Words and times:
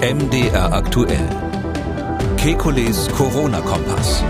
MDR 0.00 0.74
aktuell. 0.74 1.26
Kekules 2.36 3.08
Corona-Kompass. 3.12 4.22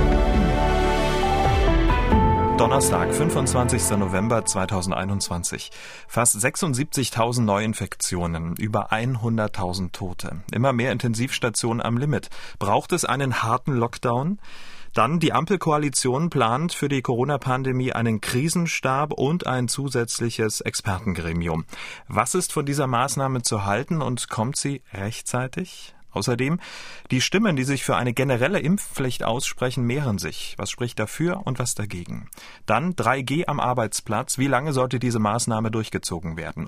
Donnerstag, 2.56 3.12
25. 3.12 3.98
November 3.98 4.44
2021. 4.44 5.72
Fast 6.06 6.36
76.000 6.36 7.40
Neuinfektionen, 7.42 8.54
über 8.56 8.92
100.000 8.92 9.90
Tote. 9.90 10.42
Immer 10.52 10.72
mehr 10.72 10.92
Intensivstationen 10.92 11.82
am 11.82 11.98
Limit. 11.98 12.30
Braucht 12.60 12.92
es 12.92 13.04
einen 13.04 13.42
harten 13.42 13.72
Lockdown? 13.72 14.38
Dann 14.96 15.20
die 15.20 15.34
Ampelkoalition 15.34 16.30
plant 16.30 16.72
für 16.72 16.88
die 16.88 17.02
Corona-Pandemie 17.02 17.92
einen 17.92 18.22
Krisenstab 18.22 19.12
und 19.12 19.46
ein 19.46 19.68
zusätzliches 19.68 20.62
Expertengremium. 20.62 21.66
Was 22.08 22.34
ist 22.34 22.50
von 22.50 22.64
dieser 22.64 22.86
Maßnahme 22.86 23.42
zu 23.42 23.66
halten 23.66 24.00
und 24.00 24.30
kommt 24.30 24.56
sie 24.56 24.80
rechtzeitig? 24.94 25.95
Außerdem, 26.16 26.58
die 27.10 27.20
Stimmen, 27.20 27.56
die 27.56 27.64
sich 27.64 27.84
für 27.84 27.94
eine 27.94 28.14
generelle 28.14 28.58
Impfpflicht 28.58 29.22
aussprechen, 29.22 29.84
mehren 29.84 30.16
sich. 30.18 30.54
Was 30.56 30.70
spricht 30.70 30.98
dafür 30.98 31.42
und 31.44 31.58
was 31.58 31.74
dagegen? 31.74 32.28
Dann 32.64 32.94
3G 32.94 33.46
am 33.46 33.60
Arbeitsplatz. 33.60 34.38
Wie 34.38 34.46
lange 34.46 34.72
sollte 34.72 34.98
diese 34.98 35.18
Maßnahme 35.18 35.70
durchgezogen 35.70 36.38
werden? 36.38 36.66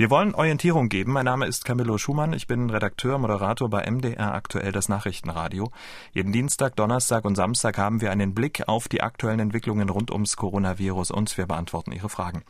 Wir 0.00 0.08
wollen 0.08 0.34
Orientierung 0.34 0.88
geben. 0.88 1.12
Mein 1.12 1.26
Name 1.26 1.46
ist 1.46 1.66
Camillo 1.66 1.98
Schumann. 1.98 2.32
Ich 2.32 2.46
bin 2.46 2.70
Redakteur, 2.70 3.18
Moderator 3.18 3.68
bei 3.68 3.88
MDR 3.88 4.32
aktuell 4.32 4.72
das 4.72 4.88
Nachrichtenradio. 4.88 5.70
Jeden 6.12 6.32
Dienstag, 6.32 6.74
Donnerstag 6.74 7.26
und 7.26 7.36
Samstag 7.36 7.76
haben 7.76 8.00
wir 8.00 8.10
einen 8.10 8.34
Blick 8.34 8.66
auf 8.66 8.88
die 8.88 9.02
aktuellen 9.02 9.40
Entwicklungen 9.40 9.90
rund 9.90 10.10
ums 10.10 10.36
Coronavirus 10.36 11.10
und 11.10 11.36
wir 11.36 11.46
beantworten 11.46 11.92
Ihre 11.92 12.08
Fragen. 12.08 12.44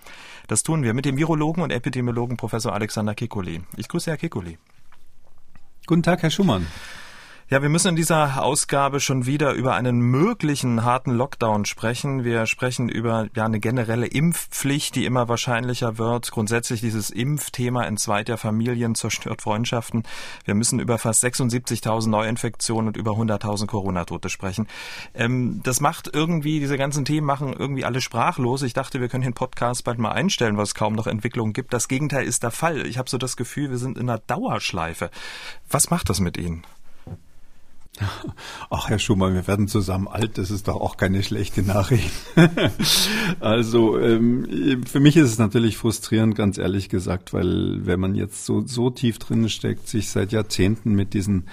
Das 0.47 0.62
tun 0.62 0.84
wir 0.84 0.95
mit 0.95 1.05
dem 1.05 1.17
Virologen 1.19 1.65
und 1.65 1.73
Epidemiologen 1.73 2.37
Professor 2.37 2.73
Alexander 2.73 3.17
Kikuli. 3.17 3.62
Ich 3.77 3.89
grüße 3.89 4.11
Herr 4.11 4.17
Kikuli. 4.17 4.57
Guten 5.91 6.05
Tag, 6.05 6.23
Herr 6.23 6.31
Schumann. 6.31 6.69
Ja, 7.53 7.62
wir 7.62 7.69
müssen 7.69 7.89
in 7.89 7.97
dieser 7.97 8.45
Ausgabe 8.45 9.01
schon 9.01 9.27
wieder 9.27 9.55
über 9.55 9.75
einen 9.75 9.98
möglichen 9.98 10.84
harten 10.84 11.11
Lockdown 11.11 11.65
sprechen. 11.65 12.23
Wir 12.23 12.47
sprechen 12.47 12.89
über 12.89 13.27
ja 13.34 13.45
eine 13.45 13.59
generelle 13.59 14.07
Impfpflicht, 14.07 14.95
die 14.95 15.05
immer 15.05 15.29
wahrscheinlicher 15.29 15.98
wird. 15.98 16.31
Grundsätzlich 16.31 16.81
dieses 16.81 17.11
Impfthema 17.11 17.83
entzweit 17.83 18.29
ja 18.29 18.37
Familien, 18.37 18.95
zerstört 18.95 19.42
Freundschaften. 19.42 20.05
Wir 20.45 20.55
müssen 20.55 20.79
über 20.79 20.97
fast 20.98 21.25
76.000 21.25 22.09
Neuinfektionen 22.09 22.87
und 22.87 22.97
über 22.97 23.15
100.000 23.15 23.67
Corona-Tote 23.67 24.29
sprechen. 24.29 24.69
Ähm, 25.12 25.61
das 25.64 25.81
macht 25.81 26.09
irgendwie, 26.14 26.61
diese 26.61 26.79
ganzen 26.79 27.05
Themen 27.05 27.27
machen 27.27 27.53
irgendwie 27.53 27.85
alle 27.85 28.01
sprachlos. 28.01 28.62
Ich 28.62 28.75
dachte, 28.75 29.01
wir 29.01 29.09
können 29.09 29.25
den 29.25 29.35
Podcast 29.35 29.83
bald 29.83 29.98
mal 29.98 30.12
einstellen, 30.12 30.57
weil 30.57 30.62
es 30.62 30.77
kaum 30.77 30.92
noch 30.92 31.09
Entwicklungen 31.09 31.53
gibt. 31.53 31.73
Das 31.73 31.89
Gegenteil 31.89 32.27
ist 32.27 32.45
der 32.45 32.53
Fall. 32.53 32.87
Ich 32.87 32.97
habe 32.97 33.11
so 33.11 33.19
das 33.19 33.37
Gefühl, 33.37 33.70
wir 33.70 33.79
sind 33.79 33.98
in 33.98 34.09
einer 34.09 34.20
Dauerschleife. 34.20 35.11
Was 35.69 35.91
macht 35.91 36.11
das 36.11 36.20
mit 36.20 36.37
Ihnen? 36.37 36.64
Ach, 38.70 38.89
Herr 38.89 38.98
Schumann, 38.98 39.34
wir 39.34 39.47
werden 39.47 39.69
zusammen 39.69 40.09
alt, 40.09 40.39
das 40.39 40.51
ist 40.51 40.69
doch 40.69 40.77
auch 40.77 40.97
keine 40.97 41.23
schlechte 41.23 41.62
Nachricht. 41.62 42.11
also 43.41 43.98
ähm, 43.98 44.83
für 44.87 45.01
mich 45.01 45.17
ist 45.17 45.29
es 45.29 45.39
natürlich 45.39 45.77
frustrierend, 45.77 46.34
ganz 46.34 46.59
ehrlich 46.59 46.89
gesagt, 46.89 47.33
weil 47.33 47.84
wenn 47.87 48.01
man 48.01 48.15
jetzt 48.15 48.47
so, 48.47 48.67
so 48.67 48.91
tief 48.91 49.19
drin 49.19 49.48
steckt, 49.48 49.89
sich 49.89 50.09
seit 50.09 50.33
Jahrzehnten 50.33 50.95
mit 50.95 51.15
diesen 51.15 51.45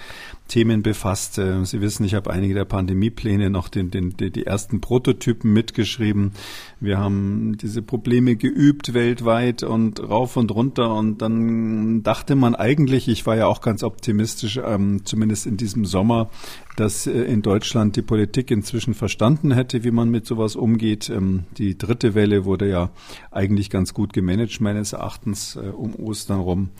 Themen 0.48 0.82
befasst. 0.82 1.38
Äh, 1.38 1.64
Sie 1.64 1.80
wissen, 1.80 2.04
ich 2.04 2.14
habe 2.14 2.30
einige 2.30 2.54
der 2.54 2.64
Pandemiepläne 2.64 3.50
noch 3.50 3.68
den, 3.68 3.90
den, 3.90 4.16
die 4.16 4.46
ersten 4.46 4.80
Prototypen 4.80 5.52
mitgeschrieben. 5.52 6.32
Wir 6.80 6.98
haben 6.98 7.56
diese 7.58 7.82
Probleme 7.82 8.34
geübt 8.34 8.94
weltweit 8.94 9.62
und 9.62 10.00
rauf 10.00 10.36
und 10.36 10.50
runter. 10.50 10.94
Und 10.94 11.22
dann 11.22 12.02
dachte 12.02 12.34
man 12.34 12.54
eigentlich, 12.54 13.08
ich 13.08 13.26
war 13.26 13.36
ja 13.36 13.46
auch 13.46 13.60
ganz 13.60 13.82
optimistisch, 13.82 14.58
ähm, 14.64 15.04
zumindest 15.04 15.46
in 15.46 15.56
diesem 15.56 15.84
Sommer, 15.84 16.30
dass 16.76 17.06
äh, 17.06 17.12
in 17.12 17.42
Deutschland 17.42 17.96
die 17.96 18.02
Politik 18.02 18.50
inzwischen 18.50 18.94
verstanden 18.94 19.52
hätte, 19.52 19.84
wie 19.84 19.90
man 19.90 20.10
mit 20.10 20.26
sowas 20.26 20.56
umgeht. 20.56 21.10
Ähm, 21.10 21.44
die 21.56 21.76
dritte 21.76 22.14
Welle 22.14 22.44
wurde 22.44 22.68
ja 22.68 22.90
eigentlich 23.30 23.70
ganz 23.70 23.94
gut 23.94 24.12
gemanagt, 24.12 24.60
meines 24.60 24.92
Erachtens, 24.92 25.56
äh, 25.56 25.68
um 25.68 25.94
Ostern 25.96 26.40
rum. 26.40 26.70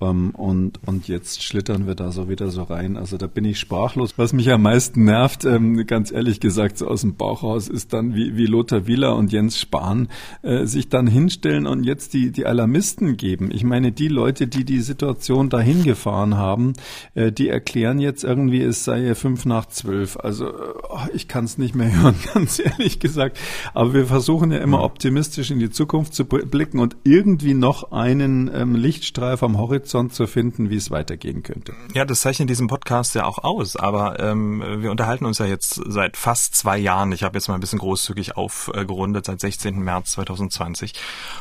Ähm, 0.00 0.30
und, 0.30 0.80
und 0.86 1.08
jetzt 1.08 1.42
schlittern 1.42 1.86
wir 1.86 1.94
da 1.94 2.10
so 2.10 2.28
wieder 2.28 2.50
so 2.50 2.64
rein. 2.64 2.96
Also 2.96 3.16
da 3.16 3.26
bin 3.26 3.44
ich 3.44 3.60
sprachlos. 3.60 4.14
Was 4.16 4.32
mich 4.32 4.50
am 4.50 4.62
meisten 4.62 5.04
nervt, 5.04 5.44
ähm, 5.44 5.86
ganz 5.86 6.10
ehrlich 6.10 6.40
gesagt, 6.40 6.78
so 6.78 6.88
aus 6.88 7.02
dem 7.02 7.14
Bauchhaus, 7.14 7.68
ist 7.68 7.92
dann, 7.92 8.14
wie, 8.14 8.36
wie 8.36 8.46
Lothar 8.46 8.86
Wieler 8.86 9.14
und 9.14 9.32
Jens 9.32 9.58
Spahn 9.60 10.08
äh, 10.42 10.66
sich 10.66 10.88
dann 10.88 11.06
hinstellen 11.06 11.66
und 11.66 11.84
jetzt 11.84 12.12
die, 12.12 12.32
die 12.32 12.46
Alarmisten 12.46 13.16
geben. 13.16 13.50
Ich 13.52 13.62
meine, 13.62 13.92
die 13.92 14.08
Leute, 14.08 14.48
die 14.48 14.64
die 14.64 14.80
Situation 14.80 15.48
dahin 15.48 15.84
gefahren 15.84 16.36
haben, 16.36 16.72
äh, 17.14 17.30
die 17.30 17.48
erklären 17.48 18.00
jetzt 18.00 18.24
irgendwie, 18.24 18.62
es 18.62 18.84
sei 18.84 19.14
fünf 19.14 19.44
nach 19.44 19.66
zwölf. 19.66 20.16
Also 20.16 20.48
äh, 20.48 21.14
ich 21.14 21.28
kann 21.28 21.44
es 21.44 21.56
nicht 21.56 21.74
mehr 21.74 21.92
hören, 22.02 22.16
ganz 22.34 22.58
ehrlich 22.58 22.98
gesagt. 22.98 23.38
Aber 23.74 23.94
wir 23.94 24.06
versuchen 24.06 24.50
ja 24.50 24.58
immer 24.58 24.82
optimistisch 24.82 25.52
in 25.52 25.60
die 25.60 25.70
Zukunft 25.70 26.14
zu 26.14 26.24
blicken 26.24 26.80
und 26.80 26.96
irgendwie 27.04 27.54
noch 27.54 27.92
einen 27.92 28.50
ähm, 28.52 28.74
Lichtstreif 28.74 29.44
am 29.44 29.56
Horizont 29.56 29.83
Horizont 29.84 30.14
zu 30.14 30.26
finden, 30.26 30.70
wie 30.70 30.76
es 30.76 30.90
weitergehen 30.90 31.42
könnte. 31.42 31.74
Ja, 31.92 32.06
das 32.06 32.22
zeichnet 32.22 32.48
diesen 32.48 32.68
Podcast 32.68 33.14
ja 33.14 33.26
auch 33.26 33.38
aus. 33.38 33.76
Aber 33.76 34.18
ähm, 34.18 34.62
wir 34.78 34.90
unterhalten 34.90 35.26
uns 35.26 35.38
ja 35.38 35.46
jetzt 35.46 35.80
seit 35.86 36.16
fast 36.16 36.54
zwei 36.54 36.78
Jahren. 36.78 37.12
Ich 37.12 37.22
habe 37.22 37.36
jetzt 37.36 37.48
mal 37.48 37.54
ein 37.54 37.60
bisschen 37.60 37.78
großzügig 37.78 38.36
aufgerundet 38.36 39.26
seit 39.26 39.40
16. 39.40 39.78
März 39.78 40.12
2020. 40.12 40.94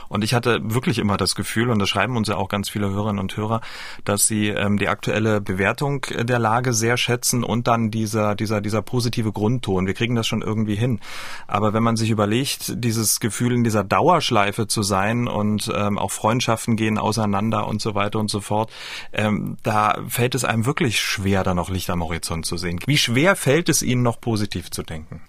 Und 0.09 0.25
ich 0.25 0.33
hatte 0.33 0.59
wirklich 0.61 0.99
immer 0.99 1.15
das 1.15 1.35
Gefühl, 1.35 1.69
und 1.69 1.79
das 1.79 1.87
schreiben 1.87 2.17
uns 2.17 2.27
ja 2.27 2.35
auch 2.35 2.49
ganz 2.49 2.69
viele 2.69 2.89
Hörerinnen 2.89 3.19
und 3.19 3.35
Hörer, 3.37 3.61
dass 4.03 4.27
sie 4.27 4.49
ähm, 4.49 4.77
die 4.77 4.89
aktuelle 4.89 5.39
Bewertung 5.39 6.05
der 6.19 6.39
Lage 6.39 6.73
sehr 6.73 6.97
schätzen 6.97 7.43
und 7.43 7.67
dann 7.67 7.91
dieser, 7.91 8.35
dieser, 8.35 8.59
dieser 8.59 8.81
positive 8.81 9.31
Grundton. 9.31 9.87
Wir 9.87 9.93
kriegen 9.93 10.15
das 10.15 10.27
schon 10.27 10.41
irgendwie 10.41 10.75
hin. 10.75 10.99
Aber 11.47 11.73
wenn 11.73 11.83
man 11.83 11.95
sich 11.95 12.09
überlegt, 12.09 12.73
dieses 12.83 13.21
Gefühl 13.21 13.53
in 13.53 13.63
dieser 13.63 13.85
Dauerschleife 13.85 14.67
zu 14.67 14.83
sein 14.83 15.27
und 15.29 15.71
ähm, 15.73 15.97
auch 15.97 16.11
Freundschaften 16.11 16.75
gehen 16.75 16.97
auseinander 16.97 17.67
und 17.67 17.81
so 17.81 17.95
weiter 17.95 18.19
und 18.19 18.29
so 18.29 18.32
fort, 18.41 18.71
ähm, 19.11 19.57
da 19.63 20.03
fällt 20.07 20.35
es 20.35 20.45
einem 20.45 20.65
wirklich 20.65 20.99
schwer, 20.99 21.43
da 21.43 21.53
noch 21.53 21.69
Licht 21.69 21.89
am 21.89 22.03
Horizont 22.03 22.45
zu 22.45 22.57
sehen. 22.57 22.79
Wie 22.85 22.97
schwer 22.97 23.35
fällt 23.35 23.69
es 23.69 23.81
Ihnen 23.81 24.03
noch 24.03 24.19
positiv 24.19 24.71
zu 24.71 24.83
denken? 24.83 25.21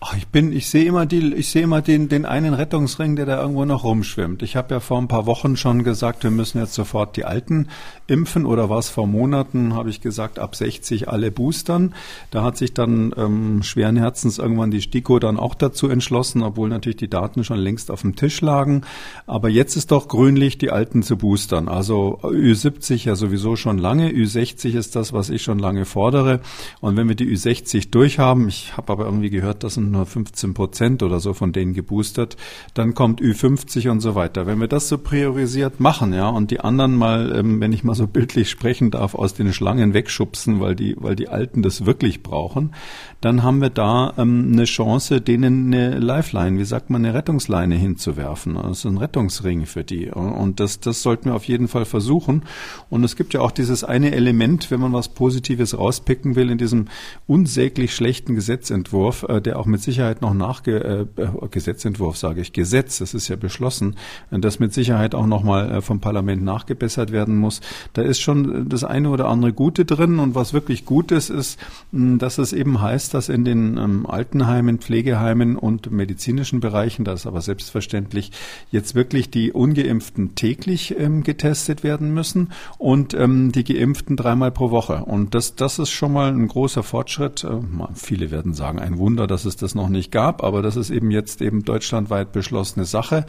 Ach, 0.00 0.16
ich 0.16 0.28
bin, 0.28 0.52
ich 0.52 0.70
sehe 0.70 0.84
immer 0.84 1.06
die, 1.06 1.34
ich 1.34 1.48
sehe 1.48 1.62
immer 1.62 1.82
den, 1.82 2.08
den 2.08 2.24
einen 2.24 2.54
Rettungsring, 2.54 3.16
der 3.16 3.26
da 3.26 3.40
irgendwo 3.40 3.64
noch 3.64 3.82
rumschwimmt. 3.82 4.44
Ich 4.44 4.54
habe 4.54 4.74
ja 4.74 4.78
vor 4.78 4.98
ein 4.98 5.08
paar 5.08 5.26
Wochen 5.26 5.56
schon 5.56 5.82
gesagt, 5.82 6.22
wir 6.22 6.30
müssen 6.30 6.58
jetzt 6.60 6.74
sofort 6.74 7.16
die 7.16 7.24
Alten 7.24 7.66
impfen 8.06 8.46
oder 8.46 8.70
was 8.70 8.90
vor 8.90 9.08
Monaten 9.08 9.74
habe 9.74 9.90
ich 9.90 10.00
gesagt, 10.00 10.38
ab 10.38 10.54
60 10.54 11.08
alle 11.08 11.32
boostern. 11.32 11.96
Da 12.30 12.44
hat 12.44 12.56
sich 12.56 12.74
dann 12.74 13.12
ähm, 13.16 13.64
schweren 13.64 13.96
Herzens 13.96 14.38
irgendwann 14.38 14.70
die 14.70 14.82
STIKO 14.82 15.18
dann 15.18 15.36
auch 15.36 15.56
dazu 15.56 15.88
entschlossen, 15.88 16.44
obwohl 16.44 16.68
natürlich 16.68 16.98
die 16.98 17.10
Daten 17.10 17.42
schon 17.42 17.58
längst 17.58 17.90
auf 17.90 18.02
dem 18.02 18.14
Tisch 18.14 18.40
lagen. 18.40 18.82
Aber 19.26 19.48
jetzt 19.48 19.74
ist 19.76 19.90
doch 19.90 20.06
grünlich, 20.06 20.58
die 20.58 20.70
Alten 20.70 21.02
zu 21.02 21.16
boostern. 21.16 21.66
Also 21.68 22.20
Ü70 22.22 23.04
ja 23.04 23.16
sowieso 23.16 23.56
schon 23.56 23.78
lange, 23.78 24.10
Ü60 24.10 24.78
ist 24.78 24.94
das, 24.94 25.12
was 25.12 25.28
ich 25.28 25.42
schon 25.42 25.58
lange 25.58 25.84
fordere. 25.84 26.38
Und 26.80 26.96
wenn 26.96 27.08
wir 27.08 27.16
die 27.16 27.26
Ü60 27.26 27.90
durchhaben, 27.90 28.46
ich 28.46 28.76
habe 28.76 28.92
aber 28.92 29.04
irgendwie 29.06 29.30
gehört, 29.30 29.64
dass 29.64 29.76
ein 29.76 29.87
nur 29.90 30.06
15 30.06 30.54
Prozent 30.54 31.02
oder 31.02 31.20
so 31.20 31.34
von 31.34 31.52
denen 31.52 31.74
geboostert. 31.74 32.36
Dann 32.74 32.94
kommt 32.94 33.20
Ü50 33.20 33.90
und 33.90 34.00
so 34.00 34.14
weiter. 34.14 34.46
Wenn 34.46 34.60
wir 34.60 34.68
das 34.68 34.88
so 34.88 34.98
priorisiert 34.98 35.80
machen, 35.80 36.12
ja, 36.12 36.28
und 36.28 36.50
die 36.50 36.60
anderen 36.60 36.96
mal, 36.96 37.34
ähm, 37.36 37.60
wenn 37.60 37.72
ich 37.72 37.84
mal 37.84 37.94
so 37.94 38.06
bildlich 38.06 38.50
sprechen 38.50 38.90
darf, 38.90 39.14
aus 39.14 39.34
den 39.34 39.52
Schlangen 39.52 39.94
wegschubsen, 39.94 40.60
weil 40.60 40.74
die, 40.74 40.96
weil 40.98 41.16
die 41.16 41.28
Alten 41.28 41.62
das 41.62 41.86
wirklich 41.86 42.22
brauchen, 42.22 42.72
dann 43.20 43.42
haben 43.42 43.60
wir 43.60 43.70
da 43.70 44.14
ähm, 44.16 44.50
eine 44.52 44.64
Chance, 44.64 45.20
denen 45.20 45.66
eine 45.66 45.98
Lifeline, 45.98 46.58
wie 46.58 46.64
sagt 46.64 46.88
man, 46.90 47.04
eine 47.04 47.14
Rettungsleine 47.14 47.74
hinzuwerfen. 47.74 48.56
Also 48.56 48.88
ein 48.88 48.98
Rettungsring 48.98 49.66
für 49.66 49.82
die. 49.82 50.10
Und 50.10 50.60
das, 50.60 50.78
das 50.78 51.02
sollten 51.02 51.26
wir 51.26 51.34
auf 51.34 51.44
jeden 51.44 51.66
Fall 51.66 51.84
versuchen. 51.84 52.44
Und 52.90 53.02
es 53.02 53.16
gibt 53.16 53.34
ja 53.34 53.40
auch 53.40 53.50
dieses 53.50 53.82
eine 53.82 54.12
Element, 54.12 54.70
wenn 54.70 54.80
man 54.80 54.92
was 54.92 55.08
Positives 55.08 55.76
rauspicken 55.76 56.36
will, 56.36 56.50
in 56.50 56.58
diesem 56.58 56.86
unsäglich 57.26 57.94
schlechten 57.94 58.34
Gesetzentwurf, 58.36 59.24
äh, 59.24 59.40
der 59.40 59.58
auch 59.58 59.66
mit 59.66 59.77
mit 59.78 59.84
Sicherheit 59.84 60.22
noch 60.22 60.34
nachge 60.34 61.06
äh, 61.16 61.48
Gesetzentwurf 61.52 62.16
sage 62.16 62.40
ich 62.40 62.52
Gesetz, 62.52 62.98
das 62.98 63.14
ist 63.14 63.28
ja 63.28 63.36
beschlossen, 63.36 63.94
das 64.32 64.58
mit 64.58 64.74
Sicherheit 64.74 65.14
auch 65.14 65.26
noch 65.26 65.44
mal 65.44 65.70
äh, 65.70 65.82
vom 65.82 66.00
Parlament 66.00 66.42
nachgebessert 66.42 67.12
werden 67.12 67.36
muss. 67.36 67.60
Da 67.92 68.02
ist 68.02 68.18
schon 68.18 68.68
das 68.68 68.82
eine 68.82 69.10
oder 69.10 69.28
andere 69.28 69.52
Gute 69.52 69.84
drin 69.84 70.18
und 70.18 70.34
was 70.34 70.52
wirklich 70.52 70.84
gut 70.84 71.12
ist, 71.12 71.30
ist, 71.30 71.60
dass 71.92 72.38
es 72.38 72.52
eben 72.52 72.80
heißt, 72.80 73.14
dass 73.14 73.28
in 73.28 73.44
den 73.44 73.76
ähm, 73.76 74.06
Altenheimen, 74.06 74.78
Pflegeheimen 74.78 75.54
und 75.54 75.92
medizinischen 75.92 76.58
Bereichen, 76.58 77.04
das 77.04 77.20
ist 77.20 77.26
aber 77.28 77.40
selbstverständlich, 77.40 78.32
jetzt 78.72 78.96
wirklich 78.96 79.30
die 79.30 79.52
Ungeimpften 79.52 80.34
täglich 80.34 80.98
ähm, 80.98 81.22
getestet 81.22 81.84
werden 81.84 82.12
müssen 82.12 82.48
und 82.78 83.14
ähm, 83.14 83.52
die 83.52 83.62
Geimpften 83.62 84.16
dreimal 84.16 84.50
pro 84.50 84.72
Woche. 84.72 85.04
Und 85.04 85.36
das, 85.36 85.54
das 85.54 85.78
ist 85.78 85.90
schon 85.90 86.12
mal 86.12 86.32
ein 86.32 86.48
großer 86.48 86.82
Fortschritt. 86.82 87.44
Äh, 87.44 87.60
viele 87.94 88.32
werden 88.32 88.54
sagen, 88.54 88.80
ein 88.80 88.98
Wunder, 88.98 89.28
dass 89.28 89.44
es 89.44 89.56
das 89.56 89.67
das 89.68 89.74
noch 89.74 89.90
nicht 89.90 90.10
gab, 90.10 90.42
aber 90.42 90.62
das 90.62 90.76
ist 90.76 90.88
eben 90.88 91.10
jetzt 91.10 91.42
eben 91.42 91.62
deutschlandweit 91.62 92.32
beschlossene 92.32 92.86
Sache. 92.86 93.26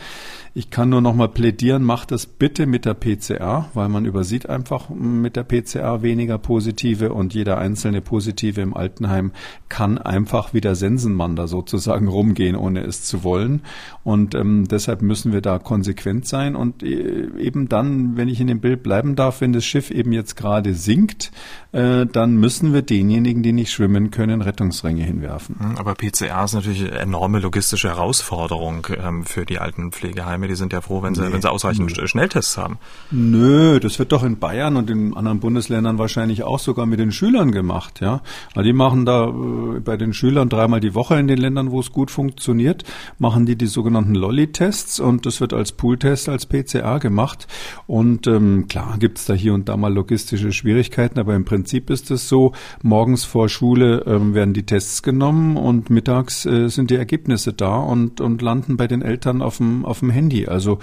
Ich 0.54 0.70
kann 0.70 0.90
nur 0.90 1.02
noch 1.02 1.14
mal 1.14 1.28
plädieren, 1.28 1.84
macht 1.84 2.12
das 2.12 2.26
bitte 2.26 2.66
mit 2.66 2.86
der 2.86 2.94
PCR, 2.94 3.70
weil 3.74 3.90
man 3.90 4.06
übersieht 4.06 4.48
einfach 4.48 4.90
mit 4.90 5.36
der 5.36 5.44
PCR 5.44 6.02
weniger 6.02 6.38
Positive 6.38 7.14
und 7.14 7.34
jeder 7.34 7.58
einzelne 7.58 8.02
Positive 8.02 8.62
im 8.62 8.74
Altenheim 8.74 9.32
kann 9.68 9.98
einfach 9.98 10.54
wie 10.54 10.62
der 10.62 10.76
Sensenmann 10.76 11.36
da 11.36 11.48
sozusagen 11.48 12.08
rumgehen, 12.20 12.56
ohne 12.56 12.84
es 12.84 13.04
zu 13.04 13.24
wollen. 13.24 13.62
Und 14.04 14.34
ähm, 14.34 14.66
deshalb 14.70 15.02
müssen 15.02 15.34
wir 15.34 15.42
da 15.42 15.60
konsequent 15.60 16.26
sein 16.26 16.56
und 16.56 16.84
äh, 16.84 17.30
eben 17.38 17.68
dann, 17.68 18.16
wenn 18.16 18.30
ich 18.30 18.40
in 18.40 18.48
dem 18.48 18.62
Bild 18.62 18.82
bleiben 18.82 19.16
darf, 19.16 19.42
wenn 19.42 19.52
das 19.52 19.66
Schiff 19.66 19.92
eben 19.92 20.14
jetzt 20.14 20.38
gerade 20.38 20.74
sinkt, 20.74 21.32
äh, 21.74 22.06
dann 22.06 22.38
müssen 22.38 22.74
wir 22.74 22.82
denjenigen, 22.82 23.44
die 23.44 23.52
nicht 23.52 23.72
schwimmen 23.72 24.10
können, 24.10 24.42
Rettungsringe 24.42 25.04
hinwerfen. 25.04 25.60
Hm, 25.60 25.78
aber 25.78 25.96
PCR 25.96 26.29
ist 26.30 26.54
natürlich 26.54 26.82
eine 26.82 27.00
enorme 27.00 27.40
logistische 27.40 27.90
Herausforderung 27.90 28.88
ähm, 29.02 29.26
für 29.26 29.46
die 29.46 29.60
alten 29.60 29.92
Pflegeheime. 29.92 30.48
Die 30.48 30.56
sind 30.56 30.74
ja 30.74 30.82
froh, 30.82 31.02
wenn 31.02 31.16
sie, 31.16 31.22
nee. 31.22 31.34
wenn 31.34 31.42
sie 31.42 31.52
ausreichend 31.52 31.96
Nö. 31.98 32.08
Schnelltests 32.08 32.58
haben. 32.58 32.78
Nö, 33.12 33.80
das 33.80 34.00
wird 34.00 34.12
doch 34.12 34.24
in 34.24 34.40
Bayern 34.40 34.78
und 34.78 34.90
in 34.90 35.16
anderen 35.16 35.40
Bundesländern 35.40 35.98
wahrscheinlich 35.98 36.44
auch 36.44 36.60
sogar 36.60 36.86
mit 36.86 37.00
den 37.00 37.12
Schülern 37.12 37.52
gemacht. 37.52 38.00
Ja, 38.00 38.22
also 38.56 38.62
die 38.62 38.74
machen 38.74 39.06
da 39.06 39.28
äh, 39.28 39.80
bei 39.80 39.98
den 39.98 40.14
Schülern 40.14 40.50
dreimal 40.50 40.80
die 40.80 40.94
Woche 40.96 41.20
in 41.20 41.28
den 41.28 41.38
Ländern, 41.38 41.72
wo 41.72 41.80
es 41.80 41.92
gut 41.92 42.12
funktioniert, 42.12 42.84
machen 43.18 43.46
die 43.46 43.56
die 43.56 43.68
sogenannten 43.68 44.16
Lolli-Tests 44.16 45.00
und 45.00 45.26
das 45.26 45.42
wird 45.42 45.54
als 45.54 45.72
Pooltest, 45.72 46.30
als 46.30 46.46
PCR 46.46 47.00
gemacht. 47.00 47.48
Und 47.88 48.28
ähm, 48.28 48.68
klar 48.68 48.98
gibt's 49.00 49.26
da 49.26 49.34
hier 49.34 49.54
und 49.54 49.68
da 49.68 49.78
mal 49.78 49.94
logistische 49.94 50.52
Schwierigkeiten, 50.52 51.20
aber 51.20 51.36
im 51.36 51.46
Prinzip 51.46 51.90
ist 51.90 52.12
es 52.12 52.30
so, 52.30 52.54
morgens 52.84 53.24
vor 53.24 53.50
Schule 53.50 54.04
ähm, 54.06 54.34
werden 54.34 54.54
die 54.54 54.66
Tests 54.66 55.02
genommen 55.04 55.58
und 55.58 55.90
mittags 55.90 56.19
äh, 56.28 56.68
sind 56.68 56.90
die 56.90 56.96
Ergebnisse 56.96 57.54
da 57.54 57.78
und, 57.78 58.22
und 58.22 58.42
landen 58.42 58.78
bei 58.78 58.88
den 58.88 59.02
Eltern 59.02 59.42
auf 59.42 59.58
dem, 59.58 59.86
auf 59.86 60.00
dem 60.00 60.10
Handy. 60.10 60.48
Also 60.48 60.80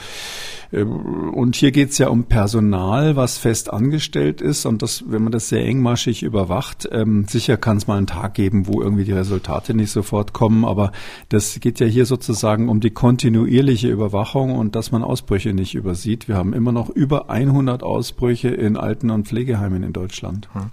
äh, 0.72 0.82
und 0.82 1.56
hier 1.56 1.72
geht's 1.72 1.98
ja 1.98 2.08
um 2.08 2.24
Personal, 2.24 3.16
was 3.16 3.38
fest 3.38 3.72
angestellt 3.72 4.40
ist 4.40 4.66
und 4.66 4.82
das, 4.82 5.04
wenn 5.08 5.22
man 5.22 5.32
das 5.32 5.48
sehr 5.48 5.64
engmaschig 5.64 6.22
überwacht, 6.22 6.88
ähm, 6.92 7.26
sicher 7.28 7.56
kann 7.56 7.76
es 7.76 7.86
mal 7.86 7.98
einen 7.98 8.06
Tag 8.06 8.34
geben, 8.34 8.66
wo 8.66 8.80
irgendwie 8.80 9.04
die 9.04 9.12
Resultate 9.12 9.74
nicht 9.74 9.90
sofort 9.90 10.32
kommen, 10.32 10.64
aber 10.64 10.92
das 11.28 11.58
geht 11.60 11.80
ja 11.80 11.86
hier 11.86 12.06
sozusagen 12.06 12.68
um 12.68 12.80
die 12.80 12.90
kontinuierliche 12.90 13.88
Überwachung 13.88 14.56
und 14.56 14.76
dass 14.76 14.92
man 14.92 15.02
Ausbrüche 15.02 15.52
nicht 15.52 15.74
übersieht. 15.74 16.28
Wir 16.28 16.36
haben 16.36 16.52
immer 16.52 16.72
noch 16.72 16.90
über 16.90 17.30
100 17.30 17.82
Ausbrüche 17.82 18.48
in 18.48 18.76
Alten- 18.76 19.10
und 19.10 19.28
Pflegeheimen 19.28 19.82
in 19.82 19.92
Deutschland. 19.92 20.48
Hm. 20.52 20.70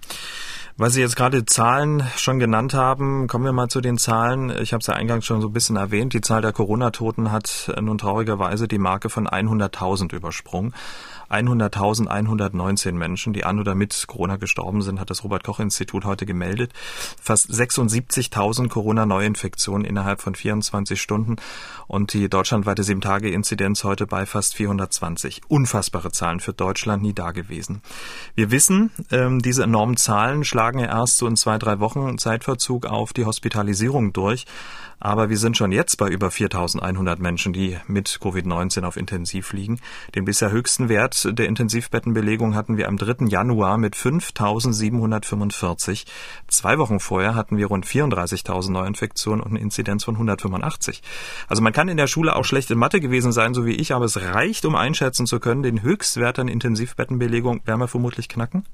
Weil 0.76 0.90
Sie 0.90 1.02
jetzt 1.02 1.16
gerade 1.16 1.46
Zahlen 1.46 2.04
schon 2.18 2.40
genannt 2.40 2.74
haben, 2.74 3.28
kommen 3.28 3.46
wir 3.46 3.54
mal 3.54 3.68
zu 3.68 3.80
den 3.80 4.00
Zahlen. 4.00 4.50
Ich 4.50 4.74
habe 4.74 4.82
es 4.82 4.88
ja 4.88 4.96
eingangs 4.96 5.24
schon 5.24 5.40
so 5.40 5.48
ein 5.50 5.54
bisschen 5.54 5.76
erwähnt. 5.76 6.14
Die 6.14 6.22
Zahl 6.22 6.42
der 6.42 6.52
Corona-Toten 6.52 7.32
hat 7.32 7.72
nun 7.80 8.00
traurigerweise 8.00 8.68
die 8.68 8.80
Marke 8.80 9.10
von 9.10 9.28
100.000 9.28 10.16
übersprungen. 10.16 10.74
100.119 11.34 12.92
Menschen, 12.92 13.34
die 13.34 13.44
an 13.44 13.60
oder 13.60 13.74
mit 13.74 14.06
Corona 14.08 14.36
gestorben 14.36 14.82
sind, 14.82 15.00
hat 15.00 15.10
das 15.10 15.24
Robert-Koch-Institut 15.24 16.06
heute 16.06 16.26
gemeldet. 16.26 16.72
Fast 17.20 17.50
76.000 17.50 18.70
Corona-Neuinfektionen 18.70 19.86
innerhalb 19.86 20.22
von 20.22 20.36
24 20.36 21.02
Stunden 21.02 21.38
und 21.88 22.14
die 22.14 22.30
deutschlandweite 22.30 22.84
7-Tage-Inzidenz 22.84 23.84
heute 23.84 24.06
bei 24.06 24.26
fast 24.26 24.56
420. 24.56 25.42
Unfassbare 25.48 26.12
Zahlen 26.12 26.40
für 26.40 26.54
Deutschland 26.54 27.02
nie 27.02 27.14
dagewesen. 27.14 27.82
Wir 28.36 28.52
wissen, 28.52 28.92
ähm, 29.12 29.42
diese 29.42 29.64
enormen 29.64 29.98
Zahlen 29.98 30.44
schlagen 30.44 30.80
ja 30.80 30.86
erst 30.86 31.18
so 31.18 31.28
in 31.28 31.36
zwei, 31.36 31.58
drei 31.58 31.80
Wochen 31.80 32.18
Zeitverzug 32.18 32.86
auf 32.86 33.12
die 33.14 33.26
Hospitalisierung 33.26 34.14
durch. 34.14 34.46
Aber 35.04 35.30
wir 35.30 35.38
sind 35.38 35.58
schon 35.58 35.74
jetzt 35.74 35.98
bei 35.98 36.08
über 36.08 36.32
4100 36.32 37.20
Menschen, 37.20 37.52
die 37.52 37.78
mit 37.88 38.08
Covid-19 38.22 38.86
auf 38.86 38.96
Intensiv 38.96 39.52
liegen. 39.52 39.82
Den 40.16 40.24
bisher 40.24 40.50
höchsten 40.50 40.88
Wert 40.88 41.23
der 41.32 41.48
Intensivbettenbelegung 41.48 42.56
hatten 42.56 42.78
wir 42.78 42.88
am 42.88 42.98
3. 42.98 43.28
Januar 43.28 43.78
mit 43.78 43.96
5745. 43.96 46.06
Zwei 46.48 46.78
Wochen 46.78 47.00
vorher 47.00 47.36
hatten 47.36 47.58
wir 47.58 47.68
rund 47.68 47.86
34.000 47.86 48.72
Neuinfektionen 48.72 49.42
und 49.42 49.52
eine 49.52 49.60
Inzidenz 49.60 50.04
von 50.04 50.16
185. 50.16 51.02
Also 51.48 51.62
man 51.62 51.74
kann 51.74 51.88
in 51.88 51.98
der 51.98 52.08
Schule 52.08 52.36
auch 52.36 52.46
schlecht 52.46 52.72
in 52.72 52.78
Mathe 52.78 53.00
gewesen 53.00 53.32
sein, 53.32 53.54
so 53.54 53.66
wie 53.66 53.76
ich, 53.76 53.94
aber 53.94 54.06
es 54.06 54.22
reicht, 54.22 54.66
um 54.66 54.76
einschätzen 54.76 55.26
zu 55.26 55.40
können, 55.40 55.64
den 55.64 55.82
Höchstwert 55.82 56.40
an 56.40 56.48
Intensivbettenbelegung 56.48 57.62
werden 57.66 57.80
wir 57.80 57.88
vermutlich 57.88 58.30
knacken. 58.30 58.66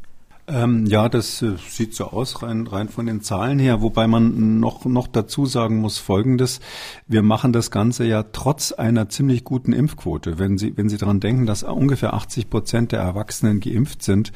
Ähm, 0.52 0.88
ja, 0.88 1.10
das 1.10 1.44
äh, 1.44 1.54
sieht 1.68 1.94
so 1.94 2.06
aus, 2.06 2.42
rein, 2.42 2.66
rein 2.66 2.90
von 2.90 3.06
den 3.06 3.22
Zahlen 3.22 3.60
her, 3.60 3.82
wobei 3.82 4.08
man 4.08 4.60
noch, 4.60 4.84
noch 4.86 5.06
dazu 5.06 5.46
sagen 5.46 5.78
muss 5.78 6.00
Folgendes. 6.00 6.60
Wir 7.08 7.22
machen 7.22 7.54
das 7.54 7.70
Ganze 7.70 8.06
ja 8.06 8.24
trotz 8.24 8.72
einer 8.72 9.10
ziemlich 9.10 9.44
guten 9.44 9.74
Impfquote. 9.74 10.40
Wenn 10.40 10.58
Sie, 10.58 10.76
wenn 10.76 10.90
Sie 10.90 10.98
daran 10.98 11.20
denken, 11.20 11.46
dass 11.46 11.62
ungefähr 11.62 12.16
80 12.16 12.50
Prozent 12.50 12.92
der 12.94 13.00
Erwachsenen 13.00 13.60
geimpft 13.60 14.02
sind, 14.02 14.32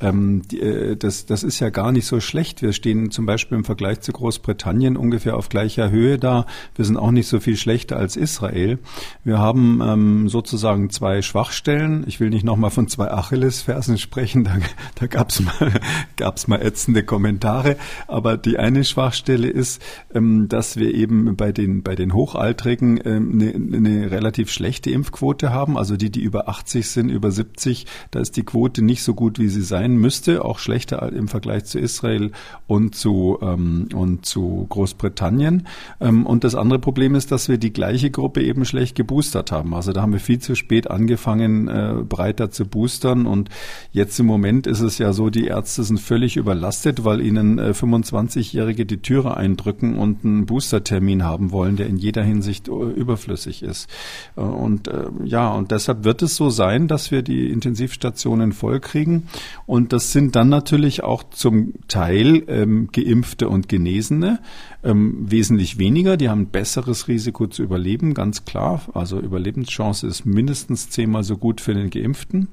ähm, 0.00 0.40
die, 0.50 0.60
äh, 0.60 0.96
das, 0.96 1.26
das 1.26 1.42
ist 1.42 1.60
ja 1.60 1.68
gar 1.68 1.92
nicht 1.92 2.06
so 2.06 2.20
schlecht. 2.20 2.62
Wir 2.62 2.72
stehen 2.72 3.10
zum 3.10 3.26
Beispiel 3.26 3.58
im 3.58 3.64
Vergleich 3.64 4.00
zu 4.00 4.12
Großbritannien 4.12 4.96
ungefähr 4.96 5.36
auf 5.36 5.50
gleicher 5.50 5.90
Höhe 5.90 6.18
da. 6.18 6.46
Wir 6.76 6.86
sind 6.86 6.96
auch 6.96 7.10
nicht 7.10 7.28
so 7.28 7.40
viel 7.40 7.58
schlechter 7.58 7.98
als 7.98 8.16
Israel. 8.16 8.78
Wir 9.22 9.38
haben 9.38 9.82
ähm, 9.84 10.28
sozusagen 10.30 10.88
zwei 10.88 11.20
Schwachstellen. 11.20 12.04
Ich 12.06 12.20
will 12.20 12.30
nicht 12.30 12.44
nochmal 12.44 12.70
von 12.70 12.88
zwei 12.88 13.10
Achillesfersen 13.10 13.98
sprechen, 13.98 14.44
da, 14.44 14.56
da 14.94 15.06
gab 15.06 15.28
es 15.28 15.40
mal, 15.40 15.57
gab's 16.16 16.48
mal 16.48 16.60
ätzende 16.62 17.02
Kommentare. 17.02 17.76
Aber 18.06 18.36
die 18.36 18.58
eine 18.58 18.84
Schwachstelle 18.84 19.48
ist, 19.48 19.82
ähm, 20.14 20.48
dass 20.48 20.76
wir 20.76 20.94
eben 20.94 21.36
bei 21.36 21.52
den, 21.52 21.82
bei 21.82 21.94
den 21.94 22.14
Hochaltrigen 22.14 23.00
ähm, 23.04 23.32
eine, 23.34 23.76
eine 23.76 24.10
relativ 24.10 24.50
schlechte 24.50 24.90
Impfquote 24.90 25.52
haben. 25.52 25.76
Also 25.76 25.96
die, 25.96 26.10
die 26.10 26.22
über 26.22 26.48
80 26.48 26.88
sind, 26.88 27.08
über 27.10 27.30
70, 27.30 27.86
da 28.10 28.20
ist 28.20 28.36
die 28.36 28.44
Quote 28.44 28.82
nicht 28.82 29.02
so 29.02 29.14
gut, 29.14 29.38
wie 29.38 29.48
sie 29.48 29.62
sein 29.62 29.96
müsste, 29.96 30.44
auch 30.44 30.58
schlechter 30.58 31.12
im 31.12 31.28
Vergleich 31.28 31.64
zu 31.64 31.78
Israel 31.78 32.32
und 32.66 32.94
zu, 32.94 33.38
ähm, 33.42 33.88
und 33.94 34.26
zu 34.26 34.66
Großbritannien. 34.68 35.66
Und 35.98 36.44
das 36.44 36.54
andere 36.54 36.78
Problem 36.78 37.14
ist, 37.14 37.32
dass 37.32 37.48
wir 37.48 37.58
die 37.58 37.72
gleiche 37.72 38.10
Gruppe 38.10 38.42
eben 38.42 38.64
schlecht 38.64 38.94
geboostert 38.94 39.52
haben. 39.52 39.74
Also 39.74 39.92
da 39.92 40.02
haben 40.02 40.12
wir 40.12 40.20
viel 40.20 40.38
zu 40.38 40.54
spät 40.54 40.90
angefangen, 40.90 41.68
äh, 41.68 41.94
breiter 42.08 42.50
zu 42.50 42.66
boostern. 42.66 43.26
Und 43.26 43.48
jetzt 43.92 44.18
im 44.20 44.26
Moment 44.26 44.66
ist 44.66 44.80
es 44.80 44.98
ja 44.98 45.12
so, 45.12 45.30
die 45.30 45.47
Ärzte 45.48 45.82
sind 45.82 45.98
völlig 45.98 46.36
überlastet, 46.36 47.04
weil 47.04 47.20
ihnen 47.20 47.58
äh, 47.58 47.70
25-Jährige 47.70 48.86
die 48.86 48.98
Türe 48.98 49.36
eindrücken 49.36 49.98
und 49.98 50.24
einen 50.24 50.46
Boostertermin 50.46 51.24
haben 51.24 51.50
wollen, 51.50 51.76
der 51.76 51.88
in 51.88 51.96
jeder 51.96 52.22
Hinsicht 52.22 52.68
äh, 52.68 52.70
überflüssig 52.70 53.62
ist. 53.62 53.90
Äh, 54.36 54.42
und 54.42 54.86
äh, 54.86 55.06
ja, 55.24 55.48
und 55.52 55.72
deshalb 55.72 56.04
wird 56.04 56.22
es 56.22 56.36
so 56.36 56.50
sein, 56.50 56.86
dass 56.86 57.10
wir 57.10 57.22
die 57.22 57.50
Intensivstationen 57.50 58.52
voll 58.52 58.80
kriegen. 58.80 59.24
Und 59.66 59.88
und 59.88 59.94
das 59.94 60.12
sind 60.12 60.36
dann 60.36 60.50
natürlich 60.50 61.02
auch 61.02 61.22
zum 61.30 61.72
Teil 61.88 62.42
ähm, 62.48 62.90
Geimpfte 62.92 63.48
und 63.48 63.70
Genesene, 63.70 64.40
ähm, 64.84 65.30
wesentlich 65.30 65.78
weniger. 65.78 66.18
Die 66.18 66.28
haben 66.28 66.42
ein 66.42 66.50
besseres 66.50 67.08
Risiko 67.08 67.46
zu 67.46 67.62
überleben, 67.62 68.12
ganz 68.12 68.44
klar. 68.44 68.82
Also 68.92 69.18
Überlebenschance 69.18 70.06
ist 70.06 70.26
mindestens 70.26 70.90
zehnmal 70.90 71.22
so 71.22 71.38
gut 71.38 71.62
für 71.62 71.72
den 71.72 71.88
Geimpften. 71.88 72.48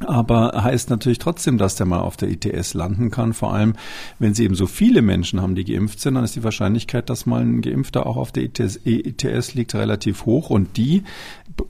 Aber 0.00 0.52
heißt 0.64 0.90
natürlich 0.90 1.18
trotzdem, 1.18 1.58
dass 1.58 1.76
der 1.76 1.86
mal 1.86 2.00
auf 2.00 2.16
der 2.16 2.30
ITS 2.30 2.74
landen 2.74 3.10
kann. 3.10 3.34
Vor 3.34 3.52
allem, 3.52 3.74
wenn 4.18 4.34
Sie 4.34 4.44
eben 4.44 4.54
so 4.54 4.66
viele 4.66 5.02
Menschen 5.02 5.42
haben, 5.42 5.54
die 5.54 5.64
geimpft 5.64 6.00
sind, 6.00 6.14
dann 6.14 6.24
ist 6.24 6.36
die 6.36 6.44
Wahrscheinlichkeit, 6.44 7.10
dass 7.10 7.26
mal 7.26 7.42
ein 7.42 7.60
Geimpfter 7.60 8.06
auch 8.06 8.16
auf 8.16 8.32
der 8.32 8.44
ITS, 8.44 8.80
ITS 8.84 9.54
liegt, 9.54 9.74
relativ 9.74 10.24
hoch. 10.24 10.50
Und 10.50 10.76
die 10.76 11.02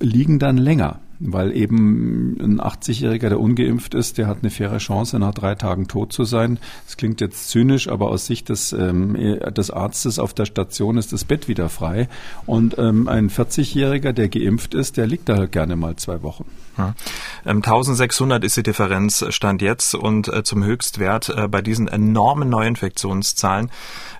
liegen 0.00 0.38
dann 0.38 0.56
länger 0.56 1.00
weil 1.20 1.54
eben 1.54 2.36
ein 2.40 2.60
80-Jähriger, 2.60 3.28
der 3.28 3.38
ungeimpft 3.38 3.94
ist, 3.94 4.16
der 4.18 4.26
hat 4.26 4.38
eine 4.40 4.50
faire 4.50 4.78
Chance, 4.78 5.18
nach 5.18 5.34
drei 5.34 5.54
Tagen 5.54 5.86
tot 5.86 6.12
zu 6.12 6.24
sein. 6.24 6.58
Das 6.86 6.96
klingt 6.96 7.20
jetzt 7.20 7.50
zynisch, 7.50 7.88
aber 7.88 8.08
aus 8.08 8.26
Sicht 8.26 8.48
des, 8.48 8.72
ähm, 8.72 9.14
des 9.54 9.70
Arztes 9.70 10.18
auf 10.18 10.32
der 10.32 10.46
Station 10.46 10.96
ist 10.96 11.12
das 11.12 11.24
Bett 11.24 11.46
wieder 11.46 11.68
frei. 11.68 12.08
Und 12.46 12.78
ähm, 12.78 13.06
ein 13.06 13.28
40-Jähriger, 13.28 14.12
der 14.12 14.28
geimpft 14.28 14.74
ist, 14.74 14.96
der 14.96 15.06
liegt 15.06 15.28
da 15.28 15.36
halt 15.36 15.52
gerne 15.52 15.76
mal 15.76 15.96
zwei 15.96 16.22
Wochen. 16.22 16.46
Ja. 16.78 16.94
1600 17.44 18.42
ähm, 18.42 18.46
ist 18.46 18.56
die 18.56 18.62
Differenz 18.62 19.24
Stand 19.28 19.60
jetzt 19.60 19.94
und 19.94 20.28
äh, 20.28 20.42
zum 20.42 20.64
Höchstwert 20.64 21.28
äh, 21.28 21.48
bei 21.48 21.60
diesen 21.60 21.88
enormen 21.88 22.48
Neuinfektionszahlen 22.48 23.70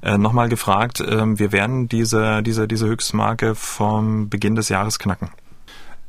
äh, 0.02 0.18
nochmal 0.18 0.50
gefragt, 0.50 1.00
äh, 1.00 1.38
wir 1.38 1.52
werden 1.52 1.88
diese, 1.88 2.42
diese, 2.42 2.68
diese 2.68 2.86
Höchstmarke 2.86 3.54
vom 3.54 4.28
Beginn 4.28 4.54
des 4.54 4.68
Jahres 4.68 4.98
knacken. 4.98 5.30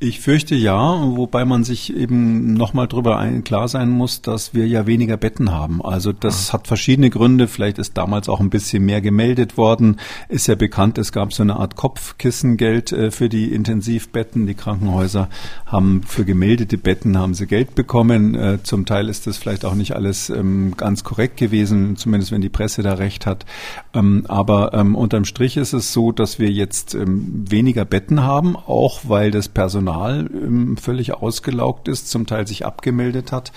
Ich 0.04 0.20
fürchte 0.20 0.56
ja, 0.56 1.00
wobei 1.16 1.46
man 1.46 1.64
sich 1.64 1.96
eben 1.96 2.56
nochmal 2.56 2.88
drüber 2.88 3.24
klar 3.44 3.68
sein 3.68 3.92
muss, 3.92 4.24
dass 4.24 4.52
wir 4.52 4.66
ja 4.66 4.88
weniger 4.88 5.16
Betten 5.16 5.52
haben. 5.52 5.80
Also 5.80 6.12
das 6.12 6.48
ja. 6.48 6.54
hat 6.54 6.66
verschiedene 6.68 7.12
Gründe. 7.12 7.48
Vielleicht 7.48 7.78
ist 7.78 7.96
damals 7.96 8.28
auch 8.28 8.40
ein 8.40 8.50
bisschen 8.50 8.84
mehr 8.84 9.00
gemeldet 9.00 9.58
worden. 9.58 10.00
Ist 10.28 10.48
ja 10.48 10.56
bekannt, 10.56 10.98
es 10.98 11.12
gab 11.12 11.34
so 11.34 11.44
eine 11.44 11.58
Art 11.58 11.76
Kopfkissengeld 11.76 12.92
äh, 12.92 13.12
für 13.12 13.30
die 13.30 13.54
Intensivbetten. 13.54 14.48
Die 14.48 14.56
Krankenhäuser 14.56 15.30
haben 15.68 16.02
für 16.02 16.26
gemeldete 16.26 16.80
Betten 16.80 17.20
haben 17.20 17.36
sie 17.36 17.46
Geld 17.46 17.76
bekommen. 17.76 18.34
Äh, 18.34 18.64
zum 18.64 18.88
Teil 18.88 19.08
ist 19.08 19.28
das 19.28 19.38
vielleicht 19.38 19.66
auch 19.66 19.76
nicht 19.76 19.96
alles 19.96 20.32
ähm, 20.32 20.74
ganz 20.78 21.04
korrekt 21.04 21.38
gewesen, 21.38 21.96
zumindest 21.96 22.32
wenn 22.32 22.42
die 22.42 22.50
Presse 22.50 22.82
da 22.82 22.94
recht 22.94 23.28
hat. 23.28 23.46
Ähm, 23.94 24.26
aber 24.28 24.74
ähm, 24.74 24.96
unterm 24.96 25.26
Strich 25.26 25.58
ist 25.58 25.74
es 25.74 25.94
so, 25.94 26.12
dass 26.12 26.40
wir 26.40 26.50
jetzt 26.50 26.98
weniger 26.98 27.86
Betten 27.86 28.24
haben, 28.24 28.56
auch 28.56 29.02
weil 29.04 29.30
das 29.30 29.48
Personal 29.48 29.91
Personal 29.92 30.30
ähm, 30.34 30.78
völlig 30.78 31.14
ausgelaugt 31.14 31.88
ist, 31.88 32.10
zum 32.10 32.26
Teil 32.26 32.48
sich 32.48 32.66
abgemeldet 32.66 33.32
hat. 33.32 33.52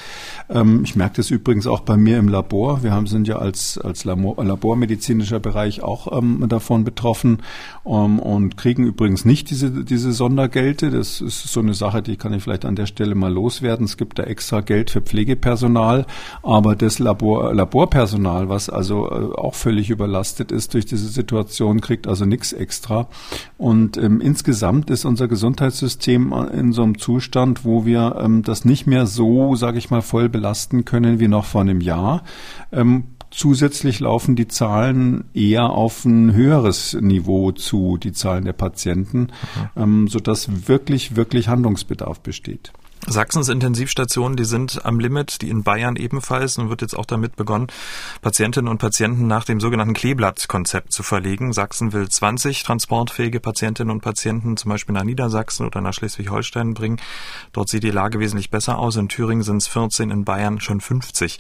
Ähm, 0.49 0.83
ich 0.85 0.97
merke 0.97 1.17
das 1.17 1.31
übrigens 1.31 1.67
auch 1.67 1.81
bei 1.81 1.97
mir 1.97 2.19
im 2.19 2.29
Labor. 2.29 2.83
Wir 2.83 2.93
haben, 2.93 3.07
sind 3.07 3.29
ja 3.29 3.39
als, 3.39 3.79
als 3.79 4.05
Labor, 4.05 4.43
labormedizinischer 4.45 5.41
Bereich 5.41 5.83
auch 5.83 6.17
ähm, 6.17 6.45
davon 6.49 6.85
betroffen 6.85 7.39
ähm, 7.87 8.19
und 8.19 8.57
kriegen 8.57 8.85
übrigens 8.85 9.25
nicht 9.25 9.51
diese, 9.51 9.85
diese 9.85 10.13
Sondergelte. 10.13 10.91
Das 10.91 11.21
ist 11.21 11.45
so 11.45 11.61
eine 11.61 11.75
Sache, 11.75 12.03
die 12.03 12.17
kann 12.17 12.33
ich 12.33 12.43
vielleicht 12.43 12.65
an 12.65 12.77
der 12.77 12.87
Stelle 12.87 13.15
mal 13.15 13.33
loswerden. 13.33 13.85
Es 13.85 13.97
gibt 13.97 14.19
da 14.19 14.25
extra 14.25 14.61
Geld 14.61 14.91
für 14.91 15.03
Pflegepersonal, 15.03 16.07
aber 16.43 16.75
das 16.75 16.99
Labor, 16.99 17.55
Laborpersonal, 17.55 18.49
was 18.49 18.69
also 18.69 19.09
äh, 19.09 19.35
auch 19.37 19.55
völlig 19.55 19.91
überlastet 19.91 20.51
ist 20.51 20.75
durch 20.75 20.87
diese 20.87 21.09
Situation, 21.09 21.81
kriegt 21.81 22.07
also 22.09 22.25
nichts 22.25 22.53
extra. 22.53 23.09
Und 23.57 23.97
ähm, 23.97 24.21
insgesamt 24.21 24.91
ist 24.91 25.05
unser 25.05 25.29
Gesundheitssystem 25.29 26.24
in 26.33 26.73
so 26.73 26.83
einem 26.83 26.99
Zustand, 26.99 27.65
wo 27.65 27.85
wir 27.85 28.17
ähm, 28.21 28.43
das 28.43 28.65
nicht 28.65 28.87
mehr 28.87 29.07
so, 29.07 29.55
sage 29.57 29.79
ich 29.79 29.91
mal, 29.91 30.03
voll 30.03 30.29
belasten 30.29 30.85
können 30.85 31.21
wie 31.21 31.29
noch 31.29 31.45
vor 31.45 31.61
einem 31.61 31.81
Jahr. 31.81 32.23
Ähm, 32.73 33.05
Zusätzlich 33.35 33.99
laufen 33.99 34.37
die 34.37 34.47
Zahlen 34.47 35.25
eher 35.35 35.71
auf 35.71 36.05
ein 36.05 36.33
höheres 36.35 36.95
Niveau 36.95 37.51
zu, 37.51 37.97
die 37.97 38.13
Zahlen 38.13 38.45
der 38.45 38.53
Patienten, 38.53 39.19
mhm. 39.19 39.83
ähm, 39.83 40.09
sodass 40.09 40.69
wirklich, 40.69 41.17
wirklich 41.17 41.49
Handlungsbedarf 41.49 42.21
besteht. 42.21 42.73
Sachsens 43.07 43.51
Intensivstationen, 43.51 44.37
die 44.37 44.45
sind 44.45 44.85
am 44.87 44.99
Limit, 44.99 45.43
die 45.43 45.51
in 45.51 45.63
Bayern 45.63 45.97
ebenfalls 45.97 46.57
und 46.57 46.71
wird 46.71 46.81
jetzt 46.81 46.97
auch 46.97 47.05
damit 47.05 47.37
begonnen, 47.37 47.67
Patientinnen 48.23 48.71
und 48.71 48.79
Patienten 48.79 49.27
nach 49.27 49.45
dem 49.45 49.61
sogenannten 49.61 49.93
Kleeblatt-Konzept 49.93 50.91
zu 50.91 51.03
verlegen. 51.03 51.53
Sachsen 51.53 51.93
will 51.93 52.09
20 52.09 52.63
transportfähige 52.63 53.41
Patientinnen 53.41 53.91
und 53.91 54.01
Patienten 54.01 54.57
zum 54.57 54.71
Beispiel 54.71 54.95
nach 54.95 55.05
Niedersachsen 55.05 55.67
oder 55.67 55.83
nach 55.83 55.93
Schleswig-Holstein 55.93 56.73
bringen. 56.73 56.99
Dort 57.53 57.69
sieht 57.69 57.83
die 57.83 57.91
Lage 57.91 58.21
wesentlich 58.21 58.51
besser 58.51 58.79
aus. 58.79 58.97
In 58.97 59.09
Thüringen 59.09 59.43
sind 59.43 59.59
es 59.59 59.67
14, 59.67 60.11
in 60.11 60.25
Bayern 60.25 60.61
schon 60.61 60.81
50. 60.81 61.39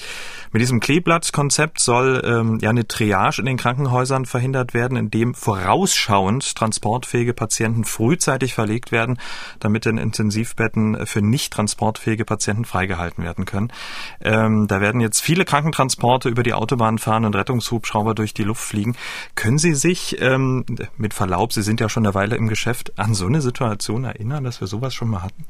Mit 0.53 0.61
diesem 0.61 0.81
Kleeblatt-Konzept 0.81 1.81
soll 1.81 2.23
ähm, 2.27 2.59
ja 2.61 2.71
eine 2.71 2.87
Triage 2.87 3.39
in 3.39 3.47
den 3.47 3.57
Krankenhäusern 3.57 4.27
verhindert 4.27 4.75
werden, 4.75 4.99
indem 4.99 5.35
vorausschauend 5.35 6.57
transportfähige 6.57 7.33
Patienten 7.33 7.85
frühzeitig 7.85 8.53
verlegt 8.53 8.93
werden, 8.93 9.19
damit 9.61 9.87
in 9.87 9.97
Intensivbetten 9.97 11.07
für 11.07 11.23
nicht 11.23 11.54
transportfähige 11.55 12.25
Patienten 12.25 12.65
freigehalten 12.65 13.25
werden 13.25 13.45
können. 13.45 13.73
Ähm, 14.21 14.67
da 14.69 14.81
werden 14.81 15.01
jetzt 15.01 15.21
viele 15.21 15.45
Krankentransporte 15.45 16.29
über 16.29 16.43
die 16.43 16.55
Autobahn 16.55 16.99
fahren 16.99 17.25
und 17.25 17.37
Rettungshubschrauber 17.37 18.15
durch 18.15 18.35
die 18.35 18.45
Luft 18.45 18.63
fliegen. 18.63 18.97
Können 19.35 19.59
Sie 19.59 19.75
sich, 19.75 20.21
ähm, 20.21 20.65
mit 20.97 21.15
Verlaub, 21.15 21.53
Sie 21.53 21.63
sind 21.63 21.81
ja 21.81 21.89
schon 21.89 22.05
eine 22.05 22.15
Weile 22.15 22.37
im 22.37 22.49
Geschäft, 22.49 22.99
an 22.99 23.15
so 23.15 23.27
eine 23.27 23.41
Situation 23.41 24.05
erinnern, 24.05 24.45
dass 24.45 24.61
wir 24.61 24.69
sowas 24.69 24.95
schon 24.95 25.09
mal 25.09 25.23
hatten? 25.23 25.47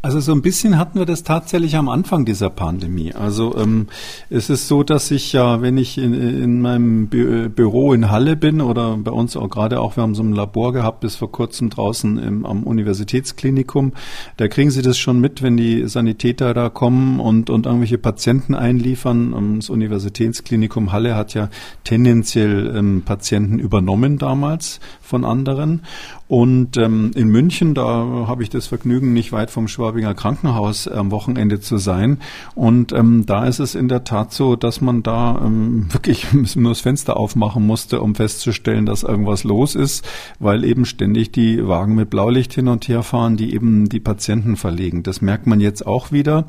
Also 0.00 0.20
so 0.20 0.30
ein 0.30 0.42
bisschen 0.42 0.78
hatten 0.78 1.00
wir 1.00 1.06
das 1.06 1.24
tatsächlich 1.24 1.74
am 1.74 1.88
Anfang 1.88 2.24
dieser 2.24 2.50
Pandemie. 2.50 3.14
Also 3.14 3.56
ähm, 3.56 3.88
es 4.30 4.48
ist 4.48 4.68
so, 4.68 4.84
dass 4.84 5.10
ich 5.10 5.32
ja, 5.32 5.60
wenn 5.60 5.76
ich 5.76 5.98
in, 5.98 6.14
in 6.14 6.60
meinem 6.60 7.08
Bü 7.08 7.48
Büro 7.48 7.92
in 7.92 8.08
Halle 8.08 8.36
bin 8.36 8.60
oder 8.60 8.96
bei 8.96 9.10
uns 9.10 9.36
auch 9.36 9.48
gerade 9.48 9.80
auch, 9.80 9.96
wir 9.96 10.04
haben 10.04 10.14
so 10.14 10.22
ein 10.22 10.34
Labor 10.34 10.72
gehabt 10.72 11.00
bis 11.00 11.16
vor 11.16 11.32
kurzem 11.32 11.68
draußen 11.68 12.16
im, 12.16 12.46
am 12.46 12.62
Universitätsklinikum, 12.62 13.92
da 14.36 14.46
kriegen 14.46 14.70
Sie 14.70 14.82
das 14.82 14.98
schon 14.98 15.18
mit, 15.18 15.42
wenn 15.42 15.56
die 15.56 15.88
Sanitäter 15.88 16.54
da 16.54 16.68
kommen 16.68 17.18
und, 17.18 17.50
und 17.50 17.66
irgendwelche 17.66 17.98
Patienten 17.98 18.54
einliefern. 18.54 19.56
Das 19.56 19.68
Universitätsklinikum 19.68 20.92
Halle 20.92 21.16
hat 21.16 21.34
ja 21.34 21.48
tendenziell 21.82 22.72
ähm, 22.76 23.02
Patienten 23.04 23.58
übernommen 23.58 24.18
damals 24.18 24.78
von 25.00 25.24
anderen. 25.24 25.82
Und 26.28 26.76
ähm, 26.76 27.10
in 27.14 27.28
München, 27.28 27.74
da 27.74 28.26
habe 28.28 28.42
ich 28.42 28.50
das 28.50 28.66
Vergnügen, 28.66 29.14
nicht 29.14 29.32
weit 29.32 29.50
vom 29.50 29.66
Schwabinger 29.88 30.14
Krankenhaus 30.14 30.86
am 30.86 31.10
Wochenende 31.10 31.60
zu 31.60 31.78
sein. 31.78 32.18
Und 32.54 32.92
ähm, 32.92 33.24
da 33.24 33.46
ist 33.46 33.58
es 33.58 33.74
in 33.74 33.88
der 33.88 34.04
Tat 34.04 34.32
so, 34.32 34.54
dass 34.54 34.80
man 34.80 35.02
da 35.02 35.40
ähm, 35.44 35.86
wirklich 35.92 36.26
nur 36.32 36.72
das 36.72 36.80
Fenster 36.80 37.16
aufmachen 37.16 37.66
musste, 37.66 38.02
um 38.02 38.14
festzustellen, 38.14 38.84
dass 38.84 39.02
irgendwas 39.02 39.44
los 39.44 39.74
ist, 39.74 40.06
weil 40.38 40.64
eben 40.64 40.84
ständig 40.84 41.32
die 41.32 41.66
Wagen 41.66 41.94
mit 41.94 42.10
Blaulicht 42.10 42.52
hin 42.52 42.68
und 42.68 42.86
her 42.86 43.02
fahren, 43.02 43.38
die 43.38 43.54
eben 43.54 43.88
die 43.88 44.00
Patienten 44.00 44.56
verlegen. 44.56 45.02
Das 45.02 45.22
merkt 45.22 45.46
man 45.46 45.60
jetzt 45.60 45.86
auch 45.86 46.12
wieder. 46.12 46.44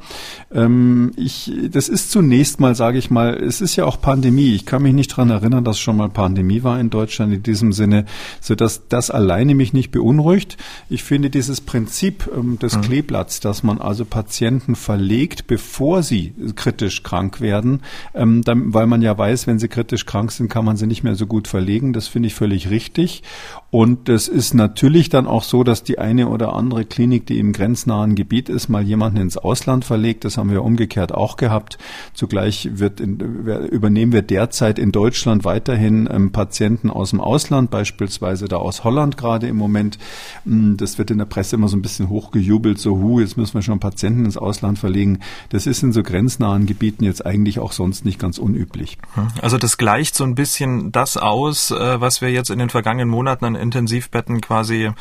Ähm, 0.54 1.12
ich, 1.16 1.52
das 1.72 1.88
ist 1.88 2.12
zunächst 2.12 2.60
mal, 2.60 2.76
sage 2.76 2.98
ich 2.98 3.10
mal, 3.10 3.36
es 3.36 3.62
ist 3.62 3.78
ja 3.78 3.86
auch 3.86 4.02
Pandemie. 4.02 4.54
Ich 4.54 4.66
kann 4.66 4.84
mich 4.84 4.94
nicht 4.94 5.08
dran 5.08 5.30
erinnern, 5.30 5.64
dass 5.64 5.80
schon 5.80 5.96
mal 5.96 6.10
Pandemie 6.10 6.64
war 6.64 6.80
in 6.80 6.90
Deutschland 6.90 7.34
in 7.34 7.44
diesem 7.44 7.72
Sinne, 7.72 8.06
so 8.42 8.56
dass 8.56 8.88
das 8.90 9.10
alleine 9.10 9.56
mich 9.56 9.70
mich 9.70 9.74
nicht 9.74 9.92
beunruhigt. 9.92 10.58
Ich 10.90 11.04
finde 11.04 11.30
dieses 11.30 11.62
Prinzip 11.62 12.30
ähm, 12.36 12.58
des 12.60 12.76
mhm. 12.76 12.82
Kleeblatts, 12.82 13.29
dass 13.40 13.64
man 13.64 13.80
also 13.80 14.06
Patienten 14.06 14.76
verlegt, 14.76 15.48
bevor 15.48 16.04
sie 16.04 16.34
kritisch 16.56 17.04
krank 17.04 17.42
werden, 17.42 17.82
ähm, 18.16 18.42
dann, 18.44 18.74
weil 18.74 18.88
man 18.88 19.02
ja 19.02 19.18
weiß, 19.18 19.46
wenn 19.46 19.60
sie 19.60 19.68
kritisch 19.68 20.06
krank 20.06 20.32
sind, 20.32 20.50
kann 20.50 20.66
man 20.66 20.78
sie 20.78 20.88
nicht 20.88 21.04
mehr 21.04 21.16
so 21.16 21.28
gut 21.28 21.48
verlegen. 21.48 21.94
Das 21.94 22.08
finde 22.08 22.28
ich 22.28 22.36
völlig 22.36 22.70
richtig. 22.70 23.24
Und 23.72 24.10
es 24.10 24.28
ist 24.28 24.56
natürlich 24.56 25.10
dann 25.10 25.28
auch 25.28 25.44
so, 25.44 25.64
dass 25.64 25.84
die 25.84 26.00
eine 26.00 26.30
oder 26.30 26.54
andere 26.54 26.86
Klinik, 26.86 27.28
die 27.28 27.38
im 27.38 27.54
grenznahen 27.54 28.16
Gebiet 28.16 28.50
ist, 28.50 28.68
mal 28.68 28.82
jemanden 28.82 29.20
ins 29.20 29.38
Ausland 29.38 29.86
verlegt. 29.86 30.26
Das 30.26 30.38
haben 30.38 30.50
wir 30.50 30.64
umgekehrt 30.64 31.14
auch 31.14 31.38
gehabt. 31.38 31.78
Zugleich 32.14 32.70
wird 32.74 33.00
in, 33.00 33.20
übernehmen 33.20 34.12
wir 34.12 34.24
derzeit 34.24 34.80
in 34.80 34.92
Deutschland 34.92 35.46
weiterhin 35.46 36.10
ähm, 36.12 36.32
Patienten 36.32 36.90
aus 36.90 37.12
dem 37.12 37.22
Ausland, 37.22 37.70
beispielsweise 37.70 38.48
da 38.48 38.58
aus 38.58 38.84
Holland 38.84 39.18
gerade 39.18 39.48
im 39.48 39.58
Moment. 39.58 40.00
Mm, 40.46 40.76
das 40.78 40.98
wird 40.98 41.12
in 41.12 41.20
der 41.20 41.26
Presse 41.26 41.56
immer 41.56 41.68
so 41.68 41.78
ein 41.78 41.82
bisschen 41.84 42.10
hochgejubelt, 42.10 42.80
so, 42.80 42.98
hu, 42.98 43.19
jetzt 43.20 43.38
müssen 43.38 43.54
wir 43.54 43.62
schon 43.62 43.80
Patienten 43.80 44.26
ins 44.26 44.38
Ausland 44.38 44.80
verlegen. 44.80 45.20
Das 45.50 45.68
ist 45.68 45.84
in 45.84 45.92
so 45.92 46.04
grenznahen 46.04 46.66
Gebieten 46.66 47.04
jetzt 47.04 47.26
eigentlich 47.26 47.60
auch 47.60 47.72
sonst 47.72 48.06
nicht 48.06 48.20
ganz 48.20 48.38
unüblich. 48.38 48.98
Also 49.42 49.58
das 49.58 49.78
gleicht 49.78 50.16
so 50.16 50.24
ein 50.24 50.36
bisschen 50.36 50.92
das 50.92 51.18
aus, 51.18 51.72
äh, 51.72 52.02
was 52.02 52.22
wir 52.22 52.30
jetzt 52.30 52.50
in 52.50 52.60
den 52.60 52.70
vergangenen 52.70 53.10
Monaten 53.10 53.46
an 53.46 53.56
Intensivbetten 53.56 54.42
quasi 54.42 54.92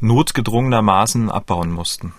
notgedrungenermaßen 0.00 1.30
abbauen 1.30 1.70
mussten. 1.70 2.12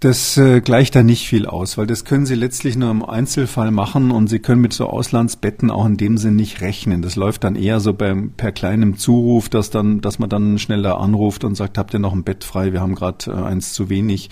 Das 0.00 0.36
äh, 0.36 0.60
gleicht 0.60 0.94
da 0.94 1.02
nicht 1.02 1.26
viel 1.26 1.46
aus, 1.46 1.76
weil 1.76 1.88
das 1.88 2.04
können 2.04 2.24
Sie 2.24 2.36
letztlich 2.36 2.76
nur 2.76 2.88
im 2.88 3.04
Einzelfall 3.04 3.72
machen 3.72 4.12
und 4.12 4.28
Sie 4.28 4.38
können 4.38 4.60
mit 4.60 4.72
so 4.72 4.86
Auslandsbetten 4.86 5.72
auch 5.72 5.86
in 5.86 5.96
dem 5.96 6.18
Sinn 6.18 6.36
nicht 6.36 6.60
rechnen. 6.60 7.02
Das 7.02 7.16
läuft 7.16 7.42
dann 7.42 7.56
eher 7.56 7.80
so 7.80 7.92
beim, 7.94 8.30
per 8.30 8.52
kleinem 8.52 8.96
Zuruf, 8.96 9.48
dass 9.48 9.70
dann, 9.70 10.00
dass 10.00 10.20
man 10.20 10.30
dann 10.30 10.60
schneller 10.60 11.00
anruft 11.00 11.42
und 11.42 11.56
sagt, 11.56 11.78
habt 11.78 11.94
ihr 11.94 11.98
noch 11.98 12.12
ein 12.12 12.22
Bett 12.22 12.44
frei? 12.44 12.72
Wir 12.72 12.80
haben 12.80 12.94
gerade 12.94 13.28
äh, 13.28 13.42
eins 13.42 13.72
zu 13.72 13.90
wenig. 13.90 14.30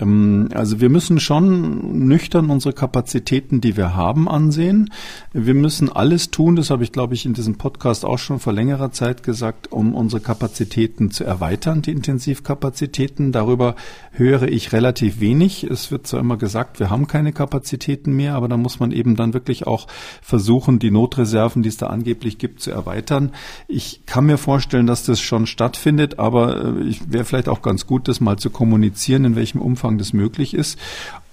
Ähm, 0.00 0.48
also 0.52 0.80
wir 0.80 0.88
müssen 0.88 1.20
schon 1.20 2.08
nüchtern 2.08 2.50
unsere 2.50 2.72
Kapazitäten, 2.72 3.60
die 3.60 3.76
wir 3.76 3.94
haben, 3.94 4.28
ansehen. 4.28 4.90
Wir 5.32 5.54
müssen 5.54 5.92
alles 5.92 6.32
tun, 6.32 6.56
das 6.56 6.70
habe 6.70 6.82
ich, 6.82 6.90
glaube 6.90 7.14
ich, 7.14 7.24
in 7.24 7.34
diesem 7.34 7.54
Podcast 7.54 8.04
auch 8.04 8.18
schon 8.18 8.40
vor 8.40 8.52
längerer 8.52 8.90
Zeit 8.90 9.22
gesagt, 9.22 9.70
um 9.70 9.94
unsere 9.94 10.20
Kapazitäten 10.20 11.12
zu 11.12 11.22
erweitern, 11.22 11.82
die 11.82 11.92
Intensivkapazitäten. 11.92 13.30
Darüber 13.30 13.76
höre 14.10 14.48
ich 14.48 14.72
relativ 14.72 15.03
relativ 15.04 15.20
wenig. 15.20 15.64
Es 15.64 15.90
wird 15.90 16.06
zwar 16.06 16.20
immer 16.20 16.36
gesagt, 16.36 16.80
wir 16.80 16.90
haben 16.90 17.06
keine 17.06 17.32
Kapazitäten 17.32 18.12
mehr, 18.12 18.34
aber 18.34 18.48
da 18.48 18.56
muss 18.56 18.80
man 18.80 18.92
eben 18.92 19.16
dann 19.16 19.34
wirklich 19.34 19.66
auch 19.66 19.86
versuchen, 20.22 20.78
die 20.78 20.90
Notreserven, 20.90 21.62
die 21.62 21.68
es 21.68 21.76
da 21.76 21.88
angeblich 21.88 22.38
gibt, 22.38 22.60
zu 22.60 22.70
erweitern. 22.70 23.32
Ich 23.68 24.00
kann 24.06 24.26
mir 24.26 24.38
vorstellen, 24.38 24.86
dass 24.86 25.04
das 25.04 25.20
schon 25.20 25.46
stattfindet, 25.46 26.18
aber 26.18 26.76
ich 26.86 27.00
äh, 27.02 27.12
wäre 27.12 27.24
vielleicht 27.24 27.48
auch 27.48 27.62
ganz 27.62 27.86
gut, 27.86 28.08
das 28.08 28.20
mal 28.20 28.38
zu 28.38 28.50
kommunizieren, 28.50 29.24
in 29.24 29.36
welchem 29.36 29.60
Umfang 29.60 29.98
das 29.98 30.12
möglich 30.12 30.54
ist. 30.54 30.78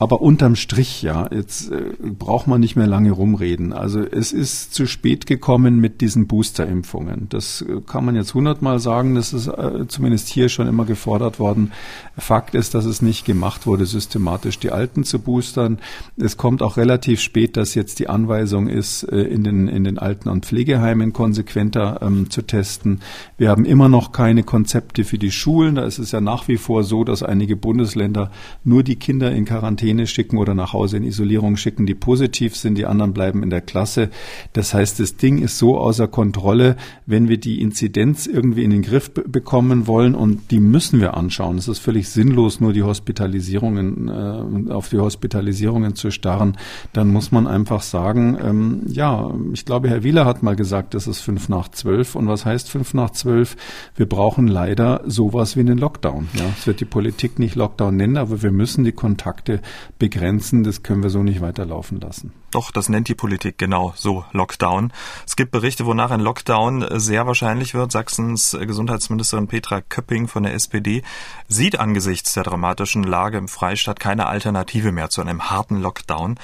Aber 0.02 0.20
unterm 0.20 0.56
Strich, 0.56 1.04
ja, 1.04 1.30
jetzt 1.32 1.72
äh, 1.72 1.92
braucht 2.02 2.48
man 2.48 2.60
nicht 2.60 2.76
mehr 2.76 2.88
lange 2.88 3.12
rumreden. 3.12 3.72
Also 3.72 4.00
es 4.00 4.32
ist 4.32 4.74
zu 4.74 4.88
spät 4.88 5.28
gekommen 5.28 5.80
mit 5.80 6.02
diesen 6.02 6.26
Boosterimpfungen. 6.26 7.28
Das 7.30 7.62
äh, 7.62 7.82
kann 7.86 8.06
man 8.06 8.16
jetzt 8.16 8.34
hundertmal 8.34 8.80
sagen. 8.80 9.14
Das 9.14 9.32
ist 9.32 9.46
äh, 9.46 9.88
zumindest 9.88 10.28
hier 10.28 10.50
schon 10.50 10.68
immer 10.68 10.86
gefordert 10.86 11.38
worden. 11.38 11.72
Fakt 12.18 12.56
ist, 12.56 12.74
dass 12.74 12.86
es 12.86 13.04
nicht 13.04 13.26
gemacht 13.26 13.68
wurde, 13.68 13.86
systematisch 13.86 14.58
die 14.58 14.72
Alten 14.72 15.04
zu 15.04 15.20
boostern. 15.20 15.78
Es 16.18 16.36
kommt 16.36 16.64
auch 16.64 16.78
relativ 16.78 17.22
spät, 17.22 17.56
dass 17.56 17.76
jetzt 17.76 18.00
die 18.00 18.10
Anweisung 18.10 18.70
ist, 18.70 19.04
äh, 19.04 19.22
in 19.22 19.44
den, 19.44 19.68
in 19.68 19.84
den 19.84 20.00
Alten- 20.00 20.30
und 20.30 20.48
Pflegeheimen 20.48 21.14
konsequenter 21.14 22.00
ähm, 22.02 22.32
zu 22.32 22.42
testen. 22.42 23.02
Wir 23.38 23.50
haben 23.50 23.66
immer 23.66 23.88
noch 23.88 24.14
keine 24.14 24.42
Konzepte 24.42 25.04
für 25.04 25.20
die 25.20 25.32
Schulen. 25.32 25.76
Da 25.76 25.84
ist 25.84 26.00
es 26.00 26.12
ja 26.12 26.22
nach 26.22 26.48
wie 26.48 26.58
vor 26.58 26.84
so, 26.84 27.04
dass 27.04 27.22
einige 27.22 27.56
Bundesländer 27.56 28.32
nur 28.64 28.82
die 28.82 28.96
Kinder 28.96 29.32
in 29.32 29.46
Quarantäne 29.46 29.91
schicken 30.08 30.38
oder 30.38 30.54
nach 30.54 30.74
Hause 30.74 30.98
in 30.98 31.04
Isolierung 31.04 31.58
schicken, 31.58 31.86
die 31.86 31.96
positiv 31.96 32.56
sind. 32.56 32.78
Die 32.78 32.86
anderen 32.86 33.14
bleiben 33.14 33.44
in 33.44 33.50
der 33.50 33.62
Klasse. 33.62 34.10
Das 34.54 34.74
heißt, 34.74 35.00
das 35.00 35.18
Ding 35.18 35.40
ist 35.40 35.58
so 35.58 35.78
außer 35.78 36.08
Kontrolle, 36.08 36.76
wenn 37.06 37.30
wir 37.30 37.38
die 37.38 37.62
Inzidenz 37.62 38.28
irgendwie 38.28 38.64
in 38.64 38.72
den 38.72 38.82
Griff 38.82 39.12
bekommen 39.14 39.88
wollen 39.88 40.16
und 40.16 40.52
die 40.52 40.60
müssen 40.60 41.00
wir 41.00 41.16
anschauen. 41.16 41.58
Es 41.58 41.68
ist 41.68 41.80
völlig 41.80 42.10
sinnlos, 42.10 42.60
nur 42.60 42.74
die 42.74 42.84
Hospitalisierungen 42.84 44.08
äh, 44.08 44.72
auf 44.72 44.90
die 44.90 44.98
Hospitalisierungen 44.98 45.96
zu 45.96 46.12
starren. 46.12 46.58
Dann 46.94 47.10
muss 47.10 47.32
man 47.32 47.48
einfach 47.48 47.82
sagen, 47.82 48.38
ähm, 48.44 48.82
ja, 48.88 49.32
ich 49.54 49.66
glaube, 49.66 49.90
Herr 49.90 50.04
Wieler 50.04 50.26
hat 50.26 50.44
mal 50.44 50.56
gesagt, 50.56 50.94
das 50.94 51.08
ist 51.08 51.20
fünf 51.20 51.50
nach 51.50 51.70
zwölf. 51.70 52.16
Und 52.16 52.28
was 52.28 52.46
heißt 52.46 52.70
fünf 52.70 52.94
nach 52.94 53.12
zwölf? 53.12 53.56
Wir 53.96 54.08
brauchen 54.08 54.48
leider 54.48 55.02
sowas 55.06 55.56
wie 55.56 55.62
einen 55.62 55.78
Lockdown. 55.78 56.28
Ja, 56.34 56.46
es 56.58 56.68
wird 56.68 56.80
die 56.80 56.86
Politik 56.86 57.40
nicht 57.40 57.56
Lockdown 57.56 57.96
nennen, 57.96 58.18
aber 58.18 58.42
wir 58.42 58.52
müssen 58.52 58.84
die 58.84 58.92
Kontakte 58.92 59.62
begrenzen. 60.00 60.64
Das 60.64 60.84
können 60.84 61.04
wir 61.04 61.10
so 61.10 61.24
nicht 61.24 61.42
weiterlaufen 61.42 62.00
lassen. 62.00 62.34
Doch, 62.52 62.72
das 62.72 62.90
nennt 62.90 63.08
die 63.08 63.16
Politik 63.16 63.58
genau 63.58 63.94
so 63.96 64.26
Lockdown. 64.32 64.92
Es 65.26 65.36
gibt 65.36 65.52
Berichte, 65.52 65.86
wonach 65.86 66.12
ein 66.12 66.20
Lockdown 66.20 66.86
sehr 67.00 67.26
wahrscheinlich 67.28 67.74
wird. 67.74 67.92
Sachsens 67.92 68.58
Gesundheitsministerin 68.60 69.48
Petra 69.48 69.82
Köpping 69.82 70.28
von 70.28 70.44
der 70.44 70.54
SPD 70.54 71.04
sieht 71.48 71.80
angesichts 71.80 72.34
der 72.34 72.44
dramatischen 72.44 73.04
Lage 73.04 73.38
im 73.38 73.48
Freistaat 73.48 74.00
keine 74.00 74.28
Alternative 74.28 74.92
mehr 74.92 75.10
zu 75.10 75.22
einem 75.22 75.50
harten 75.50 75.82
Lockdown. 75.82 76.40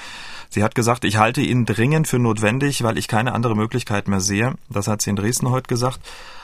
Sie 0.50 0.64
hat 0.64 0.76
gesagt, 0.76 1.04
ich 1.04 1.18
halte 1.18 1.42
ihn 1.42 1.66
dringend 1.66 2.08
für 2.08 2.20
notwendig, 2.20 2.84
weil 2.84 2.98
ich 2.98 3.08
keine 3.08 3.34
andere 3.34 3.56
Möglichkeit 3.56 4.08
mehr 4.08 4.22
sehe. 4.22 4.56
Das 4.70 4.88
hat 4.88 5.02
sie 5.02 5.10
in 5.10 5.16
Dresden 5.18 5.50
heute 5.50 5.68
gesagt. 5.68 6.00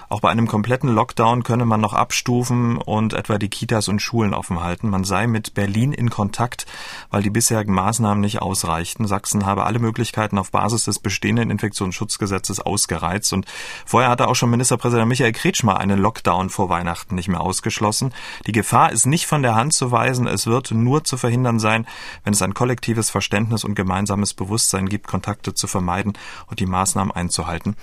Auch 0.10 0.20
bei 0.20 0.30
einem 0.30 0.48
kompletten 0.48 0.90
Lockdown 0.90 1.44
könne 1.44 1.66
man 1.66 1.82
noch 1.82 1.94
abstufen 1.94 2.78
und 2.78 3.14
etwa 3.14 3.38
die 3.38 3.50
Kitas 3.50 3.88
und 3.88 4.02
Schulen 4.02 4.34
offen 4.34 4.62
halten. 4.62 4.90
Man 4.90 5.04
sei 5.04 5.28
mit 5.28 5.54
Berlin 5.54 5.94
in 5.94 6.10
Kontakt, 6.10 6.66
weil 7.10 7.24
die 7.24 7.30
bisherigen 7.30 7.74
Maßnahmen 7.74 8.22
nicht 8.22 8.42
ausreichten. 8.42 9.08
Sachsen 9.08 9.46
habe 9.46 9.66
alle 9.66 9.80
Möglichkeiten 9.80 10.38
auf 10.38 10.52
Basis 10.52 10.86
des 10.86 11.00
bestehenden 11.00 11.50
Infektionsschutzgesetzes 11.50 12.60
ausgereizt. 12.60 13.34
Und 13.34 13.46
vorher 13.86 14.10
hatte 14.10 14.28
auch 14.28 14.36
schon 14.36 14.50
Ministerpräsident 14.50 15.08
Michael 15.08 15.32
Kretschmer 15.32 15.80
einen 15.80 16.00
Lockdown 16.00 16.50
vor 16.50 16.70
Weihnachten 16.70 17.16
nicht 17.16 17.28
mehr 17.28 17.42
ausgeschlossen. 17.42 18.14
Die 18.46 18.52
Gefahr 18.52 18.92
ist 18.92 19.06
nicht 19.06 19.26
von 19.26 19.42
der 19.42 19.56
Hand 19.56 19.74
zu 19.74 19.92
weisen. 19.92 20.28
Es 20.28 20.48
wird 20.48 20.72
nur 20.72 21.04
zu 21.04 21.18
verhindern 21.18 21.60
sein, 21.60 21.88
wenn 22.24 22.34
es 22.34 22.42
ein 22.42 22.54
kollektives 22.54 23.10
Verständnis 23.10 23.64
und 23.64 23.76
gemeinsames 23.76 24.34
Bewusstsein 24.34 24.90
gibt, 24.90 25.08
Kontakte 25.08 25.54
zu 25.54 25.68
vermeiden 25.68 26.14
und 26.48 26.60
die 26.60 26.66
Maßnahmen 26.66 27.12
einzuhalten. 27.12 27.76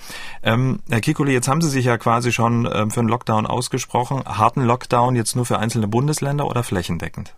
Ähm, 0.43 0.79
Herr 0.89 1.01
Kikuli, 1.01 1.33
jetzt 1.33 1.47
haben 1.47 1.61
Sie 1.61 1.69
sich 1.69 1.85
ja 1.85 1.97
quasi 1.97 2.20
quasi 2.21 2.31
schon 2.31 2.69
ähm, 2.71 2.91
für 2.91 2.99
einen 2.99 3.09
Lockdown 3.09 3.47
ausgesprochen. 3.47 4.21
Harten 4.25 4.61
Lockdown 4.61 5.15
jetzt 5.15 5.35
nur 5.35 5.47
für 5.47 5.57
einzelne 5.57 5.87
Bundesländer 5.87 6.45
oder 6.45 6.61
flächendeckend? 6.61 7.33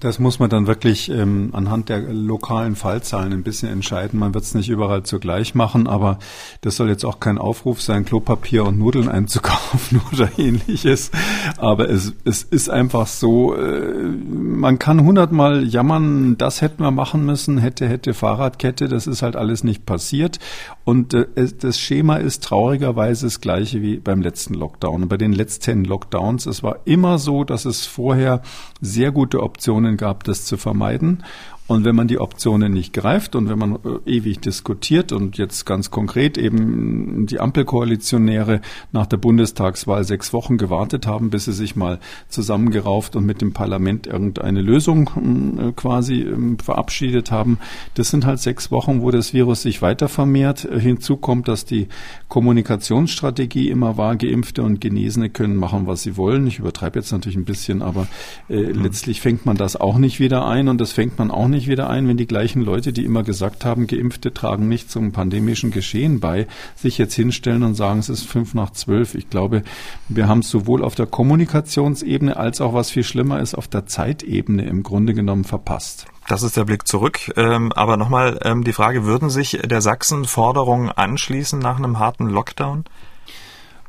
Das 0.00 0.20
muss 0.20 0.38
man 0.38 0.48
dann 0.48 0.68
wirklich 0.68 1.10
ähm, 1.10 1.50
anhand 1.52 1.88
der 1.88 2.00
lokalen 2.00 2.76
Fallzahlen 2.76 3.32
ein 3.32 3.42
bisschen 3.42 3.68
entscheiden. 3.68 4.20
Man 4.20 4.32
wird 4.32 4.44
es 4.44 4.54
nicht 4.54 4.68
überall 4.68 5.02
zugleich 5.02 5.56
machen, 5.56 5.88
aber 5.88 6.18
das 6.60 6.76
soll 6.76 6.88
jetzt 6.88 7.04
auch 7.04 7.18
kein 7.18 7.36
Aufruf 7.36 7.82
sein, 7.82 8.04
Klopapier 8.04 8.64
und 8.64 8.78
Nudeln 8.78 9.08
einzukaufen 9.18 10.00
oder 10.12 10.30
ähnliches. 10.38 11.10
Aber 11.56 11.90
es, 11.90 12.12
es 12.24 12.44
ist 12.44 12.70
einfach 12.70 13.08
so, 13.08 13.56
äh, 13.56 14.04
man 14.04 14.78
kann 14.78 15.04
hundertmal 15.04 15.64
jammern, 15.66 16.38
das 16.38 16.62
hätten 16.62 16.82
wir 16.82 16.92
machen 16.92 17.26
müssen, 17.26 17.58
hätte, 17.58 17.88
hätte 17.88 18.14
Fahrradkette, 18.14 18.88
das 18.88 19.08
ist 19.08 19.22
halt 19.22 19.34
alles 19.34 19.64
nicht 19.64 19.84
passiert. 19.84 20.38
Und 20.84 21.12
äh, 21.14 21.26
das 21.58 21.78
Schema 21.78 22.16
ist 22.16 22.44
traurigerweise 22.44 23.26
das 23.26 23.40
gleiche 23.40 23.82
wie 23.82 23.96
beim 23.96 24.22
letzten 24.22 24.54
Lockdown. 24.54 25.02
Und 25.02 25.08
bei 25.08 25.16
den 25.16 25.32
letzten 25.32 25.84
Lockdowns, 25.84 26.46
es 26.46 26.62
war 26.62 26.78
immer 26.84 27.18
so, 27.18 27.42
dass 27.42 27.64
es 27.64 27.84
vorher 27.84 28.42
sehr 28.80 29.10
gute 29.10 29.42
Optionen 29.42 29.87
Optionen 29.88 29.96
gab, 29.96 30.24
das 30.24 30.44
zu 30.44 30.56
vermeiden. 30.56 31.24
Und 31.68 31.84
wenn 31.84 31.94
man 31.94 32.08
die 32.08 32.18
Optionen 32.18 32.72
nicht 32.72 32.94
greift 32.94 33.36
und 33.36 33.50
wenn 33.50 33.58
man 33.58 33.74
äh, 33.74 34.10
ewig 34.10 34.40
diskutiert 34.40 35.12
und 35.12 35.36
jetzt 35.36 35.66
ganz 35.66 35.90
konkret 35.90 36.38
eben 36.38 37.26
die 37.26 37.40
Ampelkoalitionäre 37.40 38.62
nach 38.90 39.04
der 39.04 39.18
Bundestagswahl 39.18 40.02
sechs 40.04 40.32
Wochen 40.32 40.56
gewartet 40.56 41.06
haben, 41.06 41.28
bis 41.28 41.44
sie 41.44 41.52
sich 41.52 41.76
mal 41.76 42.00
zusammengerauft 42.28 43.16
und 43.16 43.26
mit 43.26 43.42
dem 43.42 43.52
Parlament 43.52 44.06
irgendeine 44.06 44.62
Lösung 44.62 45.58
äh, 45.58 45.72
quasi 45.72 46.22
ähm, 46.22 46.58
verabschiedet 46.58 47.30
haben, 47.30 47.58
das 47.94 48.08
sind 48.08 48.24
halt 48.24 48.40
sechs 48.40 48.70
Wochen, 48.70 49.02
wo 49.02 49.10
das 49.10 49.34
Virus 49.34 49.60
sich 49.60 49.82
weiter 49.82 50.08
vermehrt. 50.08 50.60
Hinzu 50.60 51.18
kommt, 51.18 51.48
dass 51.48 51.66
die 51.66 51.88
Kommunikationsstrategie 52.28 53.68
immer 53.68 53.98
war, 53.98 54.16
Geimpfte 54.16 54.62
und 54.62 54.80
Genesene 54.80 55.28
können 55.28 55.56
machen, 55.56 55.86
was 55.86 56.02
sie 56.02 56.16
wollen. 56.16 56.46
Ich 56.46 56.60
übertreibe 56.60 56.98
jetzt 56.98 57.12
natürlich 57.12 57.36
ein 57.36 57.44
bisschen, 57.44 57.82
aber 57.82 58.06
äh, 58.48 58.56
mhm. 58.56 58.82
letztlich 58.82 59.20
fängt 59.20 59.44
man 59.44 59.58
das 59.58 59.76
auch 59.76 59.98
nicht 59.98 60.18
wieder 60.18 60.46
ein 60.46 60.68
und 60.68 60.80
das 60.80 60.92
fängt 60.92 61.18
man 61.18 61.30
auch 61.30 61.46
nicht 61.46 61.57
nicht 61.58 61.68
wieder 61.68 61.90
ein, 61.90 62.06
wenn 62.06 62.16
die 62.16 62.28
gleichen 62.28 62.62
Leute, 62.62 62.92
die 62.92 63.04
immer 63.04 63.24
gesagt 63.24 63.64
haben, 63.64 63.88
Geimpfte 63.88 64.32
tragen 64.32 64.68
nicht 64.68 64.92
zum 64.92 65.10
pandemischen 65.10 65.72
Geschehen 65.72 66.20
bei, 66.20 66.46
sich 66.76 66.98
jetzt 66.98 67.14
hinstellen 67.14 67.64
und 67.64 67.74
sagen, 67.74 67.98
es 67.98 68.08
ist 68.08 68.22
fünf 68.22 68.54
nach 68.54 68.70
zwölf. 68.70 69.16
Ich 69.16 69.28
glaube, 69.28 69.64
wir 70.08 70.28
haben 70.28 70.38
es 70.38 70.50
sowohl 70.50 70.84
auf 70.84 70.94
der 70.94 71.06
Kommunikationsebene 71.06 72.36
als 72.36 72.60
auch, 72.60 72.74
was 72.74 72.92
viel 72.92 73.02
schlimmer 73.02 73.40
ist, 73.40 73.56
auf 73.56 73.66
der 73.66 73.86
Zeitebene 73.86 74.66
im 74.66 74.84
Grunde 74.84 75.14
genommen 75.14 75.42
verpasst. 75.42 76.06
Das 76.28 76.44
ist 76.44 76.56
der 76.56 76.64
Blick 76.64 76.86
zurück. 76.86 77.32
Ähm, 77.36 77.72
aber 77.72 77.96
nochmal 77.96 78.38
ähm, 78.44 78.62
die 78.62 78.72
Frage, 78.72 79.04
würden 79.04 79.30
sich 79.30 79.58
der 79.64 79.80
Sachsen 79.80 80.26
Forderungen 80.26 80.90
anschließen 80.90 81.58
nach 81.58 81.78
einem 81.78 81.98
harten 81.98 82.26
Lockdown? 82.26 82.84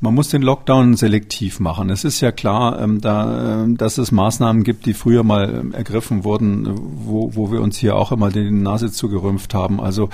Man 0.02 0.16
muss 0.16 0.30
den 0.30 0.44
Lockdown 0.44 0.96
selektiv 0.96 1.60
machen. 1.60 1.90
Es 1.90 2.06
ist 2.06 2.22
ja 2.22 2.32
klar, 2.32 2.80
ähm, 2.80 3.02
da, 3.02 3.66
äh, 3.66 3.74
dass 3.74 3.98
es 3.98 4.14
Maßnahmen 4.14 4.64
gibt, 4.64 4.86
die 4.86 4.94
früher 4.94 5.24
mal 5.24 5.54
ähm, 5.54 5.74
ergriffen 5.74 6.24
wurden, 6.24 6.74
wo, 6.74 7.36
wo 7.36 7.52
wir 7.52 7.62
uns 7.62 7.78
hier 7.78 7.98
auch 7.98 8.14
immer 8.14 8.30
die 8.30 8.50
Nase 8.50 8.94
zugerümpft 8.94 9.54
haben. 9.54 9.82
Also 9.82 10.08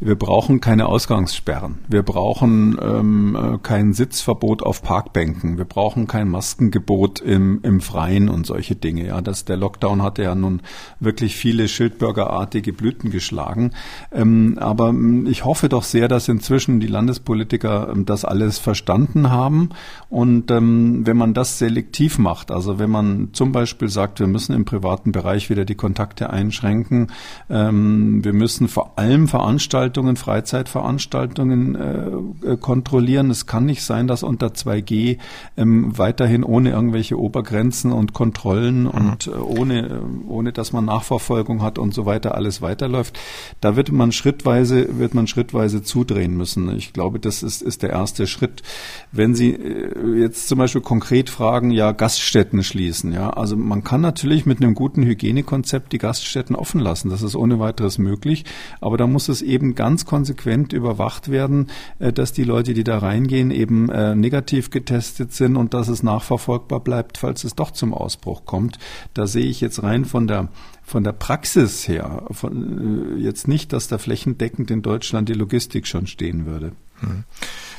wir 0.00 0.16
brauchen 0.16 0.60
keine 0.60 0.84
Ausgangssperren. 0.84 1.78
Wir 1.88 2.02
brauchen 2.02 2.76
ähm, 2.82 3.34
äh, 3.36 3.58
kein 3.62 3.94
Sitzverbot 3.94 4.62
auf 4.62 4.82
Parkbänken. 4.82 5.56
Wir 5.56 5.64
brauchen 5.64 6.06
kein 6.06 6.28
Maskengebot 6.28 7.20
im, 7.20 7.60
im 7.62 7.80
Freien 7.80 8.28
und 8.28 8.44
solche 8.46 8.76
Dinge. 8.76 9.06
Ja, 9.06 9.22
das, 9.22 9.46
der 9.46 9.56
Lockdown 9.56 10.02
hatte 10.02 10.24
ja 10.24 10.34
nun 10.34 10.60
wirklich 11.00 11.36
viele 11.36 11.68
Schildbürgerartige 11.68 12.74
Blüten 12.74 13.10
geschlagen. 13.10 13.70
Ähm, 14.12 14.58
aber 14.60 14.94
ich 15.24 15.46
hoffe 15.46 15.70
doch 15.70 15.84
sehr, 15.84 16.08
dass 16.08 16.28
inzwischen 16.28 16.80
die 16.80 16.86
Landespolitiker 16.86 17.88
ähm, 17.90 18.04
das 18.04 18.26
alles 18.26 18.58
verstanden 18.58 19.21
gefunden 19.22 19.30
haben. 19.30 19.70
Und 20.10 20.50
ähm, 20.50 21.06
wenn 21.06 21.16
man 21.16 21.32
das 21.32 21.58
selektiv 21.58 22.18
macht, 22.18 22.50
also 22.50 22.78
wenn 22.78 22.90
man 22.90 23.30
zum 23.32 23.52
Beispiel 23.52 23.88
sagt, 23.88 24.20
wir 24.20 24.26
müssen 24.26 24.54
im 24.54 24.66
privaten 24.66 25.10
Bereich 25.10 25.48
wieder 25.48 25.64
die 25.64 25.74
Kontakte 25.74 26.28
einschränken, 26.30 27.08
ähm, 27.48 28.22
wir 28.22 28.34
müssen 28.34 28.68
vor 28.68 28.98
allem 28.98 29.26
Veranstaltungen, 29.26 30.16
Freizeitveranstaltungen 30.16 31.74
äh, 32.44 32.56
kontrollieren. 32.58 33.30
Es 33.30 33.46
kann 33.46 33.64
nicht 33.64 33.82
sein, 33.82 34.06
dass 34.06 34.22
unter 34.22 34.48
2G 34.48 35.18
ähm, 35.56 35.96
weiterhin 35.96 36.44
ohne 36.44 36.70
irgendwelche 36.70 37.18
Obergrenzen 37.18 37.92
und 37.92 38.12
Kontrollen 38.12 38.82
mhm. 38.82 38.90
und 38.90 39.26
äh, 39.28 39.30
ohne, 39.30 39.88
äh, 39.88 40.00
ohne 40.28 40.52
dass 40.52 40.74
man 40.74 40.84
Nachverfolgung 40.84 41.62
hat 41.62 41.78
und 41.78 41.94
so 41.94 42.04
weiter 42.04 42.34
alles 42.34 42.60
weiterläuft. 42.60 43.18
Da 43.62 43.76
wird 43.76 43.90
man 43.90 44.12
schrittweise, 44.12 44.98
wird 44.98 45.14
man 45.14 45.26
schrittweise 45.26 45.82
zudrehen 45.82 46.36
müssen. 46.36 46.76
Ich 46.76 46.92
glaube, 46.92 47.18
das 47.18 47.42
ist, 47.42 47.62
ist 47.62 47.82
der 47.82 47.90
erste 47.90 48.26
Schritt 48.26 48.62
wenn 49.12 49.34
Sie 49.34 49.50
äh, 49.52 50.18
jetzt 50.18 50.48
zum 50.48 50.58
Beispiel 50.58 50.80
konkret 50.80 51.28
fragen, 51.28 51.70
ja, 51.70 51.92
Gaststätten 51.92 52.62
schließen, 52.62 53.12
ja, 53.12 53.30
also 53.30 53.56
man 53.56 53.84
kann 53.84 54.00
natürlich 54.00 54.46
mit 54.46 54.62
einem 54.62 54.74
guten 54.74 55.04
Hygienekonzept 55.04 55.92
die 55.92 55.98
Gaststätten 55.98 56.56
offen 56.56 56.80
lassen. 56.80 57.10
Das 57.10 57.22
ist 57.22 57.36
ohne 57.36 57.58
weiteres 57.58 57.98
möglich. 57.98 58.44
Aber 58.80 58.96
da 58.96 59.06
muss 59.06 59.28
es 59.28 59.42
eben 59.42 59.74
ganz 59.74 60.06
konsequent 60.06 60.72
überwacht 60.72 61.30
werden, 61.30 61.68
äh, 61.98 62.12
dass 62.12 62.32
die 62.32 62.44
Leute, 62.44 62.72
die 62.72 62.84
da 62.84 62.98
reingehen, 62.98 63.50
eben 63.50 63.90
äh, 63.90 64.14
negativ 64.14 64.70
getestet 64.70 65.32
sind 65.34 65.56
und 65.56 65.74
dass 65.74 65.88
es 65.88 66.02
nachverfolgbar 66.02 66.80
bleibt, 66.80 67.18
falls 67.18 67.44
es 67.44 67.54
doch 67.54 67.70
zum 67.70 67.92
Ausbruch 67.92 68.46
kommt. 68.46 68.78
Da 69.12 69.26
sehe 69.26 69.46
ich 69.46 69.60
jetzt 69.60 69.82
rein 69.82 70.06
von 70.06 70.26
der 70.26 70.48
von 70.92 71.04
der 71.04 71.12
Praxis 71.12 71.88
her 71.88 72.22
von, 72.30 73.18
jetzt 73.18 73.48
nicht, 73.48 73.72
dass 73.72 73.88
da 73.88 73.96
flächendeckend 73.96 74.70
in 74.70 74.82
Deutschland 74.82 75.26
die 75.26 75.32
Logistik 75.32 75.86
schon 75.86 76.06
stehen 76.06 76.44
würde. 76.44 76.72
Hm. 77.00 77.24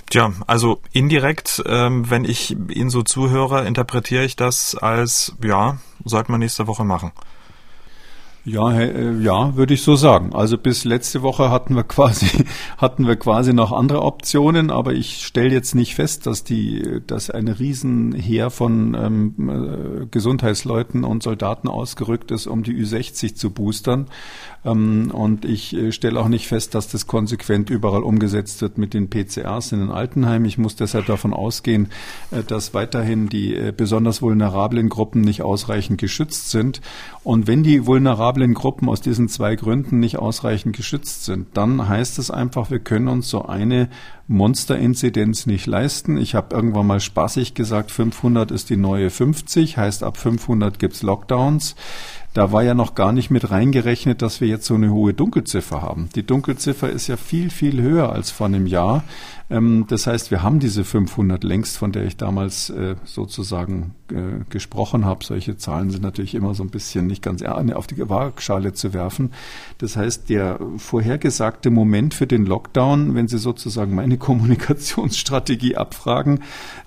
Tja, 0.09 0.33
also 0.47 0.81
indirekt, 0.93 1.61
ähm, 1.67 2.09
wenn 2.09 2.25
ich 2.25 2.51
Ihnen 2.51 2.89
so 2.89 3.03
zuhöre, 3.03 3.67
interpretiere 3.67 4.25
ich 4.25 4.35
das 4.35 4.75
als, 4.75 5.35
ja, 5.43 5.77
sollte 6.03 6.31
man 6.31 6.39
nächste 6.39 6.65
Woche 6.65 6.83
machen. 6.83 7.11
Ja, 8.45 8.77
äh, 8.77 9.17
ja, 9.21 9.55
würde 9.55 9.73
ich 9.73 9.83
so 9.83 9.95
sagen. 9.95 10.35
Also 10.35 10.57
bis 10.57 10.83
letzte 10.83 11.21
Woche 11.21 11.49
hatten 11.49 11.75
wir 11.77 11.83
quasi 11.85 12.27
hatten 12.77 13.07
wir 13.07 13.15
quasi 13.15 13.53
noch 13.53 13.71
andere 13.71 14.01
Optionen, 14.01 14.69
aber 14.69 14.91
ich 14.91 15.25
stelle 15.25 15.51
jetzt 15.51 15.75
nicht 15.75 15.95
fest, 15.95 16.27
dass 16.27 16.43
die, 16.43 17.01
dass 17.07 17.29
ein 17.29 17.47
Riesenheer 17.47 18.49
von 18.49 18.95
ähm, 18.95 20.03
äh, 20.03 20.05
Gesundheitsleuten 20.07 21.05
und 21.05 21.23
Soldaten 21.23 21.69
ausgerückt 21.69 22.31
ist, 22.31 22.47
um 22.47 22.63
die 22.63 22.73
Ü60 22.73 23.35
zu 23.35 23.49
boostern. 23.49 24.07
Ähm, 24.65 25.11
und 25.13 25.45
ich 25.45 25.73
äh, 25.73 25.93
stelle 25.93 26.19
auch 26.19 26.27
nicht 26.27 26.49
fest, 26.49 26.75
dass 26.75 26.89
das 26.89 27.07
konsequent 27.07 27.69
überall 27.69 28.03
umgesetzt 28.03 28.61
wird 28.61 28.77
mit 28.77 28.93
den 28.93 29.09
PCRs 29.09 29.71
in 29.71 29.79
den 29.79 29.89
Altenheimen. 29.89 30.45
Ich 30.45 30.57
muss 30.57 30.75
deshalb 30.75 31.05
davon 31.05 31.33
ausgehen, 31.33 31.87
dass 32.47 32.73
weiterhin 32.73 33.29
die 33.29 33.71
besonders 33.75 34.21
vulnerablen 34.21 34.89
Gruppen 34.89 35.21
nicht 35.21 35.43
ausreichend 35.43 35.99
geschützt 35.99 36.49
sind. 36.49 36.81
Und 37.23 37.47
wenn 37.47 37.63
die 37.63 37.85
vulnerablen 37.85 38.32
Gruppen 38.53 38.89
aus 38.89 39.01
diesen 39.01 39.27
zwei 39.29 39.55
Gründen 39.55 39.99
nicht 39.99 40.17
ausreichend 40.17 40.75
geschützt 40.75 41.25
sind, 41.25 41.47
dann 41.55 41.87
heißt 41.87 42.19
es 42.19 42.31
einfach, 42.31 42.71
wir 42.71 42.79
können 42.79 43.07
uns 43.07 43.29
so 43.29 43.45
eine 43.45 43.89
Monsterinzidenz 44.27 45.45
nicht 45.45 45.65
leisten. 45.65 46.17
Ich 46.17 46.35
habe 46.35 46.55
irgendwann 46.55 46.87
mal 46.87 46.99
spaßig 46.99 47.53
gesagt, 47.53 47.91
500 47.91 48.51
ist 48.51 48.69
die 48.69 48.77
neue 48.77 49.09
50, 49.09 49.77
heißt 49.77 50.03
ab 50.03 50.17
500 50.17 50.79
gibt's 50.79 51.03
Lockdowns. 51.03 51.75
Da 52.33 52.51
war 52.51 52.63
ja 52.63 52.73
noch 52.73 52.95
gar 52.95 53.11
nicht 53.11 53.29
mit 53.29 53.51
reingerechnet, 53.51 54.23
dass 54.23 54.41
wir 54.41 54.47
jetzt 54.47 54.65
so 54.65 54.73
eine 54.73 54.91
hohe 54.91 55.13
Dunkelziffer 55.13 55.83
haben. 55.83 56.09
Die 56.15 56.25
Dunkelziffer 56.25 56.89
ist 56.89 57.07
ja 57.07 57.15
viel, 57.15 57.51
viel 57.51 57.79
höher 57.79 58.11
als 58.11 58.31
vor 58.31 58.47
einem 58.47 58.65
Jahr. 58.65 59.03
Ähm, 59.53 59.85
das 59.87 60.07
heißt, 60.07 60.31
wir 60.31 60.41
haben 60.41 60.59
diese 60.59 60.83
500 60.83 61.43
längst, 61.43 61.77
von 61.77 61.91
der 61.91 62.05
ich 62.05 62.17
damals 62.17 62.71
äh, 62.71 62.95
sozusagen 63.05 63.93
äh, 64.11 64.43
gesprochen 64.49 65.05
habe. 65.05 65.23
Solche 65.23 65.57
Zahlen 65.57 65.91
sind 65.91 66.01
natürlich 66.01 66.33
immer 66.33 66.55
so 66.55 66.63
ein 66.63 66.71
bisschen 66.71 67.05
nicht 67.05 67.21
ganz 67.21 67.43
auf 67.77 67.85
die 67.85 68.09
Waagschale 68.09 68.73
zu 68.73 68.93
werfen. 68.93 69.31
Das 69.77 69.95
heißt, 69.95 70.29
der 70.29 70.59
vorhergesagte 70.77 71.69
Moment 71.69 72.15
für 72.15 72.25
den 72.25 72.45
Lockdown, 72.45 73.13
wenn 73.13 73.27
Sie 73.27 73.37
sozusagen 73.37 73.93
meine 73.93 74.17
Kommunikationsstrategie 74.23 75.77
abfragen, 75.77 76.39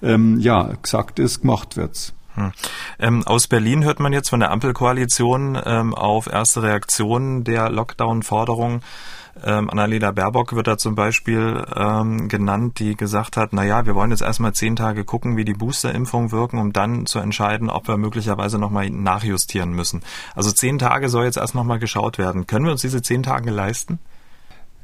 ähm, 0.02 0.40
ja, 0.40 0.72
gesagt 0.82 1.20
ist, 1.20 1.42
gemacht 1.42 1.76
wird's. 1.76 2.14
Hm. 2.34 2.52
Ähm, 2.98 3.26
aus 3.26 3.46
Berlin 3.46 3.84
hört 3.84 4.00
man 4.00 4.12
jetzt 4.12 4.28
von 4.28 4.40
der 4.40 4.50
Ampelkoalition 4.50 5.58
ähm, 5.64 5.94
auf 5.94 6.26
erste 6.26 6.62
Reaktionen 6.62 7.44
der 7.44 7.70
Lockdown-Forderung. 7.70 8.82
Ähm, 9.44 9.70
Annalena 9.70 10.12
Baerbock 10.12 10.54
wird 10.54 10.66
da 10.66 10.78
zum 10.78 10.94
Beispiel 10.94 11.64
ähm, 11.74 12.28
genannt, 12.28 12.78
die 12.78 12.96
gesagt 12.96 13.36
hat, 13.36 13.52
na 13.52 13.64
ja, 13.64 13.86
wir 13.86 13.94
wollen 13.94 14.10
jetzt 14.10 14.22
erstmal 14.22 14.52
zehn 14.52 14.76
Tage 14.76 15.04
gucken, 15.04 15.36
wie 15.36 15.44
die 15.44 15.52
Boosterimpfungen 15.52 16.32
wirken, 16.32 16.58
um 16.58 16.72
dann 16.72 17.06
zu 17.06 17.18
entscheiden, 17.18 17.68
ob 17.70 17.88
wir 17.88 17.96
möglicherweise 17.96 18.58
nochmal 18.58 18.90
nachjustieren 18.90 19.70
müssen. 19.72 20.02
Also 20.34 20.50
zehn 20.52 20.78
Tage 20.78 21.08
soll 21.08 21.24
jetzt 21.24 21.36
erst 21.36 21.54
nochmal 21.54 21.78
geschaut 21.78 22.18
werden. 22.18 22.46
Können 22.46 22.64
wir 22.64 22.72
uns 22.72 22.82
diese 22.82 23.02
zehn 23.02 23.22
Tage 23.22 23.50
leisten? 23.50 23.98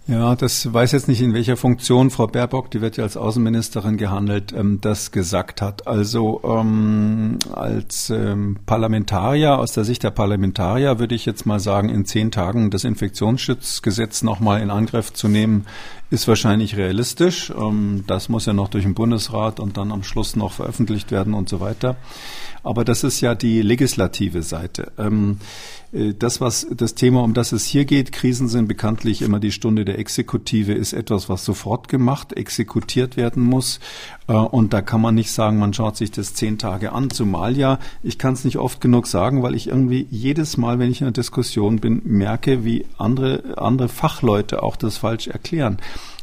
Ja, 0.09 0.35
das 0.35 0.73
weiß 0.73 0.91
jetzt 0.93 1.07
nicht, 1.07 1.23
in 1.23 1.33
welcher 1.33 1.57
Funktion 1.57 2.11
Frau 2.11 2.27
Baerbock, 2.27 2.73
die 2.73 2.81
wird 2.81 2.97
ja 2.97 3.05
als 3.05 3.17
Außenministerin 3.17 3.97
gehandelt, 3.97 4.53
ähm, 4.53 4.81
das 4.81 5.13
gesagt 5.13 5.63
hat. 5.63 5.87
Also 5.87 6.41
ähm, 6.43 7.39
als 7.53 8.11
ähm, 8.11 8.59
Parlamentarier, 8.67 9.59
aus 9.59 9.73
der 9.73 9.85
Sicht 9.85 10.03
der 10.03 10.11
Parlamentarier 10.11 10.99
würde 10.99 11.15
ich 11.15 11.25
jetzt 11.25 11.47
mal 11.47 11.61
sagen, 11.61 11.89
in 11.89 12.05
zehn 12.05 12.33
Tagen 12.33 12.71
das 12.71 12.83
Infektionsschutzgesetz 12.83 14.23
nochmal 14.25 14.61
in 14.61 14.71
Angriff 14.71 15.13
zu 15.13 15.29
nehmen, 15.29 15.67
ist 16.13 16.29
wahrscheinlich 16.29 16.77
realistisch. 16.77 17.51
Ähm, 17.51 18.05
das 18.07 18.29
muss 18.29 18.47
ja 18.47 18.53
noch 18.53 18.69
durch 18.69 18.85
den 18.85 18.95
Bundesrat 18.95 19.59
und 19.59 19.77
dann 19.77 19.91
am 19.91 20.03
Schluss 20.03 20.37
noch 20.37 20.53
veröffentlicht 20.53 21.11
werden 21.11 21.33
und 21.33 21.49
so 21.49 21.61
weiter. 21.61 21.97
Aber 22.63 22.85
das 22.85 23.03
ist 23.03 23.21
ja 23.21 23.35
die 23.35 23.63
legislative 23.63 24.43
Seite. 24.43 24.93
Ähm, 24.99 25.39
äh, 25.93 26.13
das, 26.13 26.41
was 26.41 26.67
das 26.71 26.95
Thema, 26.95 27.23
um 27.23 27.35
das 27.35 27.53
es 27.53 27.65
hier 27.65 27.87
geht, 27.87 28.13
Krisen 28.13 28.49
sind 28.49 28.69
bekanntlich 28.69 29.23
immer 29.23 29.41
die 29.41 29.53
Stunde 29.53 29.85
der 29.85 29.99
Exekutive, 29.99 30.75
ist 30.75 30.93
etwas, 30.93 31.29
was 31.29 31.45
sofort 31.45 31.89
gemacht, 31.89 32.35
exekutiert 32.35 33.17
werden 33.17 33.43
muss. 33.43 33.81
Äh, 34.29 34.33
und 34.33 34.73
da 34.73 34.83
kann 34.83 35.01
man 35.01 35.15
nicht 35.15 35.31
sagen, 35.31 35.59
man 35.59 35.73
schaut 35.73 35.97
sich 35.97 36.11
das 36.11 36.35
zehn 36.35 36.59
Tage 36.59 36.93
an. 36.93 37.11
Zumal 37.11 37.57
ja, 37.57 37.79
ich 38.03 38.19
kann 38.19 38.35
es 38.35 38.45
nicht 38.45 38.59
oft 38.59 38.81
genug 38.81 39.07
sagen, 39.07 39.43
weil 39.43 39.55
ich 39.55 39.69
irgendwie 39.69 40.07
jedes 40.11 40.57
Mal, 40.57 40.79
wenn 40.79 40.91
ich 40.91 41.01
in 41.01 41.07
einer 41.07 41.13
Diskussion 41.13 41.81
bin, 41.81 42.03
merke, 42.05 42.65
wie 42.65 42.87
andere, 42.99 43.59
andere 43.59 43.89
Fachleute 43.89 44.63
auch 44.63 44.77
das 44.77 44.99
falsch 44.99 45.29
erklären. 45.29 45.79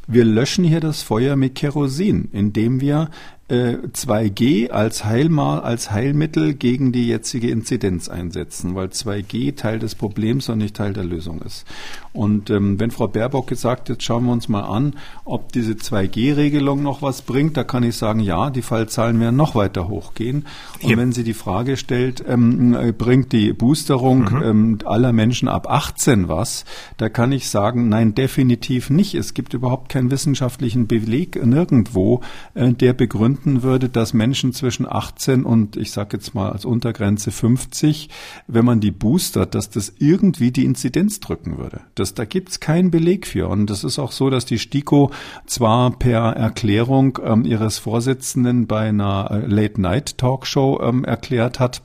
Wir 0.07 0.25
löschen 0.25 0.63
hier 0.63 0.79
das 0.79 1.03
Feuer 1.03 1.35
mit 1.35 1.53
Kerosin, 1.53 2.29
indem 2.31 2.81
wir 2.81 3.09
2G 3.49 4.67
äh, 4.67 4.69
als 4.69 5.05
Heilmal, 5.05 5.61
als 5.61 5.91
Heilmittel 5.91 6.53
gegen 6.53 6.91
die 6.91 7.07
jetzige 7.07 7.49
Inzidenz 7.49 8.07
einsetzen, 8.07 8.75
weil 8.75 8.87
2G 8.87 9.55
Teil 9.55 9.79
des 9.79 9.95
Problems 9.95 10.49
und 10.49 10.59
nicht 10.59 10.75
Teil 10.75 10.93
der 10.93 11.03
Lösung 11.03 11.41
ist. 11.41 11.65
Und 12.13 12.49
ähm, 12.49 12.79
wenn 12.79 12.91
Frau 12.91 13.07
Baerbock 13.07 13.47
gesagt, 13.47 13.89
jetzt 13.89 14.03
schauen 14.03 14.25
wir 14.25 14.33
uns 14.33 14.49
mal 14.49 14.63
an, 14.63 14.93
ob 15.25 15.51
diese 15.51 15.73
2G-Regelung 15.73 16.83
noch 16.83 17.01
was 17.01 17.21
bringt, 17.21 17.57
da 17.57 17.63
kann 17.63 17.83
ich 17.83 17.95
sagen, 17.95 18.19
ja, 18.19 18.49
die 18.49 18.61
Fallzahlen 18.61 19.19
werden 19.19 19.35
noch 19.35 19.55
weiter 19.55 19.87
hochgehen. 19.87 20.45
Und 20.81 20.89
ja. 20.89 20.97
wenn 20.97 21.11
sie 21.11 21.23
die 21.23 21.33
Frage 21.33 21.77
stellt, 21.77 22.23
ähm, 22.27 22.73
äh, 22.73 22.91
bringt 22.91 23.31
die 23.31 23.53
Boosterung 23.53 24.29
mhm. 24.31 24.43
ähm, 24.43 24.77
aller 24.85 25.13
Menschen 25.13 25.47
ab 25.47 25.69
18 25.69 26.27
was, 26.27 26.65
da 26.97 27.09
kann 27.09 27.31
ich 27.31 27.49
sagen, 27.49 27.89
nein, 27.89 28.13
definitiv 28.15 28.89
nicht. 28.89 29.15
Es 29.15 29.33
gibt 29.33 29.53
überhaupt 29.53 29.89
keinen 29.89 30.11
wissenschaftlichen 30.11 30.87
Beleg 30.87 31.43
nirgendwo, 31.43 32.21
äh, 32.53 32.73
der 32.73 32.93
begründet, 32.93 33.38
begründen 33.39 33.63
würde, 33.63 33.89
dass 33.89 34.13
Menschen 34.13 34.53
zwischen 34.53 34.85
18 34.87 35.43
und 35.43 35.77
ich 35.77 35.91
sage 35.91 36.17
jetzt 36.17 36.35
mal 36.35 36.51
als 36.51 36.65
Untergrenze 36.65 37.31
50, 37.31 38.09
wenn 38.47 38.65
man 38.65 38.79
die 38.79 38.91
boostert, 38.91 39.55
dass 39.55 39.69
das 39.69 39.93
irgendwie 39.97 40.51
die 40.51 40.65
Inzidenz 40.65 41.19
drücken 41.19 41.57
würde. 41.57 41.81
Das, 41.95 42.13
da 42.13 42.25
gibt's 42.25 42.59
keinen 42.59 42.91
Beleg 42.91 43.27
für. 43.27 43.47
Und 43.47 43.69
das 43.69 43.83
ist 43.83 43.99
auch 43.99 44.11
so, 44.11 44.29
dass 44.29 44.45
die 44.45 44.59
STIKO 44.59 45.11
zwar 45.45 45.91
per 45.91 46.33
Erklärung 46.33 47.19
ähm, 47.23 47.45
ihres 47.45 47.77
Vorsitzenden 47.77 48.67
bei 48.67 48.89
einer 48.89 49.29
äh, 49.31 49.45
Late-Night-Talkshow 49.45 50.81
ähm, 50.81 51.05
erklärt 51.05 51.59
hat, 51.59 51.81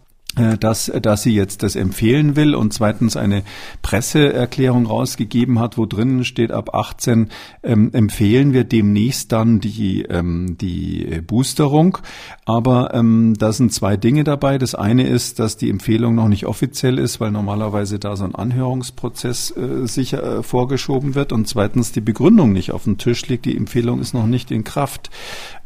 dass, 0.59 0.91
dass 1.03 1.23
sie 1.23 1.35
jetzt 1.35 1.63
das 1.63 1.77
empfehlen 1.77 2.37
will 2.37 2.55
und 2.55 2.73
zweitens 2.73 3.17
eine 3.17 3.43
Presseerklärung 3.83 4.87
rausgegeben 4.87 5.59
hat, 5.59 5.79
wo 5.79 5.87
drinnen 5.87 6.25
steht, 6.25 6.51
ab 6.51 6.75
18 6.75 7.29
ähm, 7.63 7.91
empfehlen 7.93 8.53
wir 8.53 8.65
demnächst 8.65 9.33
dann 9.33 9.61
die, 9.61 10.03
ähm, 10.03 10.57
die 10.61 11.21
Boosterung. 11.27 11.99
Aber 12.45 12.93
ähm, 12.95 13.35
da 13.39 13.53
sind 13.53 13.73
zwei 13.73 13.97
Dinge 13.97 14.25
dabei. 14.25 14.59
Das 14.59 14.75
eine 14.75 15.07
ist, 15.07 15.39
dass 15.39 15.57
die 15.57 15.71
Empfehlung 15.71 16.15
noch 16.15 16.29
nicht 16.29 16.47
offiziell 16.47 16.99
ist, 16.99 17.21
weil 17.21 17.31
normalerweise 17.31 17.99
da 17.99 18.17
so 18.17 18.25
ein 18.25 18.35
Anhörungsprozess 18.35 19.57
äh, 19.57 19.87
sicher 19.87 20.39
äh, 20.39 20.43
vorgeschoben 20.43 21.15
wird 21.15 21.33
und 21.33 21.49
zweitens 21.49 21.93
die 21.93 22.01
Begründung 22.01 22.53
nicht 22.53 22.73
auf 22.73 22.85
dem 22.85 22.99
Tisch 22.99 23.27
liegt. 23.29 23.47
Die 23.47 23.57
Empfehlung 23.57 24.01
ist 24.01 24.15
noch 24.15 24.27
nicht 24.27 24.51
in 24.51 24.65
Kraft. 24.65 25.11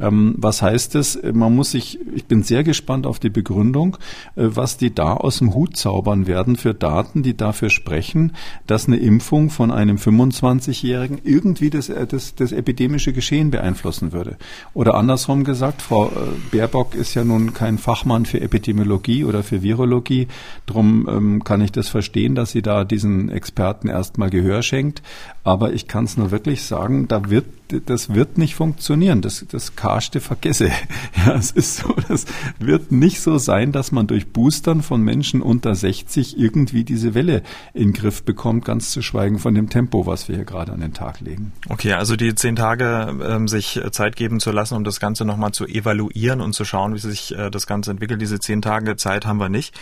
Ähm, 0.00 0.34
was 0.38 0.62
heißt 0.62 0.94
es? 0.94 1.18
Man 1.32 1.54
muss 1.54 1.72
sich, 1.72 1.98
ich 2.14 2.26
bin 2.26 2.42
sehr 2.42 2.64
gespannt 2.64 3.06
auf 3.06 3.18
die 3.18 3.30
Begründung. 3.30 3.96
Äh, 4.36 4.48
was 4.58 4.76
die 4.76 4.94
da 4.94 5.14
aus 5.14 5.38
dem 5.38 5.54
Hut 5.54 5.76
zaubern 5.76 6.26
werden 6.26 6.56
für 6.56 6.74
Daten, 6.74 7.22
die 7.22 7.36
dafür 7.36 7.70
sprechen, 7.70 8.32
dass 8.66 8.86
eine 8.86 8.96
Impfung 8.96 9.48
von 9.48 9.70
einem 9.70 9.96
25-Jährigen 9.96 11.20
irgendwie 11.24 11.70
das, 11.70 11.88
äh, 11.88 12.06
das, 12.06 12.34
das 12.34 12.52
epidemische 12.52 13.14
Geschehen 13.14 13.50
beeinflussen 13.50 14.12
würde. 14.12 14.36
Oder 14.74 14.96
andersrum 14.96 15.44
gesagt, 15.44 15.80
Frau 15.80 16.08
äh, 16.08 16.10
Baerbock 16.50 16.94
ist 16.94 17.14
ja 17.14 17.24
nun 17.24 17.54
kein 17.54 17.78
Fachmann 17.78 18.26
für 18.26 18.40
Epidemiologie 18.40 19.24
oder 19.24 19.42
für 19.42 19.62
Virologie. 19.62 20.28
Drum 20.66 21.08
ähm, 21.08 21.44
kann 21.44 21.62
ich 21.62 21.72
das 21.72 21.88
verstehen, 21.88 22.34
dass 22.34 22.50
sie 22.50 22.62
da 22.62 22.84
diesen 22.84 23.30
Experten 23.30 23.88
erstmal 23.88 24.28
Gehör 24.28 24.62
schenkt. 24.62 25.02
Aber 25.48 25.72
ich 25.72 25.88
kann 25.88 26.04
es 26.04 26.18
nur 26.18 26.30
wirklich 26.30 26.64
sagen, 26.64 27.08
da 27.08 27.30
wird 27.30 27.46
das 27.68 28.14
wird 28.14 28.38
nicht 28.38 28.54
funktionieren. 28.54 29.20
Das, 29.20 29.44
das 29.48 29.76
karste 29.76 30.20
vergesse. 30.20 30.70
Ja, 31.26 31.34
es 31.34 31.50
ist 31.50 31.78
so, 31.78 31.94
das 32.08 32.26
wird 32.58 32.92
nicht 32.92 33.20
so 33.20 33.38
sein, 33.38 33.72
dass 33.72 33.92
man 33.92 34.06
durch 34.06 34.28
Boostern 34.28 34.82
von 34.82 35.02
Menschen 35.02 35.42
unter 35.42 35.74
60 35.74 36.38
irgendwie 36.38 36.84
diese 36.84 37.14
Welle 37.14 37.42
in 37.74 37.88
den 37.88 37.92
Griff 37.92 38.22
bekommt, 38.22 38.64
ganz 38.64 38.90
zu 38.90 39.02
schweigen 39.02 39.38
von 39.38 39.54
dem 39.54 39.68
Tempo, 39.68 40.06
was 40.06 40.28
wir 40.28 40.36
hier 40.36 40.44
gerade 40.44 40.72
an 40.72 40.80
den 40.80 40.94
Tag 40.94 41.20
legen. 41.20 41.52
Okay, 41.68 41.94
also 41.94 42.14
die 42.14 42.34
zehn 42.34 42.56
Tage 42.56 43.16
ähm, 43.26 43.48
sich 43.48 43.80
Zeit 43.90 44.16
geben 44.16 44.38
zu 44.38 44.52
lassen, 44.52 44.74
um 44.74 44.84
das 44.84 45.00
Ganze 45.00 45.24
nochmal 45.24 45.52
zu 45.52 45.66
evaluieren 45.66 46.40
und 46.40 46.52
zu 46.52 46.64
schauen, 46.64 46.94
wie 46.94 46.98
sich 46.98 47.36
äh, 47.36 47.50
das 47.50 47.66
Ganze 47.66 47.90
entwickelt. 47.90 48.20
Diese 48.22 48.38
zehn 48.38 48.62
Tage 48.62 48.96
Zeit 48.96 49.26
haben 49.26 49.40
wir 49.40 49.48
nicht, 49.48 49.74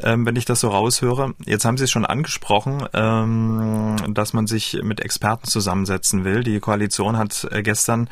ähm, 0.00 0.26
wenn 0.26 0.36
ich 0.36 0.44
das 0.44 0.60
so 0.60 0.68
raushöre. 0.68 1.34
Jetzt 1.44 1.64
haben 1.64 1.76
Sie 1.76 1.84
es 1.84 1.90
schon 1.90 2.06
angesprochen, 2.06 2.84
ähm, 2.92 3.96
dass 4.14 4.32
man 4.32 4.46
sich 4.46 4.78
mit 4.82 5.00
Experten 5.14 5.48
zusammensetzen 5.48 6.24
will. 6.24 6.42
Die 6.42 6.60
Koalition 6.60 7.16
hat 7.16 7.46
äh, 7.50 7.62
gestern 7.62 8.08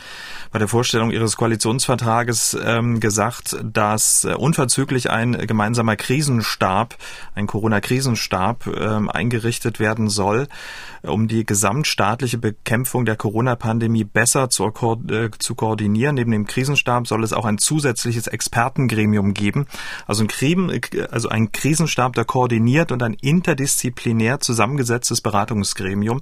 bei 0.51 0.59
der 0.59 0.69
Vorstellung 0.69 1.11
ihres 1.11 1.37
Koalitionsvertrages 1.37 2.57
ähm, 2.65 3.01
gesagt, 3.01 3.57
dass 3.63 4.25
äh, 4.25 4.35
unverzüglich 4.35 5.11
ein 5.11 5.33
gemeinsamer 5.47 5.97
Corona-Krisenstab, 5.97 6.97
ein 7.35 7.47
Corona-Krisenstab 7.47 8.67
ähm, 8.67 9.11
eingerichtet 9.11 9.81
werden 9.81 10.09
soll, 10.09 10.49
um 11.03 11.29
die 11.29 11.45
gesamtstaatliche 11.45 12.39
Bekämpfung 12.39 13.05
der 13.05 13.17
Corona-Pandemie 13.17 14.05
besser 14.05 14.51
zu, 14.51 14.67
äh, 14.67 15.31
zu 15.39 15.55
koordinieren. 15.55 16.15
Neben 16.15 16.31
dem 16.31 16.47
Krisenstab 16.47 17.07
soll 17.07 17.25
es 17.25 17.33
auch 17.33 17.45
ein 17.45 17.59
zusätzliches 17.59 18.27
Expertengremium 18.27 19.35
geben, 19.35 19.67
also 20.07 20.23
ein, 20.23 20.29
Krim, 20.29 20.71
also 21.11 21.29
ein 21.29 21.53
Krisenstab, 21.53 22.15
der 22.15 22.25
koordiniert 22.25 22.93
und 22.93 23.03
ein 23.03 23.15
interdisziplinär 23.15 24.41
zusammengesetztes 24.41 25.21
Beratungsgremium. 25.21 26.21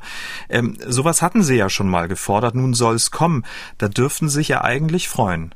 Ähm, 0.60 0.76
sowas 0.86 1.22
hatten 1.22 1.42
Sie 1.42 1.56
ja 1.56 1.68
schon 1.68 1.88
mal 1.88 2.08
gefordert. 2.08 2.54
Nun 2.54 2.74
soll 2.74 2.94
es 2.94 3.10
kommen. 3.10 3.44
Da 3.78 3.88
dürften 3.88 4.28
Sie 4.28 4.34
sich 4.36 4.48
ja 4.48 4.62
eigentlich 4.62 5.08
freuen. 5.08 5.54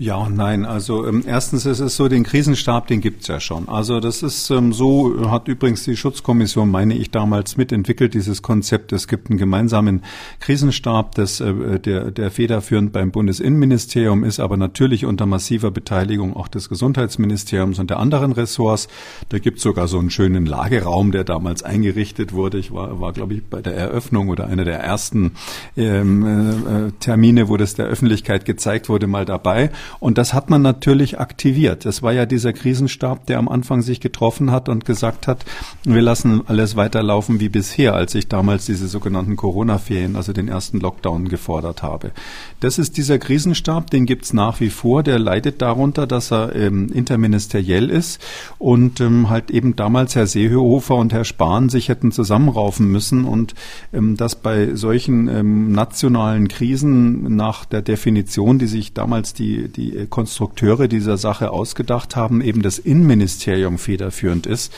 Ja 0.00 0.14
und 0.14 0.36
nein. 0.36 0.64
Also 0.64 1.04
ähm, 1.08 1.24
erstens 1.26 1.66
ist 1.66 1.80
es 1.80 1.96
so, 1.96 2.06
den 2.06 2.22
Krisenstab, 2.22 2.86
den 2.86 3.00
gibt's 3.00 3.26
ja 3.26 3.40
schon. 3.40 3.68
Also 3.68 3.98
das 3.98 4.22
ist 4.22 4.48
ähm, 4.50 4.72
so, 4.72 5.28
hat 5.28 5.48
übrigens 5.48 5.82
die 5.82 5.96
Schutzkommission, 5.96 6.70
meine 6.70 6.94
ich, 6.94 7.10
damals 7.10 7.56
mitentwickelt, 7.56 8.14
dieses 8.14 8.40
Konzept. 8.40 8.92
Es 8.92 9.08
gibt 9.08 9.28
einen 9.28 9.40
gemeinsamen 9.40 10.04
Krisenstab, 10.38 11.16
das, 11.16 11.40
äh, 11.40 11.80
der, 11.80 12.12
der 12.12 12.30
federführend 12.30 12.92
beim 12.92 13.10
Bundesinnenministerium 13.10 14.22
ist, 14.22 14.38
aber 14.38 14.56
natürlich 14.56 15.04
unter 15.04 15.26
massiver 15.26 15.72
Beteiligung 15.72 16.36
auch 16.36 16.46
des 16.46 16.68
Gesundheitsministeriums 16.68 17.80
und 17.80 17.90
der 17.90 17.98
anderen 17.98 18.30
Ressorts. 18.30 18.86
Da 19.30 19.40
gibt's 19.40 19.64
sogar 19.64 19.88
so 19.88 19.98
einen 19.98 20.10
schönen 20.10 20.46
Lageraum, 20.46 21.10
der 21.10 21.24
damals 21.24 21.64
eingerichtet 21.64 22.32
wurde. 22.32 22.58
Ich 22.58 22.70
war, 22.70 23.00
war 23.00 23.12
glaube 23.12 23.34
ich, 23.34 23.44
bei 23.44 23.62
der 23.62 23.74
Eröffnung 23.74 24.28
oder 24.28 24.46
einer 24.46 24.64
der 24.64 24.78
ersten 24.78 25.32
ähm, 25.76 26.24
äh, 26.24 26.86
äh 26.86 26.92
Termine, 27.00 27.48
wo 27.48 27.56
das 27.56 27.74
der 27.74 27.86
Öffentlichkeit 27.86 28.44
gezeigt 28.44 28.88
wurde, 28.88 29.08
mal 29.08 29.24
dabei. 29.24 29.72
Und 30.00 30.18
das 30.18 30.34
hat 30.34 30.50
man 30.50 30.62
natürlich 30.62 31.18
aktiviert. 31.18 31.86
Es 31.86 32.02
war 32.02 32.12
ja 32.12 32.26
dieser 32.26 32.52
Krisenstab, 32.52 33.26
der 33.26 33.38
am 33.38 33.48
Anfang 33.48 33.82
sich 33.82 34.00
getroffen 34.00 34.50
hat 34.50 34.68
und 34.68 34.84
gesagt 34.84 35.26
hat, 35.26 35.44
wir 35.84 36.02
lassen 36.02 36.42
alles 36.46 36.76
weiterlaufen 36.76 37.40
wie 37.40 37.48
bisher, 37.48 37.94
als 37.94 38.14
ich 38.14 38.28
damals 38.28 38.66
diese 38.66 38.88
sogenannten 38.88 39.36
Corona-Ferien, 39.36 40.16
also 40.16 40.32
den 40.32 40.48
ersten 40.48 40.80
Lockdown 40.80 41.28
gefordert 41.28 41.82
habe. 41.82 42.12
Das 42.60 42.78
ist 42.78 42.96
dieser 42.96 43.18
Krisenstab, 43.18 43.90
den 43.90 44.06
gibt's 44.06 44.32
nach 44.32 44.60
wie 44.60 44.70
vor. 44.70 45.02
Der 45.02 45.18
leidet 45.18 45.62
darunter, 45.62 46.06
dass 46.06 46.32
er 46.32 46.54
ähm, 46.54 46.90
interministeriell 46.92 47.90
ist 47.90 48.20
und 48.58 49.00
ähm, 49.00 49.28
halt 49.30 49.50
eben 49.50 49.76
damals 49.76 50.14
Herr 50.16 50.26
Seehofer 50.26 50.96
und 50.96 51.12
Herr 51.12 51.24
Spahn 51.24 51.68
sich 51.68 51.88
hätten 51.88 52.12
zusammenraufen 52.12 52.90
müssen 52.90 53.24
und 53.24 53.54
ähm, 53.92 54.16
dass 54.16 54.36
bei 54.36 54.74
solchen 54.74 55.28
ähm, 55.28 55.72
nationalen 55.72 56.48
Krisen 56.48 57.36
nach 57.36 57.64
der 57.64 57.82
Definition, 57.82 58.58
die 58.58 58.66
sich 58.66 58.92
damals 58.94 59.34
die, 59.34 59.68
die 59.68 59.77
Konstrukteure 60.08 60.88
dieser 60.88 61.16
Sache 61.16 61.50
ausgedacht 61.50 62.16
haben, 62.16 62.40
eben 62.40 62.62
das 62.62 62.78
Innenministerium 62.78 63.78
federführend 63.78 64.46
ist, 64.46 64.72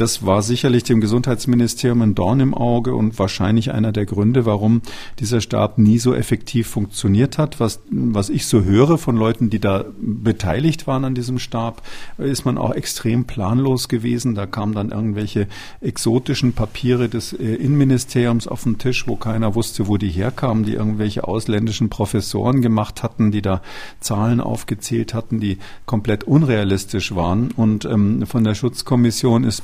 das 0.00 0.24
war 0.24 0.40
sicherlich 0.40 0.84
dem 0.84 1.02
Gesundheitsministerium 1.02 2.00
ein 2.00 2.14
Dorn 2.14 2.40
im 2.40 2.54
Auge 2.54 2.94
und 2.94 3.18
wahrscheinlich 3.18 3.72
einer 3.72 3.92
der 3.92 4.06
Gründe, 4.06 4.46
warum 4.46 4.80
dieser 5.18 5.42
Stab 5.42 5.76
nie 5.76 5.98
so 5.98 6.14
effektiv 6.14 6.68
funktioniert 6.68 7.36
hat. 7.36 7.60
Was, 7.60 7.80
was 7.90 8.30
ich 8.30 8.46
so 8.46 8.62
höre 8.62 8.96
von 8.96 9.16
Leuten, 9.16 9.50
die 9.50 9.58
da 9.58 9.84
beteiligt 10.00 10.86
waren 10.86 11.04
an 11.04 11.14
diesem 11.14 11.38
Stab, 11.38 11.82
ist 12.16 12.46
man 12.46 12.56
auch 12.56 12.74
extrem 12.74 13.26
planlos 13.26 13.88
gewesen. 13.88 14.34
Da 14.34 14.46
kamen 14.46 14.74
dann 14.74 14.90
irgendwelche 14.90 15.46
exotischen 15.82 16.54
Papiere 16.54 17.10
des 17.10 17.34
äh, 17.34 17.56
Innenministeriums 17.56 18.48
auf 18.48 18.62
den 18.64 18.78
Tisch, 18.78 19.06
wo 19.06 19.16
keiner 19.16 19.54
wusste, 19.54 19.86
wo 19.86 19.98
die 19.98 20.08
herkamen, 20.08 20.64
die 20.64 20.74
irgendwelche 20.74 21.28
ausländischen 21.28 21.90
Professoren 21.90 22.62
gemacht 22.62 23.02
hatten, 23.02 23.32
die 23.32 23.42
da 23.42 23.60
Zahlen 24.00 24.40
aufgezählt 24.40 25.12
hatten, 25.12 25.40
die 25.40 25.58
komplett 25.84 26.24
unrealistisch 26.24 27.14
waren. 27.14 27.50
Und 27.50 27.84
ähm, 27.84 28.24
von 28.26 28.44
der 28.44 28.54
Schutzkommission 28.54 29.44
ist 29.44 29.62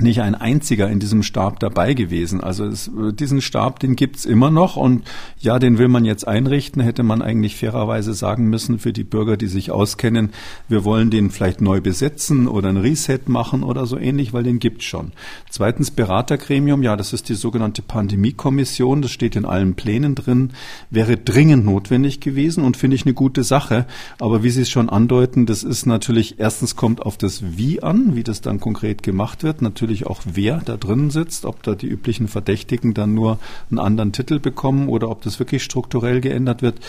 nicht 0.00 0.20
ein 0.20 0.34
einziger 0.34 0.88
in 0.88 1.00
diesem 1.00 1.22
Stab 1.22 1.60
dabei 1.60 1.94
gewesen. 1.94 2.40
Also 2.40 2.64
es, 2.64 2.90
diesen 3.14 3.40
Stab, 3.40 3.80
den 3.80 3.96
gibt's 3.96 4.24
immer 4.24 4.50
noch 4.50 4.76
und 4.76 5.04
ja, 5.38 5.58
den 5.58 5.78
will 5.78 5.88
man 5.88 6.04
jetzt 6.04 6.26
einrichten, 6.26 6.82
hätte 6.82 7.02
man 7.02 7.22
eigentlich 7.22 7.56
fairerweise 7.56 8.14
sagen 8.14 8.48
müssen 8.48 8.78
für 8.78 8.92
die 8.92 9.04
Bürger, 9.04 9.36
die 9.36 9.46
sich 9.46 9.70
auskennen, 9.70 10.30
wir 10.68 10.84
wollen 10.84 11.10
den 11.10 11.30
vielleicht 11.30 11.60
neu 11.60 11.80
besetzen 11.80 12.46
oder 12.46 12.68
ein 12.68 12.76
Reset 12.76 13.20
machen 13.26 13.62
oder 13.62 13.86
so 13.86 13.98
ähnlich, 13.98 14.32
weil 14.32 14.42
den 14.42 14.58
gibt's 14.58 14.84
schon. 14.84 15.12
Zweitens 15.50 15.90
Beratergremium, 15.90 16.82
ja, 16.82 16.96
das 16.96 17.12
ist 17.12 17.28
die 17.28 17.34
sogenannte 17.34 17.82
Pandemiekommission, 17.82 19.02
das 19.02 19.10
steht 19.10 19.36
in 19.36 19.44
allen 19.44 19.74
Plänen 19.74 20.14
drin, 20.14 20.50
wäre 20.90 21.16
dringend 21.16 21.64
notwendig 21.64 22.20
gewesen 22.20 22.64
und 22.64 22.76
finde 22.76 22.96
ich 22.96 23.04
eine 23.04 23.14
gute 23.14 23.42
Sache. 23.42 23.86
Aber 24.20 24.42
wie 24.42 24.50
Sie 24.50 24.62
es 24.62 24.70
schon 24.70 24.88
andeuten, 24.88 25.46
das 25.46 25.62
ist 25.62 25.86
natürlich, 25.86 26.38
erstens 26.38 26.76
kommt 26.76 27.04
auf 27.04 27.16
das 27.16 27.56
Wie 27.56 27.82
an, 27.82 28.14
wie 28.14 28.22
das 28.22 28.40
dann 28.40 28.60
konkret 28.60 29.02
gemacht 29.02 29.42
wird. 29.42 29.62
Natürlich 29.62 29.87
natürlich 29.88 30.06
auch, 30.06 30.20
wer 30.26 30.60
da 30.64 30.76
drin 30.76 31.10
sitzt, 31.10 31.46
ob 31.46 31.62
da 31.62 31.74
die 31.74 31.86
üblichen 31.86 32.28
Verdächtigen 32.28 32.92
dann 32.92 33.14
nur 33.14 33.38
einen 33.70 33.78
anderen 33.78 34.12
Titel 34.12 34.38
bekommen 34.38 34.88
oder 34.88 35.08
ob 35.08 35.22
das 35.22 35.38
wirklich 35.38 35.64
strukturell 35.64 36.20
geändert 36.20 36.60
wird. 36.60 36.80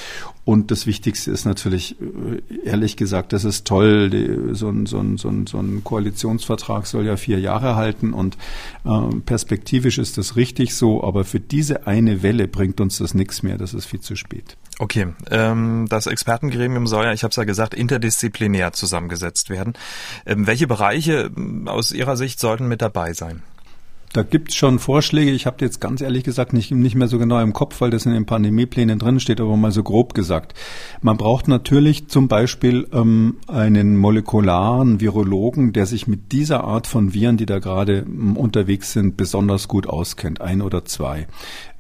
Und 0.44 0.72
das 0.72 0.86
Wichtigste 0.86 1.32
ist 1.32 1.46
natürlich, 1.46 1.96
äh, 2.02 2.68
ehrlich 2.68 2.98
gesagt, 2.98 3.32
das 3.32 3.46
ist 3.46 3.66
toll. 3.66 4.10
Die, 4.10 4.54
so, 4.56 4.68
ein, 4.68 4.86
so, 4.86 5.00
ein, 5.00 5.18
so, 5.18 5.30
ein, 5.30 5.48
so 5.48 5.60
ein 5.60 5.84
Koalitionsvertrag 5.84 6.88
soll 6.88 7.06
ja 7.06 7.16
vier 7.16 7.40
Jahre 7.40 7.76
halten 7.76 8.14
und 8.14 8.38
äh, 8.84 9.16
perspektivisch 9.26 9.98
ist 9.98 10.18
das 10.18 10.36
richtig 10.36 10.76
so, 10.76 11.04
aber 11.04 11.24
für 11.24 11.40
diese 11.40 11.88
eine 11.88 12.22
Welle 12.22 12.48
bringt 12.48 12.82
uns 12.82 12.98
das 12.98 13.14
nichts 13.14 13.44
mehr. 13.44 13.58
Das 13.58 13.74
ist 13.74 13.86
viel 13.86 14.02
zu 14.02 14.16
spät. 14.16 14.58
Okay, 14.82 15.08
ähm, 15.30 15.88
das 15.90 16.08
Expertengremium 16.08 16.88
soll 16.88 17.04
ja, 17.04 17.12
ich 17.12 17.24
habe 17.24 17.32
es 17.32 17.36
ja 17.36 17.44
gesagt, 17.44 17.74
interdisziplinär 17.74 18.72
zusammengesetzt 18.72 19.50
werden. 19.50 19.74
Ähm, 20.26 20.48
welche 20.48 20.68
Bereiche 20.68 21.30
aus 21.66 21.92
Ihrer 21.92 22.16
Sicht 22.16 22.40
sollten 22.40 22.70
mit 22.70 22.82
dabei 22.82 22.89
sein? 23.14 23.44
Da 24.14 24.24
gibt's 24.24 24.56
schon 24.56 24.80
Vorschläge. 24.80 25.30
Ich 25.32 25.46
habe 25.46 25.64
jetzt 25.64 25.80
ganz 25.80 26.02
ehrlich 26.02 26.24
gesagt 26.24 26.52
nicht, 26.52 26.72
nicht 26.72 26.96
mehr 26.96 27.08
so 27.08 27.20
genau 27.20 27.40
im 27.42 27.54
Kopf, 27.54 27.80
weil 27.80 27.92
das 27.92 28.08
in 28.08 28.14
den 28.14 28.26
Pandemieplänen 28.26 28.98
drin 28.98 29.20
steht, 29.20 29.40
aber 29.40 29.56
mal 29.56 29.72
so 29.72 29.84
grob 29.84 30.16
gesagt. 30.16 30.56
Man 31.02 31.18
braucht 31.18 31.48
natürlich 31.48 32.08
zum 32.08 32.28
Beispiel 32.28 32.88
ähm, 32.92 33.38
einen 33.48 33.98
molekularen 33.98 35.00
Virologen, 35.00 35.74
der 35.74 35.86
sich 35.86 36.08
mit 36.08 36.32
dieser 36.32 36.64
Art 36.64 36.88
von 36.88 37.14
Viren, 37.14 37.38
die 37.38 37.46
da 37.46 37.60
gerade 37.60 38.00
ähm, 38.00 38.36
unterwegs 38.36 38.94
sind, 38.94 39.16
besonders 39.16 39.68
gut 39.68 39.86
auskennt. 39.86 40.42
Ein 40.42 40.64
oder 40.64 40.86
zwei. 40.86 41.28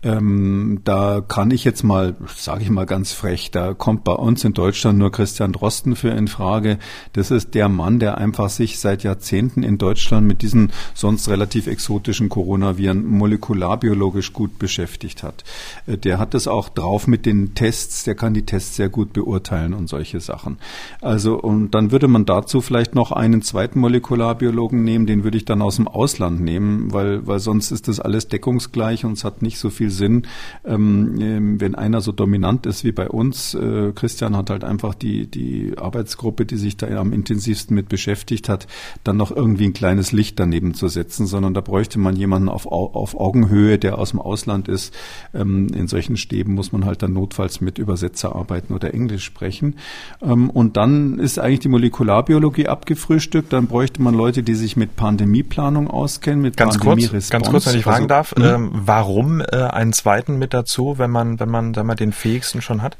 Ähm, 0.02 0.80
da 0.86 1.20
kann 1.20 1.52
ich 1.52 1.66
jetzt 1.66 1.84
mal, 1.84 2.16
sage 2.34 2.64
ich 2.64 2.70
mal 2.70 2.86
ganz 2.86 3.12
frech, 3.12 3.52
da 3.52 3.74
kommt 3.74 4.06
bei 4.06 4.14
uns 4.14 4.46
in 4.46 4.54
Deutschland 4.54 4.98
nur 4.98 5.12
Christian 5.12 5.52
Drosten 5.52 5.98
für 5.98 6.10
in 6.10 6.30
Frage. 6.30 6.80
Das 7.14 7.32
ist 7.32 7.54
der 7.54 7.68
Mann, 7.68 8.00
der 8.00 8.18
einfach 8.18 8.50
sich 8.50 8.80
seit 8.80 9.04
Jahrzehnten 9.04 9.62
in 9.62 9.78
Deutschland 9.78 10.26
mit 10.26 10.42
diesen 10.42 10.72
sonst 10.94 11.28
relativ 11.28 11.68
exotischen 11.68 12.30
Coronaviren 12.30 13.06
molekularbiologisch 13.06 14.32
gut 14.32 14.58
beschäftigt 14.58 15.22
hat. 15.22 15.44
Äh, 15.86 15.98
der 15.98 16.18
hat 16.18 16.34
das 16.34 16.48
auch 16.48 16.70
drauf 16.70 17.08
mit 17.08 17.26
den 17.26 17.54
Tests, 17.54 18.06
der 18.06 18.16
kann 18.16 18.34
die 18.34 18.46
Tests 18.46 18.78
sehr 18.78 18.90
gut 18.90 19.12
beurteilen 19.12 19.74
und 19.74 19.90
solche 19.90 20.22
Sachen. 20.22 20.60
Also 21.02 21.38
und 21.38 21.72
dann 21.72 21.92
würde 21.92 22.08
man 22.08 22.26
dazu 22.26 22.62
vielleicht 22.62 22.96
noch 22.96 23.12
einen 23.12 23.42
zweiten 23.42 23.80
Molekularbiologen 23.82 24.82
nehmen, 24.82 25.08
den 25.08 25.26
würde 25.26 25.38
ich 25.38 25.44
dann 25.44 25.62
aus 25.62 25.76
dem 25.76 25.90
Ausland 25.90 26.40
nehmen, 26.40 26.94
weil 26.94 27.28
weil 27.28 27.40
sonst 27.40 27.72
ist 27.72 27.90
das 27.90 28.00
alles 28.00 28.30
deckungsgleich 28.30 29.04
und 29.04 29.14
es 29.14 29.26
hat 29.26 29.42
nicht 29.42 29.60
so 29.60 29.70
viel 29.70 29.88
viel 29.89 29.91
Sinn, 29.91 30.23
ähm, 30.65 31.15
ähm, 31.19 31.62
wenn 31.62 31.75
einer 31.75 32.02
so 32.02 32.12
dominant 32.12 32.65
ist 32.65 32.84
wie 32.84 32.91
bei 32.91 33.10
uns. 33.10 33.54
Äh, 33.54 33.91
Christian 33.93 34.36
hat 34.36 34.49
halt 34.49 34.63
einfach 34.63 34.93
die, 34.93 35.28
die 35.28 35.73
Arbeitsgruppe, 35.78 36.45
die 36.45 36.58
sich 36.58 36.78
da 36.78 36.88
am 36.99 37.13
intensivsten 37.13 37.75
mit 37.75 37.89
beschäftigt 37.89 38.49
hat, 38.49 38.67
dann 39.04 39.17
noch 39.17 39.36
irgendwie 39.36 39.65
ein 39.65 39.73
kleines 39.73 40.12
Licht 40.12 40.39
daneben 40.39 40.73
zu 40.73 40.88
setzen, 40.88 41.25
sondern 41.25 41.54
da 41.54 41.62
bräuchte 41.62 41.99
man 41.99 42.15
jemanden 42.15 42.49
auf, 42.49 42.67
auf 42.67 43.19
Augenhöhe, 43.19 43.78
der 43.78 43.97
aus 43.97 44.12
dem 44.12 44.19
Ausland 44.19 44.67
ist. 44.67 44.93
Ähm, 45.34 45.67
in 45.73 45.88
solchen 45.88 46.17
Stäben 46.17 46.54
muss 46.54 46.71
man 46.71 46.86
halt 46.86 47.02
dann 47.02 47.13
notfalls 47.13 47.62
mit 47.62 47.78
Übersetzer 47.78 48.36
arbeiten 48.36 48.73
oder 48.73 48.93
Englisch 48.93 49.23
sprechen. 49.23 49.75
Ähm, 50.21 50.49
und 50.49 50.78
dann 50.78 51.19
ist 51.19 51.39
eigentlich 51.39 51.60
die 51.60 51.69
Molekularbiologie 51.69 52.67
abgefrühstückt. 52.67 53.52
Dann 53.54 53.67
bräuchte 53.67 54.02
man 54.02 54.13
Leute, 54.13 54.43
die 54.43 54.56
sich 54.56 54.78
mit 54.78 54.95
Pandemieplanung 54.95 55.89
auskennen, 55.89 56.41
mit 56.41 56.58
ganz 56.58 56.78
Pandemie 56.78 57.08
kurz, 57.08 57.30
Ganz 57.30 57.49
kurz, 57.49 57.67
wenn 57.67 57.75
ich 57.75 57.84
fragen 57.84 58.04
also, 58.04 58.08
darf, 58.08 58.36
hm? 58.36 58.43
ähm, 58.43 58.71
warum 58.73 59.41
äh, 59.41 59.45
einen 59.80 59.94
zweiten 59.94 60.38
mit 60.38 60.54
dazu, 60.54 60.98
wenn 60.98 61.12
man, 61.12 61.39
wenn 61.39 61.50
man, 61.50 61.76
wenn 61.76 61.86
man 61.86 61.98
den 61.98 62.12
fähigsten 62.12 62.62
schon 62.62 62.82
hat? 62.82 62.98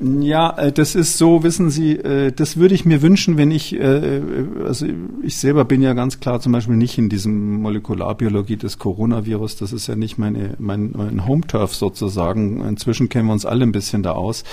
Ja, 0.00 0.50
äh, 0.58 0.72
das 0.72 0.94
ist 0.94 1.16
so, 1.16 1.42
wissen 1.42 1.70
Sie, 1.70 1.92
äh, 1.92 2.32
das 2.32 2.56
würde 2.56 2.74
ich 2.74 2.84
mir 2.84 3.02
wünschen, 3.02 3.36
wenn 3.36 3.50
ich, 3.50 3.74
äh, 3.74 4.20
also 4.66 4.86
ich 5.22 5.36
selber 5.36 5.64
bin 5.64 5.80
ja 5.80 5.92
ganz 5.94 6.18
klar 6.18 6.40
zum 6.40 6.52
Beispiel 6.52 6.76
nicht 6.76 6.98
in 6.98 7.08
diesem 7.08 7.62
Molekularbiologie 7.62 8.56
des 8.56 8.78
Coronavirus, 8.78 9.56
das 9.56 9.72
ist 9.72 9.86
ja 9.86 9.94
nicht 9.94 10.18
meine, 10.18 10.54
mein, 10.58 10.92
mein 10.94 11.26
Home-Turf 11.26 11.74
sozusagen. 11.74 12.64
Inzwischen 12.66 13.08
kennen 13.08 13.26
wir 13.26 13.32
uns 13.32 13.46
alle 13.46 13.62
ein 13.62 13.72
bisschen 13.72 14.02
da 14.02 14.12
aus. 14.12 14.44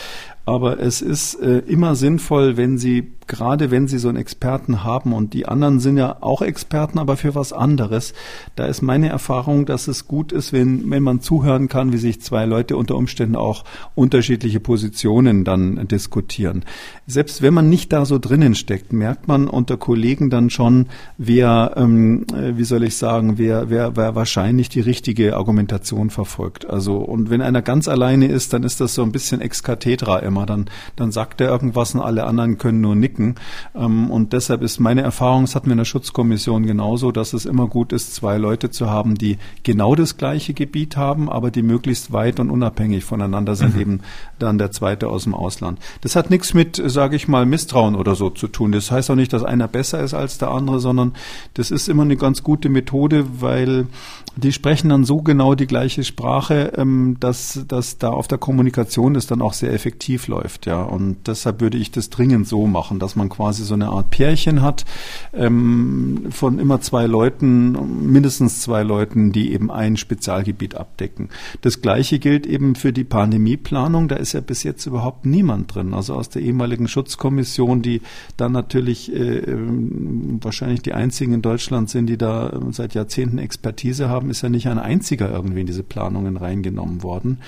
Aber 0.45 0.79
es 0.79 1.01
ist 1.01 1.35
äh, 1.35 1.59
immer 1.59 1.95
sinnvoll, 1.95 2.57
wenn 2.57 2.77
Sie 2.77 3.13
gerade 3.27 3.71
wenn 3.71 3.87
Sie 3.87 3.97
so 3.97 4.09
einen 4.09 4.17
Experten 4.17 4.83
haben 4.83 5.13
und 5.13 5.33
die 5.33 5.47
anderen 5.47 5.79
sind 5.79 5.97
ja 5.97 6.17
auch 6.21 6.41
Experten, 6.41 6.99
aber 6.99 7.17
für 7.17 7.35
was 7.35 7.53
anderes, 7.53 8.13
da 8.55 8.65
ist 8.65 8.81
meine 8.81 9.09
Erfahrung, 9.09 9.65
dass 9.65 9.87
es 9.87 10.07
gut 10.07 10.31
ist, 10.31 10.53
wenn, 10.53 10.89
wenn 10.89 11.03
man 11.03 11.21
zuhören 11.21 11.67
kann, 11.67 11.93
wie 11.93 11.97
sich 11.97 12.21
zwei 12.21 12.45
Leute 12.45 12.77
unter 12.77 12.95
Umständen 12.95 13.35
auch 13.35 13.63
unterschiedliche 13.95 14.59
Positionen 14.59 15.43
dann 15.43 15.87
diskutieren. 15.87 16.65
Selbst 17.07 17.41
wenn 17.41 17.53
man 17.53 17.69
nicht 17.69 17.93
da 17.93 18.05
so 18.05 18.19
drinnen 18.19 18.55
steckt, 18.55 18.93
merkt 18.93 19.27
man 19.27 19.47
unter 19.47 19.77
Kollegen 19.77 20.29
dann 20.29 20.49
schon, 20.49 20.87
wer, 21.17 21.73
ähm, 21.75 22.25
äh, 22.33 22.57
wie 22.57 22.63
soll 22.63 22.83
ich 22.83 22.97
sagen, 22.97 23.37
wer, 23.37 23.69
wer, 23.69 23.95
wer 23.95 24.15
wahrscheinlich 24.15 24.69
die 24.69 24.81
richtige 24.81 25.35
Argumentation 25.35 26.09
verfolgt. 26.09 26.69
Also, 26.69 26.97
und 26.97 27.29
wenn 27.29 27.41
einer 27.41 27.61
ganz 27.61 27.87
alleine 27.87 28.27
ist, 28.27 28.53
dann 28.53 28.63
ist 28.63 28.81
das 28.81 28.95
so 28.95 29.03
ein 29.03 29.11
bisschen 29.11 29.41
ex 29.41 29.63
cathedra 29.63 30.19
immer. 30.33 30.45
Dann, 30.45 30.65
dann 30.95 31.11
sagt 31.11 31.41
er 31.41 31.49
irgendwas 31.49 31.93
und 31.93 32.01
alle 32.01 32.25
anderen 32.25 32.57
können 32.57 32.81
nur 32.81 32.95
nicken. 32.95 33.35
Ähm, 33.75 34.09
und 34.09 34.33
deshalb 34.33 34.61
ist 34.61 34.79
meine 34.79 35.01
Erfahrung, 35.01 35.43
das 35.43 35.55
hatten 35.55 35.67
wir 35.67 35.73
in 35.73 35.77
der 35.77 35.85
Schutzkommission 35.85 36.65
genauso, 36.65 37.11
dass 37.11 37.33
es 37.33 37.45
immer 37.45 37.67
gut 37.67 37.93
ist, 37.93 38.15
zwei 38.15 38.37
Leute 38.37 38.71
zu 38.71 38.89
haben, 38.89 39.15
die 39.15 39.37
genau 39.63 39.95
das 39.95 40.17
gleiche 40.17 40.53
Gebiet 40.53 40.97
haben, 40.97 41.29
aber 41.29 41.51
die 41.51 41.63
möglichst 41.63 42.11
weit 42.11 42.39
und 42.39 42.49
unabhängig 42.49 43.03
voneinander 43.03 43.55
sind, 43.55 43.75
mhm. 43.75 43.81
eben 43.81 43.99
dann 44.39 44.57
der 44.57 44.71
zweite 44.71 45.07
aus 45.07 45.23
dem 45.23 45.35
Ausland. 45.35 45.79
Das 46.01 46.15
hat 46.15 46.29
nichts 46.29 46.53
mit, 46.53 46.81
sage 46.83 47.15
ich 47.15 47.27
mal, 47.27 47.45
Misstrauen 47.45 47.95
oder 47.95 48.15
so 48.15 48.29
zu 48.29 48.47
tun. 48.47 48.71
Das 48.71 48.91
heißt 48.91 49.11
auch 49.11 49.15
nicht, 49.15 49.33
dass 49.33 49.43
einer 49.43 49.67
besser 49.67 50.01
ist 50.01 50.13
als 50.13 50.37
der 50.37 50.49
andere, 50.49 50.79
sondern 50.79 51.13
das 51.53 51.71
ist 51.71 51.87
immer 51.87 52.03
eine 52.03 52.17
ganz 52.17 52.43
gute 52.43 52.69
Methode, 52.69 53.25
weil 53.39 53.87
die 54.35 54.51
sprechen 54.51 54.89
dann 54.89 55.03
so 55.03 55.17
genau 55.17 55.53
die 55.53 55.67
gleiche 55.67 56.03
Sprache, 56.03 56.73
ähm, 56.75 57.17
dass, 57.19 57.65
dass 57.67 57.97
da 57.99 58.09
auf 58.09 58.27
der 58.27 58.39
Kommunikation 58.39 59.13
das 59.13 59.27
dann 59.27 59.41
auch 59.41 59.53
sehr 59.53 59.71
effektiv 59.73 60.22
läuft. 60.27 60.65
Ja, 60.65 60.81
und 60.83 61.27
deshalb 61.27 61.61
würde 61.61 61.77
ich 61.77 61.91
das 61.91 62.09
dringend 62.09 62.47
so 62.47 62.67
machen, 62.67 62.99
dass 62.99 63.15
man 63.15 63.29
quasi 63.29 63.63
so 63.63 63.73
eine 63.73 63.87
Art 63.87 64.09
Pärchen 64.09 64.61
hat 64.61 64.85
ähm, 65.33 66.27
von 66.29 66.59
immer 66.59 66.81
zwei 66.81 67.05
Leuten, 67.05 68.11
mindestens 68.11 68.61
zwei 68.61 68.83
Leuten, 68.83 69.31
die 69.31 69.53
eben 69.53 69.71
ein 69.71 69.97
Spezialgebiet 69.97 70.75
abdecken. 70.75 71.29
Das 71.61 71.81
Gleiche 71.81 72.19
gilt 72.19 72.45
eben 72.45 72.75
für 72.75 72.91
die 72.91 73.03
Pandemieplanung. 73.03 74.07
Da 74.07 74.17
ist 74.17 74.33
ja 74.33 74.41
bis 74.41 74.63
jetzt 74.63 74.85
überhaupt 74.85 75.25
niemand 75.25 75.73
drin. 75.73 75.93
Also 75.93 76.15
aus 76.15 76.29
der 76.29 76.41
ehemaligen 76.41 76.87
Schutzkommission, 76.87 77.81
die 77.81 78.01
dann 78.37 78.51
natürlich 78.51 79.13
äh, 79.13 79.37
ähm, 79.39 80.39
wahrscheinlich 80.41 80.81
die 80.81 80.93
einzigen 80.93 81.33
in 81.33 81.41
Deutschland 81.41 81.89
sind, 81.89 82.07
die 82.07 82.17
da 82.17 82.59
seit 82.71 82.93
Jahrzehnten 82.93 83.37
Expertise 83.37 84.09
haben 84.09 84.29
ist 84.33 84.41
ja 84.41 84.49
nicht 84.49 84.67
ein 84.67 84.79
einziger 84.79 85.31
irgendwie 85.31 85.61
in 85.61 85.67
diese 85.67 85.83
Planungen 85.83 86.37
reingenommen 86.37 87.03
worden. 87.03 87.39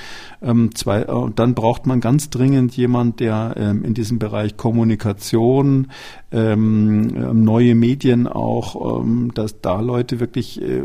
Ähm, 0.42 0.74
zwei, 0.76 1.02
äh, 1.02 1.32
dann 1.36 1.56
braucht 1.56 1.88
man 1.88 2.00
ganz 2.00 2.30
dringend 2.30 2.65
jemand, 2.74 3.20
der 3.20 3.56
ähm, 3.58 3.84
in 3.84 3.94
diesem 3.94 4.20
Bereich 4.20 4.58
Kommunikation, 4.58 5.92
ähm, 6.36 7.16
ähm 7.16 7.44
neue 7.44 7.76
Medien 7.76 8.28
auch, 8.28 9.00
ähm, 9.02 9.32
dass 9.34 9.62
da 9.62 9.80
Leute 9.80 10.20
wirklich 10.20 10.62
äh, 10.62 10.84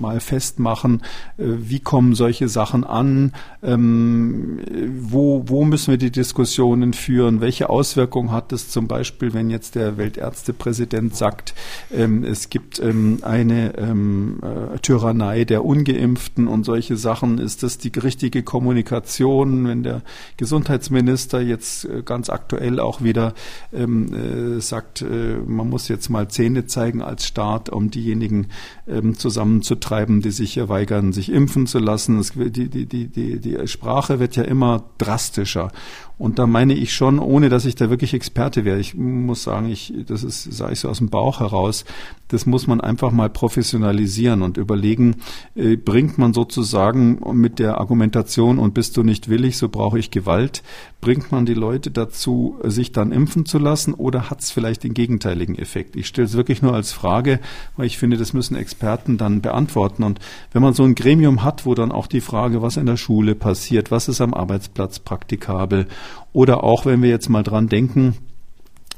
mal 0.00 0.20
festmachen, 0.20 1.02
äh, 1.38 1.44
wie 1.44 1.80
kommen 1.80 2.14
solche 2.14 2.48
Sachen 2.48 2.84
an, 2.84 3.32
ähm, 3.62 4.60
wo, 4.98 5.44
wo 5.46 5.64
müssen 5.64 5.90
wir 5.90 5.98
die 5.98 6.10
Diskussionen 6.10 6.92
führen, 6.92 7.40
welche 7.40 7.70
Auswirkungen 7.70 8.32
hat 8.32 8.52
es 8.52 8.68
zum 8.70 8.88
Beispiel, 8.88 9.32
wenn 9.34 9.50
jetzt 9.50 9.74
der 9.74 9.96
Weltärztepräsident 9.96 11.14
sagt, 11.14 11.54
ähm, 11.92 12.24
es 12.24 12.50
gibt 12.50 12.80
ähm, 12.80 13.18
eine 13.22 13.76
äh, 13.76 14.78
Tyrannei 14.82 15.44
der 15.44 15.64
Ungeimpften 15.64 16.48
und 16.48 16.64
solche 16.64 16.96
Sachen. 16.96 17.38
Ist 17.38 17.62
das 17.62 17.78
die 17.78 17.92
richtige 17.98 18.42
Kommunikation, 18.42 19.66
wenn 19.66 19.82
der 19.82 20.02
Gesundheitsminister 20.36 21.40
jetzt 21.40 21.84
äh, 21.84 22.02
ganz 22.02 22.30
aktuell 22.30 22.80
auch 22.80 23.02
wieder 23.02 23.34
ähm, 23.72 24.12
äh, 24.12 24.60
sagt, 24.68 25.02
äh, 25.02 25.36
man 25.46 25.68
muss 25.68 25.88
jetzt 25.88 26.08
mal 26.08 26.28
Zähne 26.28 26.66
zeigen 26.66 27.02
als 27.02 27.26
Staat, 27.26 27.68
um 27.68 27.90
diejenigen 27.90 28.48
ähm, 28.86 29.16
zusammenzutreiben, 29.16 30.20
die 30.20 30.30
sich 30.30 30.54
hier 30.54 30.68
weigern, 30.68 31.12
sich 31.12 31.30
impfen 31.30 31.66
zu 31.66 31.78
lassen. 31.78 32.22
Die, 32.34 32.68
die, 32.68 32.86
die, 32.86 33.08
die, 33.08 33.40
die 33.40 33.68
Sprache 33.68 34.20
wird 34.20 34.36
ja 34.36 34.44
immer 34.44 34.84
drastischer. 34.98 35.70
Und 36.16 36.38
da 36.38 36.46
meine 36.46 36.74
ich 36.74 36.94
schon, 36.94 37.18
ohne 37.18 37.48
dass 37.48 37.64
ich 37.64 37.74
da 37.74 37.90
wirklich 37.90 38.14
Experte 38.14 38.64
wäre, 38.64 38.78
ich 38.78 38.94
muss 38.94 39.42
sagen, 39.42 39.68
ich, 39.68 39.92
das 40.06 40.22
ist, 40.22 40.44
sage 40.44 40.72
ich 40.72 40.80
so 40.80 40.88
aus 40.88 40.98
dem 40.98 41.10
Bauch 41.10 41.40
heraus, 41.40 41.84
das 42.28 42.46
muss 42.46 42.66
man 42.66 42.80
einfach 42.80 43.10
mal 43.10 43.28
professionalisieren 43.28 44.42
und 44.42 44.56
überlegen, 44.56 45.16
äh, 45.54 45.76
bringt 45.76 46.16
man 46.16 46.32
sozusagen 46.32 47.20
mit 47.32 47.58
der 47.58 47.78
Argumentation 47.78 48.58
und 48.58 48.74
bist 48.74 48.96
du 48.96 49.02
nicht 49.02 49.28
willig, 49.28 49.58
so 49.58 49.68
brauche 49.68 49.98
ich 49.98 50.10
Gewalt, 50.10 50.62
bringt 51.00 51.32
man 51.32 51.46
die 51.46 51.54
Leute 51.54 51.90
dazu, 51.90 52.58
sich 52.62 52.92
dann 52.92 53.12
impfen 53.12 53.44
zu 53.44 53.58
lassen 53.58 53.92
oder 53.92 54.30
hat 54.30 54.40
es 54.40 54.50
vielleicht 54.50 54.84
den 54.84 54.94
gegenteiligen 54.94 55.58
Effekt? 55.58 55.96
Ich 55.96 56.06
stelle 56.06 56.26
es 56.26 56.36
wirklich 56.36 56.62
nur 56.62 56.74
als 56.74 56.92
Frage, 56.92 57.40
weil 57.76 57.86
ich 57.86 57.98
finde, 57.98 58.16
das 58.16 58.32
müssen 58.32 58.56
Experten 58.56 59.18
dann 59.18 59.42
beantworten. 59.42 60.02
Und 60.02 60.18
wenn 60.52 60.62
man 60.62 60.74
so 60.74 60.84
ein 60.84 60.94
Gremium 60.94 61.42
hat, 61.42 61.66
wo 61.66 61.74
dann 61.74 61.92
auch 61.92 62.06
die 62.06 62.22
Frage, 62.22 62.62
was 62.62 62.76
in 62.76 62.86
der 62.86 62.96
Schule 62.96 63.34
passiert, 63.34 63.90
was 63.90 64.08
ist 64.08 64.20
am 64.20 64.32
Arbeitsplatz 64.32 64.98
praktikabel, 64.98 65.86
oder 66.32 66.64
auch, 66.64 66.86
wenn 66.86 67.02
wir 67.02 67.10
jetzt 67.10 67.28
mal 67.28 67.42
dran 67.42 67.68
denken, 67.68 68.16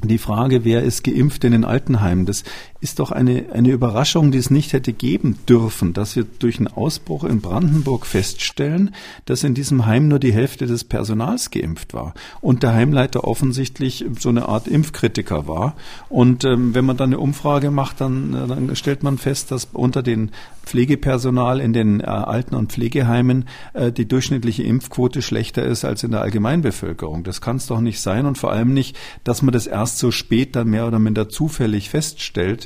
die 0.03 0.19
Frage, 0.19 0.64
wer 0.64 0.83
ist 0.83 1.05
geimpft 1.05 1.45
in 1.45 1.53
den 1.53 1.64
Altenheimen, 1.64 2.27
das 2.27 2.45
ist 2.80 2.98
doch 2.98 3.10
eine, 3.10 3.46
eine 3.52 3.70
Überraschung, 3.70 4.30
die 4.30 4.38
es 4.38 4.50
nicht 4.50 4.72
hätte 4.72 4.92
geben 4.92 5.38
dürfen, 5.48 5.92
dass 5.92 6.16
wir 6.16 6.24
durch 6.38 6.58
einen 6.58 6.68
Ausbruch 6.68 7.24
in 7.24 7.40
Brandenburg 7.40 8.06
feststellen, 8.06 8.94
dass 9.24 9.44
in 9.44 9.54
diesem 9.54 9.86
Heim 9.86 10.08
nur 10.08 10.18
die 10.18 10.32
Hälfte 10.32 10.66
des 10.66 10.84
Personals 10.84 11.50
geimpft 11.50 11.94
war 11.94 12.14
und 12.40 12.62
der 12.62 12.74
Heimleiter 12.74 13.24
offensichtlich 13.24 14.04
so 14.18 14.28
eine 14.28 14.48
Art 14.48 14.68
Impfkritiker 14.68 15.48
war. 15.48 15.74
Und 16.08 16.44
ähm, 16.44 16.74
wenn 16.74 16.84
man 16.84 16.96
dann 16.96 17.10
eine 17.10 17.18
Umfrage 17.18 17.70
macht, 17.70 18.00
dann, 18.00 18.34
äh, 18.34 18.46
dann 18.46 18.76
stellt 18.76 19.02
man 19.02 19.18
fest, 19.18 19.50
dass 19.50 19.68
unter 19.72 20.02
den 20.02 20.30
Pflegepersonal 20.66 21.60
in 21.60 21.72
den 21.72 22.00
äh, 22.00 22.04
Alten- 22.04 22.56
und 22.56 22.72
Pflegeheimen 22.72 23.48
äh, 23.72 23.92
die 23.92 24.06
durchschnittliche 24.06 24.64
Impfquote 24.64 25.22
schlechter 25.22 25.64
ist 25.64 25.84
als 25.84 26.02
in 26.02 26.10
der 26.10 26.22
Allgemeinbevölkerung. 26.22 27.22
Das 27.22 27.40
kann 27.40 27.56
es 27.56 27.66
doch 27.66 27.80
nicht 27.80 28.00
sein 28.00 28.26
und 28.26 28.36
vor 28.36 28.52
allem 28.52 28.74
nicht, 28.74 28.96
dass 29.22 29.42
man 29.42 29.52
das 29.52 29.66
erst 29.66 29.98
so 29.98 30.10
spät 30.10 30.56
dann 30.56 30.68
mehr 30.68 30.86
oder 30.86 30.98
minder 30.98 31.28
zufällig 31.28 31.88
feststellt, 31.88 32.65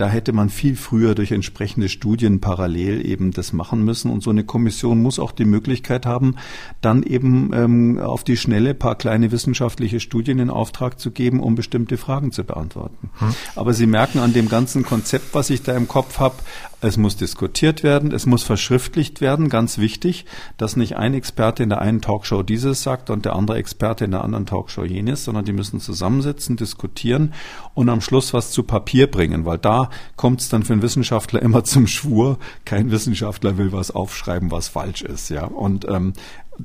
da 0.00 0.08
hätte 0.08 0.32
man 0.32 0.48
viel 0.48 0.76
früher 0.76 1.14
durch 1.14 1.30
entsprechende 1.30 1.90
Studien 1.90 2.40
parallel 2.40 3.04
eben 3.06 3.32
das 3.32 3.52
machen 3.52 3.84
müssen. 3.84 4.10
Und 4.10 4.22
so 4.22 4.30
eine 4.30 4.44
Kommission 4.44 5.02
muss 5.02 5.18
auch 5.18 5.32
die 5.32 5.44
Möglichkeit 5.44 6.06
haben, 6.06 6.36
dann 6.80 7.02
eben 7.02 7.50
ähm, 7.52 7.98
auf 7.98 8.24
die 8.24 8.38
Schnelle 8.38 8.72
paar 8.72 8.94
kleine 8.94 9.30
wissenschaftliche 9.30 10.00
Studien 10.00 10.38
in 10.38 10.48
Auftrag 10.48 10.98
zu 10.98 11.10
geben, 11.10 11.40
um 11.40 11.54
bestimmte 11.54 11.98
Fragen 11.98 12.32
zu 12.32 12.44
beantworten. 12.44 13.10
Hm. 13.18 13.34
Aber 13.56 13.74
Sie 13.74 13.86
merken 13.86 14.20
an 14.20 14.32
dem 14.32 14.48
ganzen 14.48 14.84
Konzept, 14.84 15.34
was 15.34 15.50
ich 15.50 15.62
da 15.62 15.76
im 15.76 15.86
Kopf 15.86 16.18
habe, 16.18 16.36
es 16.82 16.96
muss 16.96 17.16
diskutiert 17.16 17.82
werden, 17.82 18.12
es 18.12 18.24
muss 18.24 18.42
verschriftlicht 18.42 19.20
werden, 19.20 19.50
ganz 19.50 19.76
wichtig, 19.78 20.24
dass 20.56 20.76
nicht 20.76 20.96
ein 20.96 21.12
Experte 21.12 21.62
in 21.62 21.68
der 21.68 21.80
einen 21.80 22.00
Talkshow 22.00 22.42
dieses 22.42 22.82
sagt 22.82 23.10
und 23.10 23.26
der 23.26 23.36
andere 23.36 23.58
Experte 23.58 24.06
in 24.06 24.12
der 24.12 24.24
anderen 24.24 24.46
Talkshow 24.46 24.84
jenes, 24.84 25.24
sondern 25.24 25.44
die 25.44 25.52
müssen 25.52 25.80
zusammensitzen, 25.80 26.56
diskutieren 26.56 27.34
und 27.74 27.90
am 27.90 28.00
Schluss 28.00 28.32
was 28.32 28.50
zu 28.50 28.62
Papier 28.62 29.10
bringen, 29.10 29.44
weil 29.44 29.58
da 29.58 29.89
kommt 30.16 30.40
es 30.40 30.48
dann 30.48 30.62
für 30.62 30.72
einen 30.72 30.82
Wissenschaftler 30.82 31.42
immer 31.42 31.64
zum 31.64 31.86
Schwur. 31.86 32.38
Kein 32.64 32.90
Wissenschaftler 32.90 33.58
will 33.58 33.72
was 33.72 33.90
aufschreiben, 33.90 34.50
was 34.50 34.68
falsch 34.68 35.02
ist, 35.02 35.30
ja. 35.30 35.44
Und 35.44 35.86
ähm, 35.88 36.12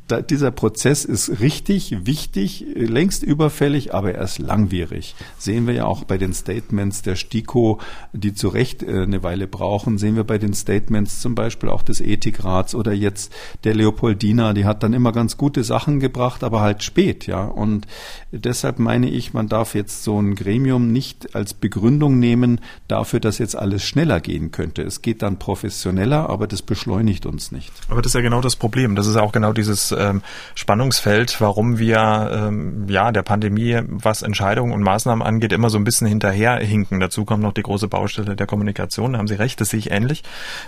da, 0.08 0.22
dieser 0.22 0.52
Prozess 0.52 1.06
ist 1.06 1.40
richtig, 1.40 2.06
wichtig, 2.06 2.66
längst 2.76 3.24
überfällig, 3.24 3.94
aber 3.94 4.14
er 4.14 4.24
ist 4.24 4.40
langwierig. 4.40 5.16
Sehen 5.38 5.68
wir 5.68 5.74
ja 5.74 5.86
auch 5.86 6.04
bei 6.04 6.18
den 6.18 6.34
Statements 6.34 7.02
der 7.02 7.16
STIKO, 7.16 7.80
die 8.14 8.34
zu 8.34 8.48
Recht 8.48 8.84
äh, 8.84 9.04
eine 9.04 9.24
Weile 9.24 9.48
brauchen, 9.48 9.98
sehen 9.98 10.16
wir 10.16 10.24
bei 10.24 10.38
den 10.38 10.54
Statements 10.54 11.22
zum 11.22 11.36
Beispiel 11.36 11.70
auch 11.70 11.84
des 11.84 12.02
Ethikrats 12.02 12.76
oder 12.76 12.94
jetzt 12.94 13.34
der 13.64 13.76
Leopoldina, 13.76 14.54
die 14.54 14.66
hat 14.66 14.84
dann 14.84 14.94
immer 14.94 15.12
ganz 15.12 15.38
gute 15.38 15.64
Sachen 15.64 16.00
gebracht, 16.00 16.44
aber 16.44 16.62
halt 16.62 16.84
spät, 16.84 17.28
ja. 17.28 17.44
Und 17.44 17.88
deshalb 18.32 18.80
meine 18.80 19.10
ich, 19.10 19.34
man 19.34 19.48
darf 19.48 19.76
jetzt 19.76 20.04
so 20.04 20.20
ein 20.20 20.36
Gremium 20.36 20.92
nicht 20.92 21.36
als 21.36 21.54
Begründung 21.54 22.20
nehmen 22.20 22.62
dafür, 22.88 23.20
dass 23.20 23.38
jetzt 23.38 23.56
alles 23.56 23.84
schneller 23.84 24.20
gehen 24.20 24.52
könnte. 24.52 24.82
Es 24.82 25.02
geht 25.02 25.22
dann 25.22 25.40
professioneller, 25.40 26.30
aber 26.30 26.48
das 26.48 26.62
beschleunigt 26.62 27.26
uns 27.26 27.52
nicht. 27.52 27.72
Aber 27.90 28.02
das 28.02 28.12
ist 28.12 28.16
ja 28.16 28.22
genau 28.22 28.42
das 28.42 28.56
Problem. 28.56 28.96
Das 28.96 29.08
ist 29.08 29.16
ja 29.16 29.22
auch 29.22 29.32
genau 29.32 29.54
dieses 29.54 29.85
ähm, 29.92 30.22
Spannungsfeld, 30.56 31.40
warum 31.42 31.78
wir 31.80 32.32
ähm, 32.32 32.88
ja 32.88 33.12
der 33.12 33.24
Pandemie, 33.24 33.80
was 33.88 34.22
Entscheidungen 34.22 34.74
und 34.74 34.82
Maßnahmen 34.82 35.26
angeht, 35.26 35.54
immer 35.54 35.70
so 35.70 35.78
ein 35.78 35.84
bisschen 35.84 36.08
hinterherhinken. 36.08 37.00
Dazu 37.00 37.26
kommt 37.26 37.44
noch 37.44 37.54
die 37.54 37.64
große 37.64 37.88
Baustelle 37.88 38.36
der 38.36 38.48
Kommunikation. 38.48 39.14
Da 39.14 39.20
haben 39.20 39.28
Sie 39.28 39.36
recht, 39.36 39.60
das 39.62 39.70
sehe 39.70 39.80
ich 39.80 39.92
ähnlich. 39.92 40.24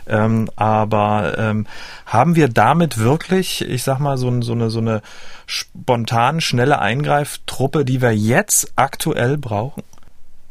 Ähm, 0.08 0.50
aber 0.56 1.38
ähm, 1.38 1.68
haben 2.06 2.36
wir 2.36 2.50
damit 2.50 2.98
wirklich, 2.98 3.68
ich 3.68 3.84
sag 3.84 4.00
mal, 4.00 4.18
so, 4.18 4.42
so 4.42 4.54
eine 4.54 4.70
so 4.70 4.80
eine 4.80 5.02
spontan 5.46 6.42
schnelle 6.42 6.80
Eingreiftruppe, 6.80 7.86
die 7.86 8.02
wir 8.02 8.16
jetzt 8.16 8.74
aktuell 8.76 9.38
brauchen? 9.38 9.84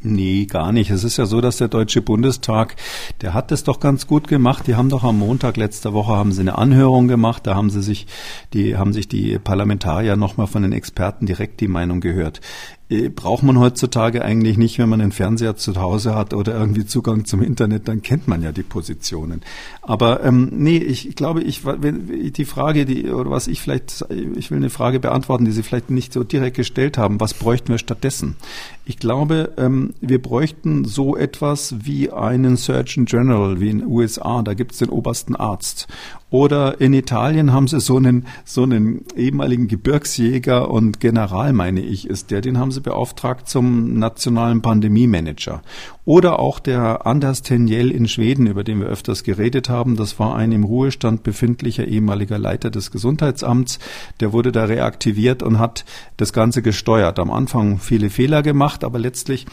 Nee, 0.09 0.47
gar 0.47 0.71
nicht. 0.71 0.91
Es 0.91 1.03
ist 1.03 1.17
ja 1.17 1.27
so, 1.27 1.41
dass 1.41 1.57
der 1.57 1.67
Deutsche 1.67 2.01
Bundestag, 2.01 2.77
der 3.23 3.35
hat 3.35 3.51
das 3.51 3.65
doch 3.65 3.81
ganz 3.81 4.07
gut 4.07 4.29
gemacht. 4.29 4.69
Die 4.69 4.77
haben 4.77 4.89
doch 4.89 5.03
am 5.03 5.19
Montag 5.19 5.57
letzter 5.57 5.95
Woche 5.95 6.15
haben 6.15 6.31
sie 6.31 6.43
eine 6.43 6.59
Anhörung 6.59 7.09
gemacht. 7.09 7.45
Da 7.45 7.57
haben 7.57 7.71
sie 7.71 7.83
sich, 7.83 8.07
die 8.53 8.77
haben 8.77 8.93
sich 8.93 9.09
die 9.09 9.41
Parlamentarier 9.41 10.15
nochmal 10.15 10.47
von 10.47 10.63
den 10.63 10.71
Experten 10.71 11.27
direkt 11.27 11.61
die 11.61 11.67
Meinung 11.67 12.01
gehört. 12.01 12.41
Äh, 12.89 13.09
braucht 13.09 13.43
man 13.43 13.59
heutzutage 13.59 14.25
eigentlich 14.25 14.59
nicht, 14.59 14.79
wenn 14.79 14.89
man 14.89 15.01
einen 15.01 15.11
Fernseher 15.11 15.57
zu 15.57 15.75
Hause 15.75 16.15
hat 16.15 16.33
oder 16.33 16.55
irgendwie 16.55 16.87
Zugang 16.87 17.25
zum 17.25 17.43
Internet, 17.43 17.89
dann 17.89 18.01
kennt 18.01 18.29
man 18.29 18.43
ja 18.43 18.53
die 18.53 18.63
Positionen. 18.63 19.43
Aber 19.83 20.23
ähm, 20.23 20.51
nee, 20.53 20.77
ich 20.77 21.17
glaube, 21.17 21.43
ich 21.43 21.65
wenn 21.65 22.33
die 22.33 22.45
Frage, 22.45 22.85
die 22.85 23.11
oder 23.11 23.31
was 23.31 23.49
ich 23.49 23.61
vielleicht, 23.61 24.05
ich 24.37 24.51
will 24.53 24.59
eine 24.59 24.71
Frage 24.71 25.01
beantworten, 25.01 25.45
die 25.45 25.51
Sie 25.51 25.65
vielleicht 25.65 25.91
nicht 25.91 26.13
so 26.13 26.23
direkt 26.23 26.57
gestellt 26.57 26.97
haben. 26.97 27.19
Was 27.19 27.35
bräuchten 27.35 27.69
wir 27.69 27.79
stattdessen? 27.79 28.37
Ich 28.85 28.99
glaube, 28.99 29.53
ähm, 29.57 29.95
wir 30.01 30.23
bräuchten 30.23 30.85
so 30.85 31.17
etwas 31.17 31.75
wie 31.85 32.13
einen 32.13 32.57
Surgeon 32.57 33.05
General 33.05 33.61
wie 33.61 33.71
in 33.71 33.81
den 33.81 33.89
USA. 33.89 34.43
Da 34.43 34.55
gibt 34.55 34.73
es 34.73 34.79
den 34.79 34.91
obersten 34.91 35.35
Arzt. 35.35 35.89
Oder 36.29 36.81
in 36.81 36.93
Italien 36.93 37.53
haben 37.53 37.69
sie 37.69 37.79
so 37.79 37.99
einen, 37.99 38.27
so 38.45 38.65
einen 38.65 39.05
ehemaligen 39.17 39.69
Gebirgsjäger 39.69 40.69
und 40.71 40.99
General, 40.99 41.53
meine 41.53 41.81
ich, 41.81 42.09
ist 42.09 42.33
der. 42.33 42.41
Den 42.41 42.59
haben 42.59 42.73
sie 42.73 42.81
beauftragt 42.81 43.49
zum 43.49 43.97
nationalen 43.99 44.61
Pandemie-Manager. 44.61 45.63
Oder 46.05 46.41
auch 46.41 46.59
der 46.59 47.07
Anders 47.07 47.43
Tenjell 47.43 47.93
in 47.93 48.09
Schweden, 48.09 48.49
über 48.49 48.65
den 48.65 48.81
wir 48.81 48.89
öfters 48.89 49.23
geredet 49.23 49.69
haben. 49.69 49.97
Das 49.97 50.19
war 50.19 50.35
ein 50.35 50.51
im 50.51 50.65
Ruhestand 50.65 51.23
befindlicher 51.23 51.87
ehemaliger 51.87 52.39
Leiter 52.39 52.71
des 52.71 52.91
Gesundheitsamts. 52.91 53.79
Der 54.19 54.33
wurde 54.33 54.51
da 54.51 54.65
reaktiviert 54.65 55.45
und 55.45 55.61
hat 55.61 55.85
das 56.17 56.33
Ganze 56.33 56.61
gesteuert. 56.61 57.21
Am 57.21 57.31
Anfang 57.31 57.79
viele 57.79 58.11
Fehler 58.11 58.43
gemacht, 58.43 58.83
aber 58.83 58.99
letztlich 58.99 59.47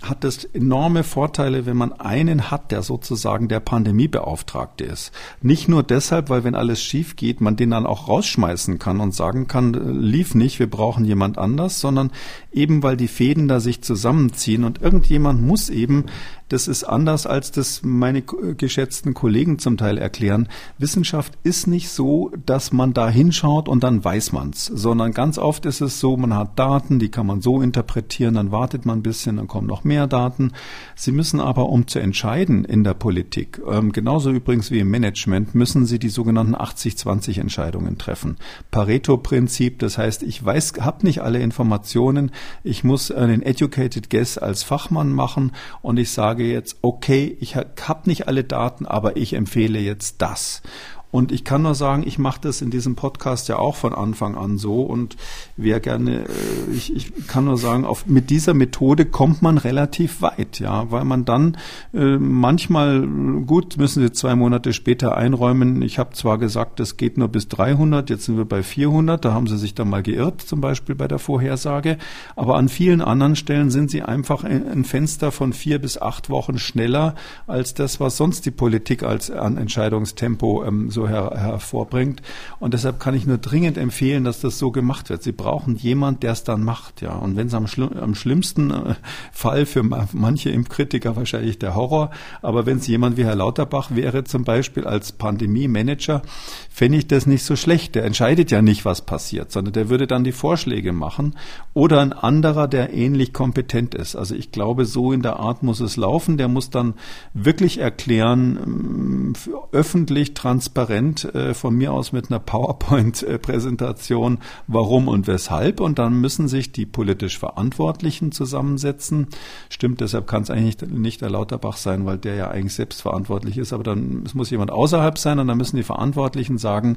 hat 0.00 0.24
es 0.24 0.44
enorme 0.44 1.02
Vorteile, 1.02 1.66
wenn 1.66 1.76
man 1.76 1.92
einen 1.92 2.50
hat, 2.50 2.70
der 2.70 2.82
sozusagen 2.82 3.48
der 3.48 3.58
Pandemiebeauftragte 3.58 4.84
ist. 4.84 5.10
Nicht 5.42 5.68
nur 5.68 5.82
deshalb, 5.82 6.30
weil 6.30 6.44
wenn 6.44 6.54
alles 6.54 6.80
schief 6.80 7.16
geht, 7.16 7.40
man 7.40 7.56
den 7.56 7.70
dann 7.70 7.84
auch 7.84 8.06
rausschmeißen 8.06 8.78
kann 8.78 9.00
und 9.00 9.12
sagen 9.12 9.48
kann, 9.48 9.72
lief 10.00 10.36
nicht, 10.36 10.60
wir 10.60 10.70
brauchen 10.70 11.04
jemand 11.04 11.36
anders, 11.36 11.80
sondern 11.80 12.12
eben 12.52 12.82
weil 12.84 12.96
die 12.96 13.08
Fäden 13.08 13.48
da 13.48 13.58
sich 13.58 13.82
zusammenziehen 13.82 14.62
und 14.62 14.80
irgendjemand 14.80 15.42
muss 15.42 15.68
eben 15.68 16.06
das 16.48 16.68
ist 16.68 16.84
anders, 16.84 17.26
als 17.26 17.52
das 17.52 17.82
meine 17.82 18.22
geschätzten 18.22 19.14
Kollegen 19.14 19.58
zum 19.58 19.76
Teil 19.76 19.98
erklären. 19.98 20.48
Wissenschaft 20.78 21.38
ist 21.42 21.66
nicht 21.66 21.90
so, 21.90 22.30
dass 22.46 22.72
man 22.72 22.94
da 22.94 23.08
hinschaut 23.08 23.68
und 23.68 23.84
dann 23.84 24.04
weiß 24.04 24.32
man's, 24.32 24.66
sondern 24.66 25.12
ganz 25.12 25.38
oft 25.38 25.66
ist 25.66 25.80
es 25.80 26.00
so, 26.00 26.16
man 26.16 26.34
hat 26.34 26.58
Daten, 26.58 26.98
die 26.98 27.10
kann 27.10 27.26
man 27.26 27.40
so 27.40 27.60
interpretieren, 27.60 28.34
dann 28.34 28.50
wartet 28.50 28.86
man 28.86 29.00
ein 29.00 29.02
bisschen, 29.02 29.36
dann 29.36 29.48
kommen 29.48 29.66
noch 29.66 29.84
mehr 29.84 30.06
Daten. 30.06 30.52
Sie 30.94 31.12
müssen 31.12 31.40
aber, 31.40 31.68
um 31.68 31.86
zu 31.86 31.98
entscheiden 31.98 32.64
in 32.64 32.84
der 32.84 32.94
Politik, 32.94 33.60
ähm, 33.70 33.92
genauso 33.92 34.30
übrigens 34.30 34.70
wie 34.70 34.80
im 34.80 34.90
Management, 34.90 35.54
müssen 35.54 35.86
Sie 35.86 35.98
die 35.98 36.08
sogenannten 36.08 36.54
80-20 36.54 37.40
Entscheidungen 37.40 37.98
treffen. 37.98 38.36
Pareto-Prinzip, 38.70 39.78
das 39.78 39.98
heißt, 39.98 40.22
ich 40.22 40.44
weiß, 40.44 40.74
habe 40.80 41.06
nicht 41.06 41.20
alle 41.22 41.40
Informationen, 41.40 42.30
ich 42.64 42.84
muss 42.84 43.10
einen 43.10 43.42
educated 43.42 44.10
guess 44.10 44.38
als 44.38 44.62
Fachmann 44.62 45.12
machen 45.12 45.52
und 45.82 45.98
ich 45.98 46.10
sage 46.10 46.37
jetzt, 46.44 46.78
okay, 46.82 47.36
ich 47.40 47.56
habe 47.56 48.00
nicht 48.04 48.28
alle 48.28 48.44
Daten, 48.44 48.86
aber 48.86 49.16
ich 49.16 49.34
empfehle 49.34 49.78
jetzt 49.78 50.22
das. 50.22 50.62
Und 51.10 51.32
ich 51.32 51.44
kann 51.44 51.62
nur 51.62 51.74
sagen, 51.74 52.02
ich 52.06 52.18
mache 52.18 52.40
das 52.42 52.60
in 52.60 52.70
diesem 52.70 52.94
Podcast 52.94 53.48
ja 53.48 53.58
auch 53.58 53.76
von 53.76 53.94
Anfang 53.94 54.36
an 54.36 54.58
so. 54.58 54.82
Und 54.82 55.16
wer 55.56 55.80
gerne, 55.80 56.24
äh, 56.24 56.72
ich, 56.74 56.94
ich 56.94 57.26
kann 57.26 57.46
nur 57.46 57.56
sagen, 57.56 57.86
auf, 57.86 58.06
mit 58.06 58.28
dieser 58.28 58.52
Methode 58.52 59.06
kommt 59.06 59.40
man 59.40 59.56
relativ 59.56 60.20
weit, 60.20 60.58
ja, 60.58 60.90
weil 60.90 61.04
man 61.04 61.24
dann 61.24 61.56
äh, 61.94 62.18
manchmal, 62.18 63.06
gut, 63.46 63.78
müssen 63.78 64.02
Sie 64.02 64.12
zwei 64.12 64.34
Monate 64.34 64.74
später 64.74 65.16
einräumen. 65.16 65.80
Ich 65.80 65.98
habe 65.98 66.12
zwar 66.12 66.36
gesagt, 66.36 66.78
es 66.80 66.98
geht 66.98 67.16
nur 67.16 67.28
bis 67.28 67.48
300, 67.48 68.10
jetzt 68.10 68.26
sind 68.26 68.36
wir 68.36 68.44
bei 68.44 68.62
400, 68.62 69.24
da 69.24 69.32
haben 69.32 69.46
Sie 69.46 69.56
sich 69.56 69.74
dann 69.74 69.88
mal 69.88 70.02
geirrt, 70.02 70.42
zum 70.42 70.60
Beispiel 70.60 70.94
bei 70.94 71.08
der 71.08 71.18
Vorhersage, 71.18 71.96
aber 72.36 72.56
an 72.56 72.68
vielen 72.68 73.00
anderen 73.00 73.36
Stellen 73.36 73.70
sind 73.70 73.90
Sie 73.90 74.02
einfach 74.02 74.44
ein 74.44 74.84
Fenster 74.84 75.32
von 75.32 75.52
vier 75.52 75.78
bis 75.78 76.00
acht 76.00 76.28
Wochen 76.28 76.58
schneller 76.58 77.14
als 77.46 77.72
das, 77.72 77.98
was 77.98 78.16
sonst 78.16 78.44
die 78.44 78.50
Politik 78.50 79.02
als 79.02 79.30
an 79.30 79.56
Entscheidungstempo 79.56 80.64
ähm, 80.64 80.90
so 80.90 80.97
her 81.06 81.30
hervorbringt. 81.34 82.22
Und 82.58 82.74
deshalb 82.74 82.98
kann 82.98 83.14
ich 83.14 83.26
nur 83.26 83.38
dringend 83.38 83.76
empfehlen, 83.76 84.24
dass 84.24 84.40
das 84.40 84.58
so 84.58 84.70
gemacht 84.70 85.10
wird. 85.10 85.22
Sie 85.22 85.32
brauchen 85.32 85.76
jemand, 85.76 86.22
der 86.22 86.32
es 86.32 86.44
dann 86.44 86.64
macht, 86.64 87.02
ja. 87.02 87.12
Und 87.12 87.36
wenn 87.36 87.48
es 87.48 87.54
am, 87.54 87.66
schlimm, 87.66 87.92
am 87.92 88.14
schlimmsten 88.14 88.70
äh, 88.70 88.94
Fall 89.32 89.66
für 89.66 89.82
manche 89.82 90.50
Impfkritiker 90.50 91.14
wahrscheinlich 91.14 91.58
der 91.58 91.74
Horror, 91.74 92.10
aber 92.42 92.66
wenn 92.66 92.78
es 92.78 92.86
jemand 92.86 93.16
wie 93.16 93.24
Herr 93.24 93.36
Lauterbach 93.36 93.90
wäre, 93.94 94.24
zum 94.24 94.44
Beispiel 94.44 94.86
als 94.86 95.12
Pandemie-Manager, 95.12 96.22
fände 96.70 96.98
ich 96.98 97.06
das 97.06 97.26
nicht 97.26 97.44
so 97.44 97.56
schlecht. 97.56 97.94
Der 97.94 98.04
entscheidet 98.04 98.50
ja 98.50 98.62
nicht, 98.62 98.84
was 98.84 99.02
passiert, 99.02 99.52
sondern 99.52 99.72
der 99.72 99.90
würde 99.90 100.06
dann 100.06 100.24
die 100.24 100.32
Vorschläge 100.32 100.92
machen. 100.92 101.34
Oder 101.74 102.00
ein 102.00 102.12
anderer, 102.12 102.68
der 102.68 102.94
ähnlich 102.94 103.32
kompetent 103.32 103.94
ist. 103.94 104.16
Also 104.16 104.34
ich 104.34 104.52
glaube, 104.52 104.84
so 104.84 105.12
in 105.12 105.22
der 105.22 105.36
Art 105.36 105.62
muss 105.62 105.80
es 105.80 105.96
laufen. 105.96 106.38
Der 106.38 106.48
muss 106.48 106.70
dann 106.70 106.94
wirklich 107.34 107.78
erklären, 107.78 108.58
ähm, 108.64 109.32
öffentlich, 109.72 110.34
transparent, 110.34 110.87
transparent 110.88 111.34
äh, 111.34 111.54
von 111.54 111.74
mir 111.74 111.92
aus 111.92 112.12
mit 112.12 112.30
einer 112.30 112.40
PowerPoint-Präsentation, 112.40 114.38
warum 114.66 115.08
und 115.08 115.26
weshalb. 115.26 115.80
Und 115.80 115.98
dann 115.98 116.20
müssen 116.20 116.48
sich 116.48 116.72
die 116.72 116.86
politisch 116.86 117.38
Verantwortlichen 117.38 118.32
zusammensetzen. 118.32 119.28
Stimmt, 119.68 120.00
deshalb 120.00 120.26
kann 120.26 120.42
es 120.42 120.50
eigentlich 120.50 120.80
nicht 120.90 121.20
der 121.20 121.30
Lauterbach 121.30 121.76
sein, 121.76 122.06
weil 122.06 122.18
der 122.18 122.34
ja 122.34 122.50
eigentlich 122.50 122.74
selbst 122.74 123.02
verantwortlich 123.02 123.58
ist. 123.58 123.72
Aber 123.72 123.84
dann 123.84 124.22
es 124.24 124.34
muss 124.34 124.50
jemand 124.50 124.70
außerhalb 124.70 125.18
sein 125.18 125.38
und 125.38 125.48
dann 125.48 125.58
müssen 125.58 125.76
die 125.76 125.82
Verantwortlichen 125.82 126.58
sagen, 126.58 126.96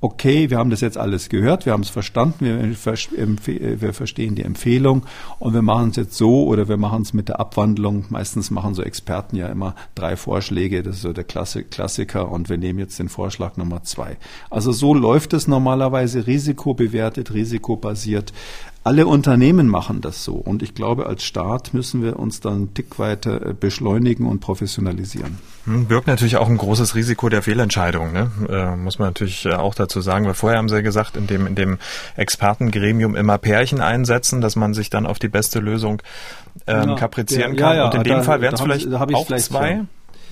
okay, 0.00 0.50
wir 0.50 0.58
haben 0.58 0.70
das 0.70 0.80
jetzt 0.80 0.98
alles 0.98 1.28
gehört, 1.28 1.66
wir 1.66 1.72
haben 1.72 1.82
es 1.82 1.90
verstanden, 1.90 2.44
wir, 2.44 3.80
wir 3.80 3.92
verstehen 3.92 4.34
die 4.34 4.42
Empfehlung 4.42 5.04
und 5.38 5.52
wir 5.52 5.62
machen 5.62 5.90
es 5.90 5.96
jetzt 5.96 6.16
so 6.16 6.46
oder 6.46 6.68
wir 6.68 6.76
machen 6.76 7.02
es 7.02 7.12
mit 7.12 7.28
der 7.28 7.40
Abwandlung. 7.40 8.06
Meistens 8.08 8.50
machen 8.50 8.74
so 8.74 8.82
Experten 8.82 9.36
ja 9.36 9.48
immer 9.48 9.74
drei 9.94 10.16
Vorschläge, 10.16 10.82
das 10.82 10.96
ist 10.96 11.02
so 11.02 11.12
der 11.12 11.24
Klassiker 11.24 12.30
und 12.30 12.48
wir 12.48 12.58
nehmen 12.58 12.78
jetzt 12.78 12.98
den 12.98 13.08
Vorschlag 13.08 13.29
Vorschlag 13.30 13.56
Nummer 13.56 13.84
zwei. 13.84 14.16
Also 14.50 14.72
so 14.72 14.92
läuft 14.92 15.34
es 15.34 15.46
normalerweise 15.46 16.26
risikobewertet, 16.26 17.32
risikobasiert. 17.32 18.32
Alle 18.82 19.06
Unternehmen 19.06 19.68
machen 19.68 20.00
das 20.00 20.24
so. 20.24 20.34
Und 20.34 20.64
ich 20.64 20.74
glaube, 20.74 21.06
als 21.06 21.22
Staat 21.22 21.72
müssen 21.72 22.02
wir 22.02 22.18
uns 22.18 22.40
dann 22.40 22.54
einen 22.54 22.74
Tick 22.74 22.98
weiter 22.98 23.46
äh, 23.46 23.54
beschleunigen 23.54 24.26
und 24.26 24.40
professionalisieren. 24.40 25.38
Hm, 25.66 25.86
birgt 25.86 26.08
natürlich 26.08 26.38
auch 26.38 26.48
ein 26.48 26.56
großes 26.56 26.96
Risiko 26.96 27.28
der 27.28 27.42
Fehlentscheidung, 27.42 28.12
ne? 28.12 28.32
äh, 28.48 28.74
muss 28.74 28.98
man 28.98 29.08
natürlich 29.08 29.46
äh, 29.46 29.52
auch 29.52 29.76
dazu 29.76 30.00
sagen. 30.00 30.26
Weil 30.26 30.34
vorher 30.34 30.58
haben 30.58 30.68
Sie 30.68 30.74
ja 30.74 30.80
gesagt, 30.80 31.16
in 31.16 31.28
dem, 31.28 31.46
in 31.46 31.54
dem 31.54 31.78
Expertengremium 32.16 33.14
immer 33.14 33.38
Pärchen 33.38 33.80
einsetzen, 33.80 34.40
dass 34.40 34.56
man 34.56 34.74
sich 34.74 34.90
dann 34.90 35.06
auf 35.06 35.20
die 35.20 35.28
beste 35.28 35.60
Lösung 35.60 36.02
ähm, 36.66 36.88
ja, 36.88 36.94
kaprizieren 36.96 37.54
der, 37.54 37.64
kann. 37.64 37.76
Ja, 37.76 37.82
ja, 37.82 37.84
Und 37.90 37.94
in 37.94 38.02
dem 38.02 38.16
da, 38.16 38.22
Fall 38.22 38.40
wären 38.40 38.54
es 38.54 38.60
vielleicht 38.60 38.92
auch 38.92 39.26
vielleicht 39.26 39.44
zwei. 39.44 39.70
Ja 39.70 39.86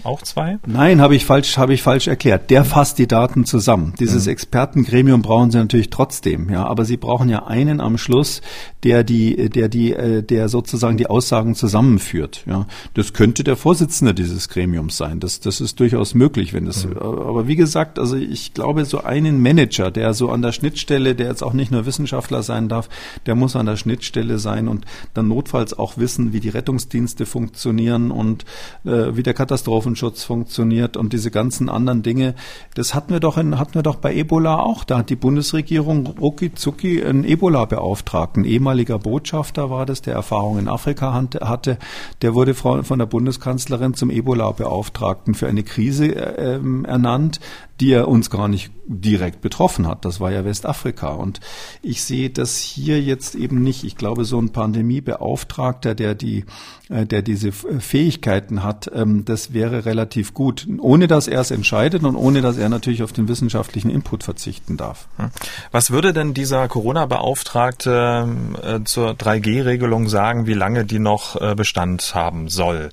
auch 0.04 0.22
zwei? 0.22 0.58
Nein, 0.66 1.00
habe 1.00 1.16
ich 1.16 1.24
falsch, 1.24 1.58
habe 1.58 1.74
ich 1.74 1.82
falsch 1.82 2.08
erklärt. 2.08 2.50
Der 2.50 2.64
fasst 2.64 2.98
die 2.98 3.06
Daten 3.06 3.44
zusammen. 3.44 3.94
Dieses 3.98 4.26
mhm. 4.26 4.32
Expertengremium 4.32 5.22
brauchen 5.22 5.50
Sie 5.50 5.58
natürlich 5.58 5.90
trotzdem, 5.90 6.50
ja, 6.50 6.64
aber 6.66 6.84
Sie 6.84 6.96
brauchen 6.96 7.28
ja 7.28 7.46
einen 7.46 7.80
am 7.80 7.98
Schluss, 7.98 8.40
der 8.84 9.04
die, 9.04 9.48
der 9.48 9.68
die, 9.68 9.92
äh, 9.92 10.22
der 10.22 10.48
sozusagen 10.48 10.96
die 10.96 11.08
Aussagen 11.08 11.54
zusammenführt. 11.54 12.44
Ja, 12.46 12.66
das 12.94 13.12
könnte 13.12 13.44
der 13.44 13.56
Vorsitzende 13.56 14.14
dieses 14.14 14.48
Gremiums 14.48 14.96
sein. 14.96 15.20
Das, 15.20 15.40
das 15.40 15.60
ist 15.60 15.80
durchaus 15.80 16.14
möglich, 16.14 16.52
wenn 16.52 16.64
das. 16.64 16.86
Mhm. 16.86 16.98
Aber 16.98 17.48
wie 17.48 17.56
gesagt, 17.56 17.98
also 17.98 18.16
ich 18.16 18.54
glaube, 18.54 18.84
so 18.84 19.02
einen 19.02 19.42
Manager, 19.42 19.90
der 19.90 20.14
so 20.14 20.30
an 20.30 20.42
der 20.42 20.52
Schnittstelle, 20.52 21.14
der 21.14 21.28
jetzt 21.28 21.42
auch 21.42 21.52
nicht 21.52 21.70
nur 21.70 21.86
Wissenschaftler 21.86 22.42
sein 22.42 22.68
darf, 22.68 22.88
der 23.26 23.34
muss 23.34 23.56
an 23.56 23.66
der 23.66 23.76
Schnittstelle 23.76 24.38
sein 24.38 24.68
und 24.68 24.84
dann 25.14 25.28
notfalls 25.28 25.78
auch 25.78 25.98
wissen, 25.98 26.32
wie 26.32 26.40
die 26.40 26.48
Rettungsdienste 26.48 27.26
funktionieren 27.26 28.10
und 28.10 28.44
äh, 28.84 29.16
wie 29.16 29.22
der 29.22 29.34
Katastrophen 29.34 29.87
Katastrophenschutz 29.88 30.24
funktioniert 30.24 30.96
und 30.96 31.12
diese 31.12 31.30
ganzen 31.30 31.68
anderen 31.68 32.02
Dinge. 32.02 32.34
Das 32.74 32.94
hatten 32.94 33.12
wir 33.12 33.20
doch 33.20 33.38
in, 33.38 33.58
hatten 33.58 33.74
wir 33.74 33.82
doch 33.82 33.96
bei 33.96 34.14
Ebola 34.14 34.58
auch. 34.58 34.84
Da 34.84 34.98
hat 34.98 35.10
die 35.10 35.16
Bundesregierung 35.16 36.06
rucki 36.06 36.54
zucki 36.54 37.02
einen 37.02 37.24
Ebola-Beauftragten. 37.24 38.44
Ehemaliger 38.44 38.98
Botschafter 38.98 39.70
war 39.70 39.86
das, 39.86 40.02
der 40.02 40.14
Erfahrung 40.14 40.58
in 40.58 40.68
Afrika 40.68 41.12
hatte. 41.12 41.78
Der 42.22 42.34
wurde 42.34 42.54
von 42.54 42.98
der 42.98 43.06
Bundeskanzlerin 43.06 43.94
zum 43.94 44.10
Ebola-Beauftragten 44.10 45.34
für 45.34 45.48
eine 45.48 45.62
Krise 45.62 46.14
äh, 46.14 46.60
ernannt 46.84 47.40
die 47.80 47.88
ja 47.88 48.04
uns 48.04 48.30
gar 48.30 48.48
nicht 48.48 48.70
direkt 48.86 49.40
betroffen 49.40 49.86
hat. 49.86 50.04
Das 50.04 50.18
war 50.18 50.32
ja 50.32 50.44
Westafrika. 50.44 51.08
Und 51.08 51.40
ich 51.82 52.02
sehe 52.02 52.30
das 52.30 52.56
hier 52.56 53.00
jetzt 53.00 53.34
eben 53.34 53.62
nicht. 53.62 53.84
Ich 53.84 53.96
glaube, 53.96 54.24
so 54.24 54.40
ein 54.40 54.50
Pandemiebeauftragter, 54.50 55.94
der 55.94 56.14
die, 56.14 56.44
äh, 56.88 57.06
der 57.06 57.22
diese 57.22 57.52
Fähigkeiten 57.52 58.64
hat, 58.64 58.90
ähm, 58.92 59.24
das 59.24 59.52
wäre 59.52 59.84
relativ 59.84 60.34
gut, 60.34 60.66
ohne 60.78 61.06
dass 61.06 61.28
er 61.28 61.40
es 61.40 61.50
entscheidet 61.50 62.02
und 62.02 62.16
ohne 62.16 62.40
dass 62.40 62.56
er 62.56 62.68
natürlich 62.68 63.02
auf 63.02 63.12
den 63.12 63.28
wissenschaftlichen 63.28 63.90
Input 63.90 64.24
verzichten 64.24 64.76
darf. 64.76 65.08
Hm. 65.16 65.30
Was 65.70 65.90
würde 65.90 66.12
denn 66.12 66.34
dieser 66.34 66.66
Corona-Beauftragte 66.66 68.28
äh, 68.62 68.80
zur 68.84 69.10
3G-Regelung 69.12 70.08
sagen, 70.08 70.46
wie 70.46 70.54
lange 70.54 70.84
die 70.84 70.98
noch 70.98 71.40
äh, 71.40 71.54
Bestand 71.54 72.14
haben 72.14 72.48
soll? 72.48 72.90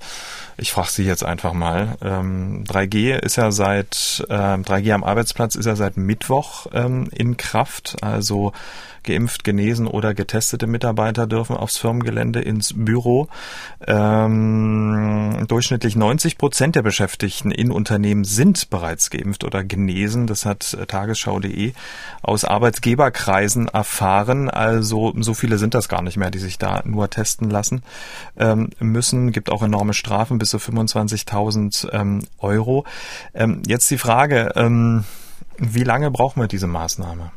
Ich 0.58 0.72
frage 0.72 0.90
Sie 0.90 1.04
jetzt 1.04 1.24
einfach 1.24 1.54
mal. 1.54 1.98
Ähm, 2.02 2.64
3G 2.66 3.18
ist 3.18 3.36
ja 3.36 3.52
seit 3.52 4.26
äh, 4.30 4.34
3G 4.34 4.94
am 4.94 5.04
Arbeitsplatz 5.04 5.56
ist 5.56 5.66
ja 5.66 5.76
seit 5.76 5.98
Mittwoch 5.98 6.68
ähm, 6.74 7.10
in 7.12 7.36
Kraft. 7.36 7.98
Also 8.02 8.54
geimpft, 9.06 9.44
genesen 9.44 9.88
oder 9.88 10.14
getestete 10.14 10.68
Mitarbeiter 10.68 11.28
dürfen 11.28 11.56
aufs 11.56 11.78
Firmengelände 11.78 12.42
ins 12.42 12.74
Büro. 12.76 13.28
Ähm, 13.88 15.46
durchschnittlich 15.48 15.96
90 15.96 16.38
Prozent 16.38 16.76
der 16.76 16.82
Beschäftigten 16.82 17.52
in 17.52 17.72
Unternehmen 17.72 18.24
sind 18.24 18.70
bereits 18.70 19.10
geimpft 19.10 19.44
oder 19.44 19.64
genesen. 19.64 20.28
Das 20.28 20.46
hat 20.46 20.74
äh, 20.74 20.86
tagesschau.de 20.86 21.74
aus 22.22 22.44
Arbeitgeberkreisen 22.46 23.68
erfahren. 23.68 24.50
Also 24.50 25.14
so 25.20 25.34
viele 25.34 25.58
sind 25.58 25.74
das 25.74 25.90
gar 25.90 26.02
nicht 26.02 26.18
mehr, 26.18 26.32
die 26.32 26.40
sich 26.40 26.58
da 26.58 26.82
nur 26.86 27.10
testen 27.10 27.50
lassen 27.50 27.84
ähm, 28.38 28.70
müssen. 28.80 29.32
Gibt 29.32 29.52
auch 29.52 29.64
enorme 29.64 29.94
Strafen 29.94 30.38
bis 30.38 30.50
zu 30.50 30.58
25.000 30.58 31.94
ähm, 31.94 32.24
Euro. 32.40 32.86
Ähm, 33.34 33.62
jetzt 33.68 33.90
die 33.92 33.98
Frage, 33.98 34.52
ähm, 34.56 35.04
wie 35.58 35.84
lange 35.84 36.12
brauchen 36.12 36.42
wir 36.42 36.48
diese 36.48 36.68
Maßnahme? 36.68 37.32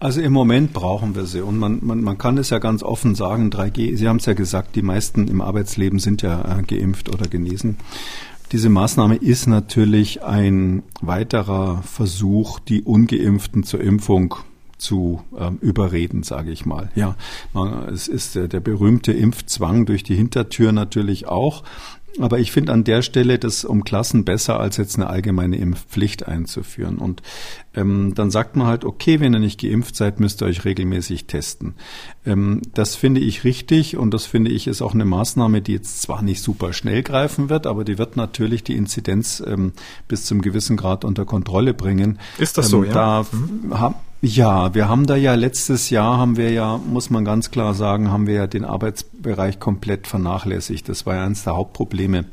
Also 0.00 0.22
im 0.22 0.32
Moment 0.32 0.72
brauchen 0.72 1.14
wir 1.14 1.26
sie. 1.26 1.42
Und 1.42 1.58
man, 1.58 1.80
man, 1.82 2.00
man 2.00 2.16
kann 2.16 2.38
es 2.38 2.48
ja 2.48 2.58
ganz 2.58 2.82
offen 2.82 3.14
sagen, 3.14 3.50
3G, 3.50 3.96
Sie 3.96 4.08
haben 4.08 4.16
es 4.16 4.24
ja 4.24 4.32
gesagt, 4.32 4.74
die 4.74 4.82
meisten 4.82 5.28
im 5.28 5.42
Arbeitsleben 5.42 5.98
sind 5.98 6.22
ja 6.22 6.58
äh, 6.58 6.62
geimpft 6.62 7.10
oder 7.10 7.28
genesen. 7.28 7.76
Diese 8.50 8.70
Maßnahme 8.70 9.16
ist 9.16 9.46
natürlich 9.46 10.24
ein 10.24 10.82
weiterer 11.02 11.82
Versuch, 11.82 12.60
die 12.60 12.82
Ungeimpften 12.82 13.62
zur 13.62 13.82
Impfung 13.82 14.36
zu 14.78 15.22
ähm, 15.38 15.58
überreden, 15.60 16.22
sage 16.22 16.50
ich 16.50 16.64
mal. 16.64 16.90
Ja, 16.94 17.14
man, 17.52 17.88
es 17.90 18.08
ist 18.08 18.34
der, 18.34 18.48
der 18.48 18.60
berühmte 18.60 19.12
Impfzwang 19.12 19.84
durch 19.84 20.02
die 20.02 20.16
Hintertür 20.16 20.72
natürlich 20.72 21.28
auch. 21.28 21.62
Aber 22.18 22.38
ich 22.38 22.50
finde 22.50 22.72
an 22.72 22.84
der 22.84 23.02
Stelle 23.02 23.38
das 23.38 23.64
um 23.64 23.84
Klassen 23.84 24.24
besser, 24.24 24.58
als 24.58 24.76
jetzt 24.76 24.96
eine 24.96 25.08
allgemeine 25.08 25.56
Impfpflicht 25.56 26.26
einzuführen. 26.26 26.98
Und 26.98 27.22
ähm, 27.74 28.12
dann 28.14 28.30
sagt 28.30 28.56
man 28.56 28.66
halt, 28.66 28.84
okay, 28.84 29.20
wenn 29.20 29.32
ihr 29.32 29.38
nicht 29.38 29.60
geimpft 29.60 29.94
seid, 29.94 30.18
müsst 30.18 30.42
ihr 30.42 30.46
euch 30.46 30.64
regelmäßig 30.64 31.26
testen. 31.26 31.74
Ähm, 32.26 32.62
das 32.74 32.96
finde 32.96 33.20
ich 33.20 33.44
richtig 33.44 33.96
und 33.96 34.12
das 34.12 34.26
finde 34.26 34.50
ich 34.50 34.66
ist 34.66 34.82
auch 34.82 34.94
eine 34.94 35.04
Maßnahme, 35.04 35.62
die 35.62 35.72
jetzt 35.72 36.02
zwar 36.02 36.22
nicht 36.22 36.42
super 36.42 36.72
schnell 36.72 37.02
greifen 37.02 37.48
wird, 37.48 37.66
aber 37.66 37.84
die 37.84 37.96
wird 37.96 38.16
natürlich 38.16 38.64
die 38.64 38.76
Inzidenz 38.76 39.42
ähm, 39.46 39.72
bis 40.08 40.24
zum 40.24 40.42
gewissen 40.42 40.76
Grad 40.76 41.04
unter 41.04 41.24
Kontrolle 41.24 41.74
bringen. 41.74 42.18
Ist 42.38 42.58
das 42.58 42.68
so, 42.68 42.82
ähm, 42.82 42.88
ja? 42.88 42.94
Da 42.94 43.26
mhm. 43.30 43.72
Ja, 44.22 44.74
wir 44.74 44.88
haben 44.88 45.06
da 45.06 45.16
ja 45.16 45.34
letztes 45.34 45.88
Jahr 45.88 46.18
haben 46.18 46.36
wir 46.36 46.50
ja, 46.50 46.76
muss 46.76 47.08
man 47.08 47.24
ganz 47.24 47.50
klar 47.50 47.72
sagen, 47.74 48.10
haben 48.10 48.26
wir 48.26 48.34
ja 48.34 48.46
den 48.46 48.66
Arbeitsbereich 48.66 49.58
komplett 49.58 50.06
vernachlässigt. 50.06 50.88
Das 50.90 51.06
war 51.06 51.14
ja 51.14 51.24
eines 51.24 51.44
der 51.44 51.56
Hauptprobleme 51.56 52.26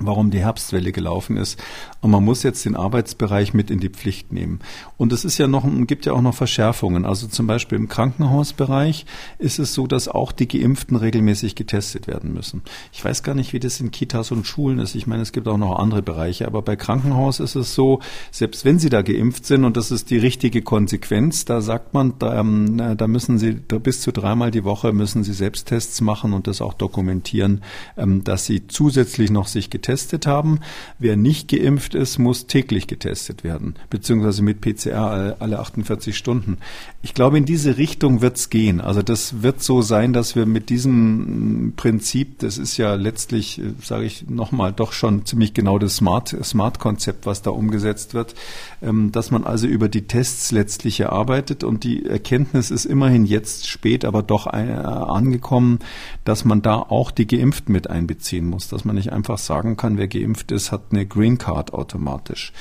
warum 0.00 0.30
die 0.30 0.40
Herbstwelle 0.40 0.92
gelaufen 0.92 1.36
ist. 1.36 1.58
Und 2.00 2.10
man 2.10 2.24
muss 2.24 2.42
jetzt 2.42 2.64
den 2.64 2.76
Arbeitsbereich 2.76 3.54
mit 3.54 3.70
in 3.70 3.80
die 3.80 3.88
Pflicht 3.88 4.32
nehmen. 4.32 4.60
Und 4.96 5.12
es 5.12 5.24
ist 5.24 5.38
ja 5.38 5.46
noch, 5.46 5.66
gibt 5.86 6.06
ja 6.06 6.12
auch 6.12 6.22
noch 6.22 6.34
Verschärfungen. 6.34 7.04
Also 7.04 7.26
zum 7.26 7.46
Beispiel 7.46 7.76
im 7.76 7.88
Krankenhausbereich 7.88 9.06
ist 9.38 9.58
es 9.58 9.74
so, 9.74 9.86
dass 9.86 10.08
auch 10.08 10.32
die 10.32 10.48
Geimpften 10.48 10.96
regelmäßig 10.96 11.54
getestet 11.54 12.06
werden 12.06 12.32
müssen. 12.32 12.62
Ich 12.92 13.04
weiß 13.04 13.22
gar 13.22 13.34
nicht, 13.34 13.52
wie 13.52 13.60
das 13.60 13.80
in 13.80 13.90
Kitas 13.90 14.30
und 14.30 14.46
Schulen 14.46 14.78
ist. 14.78 14.94
Ich 14.94 15.06
meine, 15.06 15.22
es 15.22 15.32
gibt 15.32 15.48
auch 15.48 15.58
noch 15.58 15.78
andere 15.78 16.02
Bereiche. 16.02 16.46
Aber 16.46 16.62
bei 16.62 16.76
Krankenhaus 16.76 17.40
ist 17.40 17.56
es 17.56 17.74
so, 17.74 18.00
selbst 18.30 18.64
wenn 18.64 18.78
sie 18.78 18.90
da 18.90 19.02
geimpft 19.02 19.46
sind, 19.46 19.64
und 19.64 19.76
das 19.76 19.90
ist 19.90 20.10
die 20.10 20.18
richtige 20.18 20.62
Konsequenz, 20.62 21.44
da 21.44 21.60
sagt 21.60 21.94
man, 21.94 22.14
da, 22.18 22.40
ähm, 22.40 22.96
da 22.96 23.08
müssen 23.08 23.38
sie 23.38 23.58
da 23.66 23.78
bis 23.78 24.00
zu 24.00 24.12
dreimal 24.12 24.50
die 24.50 24.64
Woche 24.64 24.92
müssen 24.92 25.24
sie 25.24 25.32
Selbsttests 25.32 26.00
machen 26.00 26.32
und 26.32 26.46
das 26.46 26.60
auch 26.60 26.74
dokumentieren, 26.74 27.62
ähm, 27.96 28.24
dass 28.24 28.46
sie 28.46 28.66
zusätzlich 28.66 29.30
noch 29.30 29.48
sich 29.48 29.70
getestet 29.70 29.98
getestet 29.98 30.26
haben. 30.26 30.60
Wer 30.98 31.16
nicht 31.16 31.48
geimpft 31.48 31.87
ist, 31.94 32.18
muss 32.18 32.46
täglich 32.46 32.86
getestet 32.86 33.44
werden, 33.44 33.74
beziehungsweise 33.90 34.42
mit 34.42 34.60
PCR 34.60 35.36
alle 35.38 35.58
48 35.58 36.16
Stunden. 36.16 36.58
Ich 37.02 37.14
glaube, 37.14 37.38
in 37.38 37.44
diese 37.44 37.76
Richtung 37.76 38.20
wird 38.20 38.36
es 38.36 38.50
gehen. 38.50 38.80
Also 38.80 39.02
das 39.02 39.42
wird 39.42 39.62
so 39.62 39.82
sein, 39.82 40.12
dass 40.12 40.36
wir 40.36 40.46
mit 40.46 40.70
diesem 40.70 41.74
Prinzip, 41.76 42.38
das 42.40 42.58
ist 42.58 42.76
ja 42.76 42.94
letztlich, 42.94 43.58
äh, 43.58 43.72
sage 43.82 44.04
ich 44.04 44.28
nochmal, 44.28 44.72
doch 44.72 44.92
schon 44.92 45.24
ziemlich 45.24 45.54
genau 45.54 45.78
das 45.78 45.96
Smart-Konzept, 45.96 47.26
was 47.26 47.42
da 47.42 47.50
umgesetzt 47.50 48.14
wird, 48.14 48.34
ähm, 48.82 49.12
dass 49.12 49.30
man 49.30 49.44
also 49.44 49.66
über 49.66 49.88
die 49.88 50.06
Tests 50.06 50.50
letztlich 50.52 51.00
erarbeitet 51.00 51.64
und 51.64 51.84
die 51.84 52.04
Erkenntnis 52.04 52.70
ist 52.70 52.84
immerhin 52.84 53.24
jetzt 53.26 53.68
spät, 53.68 54.04
aber 54.04 54.22
doch 54.22 54.46
äh, 54.46 54.50
angekommen, 54.50 55.78
dass 56.24 56.44
man 56.44 56.62
da 56.62 56.76
auch 56.76 57.10
die 57.10 57.26
Geimpften 57.26 57.72
mit 57.72 57.88
einbeziehen 57.88 58.46
muss, 58.46 58.68
dass 58.68 58.84
man 58.84 58.96
nicht 58.96 59.12
einfach 59.12 59.38
sagen 59.38 59.76
kann, 59.76 59.98
wer 59.98 60.08
geimpft 60.08 60.52
ist, 60.52 60.72
hat 60.72 60.82
eine 60.90 61.06
Green 61.06 61.38
Card 61.38 61.72
automatisch. 61.78 62.52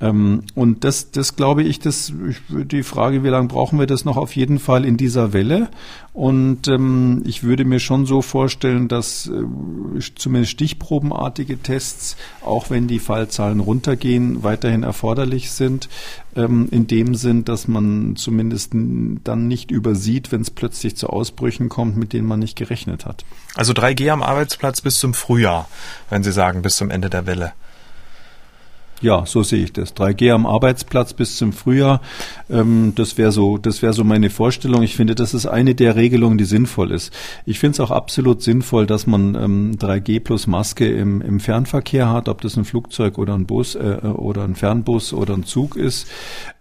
Ähm, 0.00 0.42
und 0.54 0.84
das, 0.84 1.10
das 1.10 1.36
glaube 1.36 1.62
ich, 1.62 1.78
das, 1.78 2.12
die 2.48 2.82
Frage, 2.82 3.22
wie 3.22 3.28
lange 3.28 3.48
brauchen 3.48 3.78
wir 3.78 3.86
das 3.86 4.04
noch 4.04 4.16
auf 4.16 4.34
jeden 4.34 4.58
Fall 4.58 4.84
in 4.84 4.96
dieser 4.96 5.32
Welle? 5.32 5.68
Und 6.12 6.66
ähm, 6.68 7.22
ich 7.26 7.42
würde 7.44 7.64
mir 7.64 7.80
schon 7.80 8.06
so 8.06 8.22
vorstellen, 8.22 8.88
dass 8.88 9.26
äh, 9.28 10.00
zumindest 10.16 10.52
stichprobenartige 10.52 11.58
Tests, 11.58 12.16
auch 12.42 12.70
wenn 12.70 12.88
die 12.88 12.98
Fallzahlen 12.98 13.60
runtergehen, 13.60 14.42
weiterhin 14.42 14.82
erforderlich 14.82 15.52
sind, 15.52 15.88
ähm, 16.34 16.68
in 16.70 16.86
dem 16.86 17.14
Sinn, 17.14 17.44
dass 17.44 17.68
man 17.68 18.16
zumindest 18.16 18.72
dann 18.72 19.48
nicht 19.48 19.70
übersieht, 19.70 20.32
wenn 20.32 20.40
es 20.40 20.50
plötzlich 20.50 20.96
zu 20.96 21.08
Ausbrüchen 21.08 21.68
kommt, 21.68 21.96
mit 21.96 22.12
denen 22.12 22.26
man 22.26 22.40
nicht 22.40 22.56
gerechnet 22.56 23.04
hat. 23.04 23.24
Also 23.54 23.72
3G 23.72 24.10
am 24.10 24.22
Arbeitsplatz 24.22 24.80
bis 24.80 24.98
zum 24.98 25.14
Frühjahr, 25.14 25.68
wenn 26.08 26.22
Sie 26.22 26.32
sagen, 26.32 26.62
bis 26.62 26.76
zum 26.76 26.90
Ende 26.90 27.10
der 27.10 27.26
Welle. 27.26 27.52
Ja, 29.02 29.24
so 29.24 29.42
sehe 29.42 29.64
ich 29.64 29.72
das. 29.72 29.96
3G 29.96 30.30
am 30.30 30.44
Arbeitsplatz 30.44 31.14
bis 31.14 31.36
zum 31.36 31.54
Frühjahr, 31.54 32.02
ähm, 32.50 32.92
das 32.94 33.16
wäre 33.16 33.32
so, 33.32 33.56
das 33.56 33.80
wäre 33.80 33.94
so 33.94 34.04
meine 34.04 34.28
Vorstellung. 34.28 34.82
Ich 34.82 34.94
finde, 34.94 35.14
das 35.14 35.32
ist 35.32 35.46
eine 35.46 35.74
der 35.74 35.96
Regelungen, 35.96 36.36
die 36.36 36.44
sinnvoll 36.44 36.90
ist. 36.90 37.10
Ich 37.46 37.58
finde 37.58 37.74
es 37.74 37.80
auch 37.80 37.90
absolut 37.90 38.42
sinnvoll, 38.42 38.86
dass 38.86 39.06
man 39.06 39.34
ähm, 39.36 39.76
3G 39.78 40.20
plus 40.20 40.46
Maske 40.46 40.86
im, 40.86 41.22
im 41.22 41.40
Fernverkehr 41.40 42.12
hat, 42.12 42.28
ob 42.28 42.42
das 42.42 42.58
ein 42.58 42.66
Flugzeug 42.66 43.16
oder 43.16 43.34
ein 43.34 43.46
Bus 43.46 43.74
äh, 43.74 44.00
oder 44.02 44.44
ein 44.44 44.54
Fernbus 44.54 45.14
oder 45.14 45.32
ein 45.32 45.44
Zug 45.44 45.76
ist. 45.76 46.06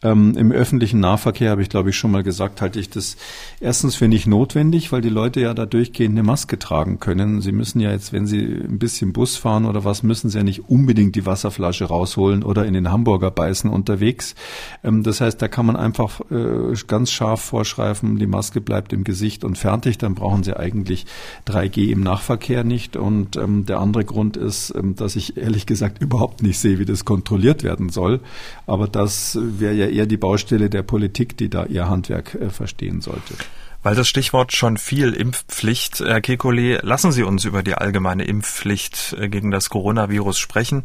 Ähm, 0.02 0.38
Im 0.38 0.54
öffentlichen 0.54 1.02
Nahverkehr 1.02 1.52
habe 1.52 1.62
ich, 1.62 1.68
glaube 1.68 1.90
ich, 1.90 1.98
schon 1.98 2.12
mal 2.12 2.24
gesagt, 2.24 2.62
halte 2.62 2.80
ich 2.80 2.90
das 2.90 3.18
erstens 3.60 3.98
für 3.98 4.08
nicht 4.08 4.28
notwendig, 4.28 4.94
weil 4.94 5.02
die 5.02 5.10
Leute 5.10 5.42
ja 5.42 5.54
da 5.54 5.66
durchgehend 5.66 6.18
eine 6.18 6.24
Maske 6.24 6.58
tragen 6.58 7.02
können. 7.02 7.42
Sie 7.42 7.52
müssen 7.52 7.82
ja 7.82 7.92
jetzt, 7.92 8.14
wenn 8.14 8.26
sie 8.26 8.40
ein 8.40 8.80
bisschen 8.80 9.12
Bus 9.12 9.36
fahren 9.36 9.66
oder 9.66 9.84
was, 9.84 10.04
müssen 10.04 10.30
sie 10.30 10.38
ja 10.38 10.44
nicht 10.46 10.70
unbedingt 10.70 11.16
die 11.16 11.26
Wasserflasche 11.26 11.84
rausholen 11.84 12.28
oder 12.43 12.65
in 12.65 12.73
den 12.73 12.91
Hamburger 12.91 13.32
beißen 13.32 13.69
unterwegs. 13.69 14.36
Ähm, 14.84 15.03
das 15.03 15.21
heißt, 15.21 15.41
da 15.41 15.47
kann 15.47 15.65
man 15.65 15.75
einfach 15.75 16.21
äh, 16.32 16.73
ganz 16.88 17.11
scharf 17.11 17.41
vorschreiben, 17.41 18.19
die 18.19 18.27
Maske 18.27 18.61
bleibt 18.61 18.93
im 18.93 19.03
Gesicht 19.03 19.43
und 19.43 19.57
fertig. 19.57 19.97
Dann 19.97 20.15
brauchen 20.15 20.43
sie 20.43 20.57
eigentlich 20.57 21.05
3G 21.47 21.91
im 21.91 22.01
Nahverkehr 22.01 22.63
nicht. 22.63 22.95
Und 22.95 23.36
ähm, 23.36 23.65
der 23.65 23.80
andere 23.80 24.05
Grund 24.05 24.38
ist, 24.38 24.73
ähm, 24.75 24.95
dass 24.95 25.15
ich 25.15 25.38
ehrlich 25.38 25.65
gesagt 25.65 26.01
überhaupt 26.01 26.43
nicht 26.43 26.59
sehe, 26.59 26.80
wie 26.80 26.86
das 26.86 27.05
kontrolliert 27.05 27.63
werden 27.63 27.89
soll. 27.89 28.19
Aber 28.65 28.88
das 28.88 29.38
wäre 29.41 29.73
ja 29.73 29.88
eher 29.88 30.05
die 30.05 30.17
Baustelle 30.17 30.69
der 30.69 30.84
Politik, 30.84 31.38
die 31.38 31.49
da 31.49 31.65
ihr 31.65 31.89
Handwerk 31.89 32.36
äh, 32.36 32.49
verstehen 32.49 33.01
sollte. 33.01 33.34
Weil 33.82 33.95
das 33.95 34.09
Stichwort 34.09 34.51
schon 34.51 34.75
viel 34.75 35.13
Impfpflicht, 35.13 36.01
Herr 36.01 36.19
Kekulé, 36.19 36.80
lassen 36.82 37.13
Sie 37.13 37.23
uns 37.23 37.45
über 37.45 37.63
die 37.63 37.75
allgemeine 37.75 38.25
Impfpflicht 38.25 39.15
äh, 39.17 39.30
gegen 39.30 39.51
das 39.51 39.69
Coronavirus 39.69 40.38
sprechen. 40.38 40.84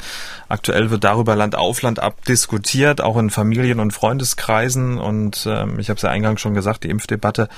Aktuell 0.48 0.90
wird 0.90 1.02
darüber 1.02 1.34
Land 1.34 1.56
auf 1.56 1.82
Land 1.82 1.98
ab 1.98 2.24
diskutiert, 2.24 3.00
auch 3.00 3.16
in 3.16 3.30
Familien- 3.30 3.80
und 3.80 3.90
Freundeskreisen. 3.90 4.98
Und 4.98 5.44
ähm, 5.50 5.80
ich 5.80 5.90
habe 5.90 5.96
es 5.96 6.02
ja 6.02 6.10
eingangs 6.10 6.40
schon 6.40 6.54
gesagt, 6.54 6.84
die 6.84 6.90
Impfdebatte 6.90 7.48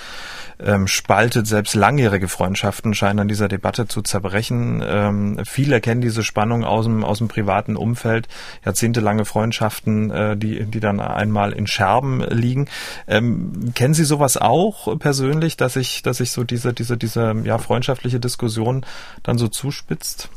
ähm, 0.58 0.86
spaltet. 0.86 1.46
Selbst 1.46 1.74
langjährige 1.74 2.28
Freundschaften 2.28 2.94
scheinen 2.94 3.18
an 3.18 3.28
dieser 3.28 3.48
Debatte 3.48 3.86
zu 3.86 4.00
zerbrechen. 4.00 4.82
Ähm, 4.86 5.40
viele 5.44 5.82
kennen 5.82 6.00
diese 6.00 6.24
Spannung 6.24 6.64
aus 6.64 6.86
dem, 6.86 7.04
aus 7.04 7.18
dem 7.18 7.28
privaten 7.28 7.76
Umfeld. 7.76 8.26
Jahrzehntelange 8.64 9.26
Freundschaften, 9.26 10.10
äh, 10.10 10.36
die, 10.38 10.64
die 10.64 10.80
dann 10.80 10.98
einmal 10.98 11.52
in 11.52 11.66
Scherben 11.66 12.22
liegen. 12.22 12.68
Ähm, 13.06 13.72
kennen 13.74 13.92
Sie 13.92 14.04
sowas 14.04 14.38
auch 14.38 14.98
persönlich? 14.98 15.25
Persönlich, 15.26 15.56
dass 15.56 15.74
sich, 15.74 16.02
dass 16.02 16.18
sich 16.18 16.30
so 16.30 16.44
diese, 16.44 16.72
diese, 16.72 16.96
diese 16.96 17.34
ja, 17.44 17.58
freundschaftliche 17.58 18.20
Diskussion 18.20 18.84
dann 19.22 19.38
so 19.38 19.48
zuspitzt? 19.48 20.28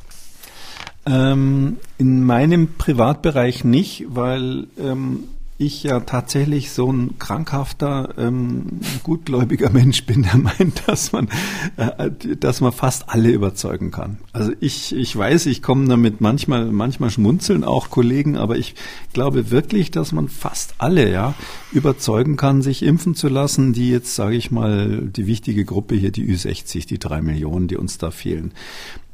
Ähm, 1.06 1.78
in 1.98 2.24
meinem 2.24 2.76
Privatbereich 2.76 3.64
nicht, 3.64 4.06
weil 4.10 4.68
ähm, 4.80 5.26
ich 5.60 5.84
ja 5.84 6.00
tatsächlich 6.00 6.72
so 6.72 6.90
ein 6.92 7.20
krankhafter, 7.20 8.14
ähm, 8.18 8.80
gutgläubiger 9.04 9.70
Mensch 9.74 10.06
bin, 10.06 10.24
der 10.24 10.38
meint, 10.38 10.88
dass 10.88 11.12
man, 11.12 11.28
äh, 11.76 12.10
dass 12.40 12.62
man 12.62 12.72
fast 12.72 13.10
alle 13.10 13.30
überzeugen 13.30 13.92
kann. 13.92 14.18
Also 14.32 14.54
ich, 14.62 14.96
ich 14.96 15.16
weiß, 15.16 15.48
ich 15.48 15.62
komme 15.62 15.88
damit 15.90 16.22
manchmal, 16.22 16.72
manchmal 16.72 17.10
schmunzeln 17.10 17.66
auch 17.66 17.90
Kollegen, 17.90 18.38
aber 18.38 18.58
ich 18.58 18.74
glaube 19.12 19.52
wirklich, 19.52 19.92
dass 19.92 20.14
man 20.14 20.30
fast 20.30 20.76
alle, 20.78 21.12
ja, 21.12 21.36
überzeugen 21.74 22.38
kann, 22.38 22.62
sich 22.62 22.82
impfen 22.82 23.14
zu 23.14 23.28
lassen, 23.28 23.74
die 23.74 23.92
jetzt, 23.92 24.16
sage 24.16 24.38
ich 24.38 24.52
mal, 24.52 25.10
die 25.14 25.28
wichtige 25.28 25.66
Gruppe 25.66 25.96
hier, 25.96 26.12
die 26.12 26.26
Ü60, 26.26 26.88
die 26.88 27.00
drei 27.00 27.22
Millionen, 27.22 27.68
die 27.68 27.76
uns 27.76 27.98
da 27.98 28.12
fehlen. 28.12 28.54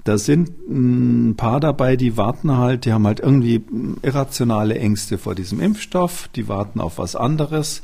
Da 0.06 0.20
sind 0.20 0.52
ein 0.70 1.34
paar 1.36 1.60
dabei, 1.60 1.96
die 1.96 2.16
warten 2.16 2.56
halt, 2.58 2.86
die 2.86 2.94
haben 2.94 3.08
halt 3.08 3.20
irgendwie 3.20 3.66
irrationale 4.04 4.78
Ängste 4.78 5.18
vor 5.18 5.34
diesem 5.34 5.60
Impfstoff, 5.60 6.30
die 6.36 6.48
warten 6.48 6.80
auf 6.80 7.00
was 7.00 7.16
anderes. 7.16 7.82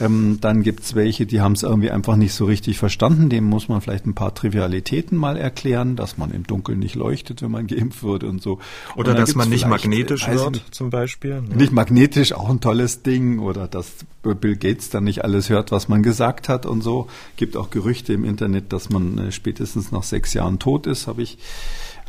Ähm, 0.00 0.38
dann 0.40 0.62
gibt's 0.62 0.94
welche, 0.94 1.26
die 1.26 1.40
haben 1.40 1.52
es 1.52 1.62
irgendwie 1.62 1.90
einfach 1.90 2.16
nicht 2.16 2.32
so 2.32 2.46
richtig 2.46 2.78
verstanden. 2.78 3.28
Dem 3.28 3.44
muss 3.44 3.68
man 3.68 3.80
vielleicht 3.80 4.06
ein 4.06 4.14
paar 4.14 4.34
Trivialitäten 4.34 5.16
mal 5.16 5.36
erklären, 5.36 5.96
dass 5.96 6.16
man 6.16 6.30
im 6.30 6.46
Dunkeln 6.46 6.78
nicht 6.78 6.94
leuchtet, 6.94 7.42
wenn 7.42 7.50
man 7.50 7.66
geimpft 7.68 8.02
wird 8.02 8.24
und 8.24 8.42
so. 8.42 8.58
Oder 8.96 9.10
und 9.10 9.18
dass 9.18 9.34
man 9.34 9.48
nicht 9.48 9.66
magnetisch 9.66 10.26
wird, 10.28 10.52
nicht, 10.52 10.74
zum 10.74 10.90
Beispiel. 10.90 11.42
Ne? 11.42 11.56
Nicht 11.56 11.72
magnetisch, 11.72 12.32
auch 12.32 12.48
ein 12.48 12.60
tolles 12.60 13.02
Ding. 13.02 13.38
Oder 13.38 13.68
dass 13.68 14.06
Bill 14.22 14.56
Gates 14.56 14.90
dann 14.90 15.04
nicht 15.04 15.24
alles 15.24 15.48
hört, 15.50 15.70
was 15.70 15.88
man 15.88 16.02
gesagt 16.02 16.48
hat 16.48 16.66
und 16.66 16.82
so. 16.82 17.08
Gibt 17.36 17.56
auch 17.56 17.70
Gerüchte 17.70 18.12
im 18.12 18.24
Internet, 18.24 18.72
dass 18.72 18.90
man 18.90 19.18
äh, 19.18 19.32
spätestens 19.32 19.92
nach 19.92 20.02
sechs 20.02 20.34
Jahren 20.34 20.58
tot 20.58 20.86
ist, 20.86 21.06
habe 21.06 21.22
ich 21.22 21.38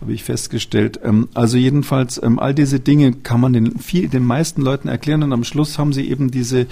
habe 0.01 0.13
ich 0.13 0.23
festgestellt. 0.23 0.99
Ähm, 1.03 1.29
also 1.33 1.57
jedenfalls, 1.57 2.21
ähm, 2.21 2.39
all 2.39 2.53
diese 2.53 2.79
Dinge 2.79 3.13
kann 3.13 3.39
man 3.39 3.53
den, 3.53 3.77
viel, 3.77 4.09
den 4.09 4.25
meisten 4.25 4.61
Leuten 4.61 4.87
erklären 4.87 5.23
und 5.23 5.31
am 5.31 5.43
Schluss 5.43 5.77
haben 5.77 5.93
sie 5.93 6.09
eben 6.09 6.31
diese, 6.31 6.65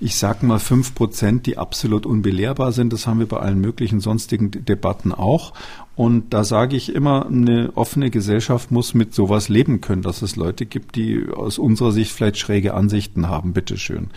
ich 0.00 0.16
sag 0.16 0.42
mal, 0.42 0.60
fünf 0.60 0.94
Prozent, 0.94 1.46
die 1.46 1.58
absolut 1.58 2.06
unbelehrbar 2.06 2.72
sind. 2.72 2.92
Das 2.92 3.06
haben 3.06 3.18
wir 3.18 3.26
bei 3.26 3.38
allen 3.38 3.60
möglichen 3.60 4.00
sonstigen 4.00 4.50
Debatten 4.50 5.12
auch. 5.12 5.52
Und 5.98 6.32
da 6.32 6.44
sage 6.44 6.76
ich 6.76 6.94
immer, 6.94 7.26
eine 7.26 7.72
offene 7.74 8.10
Gesellschaft 8.10 8.70
muss 8.70 8.94
mit 8.94 9.12
sowas 9.12 9.48
leben 9.48 9.80
können, 9.80 10.02
dass 10.02 10.22
es 10.22 10.36
Leute 10.36 10.64
gibt, 10.64 10.94
die 10.94 11.26
aus 11.28 11.58
unserer 11.58 11.90
Sicht 11.90 12.12
vielleicht 12.12 12.38
schräge 12.38 12.74
Ansichten 12.74 13.28
haben, 13.28 13.52
bitteschön. 13.52 14.10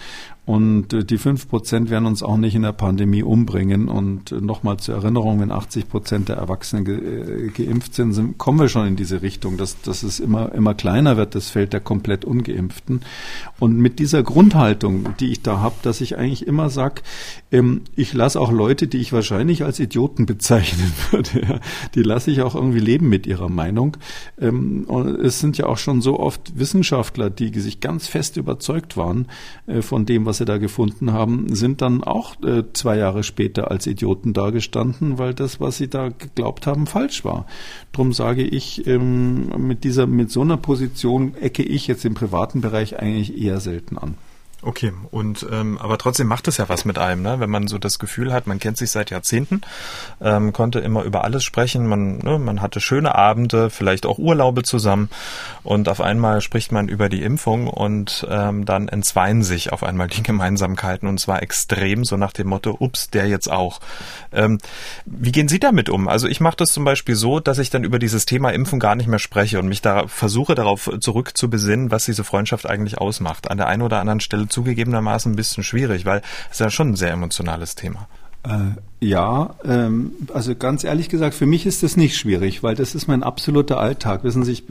Und 0.51 0.91
äh, 0.91 1.05
die 1.05 1.17
fünf 1.17 1.47
Prozent 1.47 1.89
werden 1.89 2.05
uns 2.05 2.21
auch 2.23 2.35
nicht 2.35 2.55
in 2.55 2.63
der 2.63 2.73
Pandemie 2.73 3.23
umbringen. 3.23 3.87
Und 3.87 4.33
äh, 4.33 4.41
nochmal 4.41 4.75
zur 4.75 4.95
Erinnerung, 4.95 5.39
wenn 5.39 5.49
80 5.49 5.87
Prozent 5.87 6.27
der 6.27 6.35
Erwachsenen 6.35 6.83
ge 6.83 6.97
äh, 6.97 7.47
geimpft 7.47 7.95
sind, 7.95 8.11
sind, 8.11 8.37
kommen 8.37 8.59
wir 8.59 8.67
schon 8.67 8.85
in 8.85 8.97
diese 8.97 9.21
Richtung, 9.21 9.55
dass, 9.55 9.79
dass 9.79 10.03
es 10.03 10.19
immer, 10.19 10.51
immer 10.51 10.73
kleiner 10.73 11.15
wird, 11.15 11.35
das 11.35 11.49
Feld 11.49 11.71
der 11.71 11.79
komplett 11.79 12.25
Ungeimpften. 12.25 12.99
Und 13.59 13.77
mit 13.77 13.99
dieser 13.99 14.23
Grundhaltung, 14.23 15.15
die 15.21 15.31
ich 15.31 15.41
da 15.41 15.61
habe, 15.61 15.75
dass 15.83 16.01
ich 16.01 16.17
eigentlich 16.17 16.45
immer 16.45 16.69
sage, 16.69 17.01
ähm, 17.53 17.83
ich 17.95 18.11
lasse 18.11 18.37
auch 18.37 18.51
Leute, 18.51 18.87
die 18.87 18.97
ich 18.97 19.13
wahrscheinlich 19.13 19.63
als 19.63 19.79
Idioten 19.79 20.25
bezeichnen 20.25 20.91
würde, 21.11 21.47
ja, 21.47 21.59
die 21.95 22.03
lasse 22.03 22.29
ich 22.29 22.41
auch 22.41 22.55
irgendwie 22.55 22.79
leben 22.79 23.07
mit 23.07 23.25
ihrer 23.25 23.47
Meinung. 23.47 23.95
Ähm, 24.37 24.83
und 24.87 25.17
es 25.21 25.39
sind 25.39 25.57
ja 25.57 25.67
auch 25.67 25.77
schon 25.77 26.01
so 26.01 26.19
oft 26.19 26.59
Wissenschaftler, 26.59 27.29
die 27.29 27.57
sich 27.57 27.79
ganz 27.79 28.07
fest 28.07 28.35
überzeugt 28.35 28.97
waren 28.97 29.27
äh, 29.65 29.81
von 29.81 30.05
dem, 30.05 30.25
was 30.25 30.40
sie 30.41 30.45
da 30.45 30.57
gefunden 30.57 31.13
haben, 31.13 31.53
sind 31.53 31.81
dann 31.81 32.03
auch 32.03 32.41
äh, 32.43 32.63
zwei 32.73 32.97
Jahre 32.97 33.23
später 33.23 33.69
als 33.69 33.85
Idioten 33.85 34.33
dagestanden, 34.33 35.19
weil 35.19 35.33
das, 35.33 35.59
was 35.59 35.77
sie 35.77 35.87
da 35.87 36.09
geglaubt 36.09 36.65
haben, 36.65 36.87
falsch 36.87 37.23
war. 37.23 37.45
Drum 37.91 38.11
sage 38.11 38.43
ich, 38.43 38.87
ähm, 38.87 39.49
mit 39.67 39.83
dieser, 39.83 40.07
mit 40.07 40.31
so 40.31 40.41
einer 40.41 40.57
Position 40.57 41.35
ecke 41.35 41.63
ich 41.63 41.87
jetzt 41.87 42.05
im 42.05 42.15
privaten 42.15 42.61
Bereich 42.61 42.99
eigentlich 42.99 43.39
eher 43.39 43.59
selten 43.59 43.97
an. 43.97 44.15
Okay, 44.63 44.93
und 45.09 45.45
ähm, 45.51 45.79
aber 45.79 45.97
trotzdem 45.97 46.27
macht 46.27 46.47
es 46.47 46.57
ja 46.57 46.69
was 46.69 46.85
mit 46.85 46.99
einem, 46.99 47.23
ne? 47.23 47.39
wenn 47.39 47.49
man 47.49 47.67
so 47.67 47.79
das 47.79 47.97
Gefühl 47.97 48.31
hat, 48.31 48.45
man 48.45 48.59
kennt 48.59 48.77
sich 48.77 48.91
seit 48.91 49.09
Jahrzehnten, 49.09 49.61
ähm, 50.21 50.53
konnte 50.53 50.79
immer 50.79 51.01
über 51.01 51.23
alles 51.23 51.43
sprechen, 51.43 51.87
man, 51.87 52.19
ne, 52.19 52.37
man 52.37 52.61
hatte 52.61 52.79
schöne 52.79 53.15
Abende, 53.15 53.71
vielleicht 53.71 54.05
auch 54.05 54.19
Urlaube 54.19 54.61
zusammen 54.61 55.09
und 55.63 55.89
auf 55.89 55.99
einmal 55.99 56.41
spricht 56.41 56.71
man 56.71 56.89
über 56.89 57.09
die 57.09 57.23
Impfung 57.23 57.67
und 57.67 58.27
ähm, 58.29 58.65
dann 58.65 58.87
entzweien 58.87 59.41
sich 59.41 59.73
auf 59.73 59.83
einmal 59.83 60.09
die 60.09 60.21
Gemeinsamkeiten 60.31 61.09
und 61.09 61.19
zwar 61.19 61.41
extrem, 61.41 62.05
so 62.05 62.15
nach 62.15 62.31
dem 62.31 62.47
Motto, 62.47 62.75
ups, 62.77 63.09
der 63.09 63.27
jetzt 63.27 63.51
auch. 63.51 63.79
Ähm, 64.31 64.59
wie 65.05 65.31
gehen 65.31 65.47
Sie 65.47 65.59
damit 65.59 65.89
um? 65.89 66.07
Also 66.07 66.27
ich 66.27 66.39
mache 66.39 66.57
das 66.57 66.71
zum 66.71 66.83
Beispiel 66.83 67.15
so, 67.15 67.39
dass 67.39 67.57
ich 67.57 67.71
dann 67.71 67.83
über 67.83 67.97
dieses 67.97 68.27
Thema 68.27 68.51
Impfen 68.51 68.79
gar 68.79 68.93
nicht 68.93 69.07
mehr 69.07 69.17
spreche 69.17 69.57
und 69.57 69.67
mich 69.67 69.81
da 69.81 70.07
versuche 70.07 70.53
darauf 70.53 70.87
zurückzubesinnen, 70.99 71.89
was 71.89 72.05
diese 72.05 72.23
Freundschaft 72.23 72.69
eigentlich 72.69 72.99
ausmacht. 72.99 73.49
An 73.49 73.57
der 73.57 73.65
einen 73.65 73.81
oder 73.81 73.99
anderen 73.99 74.19
Stelle 74.19 74.50
zugegebenermaßen 74.51 75.31
ein 75.31 75.35
bisschen 75.35 75.63
schwierig, 75.63 76.05
weil 76.05 76.21
es 76.51 76.59
ja 76.59 76.69
schon 76.69 76.89
ein 76.89 76.95
sehr 76.95 77.11
emotionales 77.11 77.75
Thema. 77.75 78.07
Äh, 78.43 78.79
ja, 79.03 79.55
ähm, 79.65 80.11
also 80.31 80.53
ganz 80.53 80.83
ehrlich 80.83 81.09
gesagt, 81.09 81.33
für 81.33 81.47
mich 81.47 81.65
ist 81.65 81.81
das 81.81 81.97
nicht 81.97 82.15
schwierig, 82.15 82.61
weil 82.61 82.75
das 82.75 82.93
ist 82.93 83.07
mein 83.07 83.23
absoluter 83.23 83.79
Alltag. 83.79 84.23
Wissen 84.23 84.43
Sie, 84.43 84.51
ich 84.51 84.63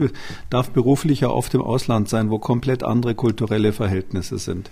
darf 0.49 0.69
beruflich 0.69 1.19
ja 1.19 1.29
oft 1.29 1.53
im 1.53 1.61
Ausland 1.61 2.07
sein, 2.07 2.29
wo 2.29 2.39
komplett 2.39 2.81
andere 2.81 3.13
kulturelle 3.13 3.73
Verhältnisse 3.73 4.37
sind. 4.37 4.69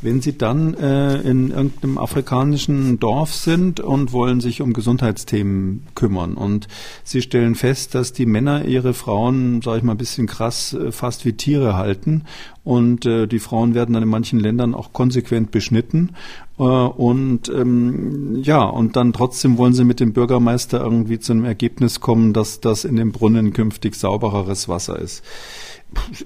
Wenn 0.00 0.22
Sie 0.22 0.38
dann 0.38 0.72
äh, 0.72 1.20
in 1.20 1.50
irgendeinem 1.50 1.98
afrikanischen 1.98 3.00
Dorf 3.00 3.34
sind 3.34 3.80
und 3.80 4.14
wollen 4.14 4.40
sich 4.40 4.62
um 4.62 4.72
Gesundheitsthemen 4.72 5.86
kümmern 5.94 6.32
und 6.32 6.68
Sie 7.04 7.20
stellen 7.20 7.54
fest, 7.54 7.94
dass 7.94 8.14
die 8.14 8.24
Männer 8.24 8.64
ihre 8.64 8.94
Frauen, 8.94 9.60
sage 9.60 9.76
ich 9.76 9.84
mal, 9.84 9.92
ein 9.92 9.98
bisschen 9.98 10.26
krass, 10.26 10.72
äh, 10.72 10.90
fast 10.90 11.26
wie 11.26 11.34
Tiere 11.34 11.76
halten 11.76 12.22
und 12.64 13.06
äh, 13.06 13.26
die 13.26 13.40
Frauen 13.40 13.74
werden 13.74 13.92
dann 13.92 14.04
in 14.04 14.08
manchen 14.08 14.38
Ländern 14.38 14.74
auch 14.74 14.92
konsequent 14.92 15.50
beschnitten 15.50 16.12
äh, 16.58 16.62
und 16.62 17.48
ähm, 17.48 18.40
ja, 18.42 18.62
und 18.62 18.94
dann 18.96 19.01
trotzdem 19.12 19.58
wollen 19.58 19.74
sie 19.74 19.84
mit 19.84 20.00
dem 20.00 20.12
Bürgermeister 20.12 20.80
irgendwie 20.80 21.18
zu 21.18 21.32
einem 21.32 21.44
Ergebnis 21.44 22.00
kommen, 22.00 22.32
dass 22.32 22.60
das 22.60 22.84
in 22.84 22.96
dem 22.96 23.10
Brunnen 23.10 23.52
künftig 23.52 23.96
saubereres 23.96 24.68
Wasser 24.68 24.98
ist 24.98 25.22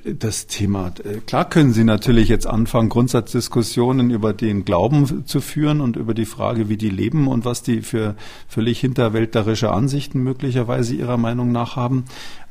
das 0.05 0.47
Thema. 0.47 0.93
Äh, 1.05 1.19
klar 1.27 1.49
können 1.49 1.73
Sie 1.73 1.85
natürlich 1.85 2.29
jetzt 2.29 2.47
anfangen, 2.47 2.89
Grundsatzdiskussionen 2.89 4.11
über 4.11 4.33
den 4.33 4.65
Glauben 4.65 5.27
zu 5.27 5.41
führen 5.41 5.81
und 5.81 5.97
über 5.97 6.15
die 6.15 6.25
Frage, 6.25 6.69
wie 6.69 6.77
die 6.77 6.91
leben 6.91 7.29
und 7.29 7.45
was 7.45 7.63
die 7.63 7.83
für 7.83 8.17
völlig 8.49 8.81
hinterwäldlerische 8.81 9.73
Ansichten 9.73 10.23
möglicherweise 10.23 10.95
Ihrer 10.95 11.17
Meinung 11.17 11.53
nach 11.53 11.77
haben. 11.77 12.05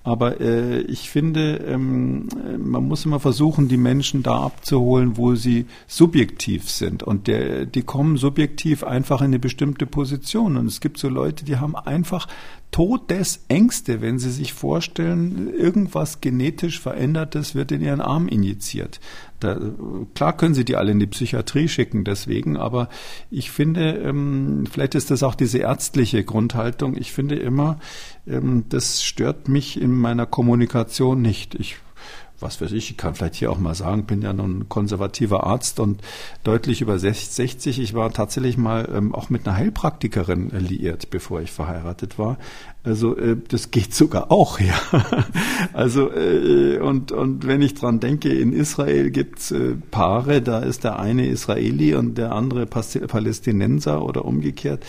Aber 0.05 0.39
äh, 0.39 0.81
ich 0.81 1.09
finde, 1.09 1.55
ähm, 1.67 2.27
man 2.59 2.87
muss 2.87 3.05
immer 3.05 3.19
versuchen, 3.19 3.67
die 3.67 3.75
Menschen 3.75 4.21
da 4.21 4.39
abzuholen, 4.39 5.17
wo 5.17 5.33
sie 5.33 5.65
subjektiv 5.87 6.69
sind. 6.69 7.01
Und 7.01 7.25
der, 7.25 7.65
die 7.65 7.81
kommen 7.81 8.15
subjektiv 8.15 8.83
einfach 8.83 9.21
in 9.21 9.25
eine 9.25 9.39
bestimmte 9.39 9.87
Position. 9.87 10.57
Und 10.57 10.67
es 10.67 10.79
gibt 10.79 10.99
so 10.99 11.09
Leute, 11.09 11.43
die 11.43 11.57
haben 11.57 11.75
einfach 11.75 12.27
Todesängste, 12.69 14.01
wenn 14.01 14.19
sie 14.19 14.29
sich 14.29 14.53
vorstellen, 14.53 15.51
irgendwas 15.51 16.21
genetisch 16.21 16.79
Verändertes 16.79 17.55
wird 17.55 17.71
in 17.71 17.81
ihren 17.81 18.01
Arm 18.01 18.27
injiziert. 18.27 18.99
Da, 19.39 19.59
klar 20.13 20.35
können 20.37 20.53
Sie 20.53 20.65
die 20.65 20.75
alle 20.75 20.91
in 20.91 20.99
die 20.99 21.07
Psychiatrie 21.07 21.67
schicken, 21.67 22.03
deswegen, 22.03 22.57
aber 22.57 22.89
ich 23.29 23.51
finde, 23.51 23.91
ähm, 23.97 24.65
vielleicht 24.71 24.95
ist 24.95 25.11
das 25.11 25.23
auch 25.23 25.35
diese 25.35 25.57
ärztliche 25.57 26.23
Grundhaltung. 26.23 26.95
Ich 26.95 27.11
finde 27.11 27.35
immer, 27.35 27.79
ähm, 28.27 28.65
das 28.69 29.03
stört 29.03 29.49
mich 29.49 29.79
in 29.79 29.91
meiner 29.95 30.25
Kommunikation 30.25 31.21
nicht. 31.21 31.55
Ich 31.55 31.77
was 32.39 32.59
weiß 32.59 32.71
ich, 32.73 32.91
ich 32.91 32.97
kann 32.97 33.15
vielleicht 33.15 33.35
hier 33.35 33.51
auch 33.51 33.57
mal 33.57 33.75
sagen, 33.75 34.05
bin 34.05 34.21
ja 34.21 34.33
nun 34.33 34.59
ein 34.59 34.69
konservativer 34.69 35.45
Arzt 35.45 35.79
und 35.79 36.01
deutlich 36.43 36.81
über 36.81 36.99
60. 36.99 37.79
Ich 37.79 37.93
war 37.93 38.11
tatsächlich 38.11 38.57
mal 38.57 38.89
ähm, 38.93 39.15
auch 39.15 39.29
mit 39.29 39.47
einer 39.47 39.57
Heilpraktikerin 39.57 40.49
liiert, 40.49 41.09
bevor 41.09 41.41
ich 41.41 41.51
verheiratet 41.51 42.19
war. 42.19 42.37
Also 42.85 43.17
äh, 43.17 43.35
das 43.47 43.71
geht 43.71 43.95
sogar 43.95 44.31
auch, 44.31 44.59
ja. 44.59 44.75
Also 45.73 46.11
äh, 46.11 46.77
und 46.77 47.11
und 47.11 47.47
wenn 47.47 47.61
ich 47.63 47.73
dran 47.73 47.99
denke, 47.99 48.31
in 48.31 48.53
Israel 48.53 49.09
gibt's 49.09 49.51
äh, 49.51 49.75
Paare, 49.89 50.41
da 50.41 50.59
ist 50.59 50.83
der 50.83 50.99
eine 50.99 51.27
Israeli 51.27 51.95
und 51.95 52.17
der 52.17 52.31
andere 52.31 52.67
Palästinenser 52.67 54.03
oder 54.03 54.25
umgekehrt. 54.25 54.85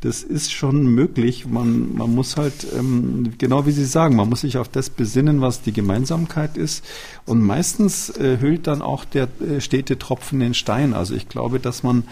Das 0.00 0.22
ist 0.22 0.52
schon 0.52 0.86
möglich. 0.86 1.46
Man 1.46 1.94
man 1.94 2.14
muss 2.14 2.36
halt 2.36 2.66
ähm, 2.78 3.32
genau 3.36 3.66
wie 3.66 3.72
Sie 3.72 3.84
sagen, 3.84 4.14
man 4.14 4.28
muss 4.28 4.42
sich 4.42 4.56
auf 4.56 4.68
das 4.68 4.88
besinnen, 4.88 5.40
was 5.40 5.60
die 5.60 5.72
Gemeinsamkeit 5.72 6.56
ist. 6.56 6.84
Und 7.26 7.42
meistens 7.42 8.10
äh, 8.10 8.38
hüllt 8.40 8.68
dann 8.68 8.80
auch 8.80 9.04
der 9.04 9.28
äh, 9.40 9.60
stete 9.60 9.98
Tropfen 9.98 10.38
den 10.38 10.54
Stein. 10.54 10.94
Also 10.94 11.14
ich 11.14 11.28
glaube, 11.28 11.58
dass 11.58 11.82
man 11.82 12.04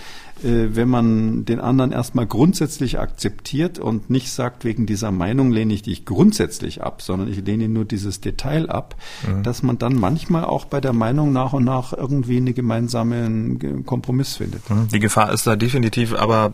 wenn 0.42 0.88
man 0.88 1.44
den 1.44 1.60
anderen 1.60 1.92
erstmal 1.92 2.26
grundsätzlich 2.26 2.98
akzeptiert 2.98 3.78
und 3.78 4.10
nicht 4.10 4.30
sagt, 4.30 4.64
wegen 4.64 4.86
dieser 4.86 5.10
Meinung 5.10 5.50
lehne 5.50 5.74
ich 5.74 5.82
dich 5.82 6.04
grundsätzlich 6.04 6.82
ab, 6.82 7.02
sondern 7.02 7.28
ich 7.30 7.44
lehne 7.44 7.68
nur 7.68 7.84
dieses 7.84 8.20
Detail 8.20 8.70
ab, 8.70 8.94
mhm. 9.26 9.42
dass 9.42 9.62
man 9.62 9.78
dann 9.78 9.94
manchmal 9.94 10.44
auch 10.44 10.64
bei 10.64 10.80
der 10.80 10.92
Meinung 10.92 11.32
nach 11.32 11.52
und 11.52 11.64
nach 11.64 11.92
irgendwie 11.92 12.36
einen 12.36 12.54
gemeinsamen 12.54 13.84
Kompromiss 13.84 14.36
findet. 14.36 14.68
Mhm. 14.70 14.88
Die 14.88 15.00
Gefahr 15.00 15.32
ist 15.32 15.46
da 15.46 15.56
definitiv 15.56 16.14
aber 16.14 16.52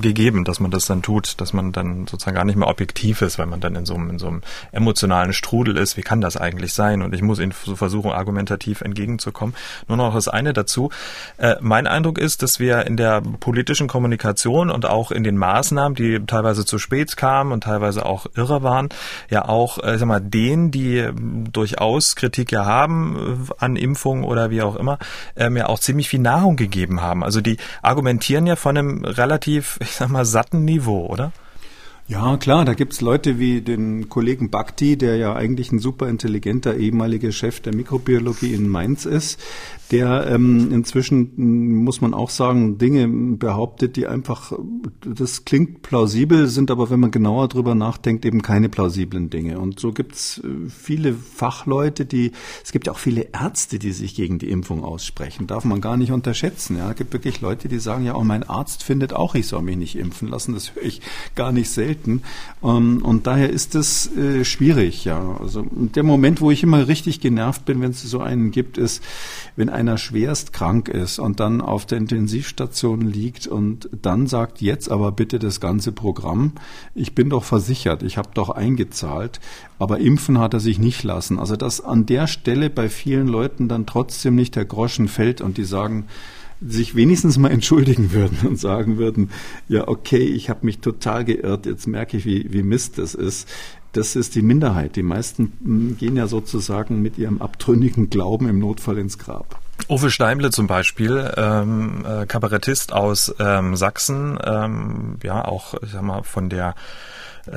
gegeben, 0.00 0.44
dass 0.44 0.60
man 0.60 0.70
das 0.70 0.86
dann 0.86 1.02
tut, 1.02 1.40
dass 1.40 1.52
man 1.52 1.72
dann 1.72 2.06
sozusagen 2.06 2.36
gar 2.36 2.44
nicht 2.44 2.56
mehr 2.56 2.68
objektiv 2.68 3.22
ist, 3.22 3.38
weil 3.38 3.46
man 3.46 3.60
dann 3.60 3.76
in 3.76 3.86
so 3.86 3.94
einem, 3.94 4.10
in 4.10 4.18
so 4.18 4.28
einem 4.28 4.42
emotionalen 4.72 5.32
Strudel 5.32 5.76
ist. 5.76 5.96
Wie 5.96 6.02
kann 6.02 6.20
das 6.20 6.36
eigentlich 6.36 6.72
sein? 6.72 7.02
Und 7.02 7.14
ich 7.14 7.22
muss 7.22 7.38
Ihnen 7.38 7.52
so 7.64 7.76
versuchen, 7.76 8.10
argumentativ 8.12 8.80
entgegenzukommen. 8.80 9.54
Nur 9.88 9.96
noch 9.96 10.14
das 10.14 10.28
eine 10.28 10.52
dazu. 10.52 10.90
Äh, 11.36 11.56
mein 11.60 11.86
Eindruck 11.86 12.18
ist, 12.18 12.42
dass 12.42 12.60
wir 12.60 12.86
in 12.86 12.96
der 12.96 13.22
politischen 13.40 13.88
Kommunikation 13.88 14.70
und 14.70 14.86
auch 14.86 15.10
in 15.10 15.24
den 15.24 15.36
Maßnahmen, 15.36 15.94
die 15.94 16.24
teilweise 16.26 16.64
zu 16.64 16.78
spät 16.78 17.16
kamen 17.16 17.52
und 17.52 17.64
teilweise 17.64 18.06
auch 18.06 18.26
irre 18.34 18.62
waren, 18.62 18.88
ja 19.30 19.46
auch, 19.46 19.82
äh, 19.82 19.98
sag 19.98 20.06
mal, 20.06 20.20
denen, 20.20 20.70
die 20.70 20.98
äh, 20.98 21.12
durchaus 21.14 22.16
Kritik 22.16 22.52
ja 22.52 22.64
haben 22.64 23.46
äh, 23.48 23.52
an 23.58 23.76
Impfungen 23.76 24.24
oder 24.24 24.50
wie 24.50 24.62
auch 24.62 24.76
immer, 24.76 24.98
äh, 25.34 25.50
mir 25.50 25.68
auch 25.68 25.78
ziemlich 25.78 26.08
viel 26.08 26.20
Nahrung 26.20 26.56
gegeben 26.56 27.02
haben. 27.02 27.22
Also 27.22 27.40
die 27.40 27.56
argumentieren 27.82 28.46
ja 28.46 28.56
von 28.56 28.76
einem 28.76 29.04
relativ, 29.04 29.78
ich 29.80 29.92
sag 29.92 30.08
mal, 30.08 30.24
satten 30.24 30.64
Niveau, 30.64 31.06
oder? 31.06 31.32
Ja, 32.08 32.36
klar, 32.36 32.64
da 32.64 32.74
gibt's 32.74 33.00
Leute 33.00 33.40
wie 33.40 33.62
den 33.62 34.08
Kollegen 34.08 34.48
Bhakti, 34.48 34.96
der 34.96 35.16
ja 35.16 35.34
eigentlich 35.34 35.72
ein 35.72 35.80
super 35.80 36.08
intelligenter 36.08 36.76
ehemaliger 36.76 37.32
Chef 37.32 37.58
der 37.58 37.74
Mikrobiologie 37.74 38.54
in 38.54 38.68
Mainz 38.68 39.06
ist, 39.06 39.40
der 39.90 40.26
ähm, 40.28 40.72
inzwischen, 40.72 41.82
muss 41.84 42.00
man 42.00 42.14
auch 42.14 42.30
sagen, 42.30 42.78
Dinge 42.78 43.08
behauptet, 43.36 43.96
die 43.96 44.06
einfach, 44.06 44.52
das 45.04 45.44
klingt 45.44 45.82
plausibel, 45.82 46.46
sind 46.46 46.70
aber, 46.70 46.90
wenn 46.90 47.00
man 47.00 47.10
genauer 47.10 47.48
drüber 47.48 47.74
nachdenkt, 47.74 48.24
eben 48.24 48.42
keine 48.42 48.68
plausiblen 48.68 49.28
Dinge. 49.30 49.58
Und 49.58 49.80
so 49.80 49.92
gibt's 49.92 50.38
äh, 50.38 50.68
viele 50.68 51.12
Fachleute, 51.12 52.04
die, 52.04 52.32
es 52.64 52.70
gibt 52.70 52.86
ja 52.86 52.92
auch 52.92 52.98
viele 52.98 53.28
Ärzte, 53.32 53.80
die 53.80 53.92
sich 53.92 54.14
gegen 54.14 54.38
die 54.38 54.50
Impfung 54.50 54.84
aussprechen. 54.84 55.46
Darf 55.48 55.64
man 55.64 55.80
gar 55.80 55.96
nicht 55.96 56.12
unterschätzen. 56.12 56.76
Ja, 56.78 56.90
es 56.90 56.96
gibt 56.96 57.12
wirklich 57.12 57.40
Leute, 57.40 57.68
die 57.68 57.78
sagen, 57.78 58.04
ja, 58.04 58.14
auch 58.14 58.24
mein 58.24 58.44
Arzt 58.44 58.82
findet 58.82 59.12
auch, 59.12 59.34
ich 59.34 59.46
soll 59.48 59.62
mich 59.62 59.76
nicht 59.76 59.96
impfen 59.96 60.28
lassen. 60.28 60.54
Das 60.54 60.74
höre 60.74 60.84
ich 60.84 61.00
gar 61.34 61.50
nicht 61.50 61.70
selten. 61.70 61.95
Ähm, 62.62 63.02
und 63.02 63.26
daher 63.26 63.50
ist 63.50 63.74
es 63.74 64.14
äh, 64.16 64.44
schwierig, 64.44 65.04
ja. 65.04 65.36
Also 65.40 65.64
der 65.70 66.02
Moment, 66.02 66.40
wo 66.40 66.50
ich 66.50 66.62
immer 66.62 66.88
richtig 66.88 67.20
genervt 67.20 67.64
bin, 67.64 67.80
wenn 67.80 67.90
es 67.90 68.02
so 68.02 68.20
einen 68.20 68.50
gibt, 68.50 68.78
ist, 68.78 69.02
wenn 69.56 69.68
einer 69.68 69.98
schwerst 69.98 70.52
krank 70.52 70.88
ist 70.88 71.18
und 71.18 71.40
dann 71.40 71.60
auf 71.60 71.86
der 71.86 71.98
Intensivstation 71.98 73.00
liegt 73.00 73.46
und 73.46 73.88
dann 74.02 74.26
sagt, 74.26 74.60
jetzt 74.60 74.90
aber 74.90 75.12
bitte 75.12 75.38
das 75.38 75.60
ganze 75.60 75.92
Programm, 75.92 76.52
ich 76.94 77.14
bin 77.14 77.30
doch 77.30 77.44
versichert, 77.44 78.02
ich 78.02 78.18
habe 78.18 78.30
doch 78.34 78.50
eingezahlt, 78.50 79.40
aber 79.78 79.98
impfen 79.98 80.38
hat 80.38 80.54
er 80.54 80.60
sich 80.60 80.78
nicht 80.78 81.02
lassen. 81.02 81.38
Also 81.38 81.56
dass 81.56 81.80
an 81.80 82.06
der 82.06 82.26
Stelle 82.26 82.70
bei 82.70 82.88
vielen 82.88 83.28
Leuten 83.28 83.68
dann 83.68 83.86
trotzdem 83.86 84.34
nicht 84.34 84.56
der 84.56 84.64
Groschen 84.64 85.08
fällt 85.08 85.40
und 85.40 85.56
die 85.56 85.64
sagen, 85.64 86.06
sich 86.60 86.94
wenigstens 86.94 87.38
mal 87.38 87.50
entschuldigen 87.50 88.12
würden 88.12 88.46
und 88.46 88.58
sagen 88.58 88.98
würden, 88.98 89.30
ja, 89.68 89.88
okay, 89.88 90.24
ich 90.24 90.50
habe 90.50 90.64
mich 90.64 90.78
total 90.78 91.24
geirrt, 91.24 91.66
jetzt 91.66 91.86
merke 91.86 92.16
ich, 92.16 92.24
wie, 92.24 92.52
wie 92.52 92.62
Mist 92.62 92.98
das 92.98 93.14
ist 93.14 93.48
das 93.96 94.14
ist 94.14 94.34
die 94.34 94.42
Minderheit. 94.42 94.96
Die 94.96 95.02
meisten 95.02 95.52
hm, 95.62 95.96
gehen 95.96 96.16
ja 96.16 96.26
sozusagen 96.26 97.00
mit 97.00 97.18
ihrem 97.18 97.40
abtrünnigen 97.40 98.10
Glauben 98.10 98.48
im 98.48 98.58
Notfall 98.58 98.98
ins 98.98 99.18
Grab. 99.18 99.58
Uwe 99.88 100.10
Steimle 100.10 100.50
zum 100.50 100.66
Beispiel, 100.66 101.32
ähm, 101.36 102.04
äh, 102.06 102.26
Kabarettist 102.26 102.92
aus 102.92 103.34
ähm, 103.38 103.76
Sachsen, 103.76 104.38
ähm, 104.44 105.16
ja 105.22 105.44
auch, 105.44 105.74
ich 105.82 105.90
sag 105.92 106.02
mal, 106.02 106.22
von 106.22 106.48
der 106.48 106.74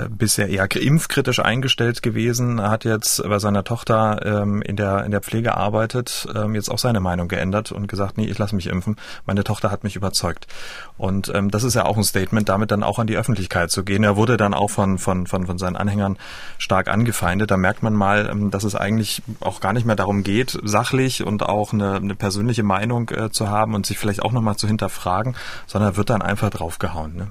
bisher 0.09 0.49
eher 0.49 0.69
impfkritisch 0.75 1.39
eingestellt 1.39 2.01
gewesen, 2.01 2.61
hat 2.61 2.85
jetzt 2.85 3.23
bei 3.23 3.39
seiner 3.39 3.63
Tochter 3.63 4.19
ähm, 4.23 4.61
in 4.61 4.75
der 4.75 5.03
in 5.05 5.11
der 5.11 5.21
Pflege 5.21 5.55
arbeitet, 5.55 6.27
ähm, 6.35 6.55
jetzt 6.55 6.69
auch 6.69 6.77
seine 6.77 6.99
Meinung 6.99 7.27
geändert 7.27 7.71
und 7.71 7.87
gesagt, 7.87 8.17
nee, 8.17 8.25
ich 8.25 8.37
lasse 8.37 8.55
mich 8.55 8.67
impfen. 8.67 8.97
Meine 9.25 9.43
Tochter 9.43 9.71
hat 9.71 9.83
mich 9.83 9.95
überzeugt. 9.95 10.47
Und 10.97 11.31
ähm, 11.33 11.51
das 11.51 11.63
ist 11.63 11.75
ja 11.75 11.85
auch 11.85 11.97
ein 11.97 12.03
Statement, 12.03 12.49
damit 12.49 12.71
dann 12.71 12.83
auch 12.83 12.99
an 12.99 13.07
die 13.07 13.17
Öffentlichkeit 13.17 13.71
zu 13.71 13.83
gehen. 13.83 14.03
Er 14.03 14.15
wurde 14.15 14.37
dann 14.37 14.53
auch 14.53 14.69
von 14.69 14.97
von 14.97 15.27
von, 15.27 15.47
von 15.47 15.57
seinen 15.57 15.75
Anhängern 15.75 16.17
stark 16.57 16.87
angefeindet. 16.87 17.51
Da 17.51 17.57
merkt 17.57 17.83
man 17.83 17.93
mal, 17.93 18.29
ähm, 18.31 18.51
dass 18.51 18.63
es 18.63 18.75
eigentlich 18.75 19.21
auch 19.39 19.59
gar 19.59 19.73
nicht 19.73 19.85
mehr 19.85 19.95
darum 19.95 20.23
geht, 20.23 20.59
sachlich 20.63 21.23
und 21.25 21.43
auch 21.43 21.73
eine, 21.73 21.95
eine 21.95 22.15
persönliche 22.15 22.63
Meinung 22.63 23.09
äh, 23.09 23.31
zu 23.31 23.49
haben 23.49 23.75
und 23.75 23.85
sich 23.85 23.97
vielleicht 23.97 24.21
auch 24.21 24.31
nochmal 24.31 24.55
zu 24.55 24.67
hinterfragen, 24.67 25.35
sondern 25.67 25.97
wird 25.97 26.09
dann 26.09 26.21
einfach 26.21 26.49
draufgehauen. 26.49 27.15
Ne? 27.15 27.27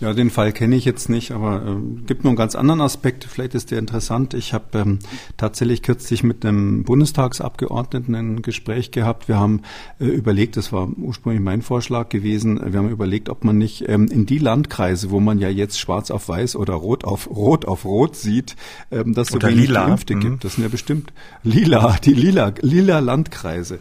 Ja, 0.00 0.12
den 0.12 0.30
Fall 0.30 0.52
kenne 0.52 0.74
ich 0.74 0.84
jetzt 0.84 1.08
nicht, 1.08 1.30
aber 1.30 1.64
äh, 1.64 2.02
gibt 2.04 2.24
noch 2.24 2.30
einen 2.30 2.36
ganz 2.36 2.56
anderen 2.56 2.80
Aspekt. 2.80 3.24
Vielleicht 3.24 3.54
ist 3.54 3.70
der 3.70 3.78
interessant. 3.78 4.34
Ich 4.34 4.52
habe 4.52 4.78
ähm, 4.78 4.98
tatsächlich 5.36 5.82
kürzlich 5.82 6.24
mit 6.24 6.44
einem 6.44 6.82
Bundestagsabgeordneten 6.82 8.14
ein 8.14 8.42
Gespräch 8.42 8.90
gehabt. 8.90 9.28
Wir 9.28 9.38
haben 9.38 9.62
äh, 10.00 10.06
überlegt, 10.06 10.56
das 10.56 10.72
war 10.72 10.88
ursprünglich 10.88 11.40
mein 11.40 11.62
Vorschlag 11.62 12.08
gewesen, 12.08 12.60
wir 12.72 12.78
haben 12.78 12.90
überlegt, 12.90 13.28
ob 13.28 13.44
man 13.44 13.56
nicht 13.56 13.88
ähm, 13.88 14.08
in 14.08 14.26
die 14.26 14.38
Landkreise, 14.38 15.10
wo 15.10 15.20
man 15.20 15.38
ja 15.38 15.48
jetzt 15.48 15.78
schwarz 15.78 16.10
auf 16.10 16.28
weiß 16.28 16.56
oder 16.56 16.74
rot 16.74 17.04
auf 17.04 17.30
rot 17.30 17.64
auf 17.64 17.84
rot 17.84 18.16
sieht, 18.16 18.56
ähm, 18.90 19.14
dass 19.14 19.28
es 19.28 19.34
so 19.34 19.42
wenig 19.42 19.68
lila. 19.68 19.86
Geimpfte 19.86 20.16
mhm. 20.16 20.20
gibt. 20.20 20.44
Das 20.44 20.54
sind 20.54 20.64
ja 20.64 20.70
bestimmt 20.70 21.12
lila, 21.44 21.96
die 22.02 22.14
lila, 22.14 22.52
lila 22.60 22.98
Landkreise 22.98 23.78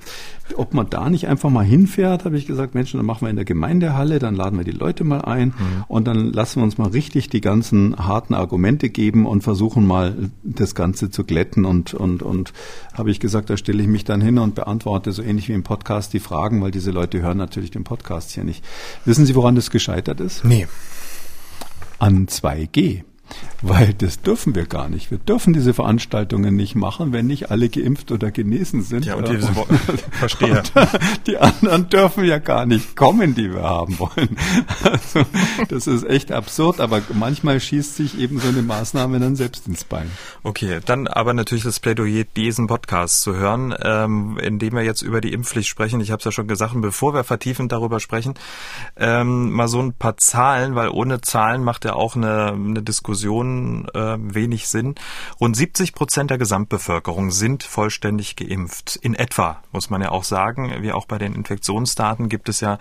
ob 0.56 0.74
man 0.74 0.90
da 0.90 1.10
nicht 1.10 1.28
einfach 1.28 1.50
mal 1.50 1.64
hinfährt, 1.64 2.26
habe 2.26 2.38
ich 2.38 2.46
gesagt, 2.46 2.76
Mensch, 2.76 2.92
dann 2.92 3.06
machen 3.06 3.26
wir 3.26 3.30
in 3.30 3.36
der 3.36 3.46
Gemeindehalle, 3.46 4.20
dann 4.20 4.36
laden 4.36 4.58
wir 4.58 4.66
die 4.66 4.72
Leute 4.72 5.04
mal 5.04 5.22
ein 5.22 5.48
mhm. 5.50 5.84
und 5.88 6.06
dann 6.06 6.32
lassen 6.32 6.60
wir 6.60 6.64
uns 6.64 6.78
mal 6.78 6.90
richtig 6.90 7.30
die 7.30 7.42
ganzen 7.42 7.96
harten 7.98 8.34
Argumente 8.34 8.90
geben 8.90 9.26
und 9.26 9.42
versuchen 9.42 9.88
mal 9.88 10.32
das 10.44 10.76
Ganze 10.76 11.10
zu 11.10 11.24
glätten 11.24 11.66
und, 11.66 11.94
und, 11.94 12.24
und 12.24 12.54
habe 12.94 13.12
ich 13.12 13.20
gesagt, 13.20 13.50
da 13.50 13.58
stelle 13.58 13.82
ich 13.82 13.88
mich 13.88 14.04
dann 14.04 14.22
hin 14.22 14.38
und 14.38 14.56
beantworte 14.56 15.12
so 15.12 15.22
ähnlich 15.22 15.50
wie 15.50 15.54
im 15.54 15.64
Podcast 15.64 16.14
die 16.14 16.20
Fragen, 16.20 16.62
weil 16.62 16.72
diese 16.72 16.92
Leute 16.92 17.22
hören 17.22 17.38
natürlich 17.38 17.72
den 17.72 17.84
Podcast 17.84 18.32
hier 18.32 18.44
nicht. 18.44 18.64
Wissen 19.06 19.26
Sie, 19.26 19.36
woran 19.36 19.56
das 19.56 19.72
gescheitert 19.72 20.20
ist? 20.20 20.44
Nee. 20.44 20.68
An 22.00 22.28
2G. 22.28 23.04
Weil 23.66 23.94
das 23.94 24.22
dürfen 24.22 24.56
wir 24.56 24.66
gar 24.66 24.90
nicht. 24.90 25.10
Wir 25.10 25.18
dürfen 25.18 25.54
diese 25.54 25.74
Veranstaltungen 25.74 26.54
nicht 26.54 26.76
machen, 26.76 27.14
wenn 27.14 27.28
nicht 27.28 27.50
alle 27.50 27.70
geimpft 27.70 28.12
oder 28.12 28.30
genesen 28.30 28.84
sind. 28.84 29.06
Ja, 29.06 29.16
und 29.16 29.30
die, 29.30 29.36
und, 29.36 29.44
verstehe. 30.12 30.58
Und 30.58 30.74
die 31.28 31.38
anderen 31.38 31.88
dürfen 31.88 32.26
ja 32.26 32.40
gar 32.40 32.66
nicht 32.66 32.98
kommen, 32.98 33.36
die 33.36 33.54
wir 33.54 33.64
haben 33.64 33.98
wollen. 34.00 34.38
Also, 34.84 35.26
das 35.70 35.88
ist 35.88 36.04
echt 36.06 36.32
absurd, 36.32 36.80
aber 36.80 37.02
manchmal 37.14 37.60
schießt 37.60 37.96
sich 37.96 38.20
eben 38.20 38.40
so 38.40 38.50
eine 38.50 38.62
Maßnahme 38.62 39.20
dann 39.20 39.36
selbst 39.36 39.68
ins 39.68 39.84
Bein. 39.84 40.12
Okay, 40.44 40.80
dann 40.86 41.08
aber 41.08 41.34
natürlich 41.34 41.64
das 41.64 41.80
Plädoyer, 41.80 42.26
diesen 42.36 42.68
Podcast 42.68 43.22
zu 43.22 43.36
hören, 43.36 43.74
ähm, 43.82 44.38
indem 44.42 44.76
wir 44.76 44.84
jetzt 44.84 45.02
über 45.02 45.22
die 45.22 45.32
Impfpflicht 45.32 45.70
sprechen. 45.70 46.02
Ich 46.02 46.12
habe 46.12 46.20
es 46.20 46.26
ja 46.26 46.32
schon 46.32 46.48
gesagt, 46.48 46.74
bevor 46.76 47.14
wir 47.14 47.24
vertiefend 47.24 47.72
darüber 47.72 48.00
sprechen, 48.00 48.34
ähm, 48.98 49.52
mal 49.52 49.68
so 49.68 49.82
ein 49.82 49.94
paar 49.94 50.18
Zahlen, 50.18 50.76
weil 50.76 50.90
ohne 50.90 51.22
Zahlen 51.22 51.64
macht 51.64 51.86
ja 51.86 51.94
auch 51.94 52.16
eine, 52.16 52.54
eine 52.54 52.84
Diskussion 52.84 53.23
Diskussionen 53.24 53.88
äh, 53.94 54.18
wenig 54.20 54.68
Sinn. 54.68 54.96
Rund 55.40 55.56
70 55.56 55.94
Prozent 55.94 56.30
der 56.30 56.38
Gesamtbevölkerung 56.38 57.32
sind 57.32 57.64
vollständig 57.64 58.36
geimpft. 58.36 58.98
In 58.98 59.14
etwa, 59.14 59.62
muss 59.72 59.90
man 59.90 60.02
ja 60.02 60.12
auch 60.12 60.26
sagen. 60.26 60.74
Wie 60.82 60.92
auch 60.92 61.06
bei 61.06 61.18
den 61.18 61.34
Infektionsdaten 61.34 62.28
gibt 62.28 62.50
es 62.50 62.60
ja 62.60 62.80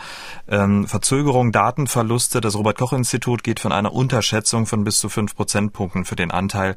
ähm, 0.48 0.88
Verzögerungen, 0.88 1.52
Datenverluste. 1.52 2.40
Das 2.40 2.56
Robert-Koch-Institut 2.56 3.44
geht 3.44 3.60
von 3.60 3.70
einer 3.70 3.92
Unterschätzung 3.92 4.66
von 4.66 4.82
bis 4.82 4.98
zu 4.98 5.08
fünf 5.08 5.36
Prozentpunkten 5.36 6.04
für 6.04 6.16
den 6.16 6.32
Anteil 6.32 6.74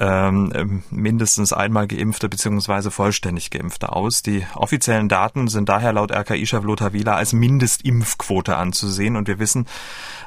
ähm, 0.00 0.82
mindestens 0.90 1.52
einmal 1.52 1.86
geimpfte 1.86 2.28
bzw. 2.28 2.90
vollständig 2.90 3.50
geimpfte 3.50 3.92
aus. 3.92 4.22
Die 4.22 4.46
offiziellen 4.54 5.08
Daten 5.08 5.48
sind 5.48 5.68
daher 5.68 5.92
laut 5.92 6.12
RKI-Chef 6.12 6.64
Lothar 6.64 6.92
Wieler 6.92 7.16
als 7.16 7.32
Mindestimpfquote 7.32 8.56
anzusehen 8.56 9.16
und 9.16 9.28
wir 9.28 9.38
wissen 9.38 9.66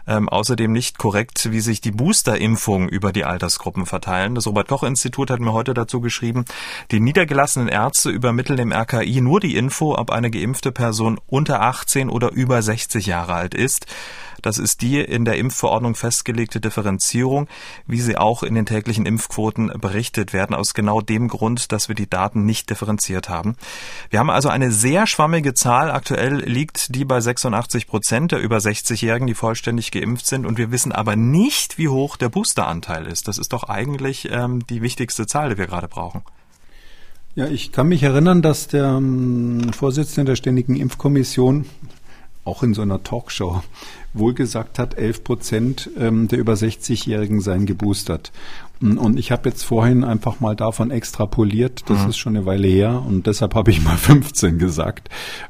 ähm, 0.07 0.29
außerdem 0.29 0.71
nicht 0.71 0.99
korrekt, 0.99 1.51
wie 1.51 1.61
sich 1.61 1.81
die 1.81 1.91
Boosterimpfungen 1.91 2.89
über 2.89 3.11
die 3.11 3.25
Altersgruppen 3.25 3.85
verteilen. 3.85 4.35
Das 4.35 4.45
Robert-Koch-Institut 4.45 5.31
hat 5.31 5.39
mir 5.39 5.53
heute 5.53 5.73
dazu 5.73 5.99
geschrieben, 5.99 6.45
die 6.91 6.99
niedergelassenen 6.99 7.67
Ärzte 7.67 8.11
übermitteln 8.11 8.57
dem 8.57 8.71
RKI 8.71 9.21
nur 9.21 9.39
die 9.39 9.55
Info, 9.55 9.95
ob 9.97 10.11
eine 10.11 10.29
geimpfte 10.29 10.71
Person 10.71 11.19
unter 11.27 11.61
18 11.61 12.09
oder 12.09 12.31
über 12.31 12.61
60 12.61 13.07
Jahre 13.07 13.33
alt 13.33 13.55
ist. 13.55 13.87
Das 14.45 14.59
ist 14.59 14.81
die 14.81 14.99
in 14.99 15.25
der 15.25 15.37
Impfverordnung 15.37 15.95
festgelegte 15.95 16.61
Differenzierung, 16.61 17.47
wie 17.87 17.99
sie 17.99 18.15
auch 18.15 18.43
in 18.43 18.53
den 18.53 18.67
täglichen 18.67 19.07
Impfquoten 19.07 19.71
berichtet 19.81 20.33
werden, 20.33 20.55
aus 20.55 20.75
genau 20.75 21.01
dem 21.01 21.29
Grund, 21.29 21.71
dass 21.71 21.87
wir 21.87 21.95
die 21.95 22.07
Daten 22.07 22.45
nicht 22.45 22.69
differenziert 22.69 23.27
haben. 23.27 23.55
Wir 24.11 24.19
haben 24.19 24.29
also 24.29 24.49
eine 24.49 24.71
sehr 24.71 25.07
schwammige 25.07 25.55
Zahl. 25.55 25.89
Aktuell 25.89 26.35
liegt 26.35 26.93
die 26.93 27.05
bei 27.05 27.19
86 27.19 27.87
Prozent 27.87 28.33
der 28.33 28.39
über 28.39 28.57
60-Jährigen, 28.57 29.25
die 29.25 29.33
vollständig 29.33 29.89
geimpft 29.89 30.27
sind. 30.27 30.45
Und 30.45 30.59
wir 30.59 30.71
wissen 30.71 30.91
aber 30.91 31.15
nicht, 31.15 31.79
wie 31.79 31.89
hoch 31.89 32.15
der 32.15 32.29
Boosteranteil 32.29 33.07
ist. 33.07 33.27
Das 33.27 33.39
ist 33.39 33.51
doch 33.51 33.63
eigentlich 33.63 34.29
ähm, 34.31 34.67
die 34.67 34.83
wichtigste 34.83 35.25
Zahl, 35.25 35.49
die 35.49 35.57
wir 35.57 35.65
gerade 35.65 35.87
brauchen. 35.87 36.21
Ja, 37.35 37.47
ich 37.47 37.71
kann 37.71 37.87
mich 37.87 38.03
erinnern, 38.03 38.41
dass 38.41 38.67
der 38.67 38.85
ähm, 38.85 39.73
Vorsitzende 39.73 40.31
der 40.31 40.35
Ständigen 40.37 40.75
Impfkommission 40.75 41.65
auch 42.45 42.63
in 42.63 42.73
so 42.73 42.81
einer 42.81 43.03
Talkshow 43.03 43.61
wohl 44.13 44.33
gesagt 44.33 44.79
hat, 44.79 44.97
11 44.97 45.23
Prozent 45.23 45.89
ähm, 45.97 46.27
der 46.27 46.39
über 46.39 46.53
60-Jährigen 46.53 47.41
seien 47.41 47.65
geboostert. 47.65 48.31
Und 48.81 49.17
ich 49.17 49.31
habe 49.31 49.47
jetzt 49.49 49.63
vorhin 49.63 50.03
einfach 50.03 50.41
mal 50.41 50.53
davon 50.53 50.91
extrapoliert, 50.91 51.83
das 51.87 52.03
mhm. 52.03 52.09
ist 52.09 52.17
schon 52.17 52.35
eine 52.35 52.45
Weile 52.45 52.67
her 52.67 53.01
und 53.07 53.25
deshalb 53.25 53.55
habe 53.55 53.71
ich 53.71 53.81
mal 53.81 53.95
15 53.97 54.57
gesagt. 54.57 55.09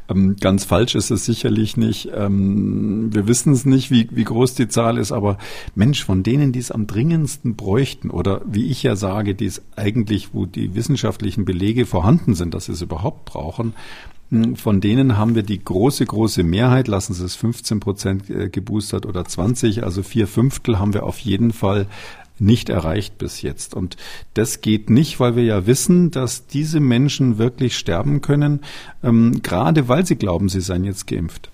Ähm, 0.09 0.35
ganz 0.39 0.63
falsch 0.63 0.93
ist 0.93 1.09
es 1.09 1.25
sicherlich 1.25 1.75
nicht. 1.75 2.09
Ähm, 2.13 3.09
wir 3.11 3.27
wissen 3.27 3.51
es 3.51 3.65
nicht, 3.65 3.89
wie, 3.89 4.07
wie 4.11 4.23
groß 4.23 4.53
die 4.53 4.67
Zahl 4.67 4.99
ist, 4.99 5.11
aber 5.11 5.39
Mensch, 5.73 6.05
von 6.05 6.21
denen, 6.21 6.51
die 6.51 6.59
es 6.59 6.69
am 6.69 6.85
dringendsten 6.85 7.55
bräuchten 7.55 8.11
oder 8.11 8.41
wie 8.45 8.67
ich 8.67 8.83
ja 8.83 8.95
sage, 8.95 9.33
die 9.33 9.47
es 9.47 9.63
eigentlich, 9.75 10.33
wo 10.33 10.45
die 10.45 10.75
wissenschaftlichen 10.75 11.45
Belege 11.45 11.87
vorhanden 11.87 12.35
sind, 12.35 12.53
dass 12.53 12.65
sie 12.65 12.73
es 12.73 12.81
überhaupt 12.81 13.25
brauchen, 13.25 13.73
von 14.55 14.81
denen 14.81 15.17
haben 15.17 15.35
wir 15.35 15.43
die 15.43 15.63
große, 15.63 16.05
große 16.05 16.43
Mehrheit, 16.43 16.87
lassen 16.87 17.13
Sie 17.13 17.23
es 17.23 17.35
15 17.35 17.79
Prozent 17.79 18.29
äh, 18.29 18.49
geboostert 18.49 19.05
oder 19.05 19.25
20, 19.25 19.83
also 19.83 20.03
vier 20.03 20.27
Fünftel 20.27 20.79
haben 20.79 20.93
wir 20.93 21.03
auf 21.03 21.19
jeden 21.19 21.53
Fall 21.53 21.87
nicht 22.39 22.69
erreicht 22.69 23.17
bis 23.17 23.41
jetzt. 23.41 23.73
Und 23.73 23.97
das 24.33 24.61
geht 24.61 24.89
nicht, 24.89 25.19
weil 25.19 25.35
wir 25.35 25.43
ja 25.43 25.65
wissen, 25.67 26.11
dass 26.11 26.47
diese 26.47 26.79
Menschen 26.79 27.37
wirklich 27.37 27.77
sterben 27.77 28.21
können, 28.21 28.61
ähm, 29.03 29.41
gerade 29.41 29.87
weil 29.87 30.05
sie 30.05 30.15
glauben, 30.15 30.49
sie 30.49 30.61
seien 30.61 30.83
jetzt 30.83 31.07
geimpft. 31.07 31.49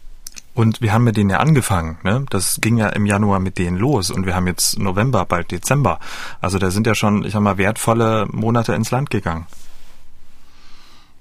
Und 0.54 0.82
wir 0.82 0.92
haben 0.92 1.06
mit 1.06 1.16
denen 1.16 1.30
ja 1.30 1.38
angefangen. 1.38 1.98
Ne? 2.04 2.26
Das 2.30 2.60
ging 2.60 2.78
ja 2.78 2.90
im 2.90 3.06
Januar 3.06 3.40
mit 3.40 3.58
denen 3.58 3.78
los 3.78 4.12
und 4.12 4.26
wir 4.26 4.36
haben 4.36 4.48
jetzt 4.48 4.80
November, 4.80 5.26
bald 5.26 5.52
Dezember. 5.52 6.00
Also 6.42 6.58
da 6.58 6.72
sind 6.72 6.88
ja 6.88 6.96
schon, 6.96 7.24
ich 7.24 7.34
sag 7.34 7.42
mal, 7.42 7.58
wertvolle 7.58 8.28
Monate 8.32 8.74
ins 8.74 8.92
Land 8.92 9.10
gegangen. 9.10 9.46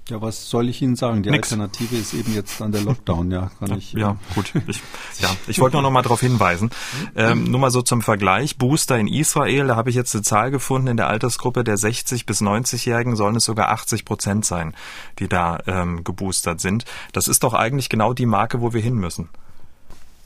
Ja, 0.09 0.21
was 0.21 0.49
soll 0.49 0.67
ich 0.67 0.81
Ihnen 0.81 0.95
sagen? 0.95 1.23
Die 1.23 1.29
Nix. 1.29 1.51
Alternative 1.51 1.95
ist 1.95 2.13
eben 2.13 2.33
jetzt 2.33 2.59
dann 2.59 2.71
der 2.71 2.81
Lockdown, 2.81 3.31
ja. 3.31 3.51
Kann 3.59 3.69
ja, 3.69 3.75
ich, 3.77 3.93
ja, 3.93 4.17
gut. 4.35 4.51
Ich, 4.67 4.81
ja, 5.19 5.29
ich 5.47 5.59
wollte 5.59 5.75
nur 5.75 5.83
noch 5.83 5.91
mal 5.91 6.01
darauf 6.01 6.19
hinweisen. 6.19 6.71
Ähm, 7.15 7.45
nur 7.45 7.59
mal 7.59 7.71
so 7.71 7.81
zum 7.81 8.01
Vergleich. 8.01 8.57
Booster 8.57 8.97
in 8.97 9.07
Israel, 9.07 9.67
da 9.67 9.75
habe 9.75 9.89
ich 9.89 9.95
jetzt 9.95 10.13
eine 10.15 10.23
Zahl 10.23 10.51
gefunden, 10.51 10.87
in 10.87 10.97
der 10.97 11.07
Altersgruppe 11.07 11.63
der 11.63 11.77
60- 11.77 12.25
bis 12.25 12.41
90-Jährigen 12.41 13.15
sollen 13.15 13.35
es 13.35 13.45
sogar 13.45 13.69
80 13.69 14.03
Prozent 14.03 14.45
sein, 14.45 14.73
die 15.19 15.27
da 15.27 15.59
ähm, 15.67 16.03
geboostert 16.03 16.59
sind. 16.61 16.85
Das 17.13 17.27
ist 17.27 17.43
doch 17.43 17.53
eigentlich 17.53 17.89
genau 17.89 18.13
die 18.13 18.25
Marke, 18.25 18.61
wo 18.61 18.73
wir 18.73 18.81
hin 18.81 18.95
müssen. 18.95 19.29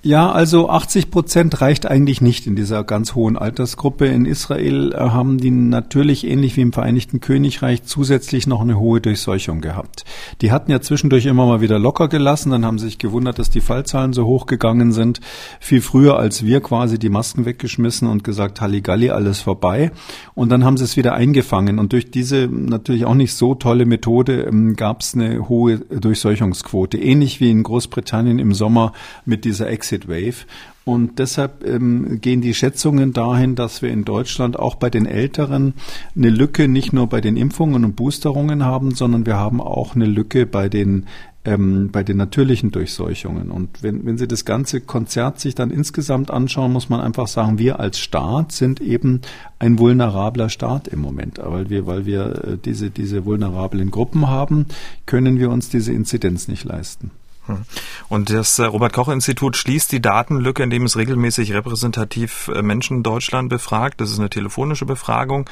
Ja, 0.06 0.32
also 0.32 0.70
80 0.70 1.10
Prozent 1.10 1.62
reicht 1.62 1.88
eigentlich 1.88 2.22
nicht 2.22 2.46
in 2.46 2.56
dieser 2.56 2.84
ganz 2.84 3.16
hohen 3.16 3.40
Altersgruppe. 3.40 4.06
In 4.06 4.28
Israel 4.28 4.94
äh, 4.94 5.00
haben 5.00 5.40
die 5.40 5.50
natürlich 5.50 6.28
ähnlich 6.28 6.56
wie 6.58 6.62
im 6.62 6.74
Vereinigten 6.74 7.22
Königreich 7.22 7.86
zusätzlich 7.86 8.46
noch 8.46 8.62
eine 8.62 8.80
hohe 8.80 9.02
Durchseuchung 9.02 9.62
gehabt. 9.62 10.06
Die 10.42 10.52
hatten 10.52 10.70
ja 10.70 10.80
zwischendurch 10.80 11.26
immer 11.26 11.48
mal 11.48 11.60
wieder 11.60 11.80
locker 11.80 12.08
gelassen, 12.08 12.52
dann 12.52 12.68
haben 12.68 12.78
sie 12.78 12.86
sich 12.86 13.00
gewundert, 13.00 13.40
dass 13.40 13.50
die 13.50 13.62
Fallzahlen 13.62 14.14
so 14.14 14.28
hoch 14.28 14.46
gegangen 14.46 14.92
sind. 14.92 15.22
Viel 15.60 15.82
früher 15.82 16.20
als 16.20 16.46
wir 16.46 16.62
quasi 16.62 17.00
die 17.00 17.10
Masken 17.10 17.46
weggeschmissen 17.46 18.08
und 18.08 18.24
gesagt, 18.24 18.62
Halligalli, 18.62 19.10
alles 19.10 19.42
vorbei. 19.42 19.92
Und 20.36 20.50
dann 20.50 20.64
haben 20.64 20.78
sie 20.78 20.84
es 20.84 20.98
wieder 20.98 21.16
eingefangen. 21.16 21.80
Und 21.80 21.94
durch 21.94 22.12
diese 22.12 22.48
natürlich 22.48 23.06
auch 23.06 23.16
nicht 23.16 23.34
so 23.34 23.56
tolle 23.56 23.88
Methode 23.88 24.44
ähm, 24.44 24.76
gab 24.76 25.02
es 25.02 25.16
eine 25.16 25.50
hohe 25.50 25.80
Durchseuchungsquote. 25.80 27.00
Ähnlich 27.00 27.40
wie 27.40 27.50
in 27.50 27.64
Großbritannien 27.64 28.38
im 28.38 28.54
Sommer 28.54 28.94
mit 29.26 29.46
dieser 29.46 29.68
Exit 29.68 29.95
Exit 29.96 30.08
Wave. 30.08 30.46
Und 30.84 31.18
deshalb 31.18 31.66
ähm, 31.66 32.22
gehen 32.22 32.42
die 32.42 32.54
Schätzungen 32.54 33.12
dahin, 33.12 33.56
dass 33.56 33.82
wir 33.82 33.90
in 33.90 34.06
Deutschland 34.06 34.60
auch 34.60 34.76
bei 34.76 34.92
den 34.92 35.08
Älteren 35.08 35.74
eine 36.16 36.30
Lücke 36.30 36.68
nicht 36.68 36.94
nur 36.94 37.08
bei 37.08 37.22
den 37.22 37.38
Impfungen 37.38 37.84
und 37.84 37.96
Boosterungen 37.96 38.64
haben, 38.64 38.94
sondern 38.94 39.26
wir 39.26 39.38
haben 39.38 39.62
auch 39.62 39.96
eine 39.96 40.06
Lücke 40.06 40.46
bei 40.46 40.70
den 40.70 41.08
ähm, 41.44 41.90
bei 41.92 42.04
den 42.04 42.18
natürlichen 42.18 42.72
Durchseuchungen. 42.72 43.52
Und 43.52 43.82
wenn, 43.82 44.06
wenn 44.06 44.18
Sie 44.18 44.28
das 44.28 44.46
ganze 44.46 44.82
Konzert 44.82 45.40
sich 45.40 45.56
dann 45.56 45.72
insgesamt 45.72 46.32
anschauen, 46.32 46.74
muss 46.74 46.90
man 46.90 47.02
einfach 47.02 47.28
sagen, 47.28 47.60
wir 47.60 47.80
als 47.80 48.00
Staat 48.00 48.52
sind 48.52 48.82
eben 48.82 49.22
ein 49.60 49.78
vulnerabler 49.80 50.50
Staat 50.50 50.88
im 50.88 51.02
Moment. 51.02 51.40
Weil 51.44 51.70
wir, 51.70 51.86
weil 51.86 52.06
wir 52.06 52.44
äh, 52.44 52.58
diese, 52.64 52.90
diese 52.90 53.26
vulnerablen 53.26 53.92
Gruppen 53.92 54.28
haben, 54.28 54.66
können 55.06 55.40
wir 55.40 55.50
uns 55.52 55.70
diese 55.70 55.94
Inzidenz 55.94 56.48
nicht 56.48 56.64
leisten. 56.64 57.12
Hm. 57.48 57.64
Und 58.10 58.30
das 58.30 58.60
äh, 58.60 58.66
Robert-Koch-Institut 58.66 59.58
schließt 59.58 59.92
die 59.92 60.02
Datenlücke, 60.02 60.64
indem 60.64 60.84
es 60.84 60.98
regelmäßig 60.98 61.54
repräsentativ 61.54 62.50
äh, 62.50 62.62
Menschen 62.62 62.98
in 62.98 63.04
Deutschland 63.04 63.50
befragt. 63.50 64.02
Das 64.02 64.12
ist 64.12 64.20
eine 64.20 64.30
telefonische 64.30 64.86
Befragung. 64.86 65.50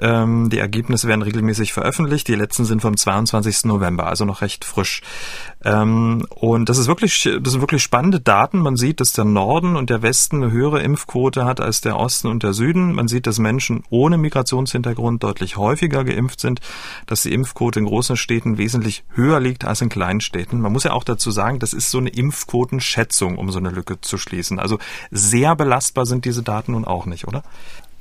Ähm, 0.00 0.50
die 0.50 0.58
Ergebnisse 0.58 1.08
werden 1.08 1.22
regelmäßig 1.22 1.72
veröffentlicht. 1.72 2.28
Die 2.28 2.34
letzten 2.34 2.64
sind 2.64 2.82
vom 2.82 2.96
22. 2.96 3.64
November, 3.64 4.06
also 4.06 4.24
noch 4.24 4.42
recht 4.42 4.64
frisch. 4.64 5.02
Ähm, 5.64 6.26
und 6.30 6.68
das 6.68 6.78
ist 6.78 6.86
wirklich, 6.86 7.28
das 7.40 7.52
sind 7.52 7.60
wirklich 7.60 7.82
spannende 7.82 8.20
Daten. 8.20 8.58
Man 8.58 8.76
sieht, 8.76 9.00
dass 9.00 9.12
der 9.12 9.24
Norden 9.24 9.76
und 9.76 9.90
der 9.90 10.02
Westen 10.02 10.42
eine 10.42 10.52
höhere 10.52 10.80
Impfquote 10.80 11.44
hat 11.44 11.60
als 11.60 11.80
der 11.80 11.98
Osten 11.98 12.28
und 12.28 12.42
der 12.42 12.52
Süden. 12.52 12.92
Man 12.94 13.08
sieht, 13.08 13.26
dass 13.26 13.38
Menschen 13.38 13.82
ohne 13.90 14.18
Migrationshintergrund 14.18 15.22
deutlich 15.22 15.56
häufiger 15.56 16.04
geimpft 16.04 16.40
sind, 16.40 16.60
dass 17.06 17.22
die 17.22 17.32
Impfquote 17.32 17.80
in 17.80 17.86
großen 17.86 18.16
Städten 18.16 18.58
wesentlich 18.58 19.04
höher 19.14 19.40
liegt 19.40 19.64
als 19.64 19.80
in 19.80 19.88
kleinen 19.88 20.20
Städten. 20.20 20.60
Man 20.60 20.72
muss 20.72 20.84
ja 20.84 20.92
auch 20.92 21.04
dazu 21.04 21.30
sagen, 21.30 21.58
das 21.58 21.72
ist 21.72 21.90
so 21.90 21.98
eine 21.98 22.10
Impfquotenschätzung, 22.10 23.36
um 23.36 23.50
so 23.50 23.58
eine 23.58 23.70
Lücke 23.70 24.00
zu 24.00 24.18
schließen. 24.18 24.58
Also 24.58 24.78
sehr 25.10 25.56
belastbar 25.56 26.06
sind 26.06 26.24
diese 26.24 26.42
Daten 26.42 26.72
nun 26.72 26.84
auch 26.84 27.06
nicht, 27.06 27.26
oder? 27.26 27.42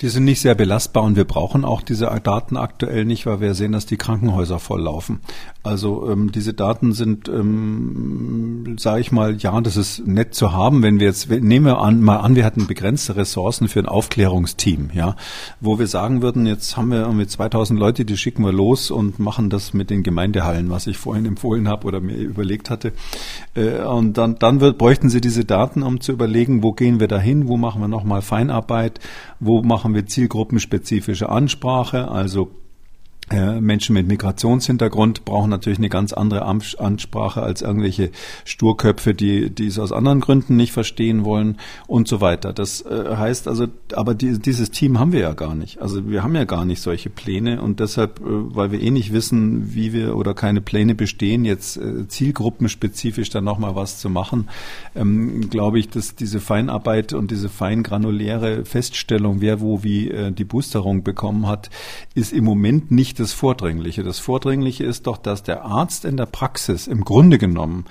Die 0.02 0.10
sind 0.10 0.26
nicht 0.26 0.42
sehr 0.42 0.54
belastbar 0.54 1.04
und 1.04 1.16
wir 1.16 1.26
brauchen 1.26 1.66
auch 1.66 1.82
diese 1.82 2.06
Daten 2.24 2.56
aktuell 2.56 3.04
nicht, 3.04 3.26
weil 3.26 3.42
wir 3.42 3.56
sehen, 3.56 3.72
dass 3.72 3.88
die 3.88 3.98
Krankenhäuser 3.98 4.60
volllaufen. 4.60 5.22
Also 5.64 6.10
ähm, 6.10 6.32
diese 6.32 6.54
Daten 6.54 6.94
sind, 6.94 7.28
ähm, 7.28 8.76
sage 8.80 9.02
ich 9.02 9.12
mal, 9.12 9.36
ja, 9.38 9.60
das 9.60 9.76
ist 9.76 10.08
nett 10.08 10.34
zu 10.34 10.54
haben, 10.54 10.82
wenn 10.82 11.00
wir 11.00 11.08
jetzt, 11.08 11.30
nehmen 11.30 11.66
wir 11.66 11.80
an, 11.82 12.02
mal 12.02 12.18
an, 12.18 12.36
wir 12.36 12.46
hätten 12.46 12.68
begrenzte 12.68 13.16
Ressourcen 13.16 13.68
für 13.68 13.80
ein 13.80 13.86
Aufklärungsteam, 13.88 14.92
ja, 14.94 15.16
wo 15.60 15.78
wir 15.78 15.88
sagen 15.88 16.22
würden, 16.22 16.46
jetzt 16.46 16.78
haben 16.78 16.92
wir 16.92 17.02
irgendwie 17.02 17.28
2000 17.28 17.80
Leute, 17.80 18.06
die 18.06 18.18
schicken 18.18 18.46
wir 18.46 18.54
los 18.54 18.92
und 18.92 19.20
machen 19.20 19.50
das 19.50 19.74
mit 19.74 19.90
den 19.90 20.04
Gemeindehallen, 20.04 20.70
was 20.70 20.88
ich 20.88 20.98
vorhin 20.98 21.26
empfohlen 21.26 21.68
habe 21.68 21.86
oder 21.88 22.00
mir 22.00 22.16
überlegt 22.16 22.70
hatte. 22.70 22.94
Äh, 23.56 23.80
und 23.82 24.18
dann, 24.18 24.38
dann 24.40 24.62
wird, 24.62 24.78
bräuchten 24.78 25.10
sie 25.10 25.22
diese 25.22 25.44
Daten, 25.44 25.84
um 25.84 26.00
zu 26.00 26.14
überlegen, 26.14 26.64
wo 26.64 26.72
gehen 26.72 27.00
wir 27.00 27.08
dahin, 27.08 27.48
wo 27.48 27.58
machen 27.58 27.82
wir 27.82 27.88
nochmal 27.88 28.22
Feinarbeit, 28.22 29.00
wo 29.40 29.64
machen 29.64 29.87
wir 29.94 30.06
zielgruppenspezifische 30.06 31.30
Ansprache, 31.30 32.10
also 32.10 32.52
Menschen 33.30 33.94
mit 33.94 34.08
Migrationshintergrund 34.08 35.26
brauchen 35.26 35.50
natürlich 35.50 35.80
eine 35.80 35.90
ganz 35.90 36.14
andere 36.14 36.46
Ansprache 36.46 37.44
als 37.44 37.62
irgendwelche 37.62 38.12
Sturköpfe, 38.46 39.14
die, 39.14 39.50
die 39.50 39.68
es 39.68 39.80
aus 39.80 39.92
anderen 39.92 40.22
Gründen 40.22 40.56
nicht 40.56 40.72
verstehen 40.72 41.26
wollen 41.26 41.58
und 41.88 42.08
so 42.08 42.22
weiter. 42.22 42.54
Das 42.54 42.82
äh, 42.82 43.16
heißt 43.18 43.50
also, 43.50 43.68
aber 43.94 44.16
die, 44.16 44.40
dieses 44.40 44.72
Team 44.72 44.98
haben 44.98 45.12
wir 45.12 45.20
ja 45.20 45.34
gar 45.34 45.56
nicht. 45.56 45.82
Also 45.82 46.10
wir 46.10 46.24
haben 46.24 46.36
ja 46.36 46.46
gar 46.46 46.64
nicht 46.64 46.82
solche 46.82 47.10
Pläne 47.10 47.62
und 47.62 47.82
deshalb, 47.82 48.22
äh, 48.22 48.24
weil 48.26 48.72
wir 48.72 48.82
eh 48.82 48.92
nicht 48.92 49.12
wissen, 49.12 49.74
wie 49.76 49.92
wir 49.92 50.16
oder 50.16 50.34
keine 50.34 50.62
Pläne 50.62 50.96
bestehen, 50.96 51.44
jetzt 51.44 51.80
zielgruppenspezifisch 52.08 53.30
dann 53.30 53.44
nochmal 53.44 53.76
was 53.76 54.00
zu 54.00 54.10
machen, 54.10 54.48
ähm, 54.96 55.50
glaube 55.50 55.80
ich, 55.80 55.90
dass 55.90 56.16
diese 56.16 56.40
Feinarbeit 56.40 57.14
und 57.14 57.32
diese 57.32 57.50
feingranuläre 57.50 58.64
Feststellung, 58.64 59.42
wer 59.42 59.60
wo 59.60 59.84
wie 59.84 60.32
die 60.32 60.46
Boosterung 60.46 61.04
bekommen 61.04 61.48
hat, 61.48 61.70
ist 62.16 62.34
im 62.34 62.46
Moment 62.46 62.92
nicht 62.92 63.17
das 63.20 63.34
Vordringliche. 63.34 64.04
Das 64.04 64.20
Vordringliche 64.20 64.84
ist 64.84 65.08
doch, 65.08 65.18
dass 65.18 65.44
der 65.44 65.64
Arzt 65.64 66.06
in 66.06 66.18
der 66.18 66.26
Praxis 66.26 66.88
im 66.88 67.04
Grunde 67.04 67.38
genommen 67.38 67.86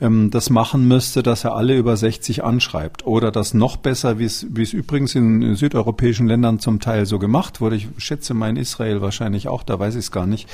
ähm, 0.00 0.30
das 0.30 0.50
machen 0.50 0.86
müsste, 0.86 1.22
dass 1.22 1.44
er 1.44 1.54
alle 1.54 1.76
über 1.76 1.96
60 1.96 2.44
anschreibt. 2.44 3.06
Oder 3.06 3.30
das 3.30 3.54
noch 3.54 3.76
besser, 3.76 4.18
wie 4.18 4.24
es, 4.24 4.42
übrigens 4.42 5.14
in 5.14 5.54
südeuropäischen 5.56 6.28
Ländern 6.28 6.58
zum 6.60 6.80
Teil 6.80 7.06
so 7.06 7.18
gemacht 7.18 7.60
wurde. 7.60 7.76
Ich 7.76 7.88
schätze 7.98 8.34
mal 8.34 8.50
in 8.50 8.56
Israel 8.56 9.00
wahrscheinlich 9.00 9.48
auch, 9.48 9.62
da 9.62 9.78
weiß 9.78 9.94
ich 9.94 10.00
es 10.00 10.12
gar 10.12 10.26
nicht. 10.26 10.48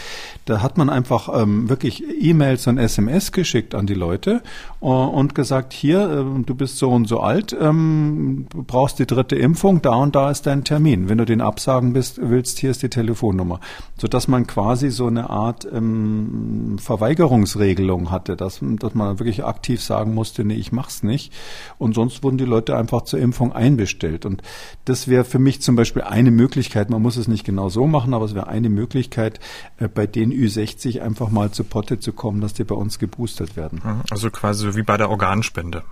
Da 0.47 0.63
hat 0.63 0.79
man 0.79 0.89
einfach 0.89 1.29
ähm, 1.35 1.69
wirklich 1.69 2.03
E-Mails 2.21 2.67
und 2.67 2.79
SMS 2.79 3.33
geschickt 3.33 3.75
an 3.75 3.87
die 3.87 3.95
Leute 3.95 4.43
äh, 4.81 4.87
und 4.87 5.35
gesagt, 5.35 5.73
hier, 5.73 6.01
äh, 6.11 6.43
du 6.43 6.55
bist 6.55 6.79
so 6.79 6.91
und 6.91 7.07
so 7.07 7.21
alt, 7.21 7.55
ähm, 7.59 8.47
brauchst 8.51 8.99
die 8.99 9.07
dritte 9.07 9.37
Impfung, 9.37 9.83
da 9.83 9.95
und 9.95 10.15
da 10.15 10.31
ist 10.31 10.47
dein 10.47 10.65
Termin. 10.65 11.09
Wenn 11.09 11.19
du 11.19 11.27
den 11.27 11.41
absagen 11.41 11.93
bist, 11.93 12.19
willst, 12.23 12.59
hier 12.59 12.71
ist 12.71 12.83
die 12.83 12.89
Telefonnummer. 12.89 13.61
Sodass 13.99 14.29
man 14.29 14.47
quasi 14.47 14.91
so 14.91 15.07
eine 15.07 15.29
Art 15.31 15.67
ähm, 15.71 16.77
Verweigerungsregelung 16.79 18.11
hatte, 18.11 18.37
dass, 18.37 18.61
dass 18.63 18.95
man 18.95 19.19
wirklich 19.19 19.34
wirklich 19.35 19.45
aktiv 19.45 19.83
sagen 19.83 20.15
musste, 20.15 20.45
nee, 20.45 20.55
ich 20.55 20.73
mach's 20.73 21.03
nicht. 21.03 21.33
Und 21.79 21.95
sonst 21.95 22.23
wurden 22.23 22.39
die 22.39 22.45
Leute 22.45 22.77
einfach 22.77 23.03
zur 23.03 23.19
Impfung 23.19 23.53
einbestellt. 23.53 24.27
Und 24.27 24.43
das 24.85 25.09
wäre 25.09 25.25
für 25.25 25.39
mich 25.39 25.61
zum 25.61 25.77
Beispiel 25.77 26.03
eine 26.03 26.31
Möglichkeit. 26.31 26.91
Man 26.91 27.03
muss 27.03 27.17
es 27.17 27.29
nicht 27.29 27.45
genau 27.45 27.69
so 27.69 27.87
machen, 27.87 28.15
aber 28.15 28.25
es 28.25 28.35
wäre 28.35 28.49
eine 28.49 28.69
Möglichkeit, 28.69 29.41
äh, 29.79 29.89
bei 29.89 30.07
den 30.07 30.33
Ü60 30.33 31.01
einfach 31.01 31.31
mal 31.31 31.51
zu 31.51 31.65
Potte 31.65 31.99
zu 31.99 32.13
kommen, 32.13 32.41
dass 32.41 32.55
die 32.55 32.65
bei 32.65 32.75
uns 32.75 32.99
geboostert 32.99 33.57
werden. 33.57 33.81
Also 34.11 34.31
quasi 34.31 34.75
wie 34.75 34.83
bei 34.83 34.97
der 34.97 35.11
Organspende. 35.11 35.83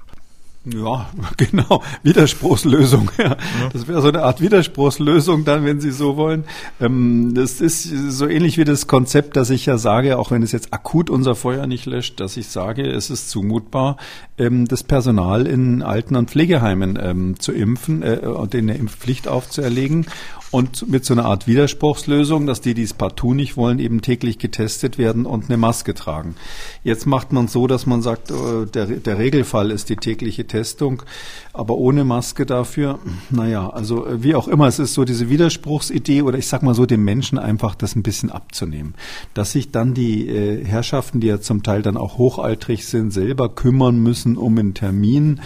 Ja, 0.65 1.11
genau. 1.37 1.83
Widerspruchslösung. 2.05 3.11
Ja. 3.19 3.37
Das 3.73 3.89
wäre 3.89 4.01
so 4.01 4.09
eine 4.09 4.23
Art 4.23 4.41
Widerspruchslösung 4.41 5.45
dann, 5.45 5.65
wenn 5.65 5.81
Sie 5.81 5.91
so 5.91 6.17
wollen. 6.17 6.45
Ähm, 6.81 7.33
das 7.35 7.61
ist 7.61 7.83
so 7.83 8.29
ähnlich 8.29 8.59
wie 8.59 8.65
das 8.65 8.87
Konzept, 8.87 9.37
dass 9.37 9.51
ich 9.51 9.67
ja 9.67 9.77
sage, 9.77 10.19
auch 10.19 10.31
wenn 10.31 10.43
es 10.43 10.53
jetzt 10.53 10.73
akut 10.73 11.11
unser 11.11 11.35
Feuer 11.35 11.67
nicht 11.67 11.87
löscht, 11.87 12.21
dass 12.21 12.37
ich 12.37 12.47
sage, 12.47 12.89
es 12.89 13.11
ist 13.11 13.31
zumutbar, 13.31 13.97
ähm, 14.39 14.69
das 14.69 14.85
Personal 14.85 15.49
in 15.49 15.83
Alten- 15.83 16.15
und 16.15 16.31
Pflegeheimen 16.31 16.97
ähm, 17.01 17.41
zu 17.41 17.53
impfen 17.53 18.03
äh, 18.03 18.21
und 18.25 18.55
denen 18.55 18.71
eine 18.71 18.79
Impfpflicht 18.79 19.27
aufzuerlegen 19.27 20.07
und 20.53 20.87
mit 20.89 21.05
so 21.05 21.15
einer 21.15 21.25
Art 21.25 21.47
Widerspruchslösung, 21.47 22.47
dass 22.47 22.61
die, 22.61 22.75
die 22.75 22.83
es 22.83 22.93
partout 22.93 23.33
nicht 23.33 23.57
wollen, 23.57 23.79
eben 23.79 24.03
täglich 24.03 24.39
getestet 24.39 24.99
werden 24.99 25.25
und 25.25 25.47
eine 25.47 25.57
Maske 25.57 25.95
tragen. 25.95 26.37
Jetzt 26.85 27.07
macht 27.07 27.33
man 27.33 27.49
so, 27.49 27.67
dass 27.67 27.87
man 27.87 28.03
sagt, 28.03 28.31
äh, 28.31 28.67
der, 28.67 28.87
der 28.87 29.19
Regelfall 29.19 29.71
ist 29.71 29.89
die 29.89 29.97
tägliche 29.97 30.47
Testung, 30.47 31.03
aber 31.55 31.75
ohne 31.77 32.05
Maske 32.05 32.45
dafür. 32.45 32.99
Naja, 33.31 33.71
also 33.71 34.07
äh, 34.07 34.23
wie 34.23 34.35
auch 34.35 34.47
immer, 34.47 34.67
es 34.67 34.79
ist 34.79 34.93
so 34.93 35.07
diese 35.07 35.31
Widerspruchsidee 35.31 36.21
oder 36.21 36.37
ich 36.37 36.47
sag 36.47 36.63
mal 36.63 36.75
so, 36.75 36.85
dem 36.85 37.03
Menschen 37.03 37.39
einfach 37.39 37.75
das 37.75 37.97
ein 37.97 38.03
bisschen 38.03 38.31
abzunehmen. 38.31 38.95
Dass 39.33 39.53
sich 39.53 39.71
dann 39.71 39.95
die 39.95 40.29
äh, 40.29 40.63
Herrschaften, 40.67 41.21
die 41.21 41.29
ja 41.29 41.41
zum 41.41 41.63
Teil 41.63 41.81
dann 41.81 41.97
auch 41.97 42.19
hochaltrig 42.19 42.87
sind, 42.87 43.11
selber 43.11 43.49
kümmern 43.49 43.99
müssen 43.99 44.37
um 44.37 44.59
einen 44.59 44.75
Termin, 44.75 45.41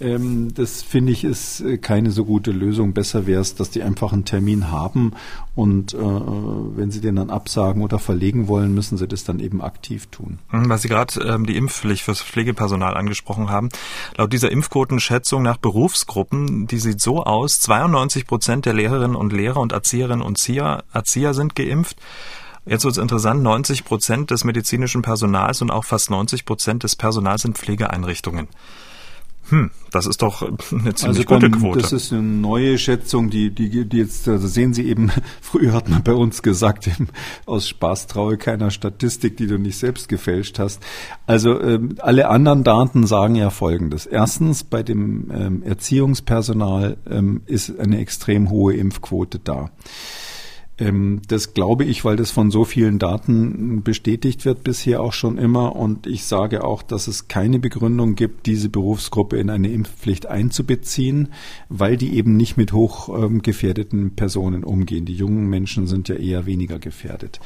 ähm, 0.00 0.54
das 0.54 0.82
finde 0.82 1.12
ich 1.12 1.24
ist 1.24 1.60
äh, 1.60 1.78
keine 1.78 2.10
so 2.10 2.24
gute 2.24 2.50
Lösung. 2.52 2.92
Besser 2.92 3.26
wäre 3.26 3.40
es, 3.40 3.54
dass 3.54 3.70
die 3.70 3.82
einfach 3.82 4.12
einen 4.12 4.24
Termin 4.24 4.70
haben 4.70 5.12
und 5.54 5.94
äh, 5.94 5.98
wenn 5.98 6.90
sie 6.90 7.00
den 7.00 7.16
dann 7.16 7.30
absagen 7.30 7.82
oder 7.82 7.98
verlegen 7.98 8.48
wollen, 8.48 8.74
müssen 8.74 8.96
sie 8.96 9.08
das 9.08 9.24
dann 9.24 9.40
eben 9.40 9.60
aktiv 9.60 10.06
tun. 10.06 10.38
Mhm, 10.50 10.68
weil 10.68 10.78
Sie 10.78 10.88
gerade 10.88 11.20
ähm, 11.20 11.46
die 11.46 11.56
Impfpflicht 11.56 12.02
fürs 12.02 12.22
Pflegepersonal 12.22 12.96
angesprochen 12.96 13.50
haben. 13.50 13.68
Laut 14.16 14.32
dieser 14.32 14.52
Impfquotenschätzung 14.52 15.42
nach 15.42 15.56
Berufsgruppen, 15.56 16.66
die 16.66 16.78
sieht 16.78 17.00
so 17.00 17.24
aus, 17.24 17.60
92 17.60 18.26
Prozent 18.26 18.66
der 18.66 18.74
Lehrerinnen 18.74 19.16
und 19.16 19.32
Lehrer 19.32 19.60
und 19.60 19.72
Erzieherinnen 19.72 20.22
und 20.22 20.38
Erzieher, 20.38 20.84
Erzieher 20.92 21.34
sind 21.34 21.56
geimpft. 21.56 21.96
Jetzt 22.64 22.84
wird 22.84 22.92
es 22.92 22.98
interessant, 23.02 23.42
90 23.42 23.84
Prozent 23.84 24.30
des 24.30 24.44
medizinischen 24.44 25.02
Personals 25.02 25.62
und 25.62 25.70
auch 25.70 25.84
fast 25.84 26.10
90 26.10 26.44
Prozent 26.44 26.84
des 26.84 26.96
Personals 26.96 27.44
in 27.44 27.54
Pflegeeinrichtungen. 27.54 28.48
Hm, 29.50 29.70
das 29.90 30.06
ist 30.06 30.20
doch 30.20 30.42
eine 30.42 30.94
ziemlich 30.94 31.04
also 31.04 31.24
gute 31.24 31.50
Quote. 31.50 31.80
Das 31.80 31.92
ist 31.92 32.12
eine 32.12 32.22
neue 32.22 32.76
Schätzung, 32.76 33.30
die, 33.30 33.50
die, 33.50 33.88
die 33.88 33.96
jetzt, 33.96 34.28
also 34.28 34.46
sehen 34.46 34.74
Sie 34.74 34.86
eben, 34.86 35.10
früher 35.40 35.72
hat 35.72 35.88
man 35.88 36.02
bei 36.02 36.12
uns 36.12 36.42
gesagt, 36.42 36.86
eben, 36.86 37.08
aus 37.46 37.68
Spaß 37.68 38.08
traue 38.08 38.36
keiner 38.36 38.70
Statistik, 38.70 39.36
die 39.38 39.46
du 39.46 39.58
nicht 39.58 39.78
selbst 39.78 40.08
gefälscht 40.08 40.58
hast. 40.58 40.82
Also 41.26 41.60
ähm, 41.60 41.96
alle 41.98 42.28
anderen 42.28 42.62
Daten 42.62 43.06
sagen 43.06 43.36
ja 43.36 43.50
Folgendes. 43.50 44.04
Erstens, 44.06 44.64
bei 44.64 44.82
dem 44.82 45.30
ähm, 45.32 45.62
Erziehungspersonal 45.62 46.98
ähm, 47.08 47.42
ist 47.46 47.78
eine 47.78 47.98
extrem 47.98 48.50
hohe 48.50 48.74
Impfquote 48.74 49.38
da. 49.38 49.70
Ähm, 50.78 51.20
das 51.26 51.54
glaube 51.54 51.84
ich, 51.84 52.04
weil 52.04 52.16
das 52.16 52.30
von 52.30 52.50
so 52.50 52.64
vielen 52.64 52.98
Daten 52.98 53.82
bestätigt 53.82 54.44
wird 54.44 54.64
bisher 54.64 55.02
auch 55.02 55.12
schon 55.12 55.38
immer. 55.38 55.76
Und 55.76 56.06
ich 56.06 56.24
sage 56.24 56.64
auch, 56.64 56.82
dass 56.82 57.08
es 57.08 57.28
keine 57.28 57.58
Begründung 57.58 58.14
gibt, 58.14 58.46
diese 58.46 58.68
Berufsgruppe 58.68 59.38
in 59.38 59.50
eine 59.50 59.70
Impfpflicht 59.70 60.26
einzubeziehen, 60.26 61.28
weil 61.68 61.96
die 61.96 62.14
eben 62.14 62.36
nicht 62.36 62.56
mit 62.56 62.72
hochgefährdeten 62.72 64.14
Personen 64.14 64.64
umgehen. 64.64 65.04
Die 65.04 65.14
jungen 65.14 65.48
Menschen 65.48 65.86
sind 65.86 66.08
ja 66.08 66.14
eher 66.14 66.46
weniger 66.46 66.78
gefährdet. 66.78 67.40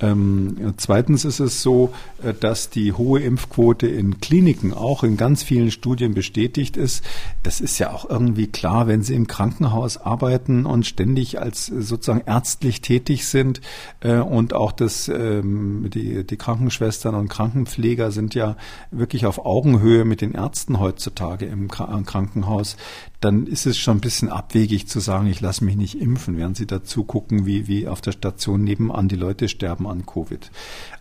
Ähm, 0.00 0.74
zweitens 0.76 1.24
ist 1.24 1.40
es 1.40 1.62
so, 1.62 1.92
äh, 2.22 2.34
dass 2.34 2.68
die 2.68 2.92
hohe 2.92 3.20
Impfquote 3.20 3.86
in 3.86 4.20
Kliniken 4.20 4.74
auch 4.74 5.02
in 5.02 5.16
ganz 5.16 5.42
vielen 5.42 5.70
Studien 5.70 6.12
bestätigt 6.12 6.76
ist. 6.76 7.02
Das 7.42 7.60
ist 7.60 7.78
ja 7.78 7.92
auch 7.92 8.08
irgendwie 8.08 8.46
klar, 8.46 8.86
wenn 8.86 9.02
Sie 9.02 9.14
im 9.14 9.26
Krankenhaus 9.26 9.96
arbeiten 9.96 10.66
und 10.66 10.86
ständig 10.86 11.40
als 11.40 11.66
sozusagen 11.66 12.24
ärztlich 12.26 12.82
tätig 12.82 13.26
sind 13.26 13.60
äh, 14.00 14.18
und 14.18 14.52
auch 14.52 14.72
das, 14.72 15.08
ähm, 15.08 15.88
die, 15.92 16.24
die 16.24 16.36
Krankenschwestern 16.36 17.14
und 17.14 17.28
Krankenpfleger 17.28 18.10
sind 18.10 18.34
ja 18.34 18.56
wirklich 18.90 19.24
auf 19.24 19.44
Augenhöhe 19.46 20.04
mit 20.04 20.20
den 20.20 20.32
Ärzten 20.32 20.78
heutzutage 20.78 21.46
im 21.46 21.68
Krankenhaus 21.68 22.76
dann 23.20 23.46
ist 23.46 23.66
es 23.66 23.78
schon 23.78 23.98
ein 23.98 24.00
bisschen 24.00 24.28
abwegig 24.28 24.88
zu 24.88 25.00
sagen, 25.00 25.26
ich 25.26 25.40
lasse 25.40 25.64
mich 25.64 25.76
nicht 25.76 26.00
impfen, 26.00 26.36
während 26.36 26.56
Sie 26.56 26.66
dazu 26.66 27.04
gucken, 27.04 27.46
wie, 27.46 27.66
wie 27.66 27.88
auf 27.88 28.00
der 28.00 28.12
Station 28.12 28.62
nebenan 28.62 29.08
die 29.08 29.16
Leute 29.16 29.48
sterben 29.48 29.86
an 29.86 30.04
Covid. 30.04 30.50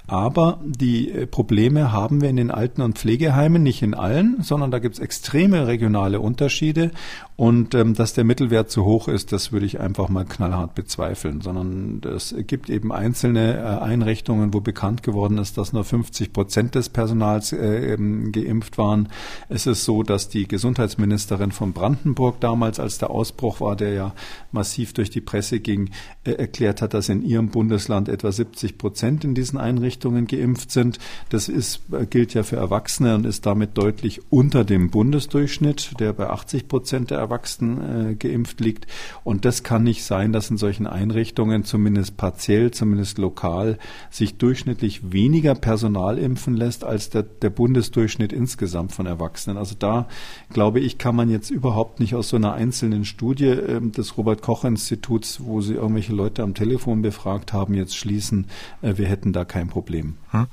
Aber 0.07 0.59
die 0.63 1.11
äh, 1.11 1.25
Probleme 1.25 1.91
haben 1.91 2.21
wir 2.21 2.29
in 2.29 2.35
den 2.35 2.51
Alten- 2.51 2.81
und 2.81 2.97
Pflegeheimen, 2.97 3.63
nicht 3.63 3.81
in 3.81 3.93
allen, 3.93 4.37
sondern 4.41 4.69
da 4.69 4.79
gibt 4.79 4.95
es 4.95 5.01
extreme 5.01 5.67
regionale 5.67 6.19
Unterschiede. 6.19 6.91
Und 7.37 7.75
ähm, 7.75 7.95
dass 7.95 8.13
der 8.13 8.23
Mittelwert 8.23 8.71
zu 8.71 8.85
hoch 8.85 9.09
ist, 9.09 9.33
das 9.33 9.51
würde 9.51 9.65
ich 9.65 9.81
einfach 9.81 10.07
mal 10.07 10.23
knallhart 10.23 10.73
bezweifeln, 10.73 11.41
sondern 11.41 11.99
es 12.15 12.33
gibt 12.47 12.69
eben 12.69 12.93
einzelne 12.93 13.57
äh, 13.57 13.83
Einrichtungen, 13.83 14.53
wo 14.53 14.61
bekannt 14.61 15.03
geworden 15.03 15.37
ist, 15.37 15.57
dass 15.57 15.73
nur 15.73 15.83
50 15.83 16.31
Prozent 16.31 16.75
des 16.75 16.87
Personals 16.87 17.51
äh, 17.51 17.97
geimpft 18.31 18.77
waren. 18.77 19.09
Es 19.49 19.67
ist 19.67 19.83
so, 19.83 20.01
dass 20.01 20.29
die 20.29 20.47
Gesundheitsministerin 20.47 21.51
von 21.51 21.73
Brandenburg 21.73 22.39
damals, 22.39 22.79
als 22.79 22.99
der 22.99 23.09
Ausbruch 23.09 23.59
war, 23.59 23.75
der 23.75 23.93
ja 23.93 24.13
massiv 24.53 24.93
durch 24.93 25.09
die 25.09 25.21
Presse 25.21 25.59
ging, 25.59 25.89
äh, 26.23 26.31
erklärt 26.31 26.81
hat, 26.81 26.93
dass 26.93 27.09
in 27.09 27.21
ihrem 27.21 27.49
Bundesland 27.49 28.07
etwa 28.07 28.31
70 28.31 28.77
Prozent 28.77 29.25
in 29.25 29.35
diesen 29.35 29.59
Einrichtungen 29.59 29.94
geimpft 29.99 30.71
sind. 30.71 30.99
Das 31.29 31.49
ist, 31.49 31.81
äh, 31.91 32.05
gilt 32.05 32.33
ja 32.33 32.43
für 32.43 32.57
Erwachsene 32.57 33.15
und 33.15 33.25
ist 33.25 33.45
damit 33.45 33.77
deutlich 33.77 34.21
unter 34.29 34.63
dem 34.63 34.89
Bundesdurchschnitt, 34.89 35.99
der 35.99 36.13
bei 36.13 36.29
80 36.29 36.67
Prozent 36.67 37.11
der 37.11 37.19
Erwachsenen 37.19 38.11
äh, 38.11 38.15
geimpft 38.15 38.59
liegt. 38.59 38.87
Und 39.23 39.45
das 39.45 39.63
kann 39.63 39.83
nicht 39.83 40.03
sein, 40.03 40.31
dass 40.31 40.49
in 40.49 40.57
solchen 40.57 40.87
Einrichtungen 40.87 41.63
zumindest 41.63 42.17
partiell, 42.17 42.71
zumindest 42.71 43.17
lokal, 43.17 43.77
sich 44.09 44.37
durchschnittlich 44.37 45.11
weniger 45.11 45.55
Personal 45.55 46.17
impfen 46.17 46.55
lässt 46.55 46.83
als 46.83 47.09
der, 47.09 47.23
der 47.23 47.49
Bundesdurchschnitt 47.49 48.33
insgesamt 48.33 48.91
von 48.91 49.05
Erwachsenen. 49.05 49.57
Also 49.57 49.75
da, 49.77 50.07
glaube 50.51 50.79
ich, 50.79 50.97
kann 50.97 51.15
man 51.15 51.29
jetzt 51.29 51.49
überhaupt 51.49 51.99
nicht 51.99 52.15
aus 52.15 52.29
so 52.29 52.37
einer 52.37 52.53
einzelnen 52.53 53.05
Studie 53.05 53.45
äh, 53.45 53.81
des 53.81 54.17
Robert-Koch-Instituts, 54.17 55.41
wo 55.43 55.61
sie 55.61 55.73
irgendwelche 55.73 56.13
Leute 56.13 56.43
am 56.43 56.53
Telefon 56.53 57.01
befragt 57.01 57.53
haben, 57.53 57.73
jetzt 57.73 57.95
schließen, 57.95 58.47
äh, 58.81 58.97
wir 58.97 59.07
hätten 59.07 59.33
da 59.33 59.45
kein 59.45 59.67
Problem. 59.67 59.84
Hm. 60.31 60.47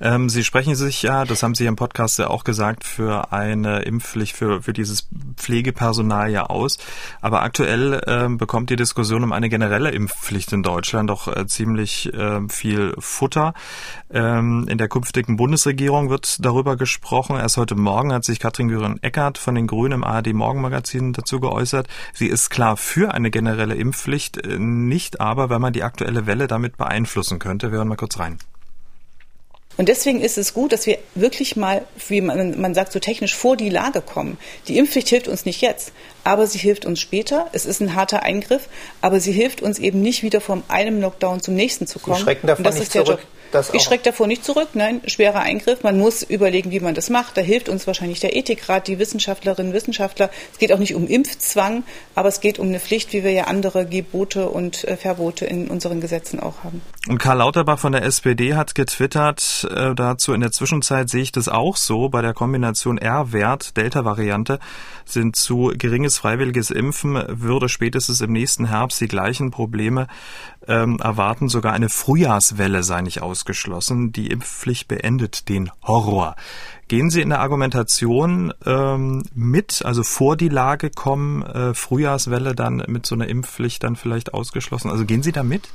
Ähm, 0.00 0.28
sie 0.28 0.44
sprechen 0.44 0.74
sich 0.74 1.02
ja, 1.02 1.24
das 1.24 1.42
haben 1.42 1.54
Sie 1.54 1.66
im 1.66 1.76
Podcast 1.76 2.18
ja 2.18 2.28
auch 2.28 2.44
gesagt, 2.44 2.84
für 2.84 3.32
eine 3.32 3.82
Impfpflicht 3.82 4.36
für, 4.36 4.62
für 4.62 4.72
dieses 4.72 5.08
Pflegepersonal 5.36 6.00
Personal 6.00 6.30
ja 6.30 6.44
aus. 6.44 6.78
Aber 7.20 7.42
aktuell 7.42 8.00
äh, 8.06 8.28
bekommt 8.28 8.70
die 8.70 8.76
Diskussion 8.76 9.24
um 9.24 9.32
eine 9.32 9.48
generelle 9.48 9.90
Impfpflicht 9.90 10.52
in 10.52 10.62
Deutschland 10.62 11.10
doch 11.10 11.28
äh, 11.28 11.46
ziemlich 11.46 12.12
äh, 12.14 12.40
viel 12.48 12.94
Futter. 12.98 13.54
Ähm, 14.10 14.66
in 14.68 14.78
der 14.78 14.88
künftigen 14.88 15.36
Bundesregierung 15.36 16.10
wird 16.10 16.44
darüber 16.44 16.76
gesprochen. 16.76 17.36
Erst 17.36 17.56
heute 17.56 17.74
Morgen 17.74 18.12
hat 18.12 18.24
sich 18.24 18.40
Katrin 18.40 18.68
Göring-Eckert 18.68 19.38
von 19.38 19.54
den 19.54 19.66
Grünen 19.66 19.92
im 19.92 20.04
ARD 20.04 20.32
Morgenmagazin 20.32 21.12
dazu 21.12 21.40
geäußert. 21.40 21.88
Sie 22.14 22.26
ist 22.26 22.50
klar 22.50 22.76
für 22.76 23.14
eine 23.14 23.30
generelle 23.30 23.74
Impfpflicht, 23.74 24.38
äh, 24.38 24.58
nicht 24.58 25.20
aber, 25.20 25.50
weil 25.50 25.58
man 25.58 25.72
die 25.72 25.82
aktuelle 25.82 26.26
Welle 26.26 26.46
damit 26.46 26.76
beeinflussen 26.76 27.38
könnte. 27.38 27.70
Wir 27.70 27.78
hören 27.78 27.88
mal 27.88 27.96
kurz 27.96 28.18
rein. 28.18 28.38
Und 29.80 29.88
deswegen 29.88 30.20
ist 30.20 30.36
es 30.36 30.52
gut, 30.52 30.72
dass 30.72 30.84
wir 30.84 30.98
wirklich 31.14 31.56
mal, 31.56 31.86
wie 32.06 32.20
man, 32.20 32.60
man 32.60 32.74
sagt, 32.74 32.92
so 32.92 32.98
technisch 32.98 33.34
vor 33.34 33.56
die 33.56 33.70
Lage 33.70 34.02
kommen. 34.02 34.36
Die 34.68 34.76
Impfpflicht 34.76 35.08
hilft 35.08 35.26
uns 35.26 35.46
nicht 35.46 35.62
jetzt, 35.62 35.92
aber 36.22 36.46
sie 36.46 36.58
hilft 36.58 36.84
uns 36.84 37.00
später. 37.00 37.48
Es 37.52 37.64
ist 37.64 37.80
ein 37.80 37.94
harter 37.94 38.22
Eingriff, 38.22 38.68
aber 39.00 39.20
sie 39.20 39.32
hilft 39.32 39.62
uns 39.62 39.78
eben 39.78 40.02
nicht 40.02 40.22
wieder 40.22 40.42
vom 40.42 40.64
einem 40.68 41.00
Lockdown 41.00 41.40
zum 41.40 41.54
nächsten 41.54 41.86
zu 41.86 41.98
kommen. 41.98 42.18
Sie 42.18 42.24
schrecken 42.24 42.46
davon 42.46 42.74
nicht 42.74 42.92
zurück. 42.92 43.20
Job 43.20 43.20
das 43.52 43.72
ich 43.72 43.82
schrecke 43.82 44.04
davor 44.04 44.26
nicht 44.26 44.44
zurück. 44.44 44.68
Nein, 44.74 45.00
schwerer 45.06 45.40
Eingriff. 45.40 45.82
Man 45.82 45.98
muss 45.98 46.22
überlegen, 46.22 46.70
wie 46.70 46.80
man 46.80 46.94
das 46.94 47.10
macht. 47.10 47.36
Da 47.36 47.40
hilft 47.40 47.68
uns 47.68 47.86
wahrscheinlich 47.86 48.20
der 48.20 48.36
Ethikrat, 48.36 48.88
die 48.88 48.98
Wissenschaftlerinnen 48.98 49.72
und 49.72 49.76
Wissenschaftler. 49.76 50.30
Es 50.52 50.58
geht 50.58 50.72
auch 50.72 50.78
nicht 50.78 50.94
um 50.94 51.06
Impfzwang, 51.06 51.84
aber 52.14 52.28
es 52.28 52.40
geht 52.40 52.58
um 52.58 52.68
eine 52.68 52.80
Pflicht, 52.80 53.12
wie 53.12 53.24
wir 53.24 53.32
ja 53.32 53.44
andere 53.44 53.86
Gebote 53.86 54.48
und 54.48 54.84
äh, 54.84 54.96
Verbote 54.96 55.46
in 55.46 55.68
unseren 55.68 56.00
Gesetzen 56.00 56.40
auch 56.40 56.64
haben. 56.64 56.82
Und 57.08 57.18
Karl 57.18 57.38
Lauterbach 57.38 57.78
von 57.78 57.92
der 57.92 58.02
SPD 58.02 58.54
hat 58.54 58.74
getwittert 58.74 59.66
äh, 59.74 59.94
dazu, 59.94 60.32
in 60.32 60.40
der 60.40 60.52
Zwischenzeit 60.52 61.08
sehe 61.08 61.22
ich 61.22 61.32
das 61.32 61.48
auch 61.48 61.76
so. 61.76 62.08
Bei 62.08 62.22
der 62.22 62.34
Kombination 62.34 62.98
R-Wert, 62.98 63.76
Delta-Variante, 63.76 64.58
sind 65.04 65.36
zu 65.36 65.72
geringes 65.76 66.18
freiwilliges 66.18 66.70
Impfen, 66.70 67.22
würde 67.28 67.68
spätestens 67.68 68.20
im 68.20 68.32
nächsten 68.32 68.66
Herbst 68.66 69.00
die 69.00 69.08
gleichen 69.08 69.50
Probleme 69.50 70.06
ähm, 70.68 70.98
erwarten. 71.02 71.48
Sogar 71.48 71.72
eine 71.72 71.88
Frühjahrswelle 71.88 72.82
sei 72.82 73.00
nicht 73.02 73.22
ausgeschlossen. 73.40 74.12
Die 74.12 74.28
Impfpflicht 74.28 74.88
beendet 74.88 75.48
den 75.48 75.70
Horror. 75.82 76.36
Gehen 76.88 77.10
Sie 77.10 77.22
in 77.22 77.30
der 77.30 77.40
Argumentation 77.40 78.52
ähm, 78.66 79.22
mit, 79.34 79.82
also 79.84 80.02
vor 80.02 80.36
die 80.36 80.48
Lage 80.48 80.90
kommen, 80.90 81.42
äh, 81.42 81.72
Frühjahrswelle 81.72 82.54
dann 82.54 82.84
mit 82.88 83.06
so 83.06 83.14
einer 83.14 83.28
Impfpflicht 83.28 83.82
dann 83.82 83.96
vielleicht 83.96 84.34
ausgeschlossen? 84.34 84.90
Also 84.90 85.04
gehen 85.04 85.22
Sie 85.22 85.32
da 85.32 85.42
mit? 85.42 85.68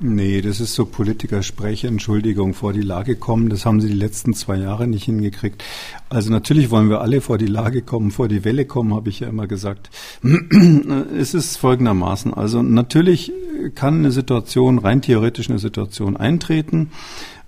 Nee, 0.00 0.40
das 0.40 0.60
ist 0.60 0.74
so 0.74 0.86
Politikerspreche, 0.86 1.86
Entschuldigung, 1.86 2.52
vor 2.52 2.72
die 2.72 2.82
Lage 2.82 3.14
kommen. 3.14 3.48
Das 3.48 3.64
haben 3.64 3.80
sie 3.80 3.88
die 3.88 3.94
letzten 3.94 4.34
zwei 4.34 4.56
Jahre 4.56 4.88
nicht 4.88 5.04
hingekriegt. 5.04 5.62
Also 6.08 6.30
natürlich 6.30 6.70
wollen 6.70 6.90
wir 6.90 7.00
alle 7.00 7.20
vor 7.20 7.38
die 7.38 7.46
Lage 7.46 7.80
kommen, 7.80 8.10
vor 8.10 8.26
die 8.26 8.44
Welle 8.44 8.64
kommen, 8.64 8.92
habe 8.92 9.08
ich 9.08 9.20
ja 9.20 9.28
immer 9.28 9.46
gesagt. 9.46 9.90
es 11.16 11.34
ist 11.34 11.56
folgendermaßen. 11.56 12.34
Also 12.34 12.62
natürlich 12.62 13.32
kann 13.76 13.98
eine 13.98 14.10
Situation, 14.10 14.78
rein 14.78 15.00
theoretisch 15.00 15.48
eine 15.48 15.60
Situation 15.60 16.16
eintreten, 16.16 16.90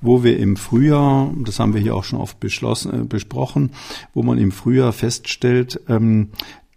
wo 0.01 0.23
wir 0.23 0.39
im 0.39 0.57
Frühjahr, 0.57 1.33
das 1.45 1.59
haben 1.59 1.75
wir 1.75 1.81
hier 1.81 1.97
auch 1.97 2.05
schon 2.05 2.21
oft 2.21 2.39
beschlossen, 2.39 3.03
äh, 3.03 3.05
besprochen, 3.05 3.71
wo 4.15 4.23
man 4.23 4.39
im 4.39 4.53
Frühjahr 4.53 4.93
feststellt, 4.93 5.81
ähm, 5.89 6.29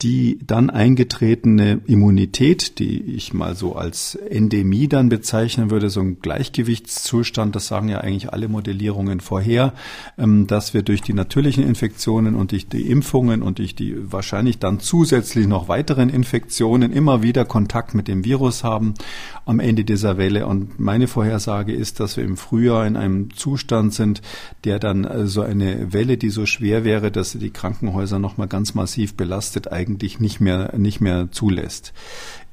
die 0.02 0.40
dann 0.46 0.70
eingetretene 0.70 1.82
Immunität, 1.86 2.80
die 2.80 3.02
ich 3.02 3.34
mal 3.34 3.54
so 3.56 3.76
als 3.76 4.16
Endemie 4.16 4.88
dann 4.88 5.10
bezeichnen 5.10 5.72
würde, 5.72 5.90
so 5.90 6.00
ein 6.00 6.22
Gleichgewichtszustand, 6.22 7.54
das 7.54 7.68
sagen 7.68 7.90
ja 7.90 8.00
eigentlich 8.00 8.32
alle 8.32 8.48
Modellierungen 8.48 9.20
vorher, 9.20 9.74
ähm, 10.18 10.48
dass 10.48 10.74
wir 10.74 10.84
durch 10.84 11.02
die 11.02 11.12
natürlichen 11.12 11.66
Infektionen 11.66 12.36
und 12.36 12.52
durch 12.52 12.70
die 12.70 12.90
Impfungen 12.90 13.42
und 13.42 13.60
durch 13.60 13.76
die 13.76 13.94
wahrscheinlich 14.10 14.58
dann 14.58 14.80
zusätzlich 14.80 15.48
noch 15.48 15.68
weiteren 15.68 16.08
Infektionen 16.08 16.94
immer 16.94 17.22
wieder 17.22 17.44
Kontakt 17.44 17.94
mit 17.94 18.08
dem 18.08 18.24
Virus 18.24 18.64
haben 18.64 18.94
am 19.46 19.60
Ende 19.60 19.84
dieser 19.84 20.18
Welle. 20.18 20.48
Und 20.48 20.80
meine 20.80 21.08
Vorhersage 21.08 21.74
ist, 21.74 22.00
dass 22.00 22.16
wir 22.16 22.24
im 22.24 22.38
Frühjahr 22.38 22.88
in 22.88 22.96
einem 22.96 23.36
Zustand 23.36 23.94
sind, 23.94 24.22
der 24.64 24.80
dann 24.80 25.04
äh, 25.04 25.28
so 25.28 25.42
eine 25.42 25.92
Welle, 25.92 26.16
die 26.16 26.30
so 26.30 26.46
schwer 26.46 26.86
wäre, 26.86 27.12
dass 27.12 27.32
sie 27.32 27.40
die 27.40 27.50
Krankenhäuser 27.50 28.18
nochmal 28.18 28.48
ganz 28.48 28.76
massiv 28.76 29.16
belastet, 29.16 29.70
eigentlich 29.70 29.89
nicht 29.90 30.40
mehr, 30.40 30.78
nicht 30.78 31.02
mehr 31.02 31.30
zulässt. 31.32 31.94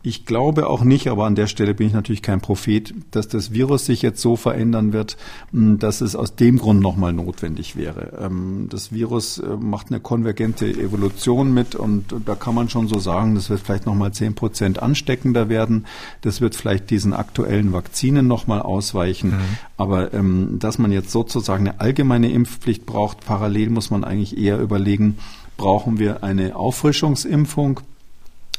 Ich 0.07 0.25
glaube 0.25 0.69
auch 0.69 0.85
nicht, 0.85 1.09
aber 1.09 1.27
an 1.27 1.35
der 1.35 1.49
Stelle 1.49 1.75
bin 1.75 1.89
ich 1.89 1.93
natürlich 1.93 2.23
kein 2.23 2.41
Prophet, 2.41 2.95
dass 3.11 3.27
das 3.27 3.53
Virus 3.53 3.87
sich 3.87 4.03
jetzt 4.03 4.23
so 4.23 4.37
verändern 4.37 4.93
wird, 4.93 5.17
hm, 5.51 5.81
dass 5.81 6.01
es 6.01 6.15
aus 6.15 6.37
dem 6.37 6.59
Grund 6.59 6.81
nochmal 6.81 7.13
notwendig 7.13 7.75
wäre. 7.75 8.13
Ähm, 8.21 8.69
das 8.71 8.93
Virus 8.93 9.39
äh, 9.39 9.57
macht 9.57 9.89
eine 9.91 9.99
konvergente 9.99 10.65
Evolution 10.69 11.53
mit 11.53 11.75
und 11.75 12.15
da 12.25 12.37
kann 12.37 12.55
man 12.55 12.69
schon 12.69 12.87
so 12.87 13.01
sagen, 13.01 13.35
das 13.35 13.51
wird 13.51 13.59
vielleicht 13.59 13.87
nochmal 13.87 14.13
zehn 14.13 14.37
Prozent 14.37 14.81
ansteckender 14.81 15.49
werden. 15.49 15.87
Das 16.21 16.41
wird 16.41 16.55
vielleicht 16.55 16.91
diesen 16.91 17.13
aktuellen 17.13 17.73
Vakzinen 17.73 18.29
nochmal 18.29 18.63
ausweichen. 18.63 19.31
Mhm. 19.31 19.59
Aber 19.77 20.15
ähm, 20.15 20.61
dass 20.61 20.79
man 20.79 20.93
jetzt 20.93 21.11
sozusagen 21.11 21.67
eine 21.67 21.81
allgemeine 21.81 22.31
Impfpflicht 22.31 22.87
braucht, 22.87 23.27
parallel 23.27 23.71
muss 23.71 23.91
man 23.91 24.05
eigentlich 24.05 24.39
eher 24.39 24.61
überlegen, 24.61 25.19
brauchen 25.57 25.99
wir 25.99 26.23
eine 26.23 26.57
Auffrischungsimpfung? 26.57 27.81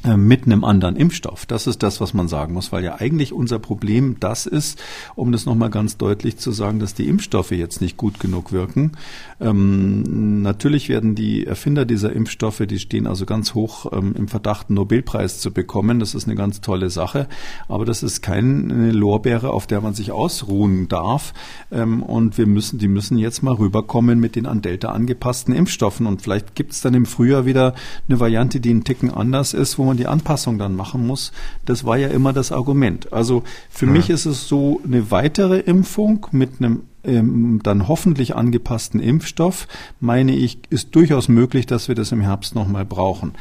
Äh, 0.04 0.16
mit 0.16 0.46
einem 0.46 0.62
anderen 0.62 0.94
Impfstoff. 0.94 1.44
Das 1.44 1.66
ist 1.66 1.82
das, 1.82 2.00
was 2.00 2.14
man 2.14 2.28
sagen 2.28 2.54
muss, 2.54 2.70
weil 2.70 2.84
ja 2.84 3.00
eigentlich 3.00 3.32
unser 3.32 3.58
Problem 3.58 4.16
das 4.20 4.46
ist, 4.46 4.80
um 5.16 5.32
das 5.32 5.44
nochmal 5.44 5.70
ganz 5.70 5.96
deutlich 5.96 6.36
zu 6.36 6.52
sagen, 6.52 6.78
dass 6.78 6.94
die 6.94 7.08
Impfstoffe 7.08 7.50
jetzt 7.50 7.80
nicht 7.80 7.96
gut 7.96 8.20
genug 8.20 8.52
wirken. 8.52 8.92
Ähm, 9.40 10.42
natürlich 10.42 10.88
werden 10.88 11.16
die 11.16 11.46
Erfinder 11.46 11.84
dieser 11.84 12.12
Impfstoffe, 12.12 12.62
die 12.68 12.78
stehen 12.78 13.08
also 13.08 13.26
ganz 13.26 13.54
hoch 13.54 13.92
ähm, 13.92 14.14
im 14.16 14.28
Verdacht, 14.28 14.68
einen 14.68 14.76
Nobelpreis 14.76 15.40
zu 15.40 15.52
bekommen. 15.52 15.98
Das 15.98 16.14
ist 16.14 16.26
eine 16.26 16.36
ganz 16.36 16.60
tolle 16.60 16.90
Sache, 16.90 17.26
aber 17.66 17.84
das 17.84 18.04
ist 18.04 18.22
keine 18.22 18.92
Lorbeere, 18.92 19.50
auf 19.50 19.66
der 19.66 19.80
man 19.80 19.94
sich 19.94 20.12
ausruhen 20.12 20.86
darf. 20.86 21.34
Ähm, 21.72 22.04
und 22.04 22.38
wir 22.38 22.46
müssen, 22.46 22.78
die 22.78 22.88
müssen 22.88 23.18
jetzt 23.18 23.42
mal 23.42 23.54
rüberkommen 23.54 24.20
mit 24.20 24.36
den 24.36 24.46
an 24.46 24.62
Delta 24.62 24.90
angepassten 24.90 25.52
Impfstoffen. 25.52 26.06
Und 26.06 26.22
vielleicht 26.22 26.54
gibt 26.54 26.70
es 26.70 26.82
dann 26.82 26.94
im 26.94 27.04
Frühjahr 27.04 27.46
wieder 27.46 27.74
eine 28.08 28.20
Variante, 28.20 28.60
die 28.60 28.70
einen 28.70 28.84
Ticken 28.84 29.10
anders 29.10 29.54
ist, 29.54 29.76
wo 29.76 29.87
man 29.88 29.96
die 29.96 30.06
Anpassung 30.06 30.58
dann 30.58 30.76
machen 30.76 31.06
muss, 31.06 31.32
das 31.64 31.84
war 31.84 31.96
ja 31.96 32.08
immer 32.08 32.32
das 32.32 32.52
Argument. 32.52 33.12
Also 33.12 33.42
für 33.70 33.86
ja. 33.86 33.92
mich 33.92 34.10
ist 34.10 34.26
es 34.26 34.46
so, 34.48 34.80
eine 34.84 35.10
weitere 35.10 35.58
Impfung 35.58 36.26
mit 36.30 36.60
einem 36.60 36.82
ähm, 37.04 37.60
dann 37.62 37.88
hoffentlich 37.88 38.36
angepassten 38.36 39.00
Impfstoff, 39.00 39.66
meine 40.00 40.34
ich, 40.34 40.58
ist 40.70 40.94
durchaus 40.94 41.28
möglich, 41.28 41.66
dass 41.66 41.88
wir 41.88 41.94
das 41.94 42.12
im 42.12 42.20
Herbst 42.20 42.54
nochmal 42.54 42.84
brauchen. 42.84 43.32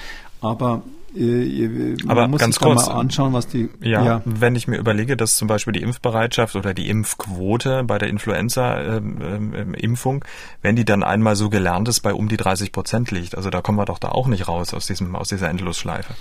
Aber 0.41 0.83
äh, 1.17 1.97
aber 2.07 2.21
man 2.21 2.31
muss 2.31 2.41
ganz 2.41 2.59
kurz, 2.59 2.87
mal 2.87 2.99
anschauen, 2.99 3.33
was 3.33 3.47
die. 3.47 3.69
Ja, 3.81 4.03
ja, 4.03 4.21
wenn 4.25 4.55
ich 4.55 4.67
mir 4.67 4.77
überlege, 4.77 5.17
dass 5.17 5.35
zum 5.35 5.47
Beispiel 5.47 5.73
die 5.73 5.81
Impfbereitschaft 5.81 6.55
oder 6.55 6.73
die 6.73 6.89
Impfquote 6.89 7.83
bei 7.83 7.97
der 7.97 8.09
Influenza-Impfung, 8.09 10.15
ähm, 10.15 10.21
ähm, 10.23 10.29
wenn 10.61 10.75
die 10.75 10.85
dann 10.85 11.03
einmal 11.03 11.35
so 11.35 11.49
gelernt 11.49 11.87
ist, 11.87 12.01
bei 12.01 12.13
um 12.13 12.27
die 12.27 12.37
30 12.37 12.71
Prozent 12.71 13.11
liegt. 13.11 13.35
Also 13.35 13.49
da 13.49 13.61
kommen 13.61 13.77
wir 13.77 13.85
doch 13.85 13.99
da 13.99 14.09
auch 14.09 14.27
nicht 14.27 14.47
raus 14.47 14.73
aus 14.73 14.87
diesem 14.87 15.15
aus 15.15 15.29
dieser 15.29 15.49
Endlosschleife. 15.49 16.13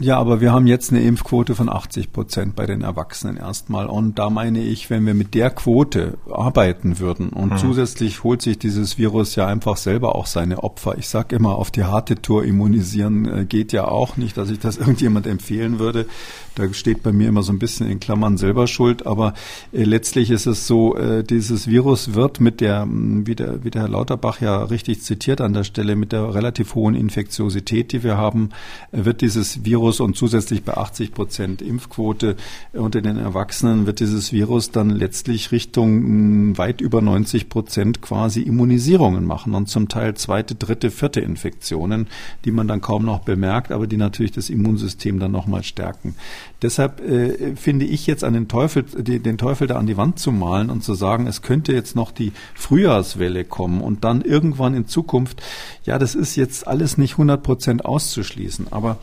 Ja, 0.00 0.16
aber 0.18 0.40
wir 0.40 0.52
haben 0.52 0.68
jetzt 0.68 0.92
eine 0.92 1.02
Impfquote 1.02 1.56
von 1.56 1.68
80 1.68 2.12
Prozent 2.12 2.54
bei 2.54 2.66
den 2.66 2.82
Erwachsenen 2.82 3.36
erstmal. 3.36 3.86
Und 3.86 4.16
da 4.20 4.30
meine 4.30 4.62
ich, 4.62 4.90
wenn 4.90 5.04
wir 5.04 5.14
mit 5.14 5.34
der 5.34 5.50
Quote 5.50 6.18
arbeiten 6.30 7.00
würden 7.00 7.30
und 7.30 7.54
mhm. 7.54 7.58
zusätzlich 7.58 8.22
holt 8.22 8.40
sich 8.40 8.60
dieses 8.60 8.96
Virus 8.96 9.34
ja 9.34 9.48
einfach 9.48 9.76
selber 9.76 10.14
auch 10.14 10.26
seine 10.26 10.62
Opfer. 10.62 10.96
Ich 10.98 11.08
sage 11.08 11.34
immer, 11.34 11.56
auf 11.56 11.72
die 11.72 11.82
harte 11.82 12.22
Tour 12.22 12.44
immunisieren 12.44 13.40
äh, 13.40 13.44
geht 13.44 13.72
ja 13.72 13.88
auch 13.88 14.16
nicht, 14.16 14.36
dass 14.36 14.50
ich 14.50 14.60
das 14.60 14.76
irgendjemand 14.78 15.26
empfehlen 15.26 15.80
würde. 15.80 16.06
Da 16.54 16.72
steht 16.72 17.02
bei 17.02 17.12
mir 17.12 17.28
immer 17.28 17.42
so 17.42 17.52
ein 17.52 17.58
bisschen 17.58 17.90
in 17.90 17.98
Klammern 17.98 18.36
selber 18.36 18.68
schuld, 18.68 19.04
aber 19.04 19.34
äh, 19.72 19.82
letztlich 19.82 20.30
ist 20.30 20.46
es 20.46 20.68
so, 20.68 20.96
äh, 20.96 21.24
dieses 21.24 21.66
Virus 21.66 22.14
wird 22.14 22.40
mit 22.40 22.60
der, 22.60 22.86
wie 22.88 23.34
der, 23.34 23.64
wie 23.64 23.70
der 23.70 23.82
Herr 23.82 23.88
Lauterbach 23.88 24.40
ja 24.40 24.62
richtig 24.62 25.02
zitiert 25.02 25.40
an 25.40 25.54
der 25.54 25.64
Stelle, 25.64 25.96
mit 25.96 26.12
der 26.12 26.34
relativ 26.34 26.76
hohen 26.76 26.94
Infektiosität, 26.94 27.90
die 27.90 28.04
wir 28.04 28.16
haben, 28.16 28.50
äh, 28.92 29.04
wird 29.04 29.22
dieses 29.22 29.64
Virus 29.64 29.87
und 30.00 30.16
zusätzlich 30.16 30.62
bei 30.62 30.76
80 30.76 31.12
Prozent 31.12 31.62
Impfquote 31.62 32.36
unter 32.72 33.00
den 33.00 33.16
Erwachsenen 33.16 33.86
wird 33.86 34.00
dieses 34.00 34.32
Virus 34.32 34.70
dann 34.70 34.90
letztlich 34.90 35.52
Richtung 35.52 36.50
mh, 36.50 36.58
weit 36.58 36.80
über 36.80 37.00
90 37.00 37.48
Prozent 37.48 38.02
quasi 38.02 38.42
Immunisierungen 38.42 39.24
machen 39.24 39.54
und 39.54 39.68
zum 39.68 39.88
Teil 39.88 40.14
zweite, 40.14 40.54
dritte, 40.54 40.90
vierte 40.90 41.20
Infektionen, 41.20 42.06
die 42.44 42.50
man 42.50 42.68
dann 42.68 42.80
kaum 42.80 43.04
noch 43.04 43.20
bemerkt, 43.20 43.72
aber 43.72 43.86
die 43.86 43.96
natürlich 43.96 44.32
das 44.32 44.50
Immunsystem 44.50 45.18
dann 45.18 45.32
nochmal 45.32 45.62
stärken. 45.62 46.14
Deshalb 46.60 47.00
äh, 47.00 47.56
finde 47.56 47.84
ich 47.84 48.06
jetzt 48.06 48.24
an 48.24 48.34
den 48.34 48.48
Teufel, 48.48 48.82
die, 48.82 49.20
den 49.20 49.38
Teufel 49.38 49.66
da 49.66 49.76
an 49.76 49.86
die 49.86 49.96
Wand 49.96 50.18
zu 50.18 50.32
malen 50.32 50.70
und 50.70 50.82
zu 50.82 50.94
sagen, 50.94 51.26
es 51.26 51.42
könnte 51.42 51.72
jetzt 51.72 51.96
noch 51.96 52.10
die 52.10 52.32
Frühjahrswelle 52.54 53.44
kommen 53.44 53.80
und 53.80 54.04
dann 54.04 54.22
irgendwann 54.22 54.74
in 54.74 54.86
Zukunft, 54.86 55.42
ja, 55.84 55.98
das 55.98 56.14
ist 56.14 56.36
jetzt 56.36 56.66
alles 56.66 56.98
nicht 56.98 57.12
100 57.12 57.42
Prozent 57.42 57.84
auszuschließen. 57.84 58.66
Aber 58.70 58.98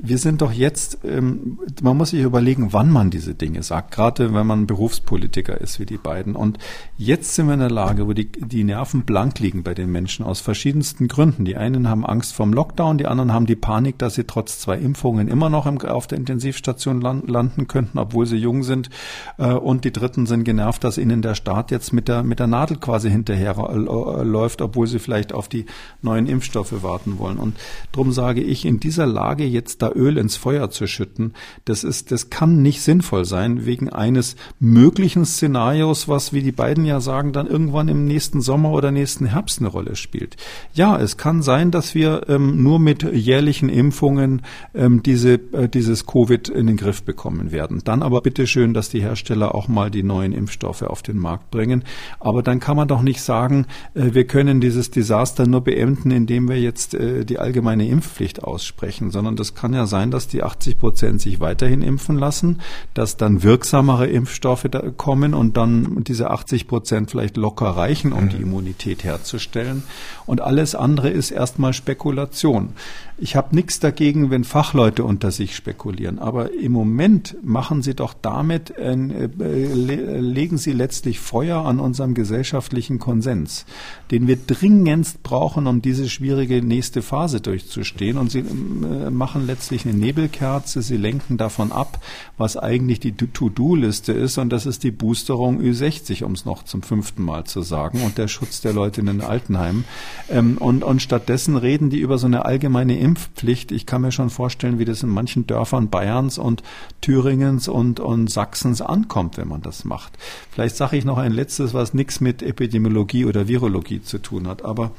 wir 0.00 0.18
sind 0.18 0.42
doch 0.42 0.52
jetzt, 0.52 0.98
ähm, 1.04 1.58
man 1.82 1.96
muss 1.96 2.10
sich 2.10 2.22
überlegen, 2.22 2.72
wann 2.72 2.90
man 2.90 3.10
diese 3.10 3.34
Dinge 3.34 3.62
sagt, 3.62 3.92
gerade 3.92 4.32
wenn 4.34 4.46
man 4.46 4.66
Berufspolitiker 4.66 5.60
ist 5.60 5.80
wie 5.80 5.86
die 5.86 5.96
beiden. 5.96 6.36
Und 6.36 6.58
jetzt 6.96 7.34
sind 7.34 7.46
wir 7.46 7.54
in 7.54 7.60
der 7.60 7.70
Lage, 7.70 8.06
wo 8.06 8.12
die, 8.12 8.30
die 8.30 8.64
Nerven 8.64 9.02
blank 9.02 9.38
liegen 9.38 9.62
bei 9.62 9.74
den 9.74 9.90
Menschen 9.90 10.24
aus 10.24 10.40
verschiedensten 10.40 11.08
Gründen. 11.08 11.44
Die 11.44 11.56
einen 11.56 11.88
haben 11.88 12.06
Angst 12.06 12.34
vom 12.34 12.52
Lockdown, 12.52 12.98
die 12.98 13.06
anderen 13.06 13.32
haben 13.32 13.46
die 13.46 13.56
Panik, 13.56 13.98
dass 13.98 14.14
sie 14.14 14.24
trotz 14.24 14.58
zwei 14.60 14.76
Impfungen 14.78 15.28
immer 15.28 15.50
noch 15.50 15.66
im, 15.66 15.80
auf 15.80 16.06
der 16.06 16.18
Intensivstation 16.18 17.00
landen 17.00 17.66
könnten, 17.66 17.98
obwohl 17.98 18.26
sie 18.26 18.36
jung 18.36 18.62
sind. 18.62 18.90
Äh, 19.38 19.52
und 19.52 19.84
die 19.84 19.92
Dritten 19.92 20.26
sind 20.26 20.44
genervt, 20.44 20.84
dass 20.84 20.98
ihnen 20.98 21.22
der 21.22 21.34
Staat 21.34 21.70
jetzt 21.70 21.92
mit 21.92 22.08
der, 22.08 22.22
mit 22.22 22.38
der 22.38 22.46
Nadel 22.46 22.78
quasi 22.78 23.10
hinterher 23.10 23.56
äh, 23.58 24.22
läuft, 24.22 24.62
obwohl 24.62 24.86
sie 24.86 24.98
vielleicht 24.98 25.32
auf 25.32 25.48
die 25.48 25.66
neuen 26.02 26.26
Impfstoffe 26.26 26.82
warten 26.82 27.18
wollen. 27.18 27.38
Und 27.38 27.56
darum 27.92 28.12
sage 28.12 28.42
ich, 28.42 28.64
in 28.64 28.80
dieser 28.80 29.06
Lage 29.06 29.44
jetzt 29.44 29.82
da 29.82 29.87
Öl 29.94 30.18
ins 30.18 30.36
Feuer 30.36 30.70
zu 30.70 30.86
schütten, 30.86 31.34
das 31.64 31.84
ist, 31.84 32.10
das 32.10 32.30
kann 32.30 32.62
nicht 32.62 32.82
sinnvoll 32.82 33.24
sein 33.24 33.66
wegen 33.66 33.88
eines 33.88 34.36
möglichen 34.60 35.24
Szenarios, 35.24 36.08
was, 36.08 36.32
wie 36.32 36.42
die 36.42 36.52
beiden 36.52 36.84
ja 36.84 37.00
sagen, 37.00 37.32
dann 37.32 37.46
irgendwann 37.46 37.88
im 37.88 38.06
nächsten 38.06 38.40
Sommer 38.40 38.70
oder 38.70 38.90
nächsten 38.90 39.26
Herbst 39.26 39.60
eine 39.60 39.68
Rolle 39.68 39.96
spielt. 39.96 40.36
Ja, 40.74 40.98
es 40.98 41.16
kann 41.16 41.42
sein, 41.42 41.70
dass 41.70 41.94
wir 41.94 42.28
ähm, 42.28 42.62
nur 42.62 42.78
mit 42.78 43.02
jährlichen 43.02 43.68
Impfungen 43.68 44.42
ähm, 44.74 45.02
diese, 45.02 45.34
äh, 45.52 45.68
dieses 45.68 46.06
Covid 46.06 46.48
in 46.48 46.66
den 46.66 46.76
Griff 46.76 47.02
bekommen 47.02 47.52
werden. 47.52 47.82
Dann 47.84 48.02
aber 48.02 48.20
bitteschön, 48.20 48.74
dass 48.74 48.88
die 48.88 49.02
Hersteller 49.02 49.54
auch 49.54 49.68
mal 49.68 49.90
die 49.90 50.02
neuen 50.02 50.32
Impfstoffe 50.32 50.82
auf 50.82 51.02
den 51.02 51.18
Markt 51.18 51.50
bringen. 51.50 51.84
Aber 52.20 52.42
dann 52.42 52.60
kann 52.60 52.76
man 52.76 52.88
doch 52.88 53.02
nicht 53.02 53.22
sagen, 53.22 53.66
äh, 53.94 54.14
wir 54.14 54.26
können 54.26 54.60
dieses 54.60 54.90
Desaster 54.90 55.46
nur 55.46 55.62
beenden, 55.62 56.10
indem 56.10 56.48
wir 56.48 56.60
jetzt 56.60 56.94
äh, 56.94 57.24
die 57.24 57.38
allgemeine 57.38 57.88
Impfpflicht 57.88 58.42
aussprechen, 58.42 59.10
sondern 59.10 59.36
das 59.36 59.54
kann 59.54 59.74
ja 59.74 59.77
ja 59.78 59.86
sein, 59.86 60.10
dass 60.10 60.28
die 60.28 60.42
80 60.42 60.78
Prozent 60.78 61.20
sich 61.20 61.40
weiterhin 61.40 61.82
impfen 61.82 62.18
lassen, 62.18 62.60
dass 62.94 63.16
dann 63.16 63.42
wirksamere 63.42 64.06
Impfstoffe 64.06 64.68
kommen 64.96 65.34
und 65.34 65.56
dann 65.56 66.04
diese 66.04 66.30
80 66.30 66.68
Prozent 66.68 67.10
vielleicht 67.10 67.36
locker 67.36 67.68
reichen, 67.68 68.12
um 68.12 68.24
mhm. 68.24 68.28
die 68.28 68.36
Immunität 68.36 69.04
herzustellen. 69.04 69.82
Und 70.26 70.40
alles 70.40 70.74
andere 70.74 71.08
ist 71.10 71.30
erstmal 71.30 71.72
Spekulation. 71.72 72.74
Ich 73.20 73.36
habe 73.36 73.54
nichts 73.54 73.80
dagegen, 73.80 74.30
wenn 74.30 74.44
Fachleute 74.44 75.04
unter 75.04 75.30
sich 75.30 75.54
spekulieren, 75.54 76.18
aber 76.18 76.52
im 76.54 76.72
Moment 76.72 77.36
machen 77.42 77.82
sie 77.82 77.94
doch 77.94 78.14
damit, 78.14 78.70
äh, 78.76 78.94
äh, 78.94 80.20
legen 80.20 80.58
sie 80.58 80.72
letztlich 80.72 81.20
Feuer 81.20 81.64
an 81.64 81.80
unserem 81.80 82.14
gesellschaftlichen 82.14 82.98
Konsens, 82.98 83.66
den 84.10 84.26
wir 84.26 84.36
dringendst 84.36 85.22
brauchen, 85.22 85.66
um 85.66 85.82
diese 85.82 86.08
schwierige 86.08 86.62
nächste 86.62 87.02
Phase 87.02 87.40
durchzustehen. 87.40 88.18
Und 88.18 88.30
sie 88.30 88.40
äh, 88.40 89.10
machen 89.10 89.46
letztlich 89.46 89.58
letztlich 89.58 89.86
eine 89.86 89.98
Nebelkerze. 89.98 90.82
Sie 90.82 90.96
lenken 90.96 91.36
davon 91.36 91.72
ab, 91.72 92.00
was 92.36 92.56
eigentlich 92.56 93.00
die 93.00 93.12
To-Do-Liste 93.12 94.12
ist. 94.12 94.38
Und 94.38 94.50
das 94.50 94.66
ist 94.66 94.82
die 94.82 94.90
Boosterung 94.90 95.60
Ü60, 95.60 96.24
um 96.24 96.32
es 96.32 96.44
noch 96.44 96.62
zum 96.62 96.82
fünften 96.82 97.22
Mal 97.22 97.44
zu 97.44 97.62
sagen, 97.62 98.02
und 98.02 98.18
der 98.18 98.28
Schutz 98.28 98.60
der 98.60 98.72
Leute 98.72 99.00
in 99.00 99.06
den 99.06 99.20
Altenheimen. 99.20 99.84
Ähm, 100.30 100.58
und, 100.58 100.84
und 100.84 101.02
stattdessen 101.02 101.56
reden 101.56 101.90
die 101.90 101.98
über 101.98 102.18
so 102.18 102.26
eine 102.26 102.44
allgemeine 102.44 102.98
Impfpflicht. 103.08 103.72
Ich 103.72 103.86
kann 103.86 104.02
mir 104.02 104.12
schon 104.12 104.28
vorstellen, 104.28 104.78
wie 104.78 104.84
das 104.84 105.02
in 105.02 105.08
manchen 105.08 105.46
Dörfern 105.46 105.88
Bayerns 105.88 106.36
und 106.36 106.62
Thüringens 107.00 107.66
und, 107.68 108.00
und 108.00 108.30
Sachsens 108.30 108.82
ankommt, 108.82 109.38
wenn 109.38 109.48
man 109.48 109.62
das 109.62 109.86
macht. 109.86 110.12
Vielleicht 110.50 110.76
sage 110.76 110.98
ich 110.98 111.06
noch 111.06 111.16
ein 111.16 111.32
letztes, 111.32 111.72
was 111.72 111.94
nichts 111.94 112.20
mit 112.20 112.42
Epidemiologie 112.42 113.24
oder 113.24 113.48
Virologie 113.48 114.02
zu 114.02 114.18
tun 114.18 114.46
hat. 114.46 114.62
Aber 114.62 114.90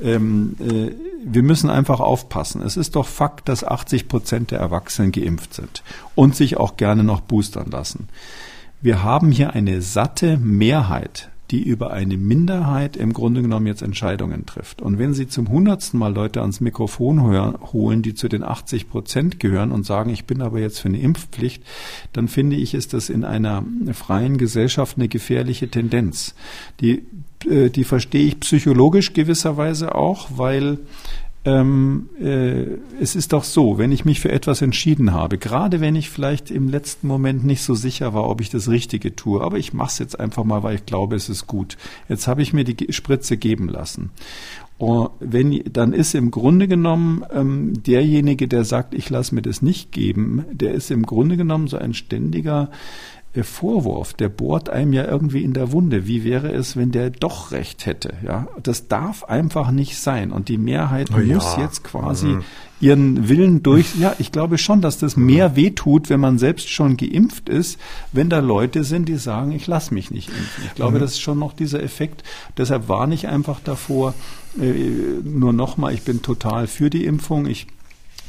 ähm, 0.00 0.54
äh, 0.60 0.92
wir 1.24 1.42
müssen 1.42 1.70
einfach 1.70 1.98
aufpassen. 1.98 2.62
Es 2.62 2.76
ist 2.76 2.94
doch 2.94 3.06
Fakt, 3.06 3.48
dass 3.48 3.64
80 3.64 4.06
Prozent 4.06 4.50
der 4.52 4.60
Erwachsenen 4.60 5.10
geimpft 5.10 5.54
sind 5.54 5.82
und 6.14 6.36
sich 6.36 6.56
auch 6.56 6.76
gerne 6.76 7.02
noch 7.02 7.20
boostern 7.20 7.68
lassen. 7.70 8.08
Wir 8.80 9.02
haben 9.02 9.32
hier 9.32 9.54
eine 9.54 9.82
satte 9.82 10.36
Mehrheit 10.36 11.29
die 11.50 11.62
über 11.62 11.92
eine 11.92 12.16
Minderheit 12.16 12.96
im 12.96 13.12
Grunde 13.12 13.42
genommen 13.42 13.66
jetzt 13.66 13.82
Entscheidungen 13.82 14.46
trifft. 14.46 14.80
Und 14.80 14.98
wenn 14.98 15.14
Sie 15.14 15.26
zum 15.26 15.48
hundertsten 15.48 15.98
Mal 15.98 16.14
Leute 16.14 16.40
ans 16.40 16.60
Mikrofon 16.60 17.22
hören, 17.22 17.58
holen, 17.72 18.02
die 18.02 18.14
zu 18.14 18.28
den 18.28 18.44
80 18.44 18.88
Prozent 18.88 19.40
gehören 19.40 19.72
und 19.72 19.84
sagen, 19.84 20.10
ich 20.10 20.24
bin 20.24 20.42
aber 20.42 20.60
jetzt 20.60 20.78
für 20.78 20.88
eine 20.88 21.00
Impfpflicht, 21.00 21.62
dann 22.12 22.28
finde 22.28 22.56
ich, 22.56 22.74
ist 22.74 22.92
das 22.92 23.08
in 23.10 23.24
einer 23.24 23.64
freien 23.92 24.38
Gesellschaft 24.38 24.96
eine 24.96 25.08
gefährliche 25.08 25.68
Tendenz. 25.68 26.34
Die, 26.80 27.02
äh, 27.48 27.70
die 27.70 27.84
verstehe 27.84 28.26
ich 28.26 28.40
psychologisch 28.40 29.12
gewisserweise 29.12 29.94
auch, 29.94 30.28
weil 30.36 30.78
ähm, 31.44 32.10
äh, 32.20 32.66
es 33.00 33.16
ist 33.16 33.32
doch 33.32 33.44
so, 33.44 33.78
wenn 33.78 33.92
ich 33.92 34.04
mich 34.04 34.20
für 34.20 34.30
etwas 34.30 34.60
entschieden 34.60 35.12
habe, 35.12 35.38
gerade 35.38 35.80
wenn 35.80 35.96
ich 35.96 36.10
vielleicht 36.10 36.50
im 36.50 36.68
letzten 36.68 37.06
Moment 37.06 37.44
nicht 37.44 37.62
so 37.62 37.74
sicher 37.74 38.12
war, 38.12 38.28
ob 38.28 38.42
ich 38.42 38.50
das 38.50 38.68
Richtige 38.68 39.16
tue, 39.16 39.42
aber 39.42 39.56
ich 39.56 39.72
mache 39.72 39.88
es 39.88 39.98
jetzt 39.98 40.20
einfach 40.20 40.44
mal, 40.44 40.62
weil 40.62 40.74
ich 40.76 40.86
glaube, 40.86 41.16
es 41.16 41.30
ist 41.30 41.46
gut. 41.46 41.78
Jetzt 42.08 42.26
habe 42.28 42.42
ich 42.42 42.52
mir 42.52 42.64
die 42.64 42.92
Spritze 42.92 43.38
geben 43.38 43.68
lassen. 43.68 44.10
Und 44.76 45.10
wenn, 45.20 45.62
dann 45.70 45.92
ist 45.92 46.14
im 46.14 46.30
Grunde 46.30 46.66
genommen 46.66 47.22
ähm, 47.34 47.82
derjenige, 47.82 48.48
der 48.48 48.64
sagt, 48.64 48.94
ich 48.94 49.10
lasse 49.10 49.34
mir 49.34 49.42
das 49.42 49.60
nicht 49.60 49.92
geben, 49.92 50.44
der 50.52 50.72
ist 50.72 50.90
im 50.90 51.04
Grunde 51.04 51.36
genommen 51.36 51.68
so 51.68 51.76
ein 51.76 51.92
ständiger 51.92 52.70
Vorwurf, 53.44 54.12
der 54.12 54.28
bohrt 54.28 54.70
einem 54.70 54.92
ja 54.92 55.04
irgendwie 55.04 55.44
in 55.44 55.52
der 55.52 55.70
Wunde. 55.70 56.06
Wie 56.06 56.24
wäre 56.24 56.50
es, 56.50 56.76
wenn 56.76 56.90
der 56.90 57.10
doch 57.10 57.52
recht 57.52 57.86
hätte? 57.86 58.14
Ja, 58.24 58.48
das 58.60 58.88
darf 58.88 59.22
einfach 59.22 59.70
nicht 59.70 59.98
sein. 59.98 60.32
Und 60.32 60.48
die 60.48 60.58
Mehrheit 60.58 61.10
oh 61.14 61.20
ja. 61.20 61.36
muss 61.36 61.56
jetzt 61.56 61.84
quasi 61.84 62.26
mhm. 62.26 62.44
ihren 62.80 63.28
Willen 63.28 63.62
durch. 63.62 63.96
Ja, 64.00 64.16
ich 64.18 64.32
glaube 64.32 64.58
schon, 64.58 64.80
dass 64.80 64.98
das 64.98 65.16
mehr 65.16 65.54
wehtut, 65.54 66.10
wenn 66.10 66.18
man 66.18 66.38
selbst 66.38 66.70
schon 66.70 66.96
geimpft 66.96 67.48
ist, 67.48 67.78
wenn 68.10 68.30
da 68.30 68.40
Leute 68.40 68.82
sind, 68.82 69.08
die 69.08 69.16
sagen, 69.16 69.52
ich 69.52 69.68
lasse 69.68 69.94
mich 69.94 70.10
nicht 70.10 70.28
impfen. 70.28 70.64
Ich 70.66 70.74
glaube, 70.74 70.96
mhm. 70.96 71.00
das 71.02 71.12
ist 71.12 71.20
schon 71.20 71.38
noch 71.38 71.52
dieser 71.52 71.80
Effekt. 71.84 72.24
Deshalb 72.56 72.88
warne 72.88 73.14
ich 73.14 73.28
einfach 73.28 73.60
davor. 73.62 74.14
Äh, 74.60 75.20
nur 75.22 75.52
nochmal, 75.52 75.94
ich 75.94 76.02
bin 76.02 76.20
total 76.20 76.66
für 76.66 76.90
die 76.90 77.04
Impfung. 77.04 77.46
Ich 77.46 77.68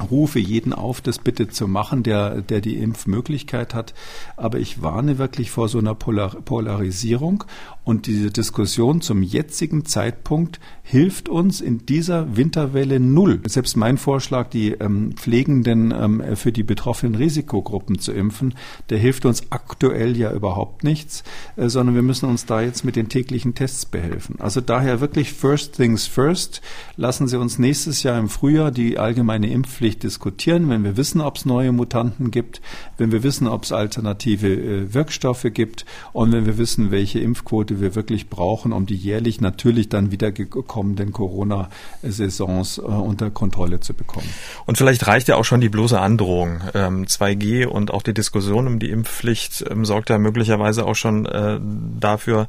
rufe 0.10 0.40
jeden 0.40 0.74
auf, 0.74 1.02
das 1.02 1.20
bitte 1.20 1.50
zu 1.50 1.68
machen, 1.68 2.04
der, 2.04 2.42
der 2.42 2.62
die 2.62 2.78
Impfmöglichkeit 2.78 3.74
hat. 3.74 3.94
Aber 4.42 4.60
ich 4.60 4.82
warne 4.82 5.18
wirklich 5.18 5.52
vor 5.52 5.70
so 5.70 5.78
einer 5.78 5.94
Polar 5.94 6.36
Polarisierung. 6.42 7.44
Und 7.84 8.06
diese 8.06 8.32
Diskussion 8.32 9.02
zum 9.02 9.24
jetzigen 9.24 9.86
Zeitpunkt 9.86 10.60
hilft 10.84 11.30
uns 11.30 11.62
in 11.62 11.86
dieser 11.86 12.36
Winterwelle 12.36 13.00
null. 13.00 13.42
Selbst 13.48 13.76
mein 13.76 13.98
Vorschlag, 13.98 14.50
die 14.50 14.72
ähm, 14.72 15.14
Pflegenden 15.16 15.92
ähm, 15.92 16.36
für 16.36 16.52
die 16.52 16.64
betroffenen 16.64 17.16
Risikogruppen 17.16 17.98
zu 17.98 18.12
impfen, 18.12 18.54
der 18.90 18.98
hilft 19.00 19.26
uns 19.26 19.52
aktuell 19.52 20.18
ja 20.18 20.32
überhaupt 20.32 20.84
nichts, 20.84 21.24
äh, 21.56 21.70
sondern 21.70 21.96
wir 21.96 22.04
müssen 22.04 22.30
uns 22.30 22.46
da 22.46 22.62
jetzt 22.62 22.84
mit 22.84 22.96
den 22.96 23.10
täglichen 23.10 23.56
Tests 23.56 23.86
behelfen. 23.86 24.36
Also 24.40 24.62
daher 24.62 25.02
wirklich 25.02 25.34
first 25.34 25.76
things 25.76 26.06
first. 26.06 26.62
Lassen 26.98 27.28
Sie 27.28 27.40
uns 27.40 27.58
nächstes 27.58 28.04
Jahr 28.04 28.20
im 28.20 28.30
Frühjahr 28.30 28.72
die 28.72 29.00
allgemeine 29.00 29.52
Impfpflicht 29.52 30.04
diskutieren, 30.04 30.70
wenn 30.70 30.84
wir 30.84 30.98
wissen, 30.98 31.22
ob 31.22 31.38
es 31.38 31.46
neue 31.46 31.72
Mutanten 31.72 32.32
gibt, 32.32 32.62
wenn 32.98 33.12
wir 33.12 33.24
wissen, 33.24 33.48
ob 33.48 33.64
es 33.64 33.72
alternative 33.72 34.31
äh, 34.36 34.94
Wirkstoffe 34.94 35.48
gibt 35.54 35.86
und 36.14 36.32
wenn 36.32 36.46
wir 36.46 36.58
wissen, 36.58 36.92
welche 36.92 37.20
Impfquote 37.20 37.82
wir 37.82 37.96
wirklich 37.96 38.30
brauchen, 38.30 38.74
um 38.74 38.86
die 38.86 38.96
jährlich 38.96 39.42
natürlich 39.42 39.90
dann 39.90 40.12
wieder 40.12 40.32
kommenden 40.32 41.12
Corona-Saisons 41.12 42.78
äh, 42.78 42.82
unter 42.82 43.30
Kontrolle 43.30 43.80
zu 43.80 43.94
bekommen. 43.94 44.30
Und 44.66 44.78
vielleicht 44.78 45.08
reicht 45.08 45.28
ja 45.28 45.36
auch 45.36 45.46
schon 45.46 45.62
die 45.62 45.70
bloße 45.70 46.00
Androhung. 46.00 46.62
Ähm, 46.74 47.06
2G 47.06 47.66
und 47.66 47.92
auch 47.92 48.04
die 48.04 48.14
Diskussion 48.14 48.68
um 48.68 48.80
die 48.80 48.90
Impfpflicht 48.90 49.66
ähm, 49.70 49.86
sorgt 49.86 50.10
ja 50.10 50.18
möglicherweise 50.18 50.86
auch 50.86 50.96
schon 50.96 51.26
äh, 51.26 51.60
dafür, 52.00 52.48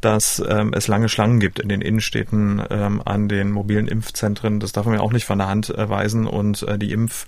dass 0.00 0.42
ähm, 0.46 0.72
es 0.74 0.88
lange 0.88 1.08
Schlangen 1.08 1.40
gibt 1.40 1.60
in 1.60 1.68
den 1.68 1.80
Innenstädten 1.80 2.60
ähm, 2.70 3.00
an 3.04 3.28
den 3.28 3.52
mobilen 3.52 3.86
Impfzentren. 3.86 4.60
Das 4.60 4.72
darf 4.72 4.84
man 4.84 4.96
ja 4.96 5.00
auch 5.00 5.12
nicht 5.12 5.24
von 5.24 5.38
der 5.38 5.48
Hand 5.48 5.72
weisen 5.76 6.26
und 6.26 6.62
äh, 6.64 6.76
die 6.76 6.92
Impf 6.92 7.26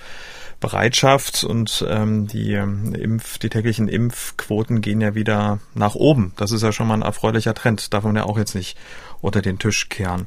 Bereitschaft 0.64 1.44
und 1.44 1.84
ähm, 1.86 2.26
die 2.26 2.54
ähm, 2.54 2.94
Impf, 2.94 3.36
die 3.36 3.50
täglichen 3.50 3.86
Impfquoten 3.86 4.80
gehen 4.80 5.02
ja 5.02 5.14
wieder 5.14 5.58
nach 5.74 5.94
oben. 5.94 6.32
Das 6.36 6.52
ist 6.52 6.62
ja 6.62 6.72
schon 6.72 6.86
mal 6.86 6.94
ein 6.94 7.02
erfreulicher 7.02 7.52
Trend. 7.52 7.92
Darf 7.92 8.04
man 8.04 8.16
ja 8.16 8.24
auch 8.24 8.38
jetzt 8.38 8.54
nicht 8.54 8.78
unter 9.20 9.42
den 9.42 9.58
Tisch 9.58 9.90
kehren. 9.90 10.24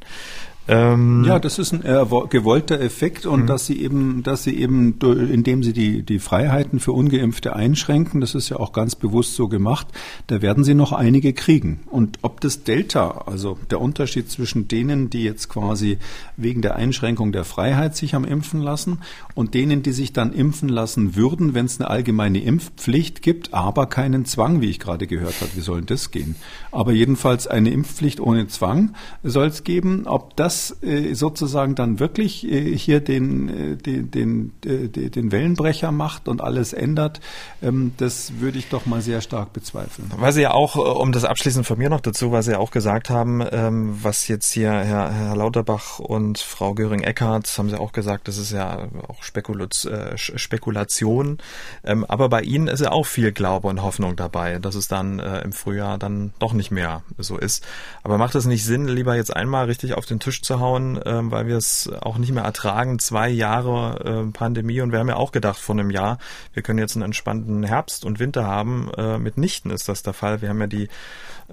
Ähm, 0.68 1.24
ja, 1.26 1.38
das 1.38 1.58
ist 1.58 1.72
ein 1.72 1.80
gewollter 2.28 2.78
Effekt 2.78 3.24
und 3.24 3.42
mhm. 3.42 3.46
dass 3.46 3.64
sie 3.64 3.80
eben, 3.82 4.22
dass 4.22 4.42
sie 4.42 4.58
eben, 4.58 4.98
indem 5.00 5.62
sie 5.62 5.72
die, 5.72 6.02
die 6.02 6.18
Freiheiten 6.18 6.78
für 6.78 6.92
Ungeimpfte 6.92 7.56
einschränken, 7.56 8.20
das 8.20 8.34
ist 8.34 8.50
ja 8.50 8.58
auch 8.58 8.74
ganz 8.74 8.94
bewusst 8.94 9.34
so 9.34 9.48
gemacht, 9.48 9.86
da 10.26 10.42
werden 10.42 10.64
sie 10.64 10.74
noch 10.74 10.92
einige 10.92 11.32
kriegen. 11.32 11.80
Und 11.86 12.18
ob 12.20 12.42
das 12.42 12.64
Delta, 12.64 13.22
also 13.24 13.58
der 13.70 13.80
Unterschied 13.80 14.30
zwischen 14.30 14.68
denen, 14.68 15.08
die 15.08 15.22
jetzt 15.22 15.48
quasi 15.48 15.96
wegen 16.36 16.60
der 16.60 16.76
Einschränkung 16.76 17.32
der 17.32 17.44
Freiheit 17.44 17.96
sich 17.96 18.14
am 18.14 18.26
impfen 18.26 18.60
lassen 18.60 18.98
und 19.34 19.54
denen, 19.54 19.82
die 19.82 19.92
sich 19.92 20.12
dann 20.12 20.34
impfen 20.34 20.68
lassen 20.68 21.16
würden, 21.16 21.54
wenn 21.54 21.64
es 21.64 21.80
eine 21.80 21.88
allgemeine 21.88 22.42
Impfpflicht 22.42 23.22
gibt, 23.22 23.54
aber 23.54 23.86
keinen 23.86 24.26
Zwang, 24.26 24.60
wie 24.60 24.68
ich 24.68 24.78
gerade 24.78 25.06
gehört 25.06 25.40
habe, 25.40 25.52
wie 25.54 25.62
soll 25.62 25.80
das 25.80 26.10
gehen? 26.10 26.36
Aber 26.72 26.92
jedenfalls 26.92 27.46
eine 27.46 27.70
Impfpflicht 27.70 28.20
ohne 28.20 28.48
Zwang 28.48 28.94
soll 29.22 29.46
es 29.46 29.64
geben. 29.64 30.06
Ob 30.06 30.36
das 30.36 30.57
das 30.58 30.82
äh, 30.82 31.14
sozusagen 31.14 31.74
dann 31.74 32.00
wirklich 32.00 32.46
äh, 32.46 32.76
hier 32.76 33.00
den, 33.00 33.48
äh, 33.48 33.76
den, 33.76 34.10
den, 34.10 34.52
den 34.62 35.32
Wellenbrecher 35.32 35.92
macht 35.92 36.28
und 36.28 36.40
alles 36.40 36.72
ändert, 36.72 37.20
ähm, 37.62 37.92
das 37.96 38.40
würde 38.40 38.58
ich 38.58 38.68
doch 38.68 38.86
mal 38.86 39.00
sehr 39.00 39.20
stark 39.20 39.52
bezweifeln. 39.52 40.10
Weil 40.16 40.32
Sie 40.32 40.42
ja 40.42 40.52
auch, 40.52 40.76
um 40.76 41.12
das 41.12 41.24
abschließend 41.24 41.66
von 41.66 41.78
mir 41.78 41.90
noch 41.90 42.00
dazu, 42.00 42.32
weil 42.32 42.42
Sie 42.42 42.52
ja 42.52 42.58
auch 42.58 42.70
gesagt 42.70 43.10
haben, 43.10 43.44
ähm, 43.50 43.98
was 44.02 44.28
jetzt 44.28 44.50
hier 44.50 44.70
Herr, 44.70 45.12
Herr 45.12 45.36
Lauterbach 45.36 46.00
und 46.00 46.38
Frau 46.38 46.74
Göring-Eckardt 46.74 47.56
haben 47.56 47.70
Sie 47.70 47.78
auch 47.78 47.92
gesagt, 47.92 48.28
das 48.28 48.38
ist 48.38 48.52
ja 48.52 48.88
auch 49.06 49.22
Spekulation. 49.22 51.38
Ähm, 51.84 52.04
aber 52.04 52.28
bei 52.28 52.42
Ihnen 52.42 52.68
ist 52.68 52.80
ja 52.80 52.90
auch 52.90 53.06
viel 53.06 53.32
Glaube 53.32 53.68
und 53.68 53.82
Hoffnung 53.82 54.16
dabei, 54.16 54.58
dass 54.58 54.74
es 54.74 54.88
dann 54.88 55.18
im 55.18 55.52
Frühjahr 55.52 55.98
dann 55.98 56.32
doch 56.38 56.52
nicht 56.52 56.70
mehr 56.70 57.02
so 57.18 57.38
ist. 57.38 57.64
Aber 58.02 58.18
macht 58.18 58.34
es 58.34 58.46
nicht 58.46 58.64
Sinn, 58.64 58.88
lieber 58.88 59.16
jetzt 59.16 59.34
einmal 59.34 59.66
richtig 59.66 59.94
auf 59.94 60.06
den 60.06 60.20
Tisch 60.20 60.42
zu 60.48 60.58
ähm, 61.04 61.30
weil 61.30 61.46
wir 61.46 61.56
es 61.56 61.90
auch 62.00 62.18
nicht 62.18 62.32
mehr 62.32 62.44
ertragen. 62.44 62.98
Zwei 62.98 63.28
Jahre 63.28 64.26
äh, 64.28 64.32
Pandemie 64.32 64.80
und 64.80 64.92
wir 64.92 64.98
haben 64.98 65.08
ja 65.08 65.16
auch 65.16 65.30
gedacht 65.32 65.58
vor 65.58 65.74
einem 65.74 65.90
Jahr, 65.90 66.18
wir 66.52 66.62
können 66.62 66.78
jetzt 66.78 66.96
einen 66.96 67.04
entspannten 67.04 67.62
Herbst 67.62 68.04
und 68.04 68.18
Winter 68.18 68.46
haben. 68.46 68.90
Äh, 68.96 69.18
mitnichten 69.18 69.70
ist 69.70 69.88
das 69.88 70.02
der 70.02 70.14
Fall. 70.14 70.42
Wir 70.42 70.48
haben 70.48 70.60
ja 70.60 70.66
die 70.66 70.88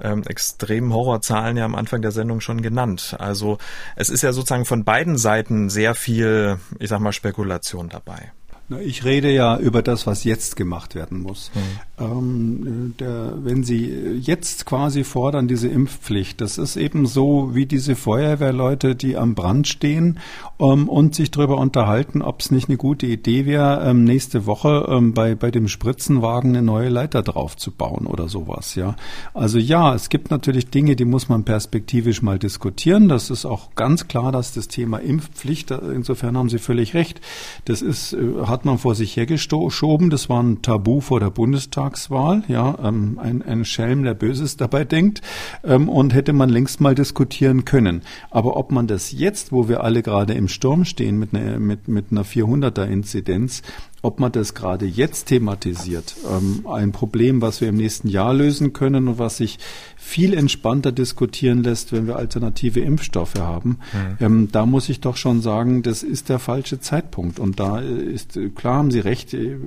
ähm, 0.02 0.24
extremen 0.24 0.94
Horrorzahlen 0.94 1.58
ja 1.58 1.66
am 1.66 1.76
Anfang 1.76 2.02
der 2.02 2.12
Sendung 2.12 2.42
schon 2.42 2.62
genannt. 2.62 3.16
Also 3.20 3.58
es 3.96 4.10
ist 4.10 4.24
ja 4.24 4.34
sozusagen 4.34 4.66
von 4.66 4.84
beiden 4.84 5.18
Seiten 5.18 5.70
sehr 5.70 5.96
viel, 5.96 6.58
ich 6.80 6.90
sag 6.90 7.00
mal, 7.00 7.14
Spekulation 7.14 7.90
dabei. 7.90 8.32
Ich 8.80 9.04
rede 9.04 9.30
ja 9.30 9.58
über 9.58 9.84
das, 9.84 10.08
was 10.08 10.24
jetzt 10.24 10.56
gemacht 10.56 10.96
werden 10.96 11.20
muss. 11.20 11.52
Mhm. 11.54 11.80
Ähm, 11.98 12.94
der, 13.00 13.34
wenn 13.38 13.64
Sie 13.64 13.86
jetzt 14.20 14.66
quasi 14.66 15.06
fordern, 15.06 15.48
diese 15.48 15.70
Impfpflicht, 15.70 16.42
das 16.42 16.58
ist 16.58 16.76
eben 16.76 17.06
so 17.06 17.56
wie 17.56 17.66
diese 17.66 17.96
Feuerwehrleute, 17.96 18.96
die 18.96 19.16
am 19.16 19.34
Brand 19.34 19.68
stehen 19.68 20.20
ähm, 20.60 20.90
und 20.90 21.16
sich 21.16 21.32
darüber 21.32 21.58
unterhalten, 21.58 22.22
ob 22.22 22.42
es 22.42 22.52
nicht 22.52 22.68
eine 22.68 22.78
gute 22.78 23.06
Idee 23.06 23.46
wäre, 23.46 23.90
ähm, 23.90 24.04
nächste 24.04 24.46
Woche 24.46 24.88
ähm, 24.90 25.14
bei, 25.14 25.36
bei 25.36 25.52
dem 25.52 25.70
Spritzenwagen 25.70 26.50
eine 26.50 26.62
neue 26.62 26.90
Leiter 26.90 27.22
drauf 27.22 27.56
zu 27.56 27.72
bauen 27.72 28.08
oder 28.08 28.28
sowas. 28.28 28.76
Ja, 28.76 28.98
Also 29.34 29.58
ja, 29.58 29.96
es 29.96 30.10
gibt 30.10 30.32
natürlich 30.32 30.68
Dinge, 30.70 30.98
die 30.98 31.06
muss 31.06 31.30
man 31.30 31.46
perspektivisch 31.46 32.22
mal 32.22 32.40
diskutieren. 32.40 33.08
Das 33.08 33.30
ist 33.30 33.46
auch 33.46 33.74
ganz 33.76 34.10
klar, 34.10 34.34
dass 34.34 34.54
das 34.54 34.68
Thema 34.68 34.98
Impfpflicht, 34.98 35.72
insofern 35.72 36.38
haben 36.38 36.50
Sie 36.50 36.60
völlig 36.60 36.94
recht, 36.94 37.22
das 37.64 37.82
ist, 37.82 38.12
äh, 38.12 38.46
hat 38.48 38.66
man 38.66 38.80
vor 38.80 38.96
sich 38.96 39.16
hergeschoben. 39.16 40.10
Das 40.10 40.28
war 40.30 40.44
ein 40.44 40.62
Tabu 40.62 41.00
vor 41.00 41.22
der 41.22 41.30
Bundestagswahl. 41.86 42.44
Ja, 42.48 42.78
ähm, 42.84 43.20
ein, 43.22 43.42
ein 43.42 43.66
Schelm, 43.66 44.04
der 44.04 44.14
Böses 44.14 44.58
dabei 44.58 44.84
denkt. 44.84 45.22
Ähm, 45.64 45.90
und 45.90 46.14
hätte 46.14 46.34
man 46.34 46.50
längst 46.50 46.82
mal 46.82 46.96
diskutieren 46.96 47.66
können. 47.66 48.02
Aber 48.30 48.58
ob 48.58 48.72
man 48.72 48.88
das 48.88 49.12
jetzt, 49.12 49.52
wo 49.52 49.68
wir 49.70 49.84
alle 49.84 50.02
gerade 50.02 50.34
im 50.34 50.48
Sturm 50.48 50.86
stehen 50.86 51.18
mit 51.18 51.34
einer, 51.34 51.60
mit, 51.60 51.88
mit 51.88 52.06
einer 52.12 52.24
400er 52.24 52.86
Inzidenz, 52.86 53.62
ob 54.06 54.20
man 54.20 54.32
das 54.32 54.54
gerade 54.54 54.86
jetzt 54.86 55.26
thematisiert, 55.26 56.16
ähm, 56.30 56.68
ein 56.70 56.92
Problem, 56.92 57.42
was 57.42 57.60
wir 57.60 57.70
im 57.70 57.78
nächsten 57.78 58.08
Jahr 58.08 58.36
lösen 58.36 58.72
können 58.72 59.08
und 59.08 59.18
was 59.18 59.38
sich 59.38 59.58
viel 60.06 60.36
entspannter 60.36 60.92
diskutieren 60.92 61.64
lässt, 61.64 61.92
wenn 61.92 62.06
wir 62.06 62.16
alternative 62.16 62.80
Impfstoffe 62.80 63.40
haben. 63.40 63.80
Mhm. 63.92 64.18
Ähm, 64.20 64.50
da 64.52 64.68
muss 64.68 64.88
ich 64.90 65.00
doch 65.00 65.18
schon 65.18 65.42
sagen, 65.42 65.82
das 65.82 66.04
ist 66.04 66.30
der 66.30 66.38
falsche 66.38 66.80
Zeitpunkt. 66.80 67.40
Und 67.40 67.60
da 67.60 67.80
ist, 67.80 68.40
klar 68.54 68.78
haben 68.78 68.92
Sie 68.92 69.00
recht, 69.00 69.34
äh, 69.34 69.58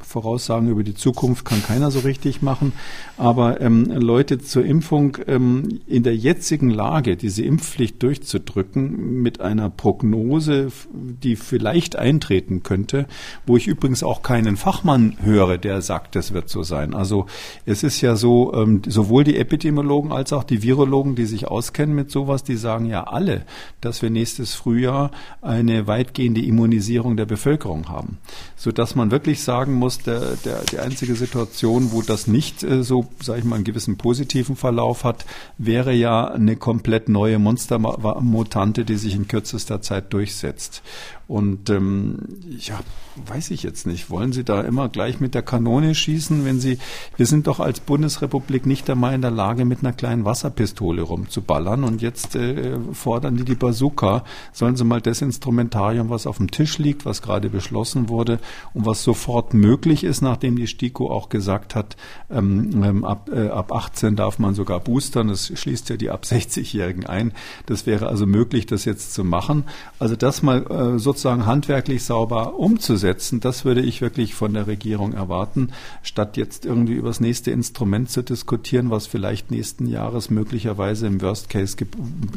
Voraussagen 0.00 0.70
über 0.70 0.84
die 0.84 0.94
Zukunft 0.94 1.44
kann 1.44 1.62
keiner 1.62 1.90
so 1.90 2.00
richtig 2.00 2.40
machen. 2.40 2.72
Aber 3.18 3.60
ähm, 3.60 3.84
Leute 3.84 4.38
zur 4.38 4.64
Impfung 4.64 5.18
ähm, 5.26 5.80
in 5.86 6.02
der 6.02 6.16
jetzigen 6.16 6.70
Lage, 6.70 7.18
diese 7.18 7.42
Impfpflicht 7.42 8.02
durchzudrücken, 8.02 9.20
mit 9.20 9.42
einer 9.42 9.68
Prognose, 9.68 10.68
die 10.94 11.36
vielleicht 11.36 11.96
eintreten 11.96 12.62
könnte, 12.62 13.06
wo 13.44 13.58
ich 13.58 13.68
übrigens 13.74 14.04
auch 14.04 14.22
keinen 14.22 14.56
Fachmann 14.56 15.16
höre, 15.20 15.58
der 15.58 15.82
sagt, 15.82 16.14
das 16.14 16.32
wird 16.32 16.48
so 16.48 16.62
sein. 16.62 16.94
Also 16.94 17.26
es 17.66 17.82
ist 17.82 18.00
ja 18.02 18.14
so, 18.14 18.54
ähm, 18.54 18.82
sowohl 18.86 19.24
die 19.24 19.36
Epidemiologen 19.36 20.12
als 20.12 20.32
auch 20.32 20.44
die 20.44 20.62
Virologen, 20.62 21.16
die 21.16 21.26
sich 21.26 21.48
auskennen 21.48 21.94
mit 21.96 22.12
sowas, 22.12 22.44
die 22.44 22.56
sagen 22.56 22.86
ja 22.86 23.04
alle, 23.04 23.44
dass 23.80 24.00
wir 24.00 24.10
nächstes 24.10 24.54
Frühjahr 24.54 25.10
eine 25.42 25.88
weitgehende 25.88 26.40
Immunisierung 26.40 27.16
der 27.16 27.26
Bevölkerung 27.26 27.88
haben. 27.88 28.18
Sodass 28.54 28.94
man 28.94 29.10
wirklich 29.10 29.42
sagen 29.42 29.74
muss, 29.74 29.98
der, 29.98 30.36
der, 30.44 30.60
die 30.70 30.78
einzige 30.78 31.16
Situation, 31.16 31.90
wo 31.90 32.02
das 32.02 32.28
nicht 32.28 32.62
äh, 32.62 32.84
so, 32.84 33.08
sage 33.20 33.40
ich 33.40 33.44
mal, 33.44 33.56
einen 33.56 33.64
gewissen 33.64 33.98
positiven 33.98 34.54
Verlauf 34.54 35.02
hat, 35.02 35.26
wäre 35.58 35.92
ja 35.92 36.28
eine 36.28 36.54
komplett 36.54 37.08
neue 37.08 37.40
Monstermutante, 37.40 38.84
die 38.84 38.96
sich 38.96 39.16
in 39.16 39.26
kürzester 39.26 39.82
Zeit 39.82 40.12
durchsetzt. 40.12 40.82
Und 41.26 41.70
ähm, 41.70 42.18
ja, 42.58 42.80
weiß 43.16 43.50
ich 43.50 43.62
jetzt 43.62 43.86
nicht. 43.86 44.10
Wollen 44.10 44.32
Sie 44.32 44.44
da 44.44 44.60
immer 44.60 44.88
gleich 44.88 45.20
mit 45.20 45.34
der 45.34 45.42
Kanone 45.42 45.94
schießen, 45.94 46.44
wenn 46.44 46.60
Sie, 46.60 46.78
wir 47.16 47.26
sind 47.26 47.46
doch 47.46 47.60
als 47.60 47.80
Bundesrepublik 47.80 48.66
nicht 48.66 48.90
einmal 48.90 49.14
in 49.14 49.22
der 49.22 49.30
Lage, 49.30 49.64
mit 49.64 49.80
einer 49.80 49.92
kleinen 49.92 50.24
Wasserpistole 50.24 51.02
rumzuballern 51.02 51.84
und 51.84 52.02
jetzt 52.02 52.36
äh, 52.36 52.76
fordern 52.92 53.36
die 53.36 53.44
die 53.44 53.54
Bazooka. 53.54 54.24
Sollen 54.52 54.76
Sie 54.76 54.84
mal 54.84 55.00
das 55.00 55.22
Instrumentarium, 55.22 56.10
was 56.10 56.26
auf 56.26 56.36
dem 56.36 56.50
Tisch 56.50 56.78
liegt, 56.78 57.06
was 57.06 57.22
gerade 57.22 57.48
beschlossen 57.48 58.08
wurde 58.08 58.38
und 58.74 58.84
was 58.84 59.02
sofort 59.02 59.54
möglich 59.54 60.04
ist, 60.04 60.20
nachdem 60.20 60.56
die 60.56 60.66
STIKO 60.66 61.10
auch 61.10 61.28
gesagt 61.28 61.74
hat, 61.74 61.96
ähm, 62.30 62.82
ähm 62.82 63.04
ab, 63.04 63.30
äh, 63.32 63.48
ab 63.48 63.72
18 63.72 64.16
darf 64.16 64.38
man 64.38 64.54
sogar 64.54 64.80
boostern. 64.80 65.28
Das 65.28 65.52
schließt 65.54 65.88
ja 65.88 65.96
die 65.96 66.10
ab 66.10 66.24
60-Jährigen 66.24 67.06
ein. 67.06 67.32
Das 67.66 67.86
wäre 67.86 68.08
also 68.08 68.26
möglich, 68.26 68.66
das 68.66 68.84
jetzt 68.84 69.14
zu 69.14 69.24
machen. 69.24 69.64
Also 69.98 70.16
das 70.16 70.42
mal 70.42 70.66
äh, 70.66 70.98
sozusagen 71.14 71.46
handwerklich 71.46 72.02
sauber 72.02 72.58
umzusetzen. 72.58 73.38
Das 73.38 73.64
würde 73.64 73.80
ich 73.80 74.00
wirklich 74.00 74.34
von 74.34 74.52
der 74.52 74.66
Regierung 74.66 75.12
erwarten, 75.12 75.70
statt 76.02 76.36
jetzt 76.36 76.66
irgendwie 76.66 76.94
über 76.94 77.08
das 77.08 77.20
nächste 77.20 77.52
Instrument 77.52 78.10
zu 78.10 78.22
diskutieren, 78.22 78.90
was 78.90 79.06
vielleicht 79.06 79.52
nächsten 79.52 79.86
Jahres 79.86 80.28
möglicherweise 80.28 81.06
im 81.06 81.22
Worst 81.22 81.48
Case 81.48 81.76
ge 81.76 81.86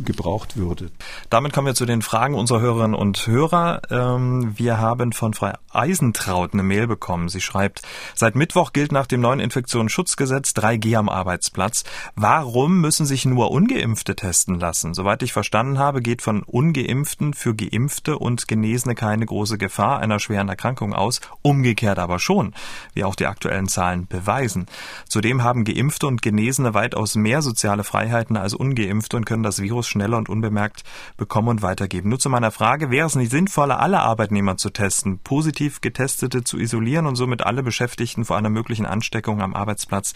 gebraucht 0.06 0.58
würde. 0.58 0.91
Damit 1.32 1.54
kommen 1.54 1.66
wir 1.66 1.74
zu 1.74 1.88
den 1.88 2.04
Fragen 2.04 2.36
unserer 2.36 2.62
Hörerinnen 2.62 2.94
und 2.94 3.26
Hörer. 3.26 3.82
Ähm, 3.90 4.54
wir 4.56 4.78
haben 4.78 5.12
von 5.12 5.34
Frau 5.34 5.54
Eisentraut 5.72 6.54
eine 6.54 6.64
Mail 6.64 6.86
bekommen. 6.86 7.30
Sie 7.30 7.41
schreibt, 7.41 7.82
seit 8.14 8.36
Mittwoch 8.36 8.74
gilt 8.74 8.91
nach 8.91 9.08
dem 9.08 9.22
neuen 9.22 9.40
Infektionsschutzgesetz 9.40 10.52
3G 10.52 10.95
am 10.95 11.10
Arbeitsplatz. 11.10 11.84
Warum 12.16 12.80
müssen 12.80 13.08
sich 13.08 13.26
nur 13.26 13.49
Ungeimpfte 13.49 14.16
testen 14.16 14.60
lassen? 14.60 14.94
Soweit 14.94 15.24
ich 15.24 15.34
verstanden 15.34 15.80
habe, 15.80 16.02
geht 16.02 16.22
von 16.22 16.44
Ungeimpften 16.44 17.34
für 17.34 17.56
Geimpfte 17.56 18.20
und 18.20 18.48
Genesene 18.48 18.66
keine 18.76 19.26
große 19.26 19.57
Gefahr 19.57 19.99
einer 19.99 20.19
schweren 20.19 20.49
Erkrankung 20.49 20.94
aus, 20.94 21.22
umgekehrt 21.41 21.99
aber 21.99 22.19
schon, 22.19 22.53
wie 22.94 23.03
auch 23.03 23.15
die 23.15 23.26
aktuellen 23.26 23.68
Zahlen 23.68 24.07
beweisen. 24.07 24.65
Zudem 25.07 25.44
haben 25.44 25.64
Geimpfte 25.64 26.07
und 26.07 26.22
Genesene 26.22 26.73
weitaus 26.73 27.15
mehr 27.15 27.41
soziale 27.41 27.84
Freiheiten 27.84 28.38
als 28.38 28.53
Ungeimpfte 28.53 29.18
und 29.18 29.26
können 29.26 29.44
das 29.44 29.61
Virus 29.61 29.88
schneller 29.88 30.18
und 30.18 30.30
unbemerkt 30.30 30.84
bekommen 31.15 31.48
und 31.48 31.61
weitergeben. 31.61 32.10
Nur 32.10 32.19
zu 32.19 32.30
meiner 32.30 32.52
Frage, 32.52 32.91
wäre 32.91 33.07
es 33.07 33.15
nicht 33.15 33.31
sinnvoller, 33.31 33.80
alle 33.80 33.99
Arbeitnehmer 33.99 34.57
zu 34.57 34.69
testen, 34.69 35.19
positiv 35.19 35.81
Getestete 35.81 36.44
zu 36.44 36.57
isolieren 36.57 37.06
und 37.06 37.15
somit 37.15 37.45
alle 37.45 37.64
Beschäftigten 37.64 38.26
vor 38.26 38.38
einer 38.38 38.49
möglichen 38.49 38.85
Ansteckung 38.85 39.41
am 39.41 39.53
Arbeitsplatz 39.53 40.14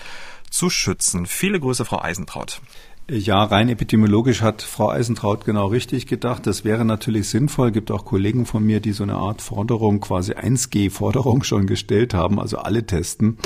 zu 0.49 0.69
schützen? 0.69 1.25
Viele 1.25 1.59
Grüße, 1.59 1.85
Frau 1.85 2.01
Eisentraut. 2.01 2.61
Ja, 3.09 3.43
rein 3.43 3.67
epidemiologisch 3.67 4.41
hat 4.41 4.61
Frau 4.61 4.89
Eisentraut 4.89 5.43
genau 5.43 5.67
richtig 5.67 6.05
gedacht. 6.05 6.47
Das 6.47 6.63
wäre 6.63 6.85
natürlich 6.85 7.27
sinnvoll. 7.27 7.71
Gibt 7.71 7.91
auch 7.91 8.05
Kollegen 8.05 8.45
von 8.45 8.63
mir, 8.63 8.79
die 8.79 8.93
so 8.93 9.03
eine 9.03 9.15
Art 9.15 9.41
Forderung, 9.41 9.99
quasi 9.99 10.33
1G-Forderung 10.33 11.43
schon 11.43 11.65
gestellt 11.65 12.13
haben, 12.13 12.39
also 12.39 12.59
alle 12.59 12.85
testen. 12.85 13.37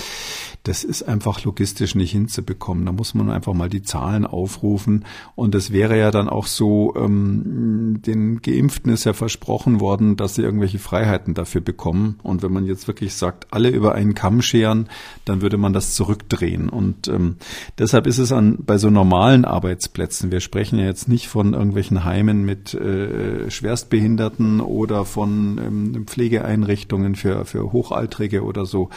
Das 0.64 0.84
ist 0.84 1.03
einfach 1.03 1.44
logistisch 1.44 1.95
nicht 1.95 2.11
hinzubekommen. 2.11 2.86
Da 2.86 2.91
muss 2.91 3.14
man 3.14 3.32
einfach 3.32 3.53
mal 3.53 3.69
die 3.69 3.82
Zahlen 3.82 4.26
aufrufen. 4.26 5.06
Und 5.36 5.56
das 5.56 5.72
wäre 5.72 5.98
ja 5.98 6.11
dann 6.11 6.27
auch 6.27 6.48
so, 6.48 6.94
ähm, 6.95 8.02
den 8.06 8.41
Geimpften 8.41 8.91
ist 8.91 9.06
ja 9.06 9.14
versprochen 9.14 9.80
worden, 9.80 10.15
dass 10.15 10.36
sie 10.36 10.41
irgendwelche 10.41 10.80
Freiheiten 10.80 11.34
dafür 11.34 11.61
bekommen. 11.61 12.19
Und 12.23 12.44
wenn 12.44 12.52
man 12.52 12.65
jetzt 12.65 12.88
wirklich 12.88 13.14
sagt, 13.14 13.48
alle 13.52 13.69
über 13.69 13.95
einen 13.95 14.15
Kamm 14.15 14.41
scheren, 14.41 14.90
dann 15.23 15.41
würde 15.41 15.57
man 15.57 15.73
das 15.73 15.94
zurückdrehen. 15.95 16.69
Und 16.69 17.07
ähm, 17.07 17.38
deshalb 17.77 18.06
ist 18.06 18.18
es 18.18 18.32
an, 18.32 18.57
bei 18.60 18.77
so 18.77 18.90
normalen 18.90 19.44
Arbeitsplätzen. 19.45 20.31
Wir 20.31 20.39
sprechen 20.39 20.80
ja 20.80 20.85
jetzt 20.85 21.07
nicht 21.07 21.27
von 21.27 21.53
irgendwelchen 21.53 22.03
Heimen 22.03 22.43
mit 22.43 22.73
äh, 22.73 23.49
Schwerstbehinderten 23.49 24.61
oder 24.61 25.05
von 25.05 25.59
ähm, 25.63 26.05
Pflegeeinrichtungen 26.05 27.15
für, 27.15 27.45
für 27.45 27.72
Hochaltrige 27.72 28.43
oder 28.43 28.65
so. 28.65 28.89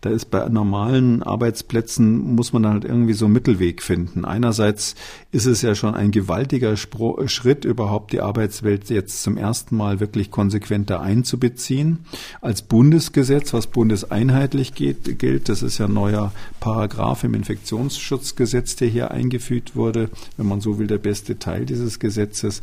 Da 0.00 0.10
ist 0.10 0.30
bei 0.30 0.48
normalen 0.48 1.22
Arbeitsplätzen 1.22 2.34
muss 2.34 2.52
man 2.52 2.66
halt 2.66 2.84
irgendwie 2.84 3.14
so 3.14 3.26
einen 3.26 3.34
Mittelweg 3.34 3.82
finden. 3.82 4.24
Einerseits 4.24 4.94
ist 5.32 5.46
es 5.46 5.62
ja 5.62 5.74
schon 5.74 5.94
ein 5.94 6.10
gewaltiger 6.10 6.76
Spro 6.76 7.26
Schritt, 7.26 7.64
überhaupt 7.64 8.12
die 8.12 8.20
Arbeitswelt 8.20 8.90
jetzt 8.90 9.22
zum 9.22 9.36
ersten 9.36 9.76
Mal 9.76 10.00
wirklich 10.00 10.30
konsequenter 10.30 11.00
einzubeziehen. 11.00 12.00
Als 12.40 12.62
Bundesgesetz, 12.62 13.52
was 13.52 13.66
bundeseinheitlich 13.66 14.74
geht, 14.74 15.18
gilt, 15.18 15.48
das 15.48 15.62
ist 15.62 15.78
ja 15.78 15.86
ein 15.86 15.92
neuer 15.92 16.32
Paragraph 16.60 17.24
im 17.24 17.34
Infektionsschutzgesetz, 17.34 18.76
der 18.76 18.88
hier 18.88 19.10
eingefügt 19.10 19.76
wurde, 19.76 19.93
wenn 19.94 20.46
man 20.46 20.60
so 20.60 20.78
will, 20.78 20.86
der 20.86 20.98
beste 20.98 21.38
Teil 21.38 21.66
dieses 21.66 21.98
Gesetzes. 21.98 22.60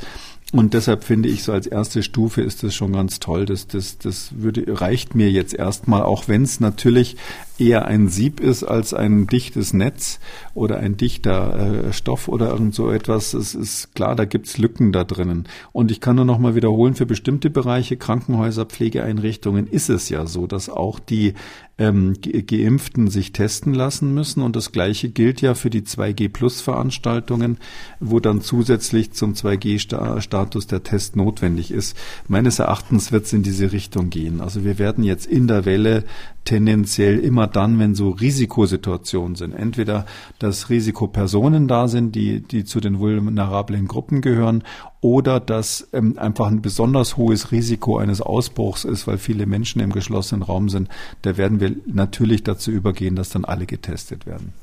Und 0.51 0.73
deshalb 0.73 1.05
finde 1.05 1.29
ich, 1.29 1.43
so 1.43 1.53
als 1.53 1.65
erste 1.65 2.03
Stufe 2.03 2.41
ist 2.41 2.63
das 2.63 2.75
schon 2.75 2.91
ganz 2.91 3.19
toll. 3.19 3.45
Das, 3.45 3.67
das, 3.67 3.97
das 3.97 4.31
würde, 4.35 4.63
reicht 4.67 5.15
mir 5.15 5.31
jetzt 5.31 5.53
erstmal, 5.53 6.03
auch 6.03 6.27
wenn 6.27 6.43
es 6.43 6.59
natürlich 6.59 7.15
eher 7.61 7.85
ein 7.85 8.07
Sieb 8.07 8.39
ist 8.39 8.63
als 8.63 8.93
ein 8.93 9.27
dichtes 9.27 9.73
Netz 9.73 10.19
oder 10.53 10.77
ein 10.77 10.97
dichter 10.97 11.85
äh, 11.85 11.93
Stoff 11.93 12.27
oder 12.27 12.49
irgend 12.49 12.73
so 12.73 12.91
etwas. 12.91 13.33
Es 13.33 13.53
ist 13.53 13.93
klar, 13.93 14.15
da 14.15 14.25
gibt's 14.25 14.57
Lücken 14.57 14.91
da 14.91 15.03
drinnen. 15.03 15.47
Und 15.71 15.91
ich 15.91 16.01
kann 16.01 16.15
nur 16.15 16.25
noch 16.25 16.39
mal 16.39 16.55
wiederholen, 16.55 16.95
für 16.95 17.05
bestimmte 17.05 17.49
Bereiche, 17.49 17.97
Krankenhäuser, 17.97 18.65
Pflegeeinrichtungen 18.65 19.67
ist 19.67 19.89
es 19.89 20.09
ja 20.09 20.25
so, 20.25 20.47
dass 20.47 20.69
auch 20.69 20.99
die 20.99 21.35
ähm, 21.81 22.13
Geimpften 22.21 23.09
sich 23.09 23.31
testen 23.31 23.73
lassen 23.73 24.13
müssen. 24.13 24.43
Und 24.43 24.55
das 24.55 24.71
Gleiche 24.71 25.09
gilt 25.09 25.41
ja 25.41 25.55
für 25.55 25.69
die 25.69 25.81
2G-Plus-Veranstaltungen, 25.81 27.57
wo 27.99 28.19
dann 28.19 28.41
zusätzlich 28.41 29.13
zum 29.13 29.33
2G-Status 29.33 30.67
der 30.67 30.83
Test 30.83 31.15
notwendig 31.15 31.71
ist. 31.71 31.97
Meines 32.27 32.59
Erachtens 32.59 33.11
wird 33.11 33.25
es 33.25 33.33
in 33.33 33.43
diese 33.43 33.71
Richtung 33.71 34.09
gehen. 34.09 34.41
Also 34.41 34.63
wir 34.63 34.77
werden 34.77 35.03
jetzt 35.03 35.25
in 35.25 35.47
der 35.47 35.65
Welle 35.65 36.03
tendenziell 36.45 37.19
immer 37.19 37.47
dann, 37.55 37.79
wenn 37.79 37.95
so 37.95 38.09
Risikosituationen 38.09 39.35
sind. 39.35 39.53
Entweder, 39.53 40.05
dass 40.39 40.69
Risikopersonen 40.69 41.67
da 41.67 41.87
sind, 41.87 42.15
die, 42.15 42.41
die 42.41 42.65
zu 42.65 42.79
den 42.79 42.99
vulnerablen 42.99 43.87
Gruppen 43.87 44.21
gehören, 44.21 44.63
oder 45.01 45.39
dass 45.39 45.89
ähm, 45.93 46.17
einfach 46.17 46.47
ein 46.47 46.61
besonders 46.61 47.17
hohes 47.17 47.51
Risiko 47.51 47.97
eines 47.97 48.21
Ausbruchs 48.21 48.85
ist, 48.85 49.07
weil 49.07 49.17
viele 49.17 49.47
Menschen 49.47 49.81
im 49.81 49.91
geschlossenen 49.91 50.43
Raum 50.43 50.69
sind. 50.69 50.89
Da 51.23 51.37
werden 51.37 51.59
wir 51.59 51.75
natürlich 51.87 52.43
dazu 52.43 52.71
übergehen, 52.71 53.15
dass 53.15 53.29
dann 53.29 53.43
alle 53.43 53.65
getestet 53.65 54.27
werden. 54.27 54.53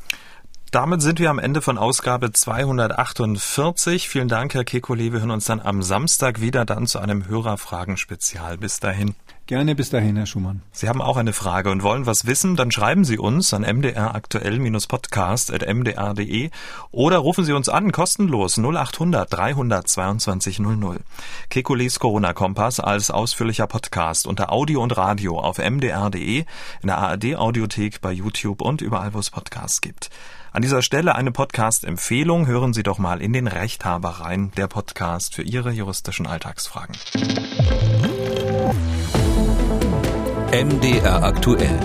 Damit 0.70 1.00
sind 1.00 1.18
wir 1.18 1.30
am 1.30 1.38
Ende 1.38 1.62
von 1.62 1.78
Ausgabe 1.78 2.30
248. 2.30 4.06
Vielen 4.06 4.28
Dank, 4.28 4.52
Herr 4.52 4.64
Kekulé. 4.64 5.14
Wir 5.14 5.20
hören 5.20 5.30
uns 5.30 5.46
dann 5.46 5.60
am 5.60 5.82
Samstag 5.82 6.42
wieder 6.42 6.66
dann 6.66 6.86
zu 6.86 6.98
einem 6.98 7.26
Hörerfragen-Spezial. 7.26 8.58
Bis 8.58 8.78
dahin. 8.78 9.14
Gerne 9.46 9.74
bis 9.74 9.88
dahin, 9.88 10.16
Herr 10.16 10.26
Schumann. 10.26 10.60
Sie 10.72 10.90
haben 10.90 11.00
auch 11.00 11.16
eine 11.16 11.32
Frage 11.32 11.70
und 11.70 11.82
wollen 11.82 12.04
was 12.04 12.26
wissen, 12.26 12.54
dann 12.54 12.70
schreiben 12.70 13.06
Sie 13.06 13.16
uns 13.16 13.54
an 13.54 13.62
mdraktuell-podcast.mdr.de 13.62 16.50
oder 16.90 17.16
rufen 17.16 17.46
Sie 17.46 17.54
uns 17.54 17.70
an, 17.70 17.90
kostenlos 17.90 18.58
0800 18.58 19.32
322 19.32 20.58
00. 20.58 20.98
Kekules 21.48 21.98
Corona-Kompass 21.98 22.78
als 22.78 23.10
ausführlicher 23.10 23.66
Podcast 23.66 24.26
unter 24.26 24.52
Audio 24.52 24.82
und 24.82 24.94
Radio 24.98 25.40
auf 25.40 25.56
mdr.de, 25.56 26.40
in 26.40 26.86
der 26.86 26.98
ARD-Audiothek, 26.98 28.02
bei 28.02 28.12
YouTube 28.12 28.60
und 28.60 28.82
überall, 28.82 29.14
wo 29.14 29.18
es 29.18 29.30
Podcasts 29.30 29.80
gibt. 29.80 30.10
An 30.58 30.62
dieser 30.62 30.82
Stelle 30.82 31.14
eine 31.14 31.30
Podcast-Empfehlung. 31.30 32.48
Hören 32.48 32.72
Sie 32.72 32.82
doch 32.82 32.98
mal 32.98 33.22
in 33.22 33.32
den 33.32 33.46
Rechthaber 33.46 34.08
rein, 34.08 34.50
der 34.56 34.66
Podcast 34.66 35.36
für 35.36 35.42
Ihre 35.42 35.70
juristischen 35.70 36.26
Alltagsfragen. 36.26 36.96
MDR 40.50 41.22
aktuell. 41.22 41.78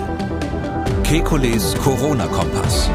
Kekules 1.04 1.76
Corona-Kompass. 1.84 2.90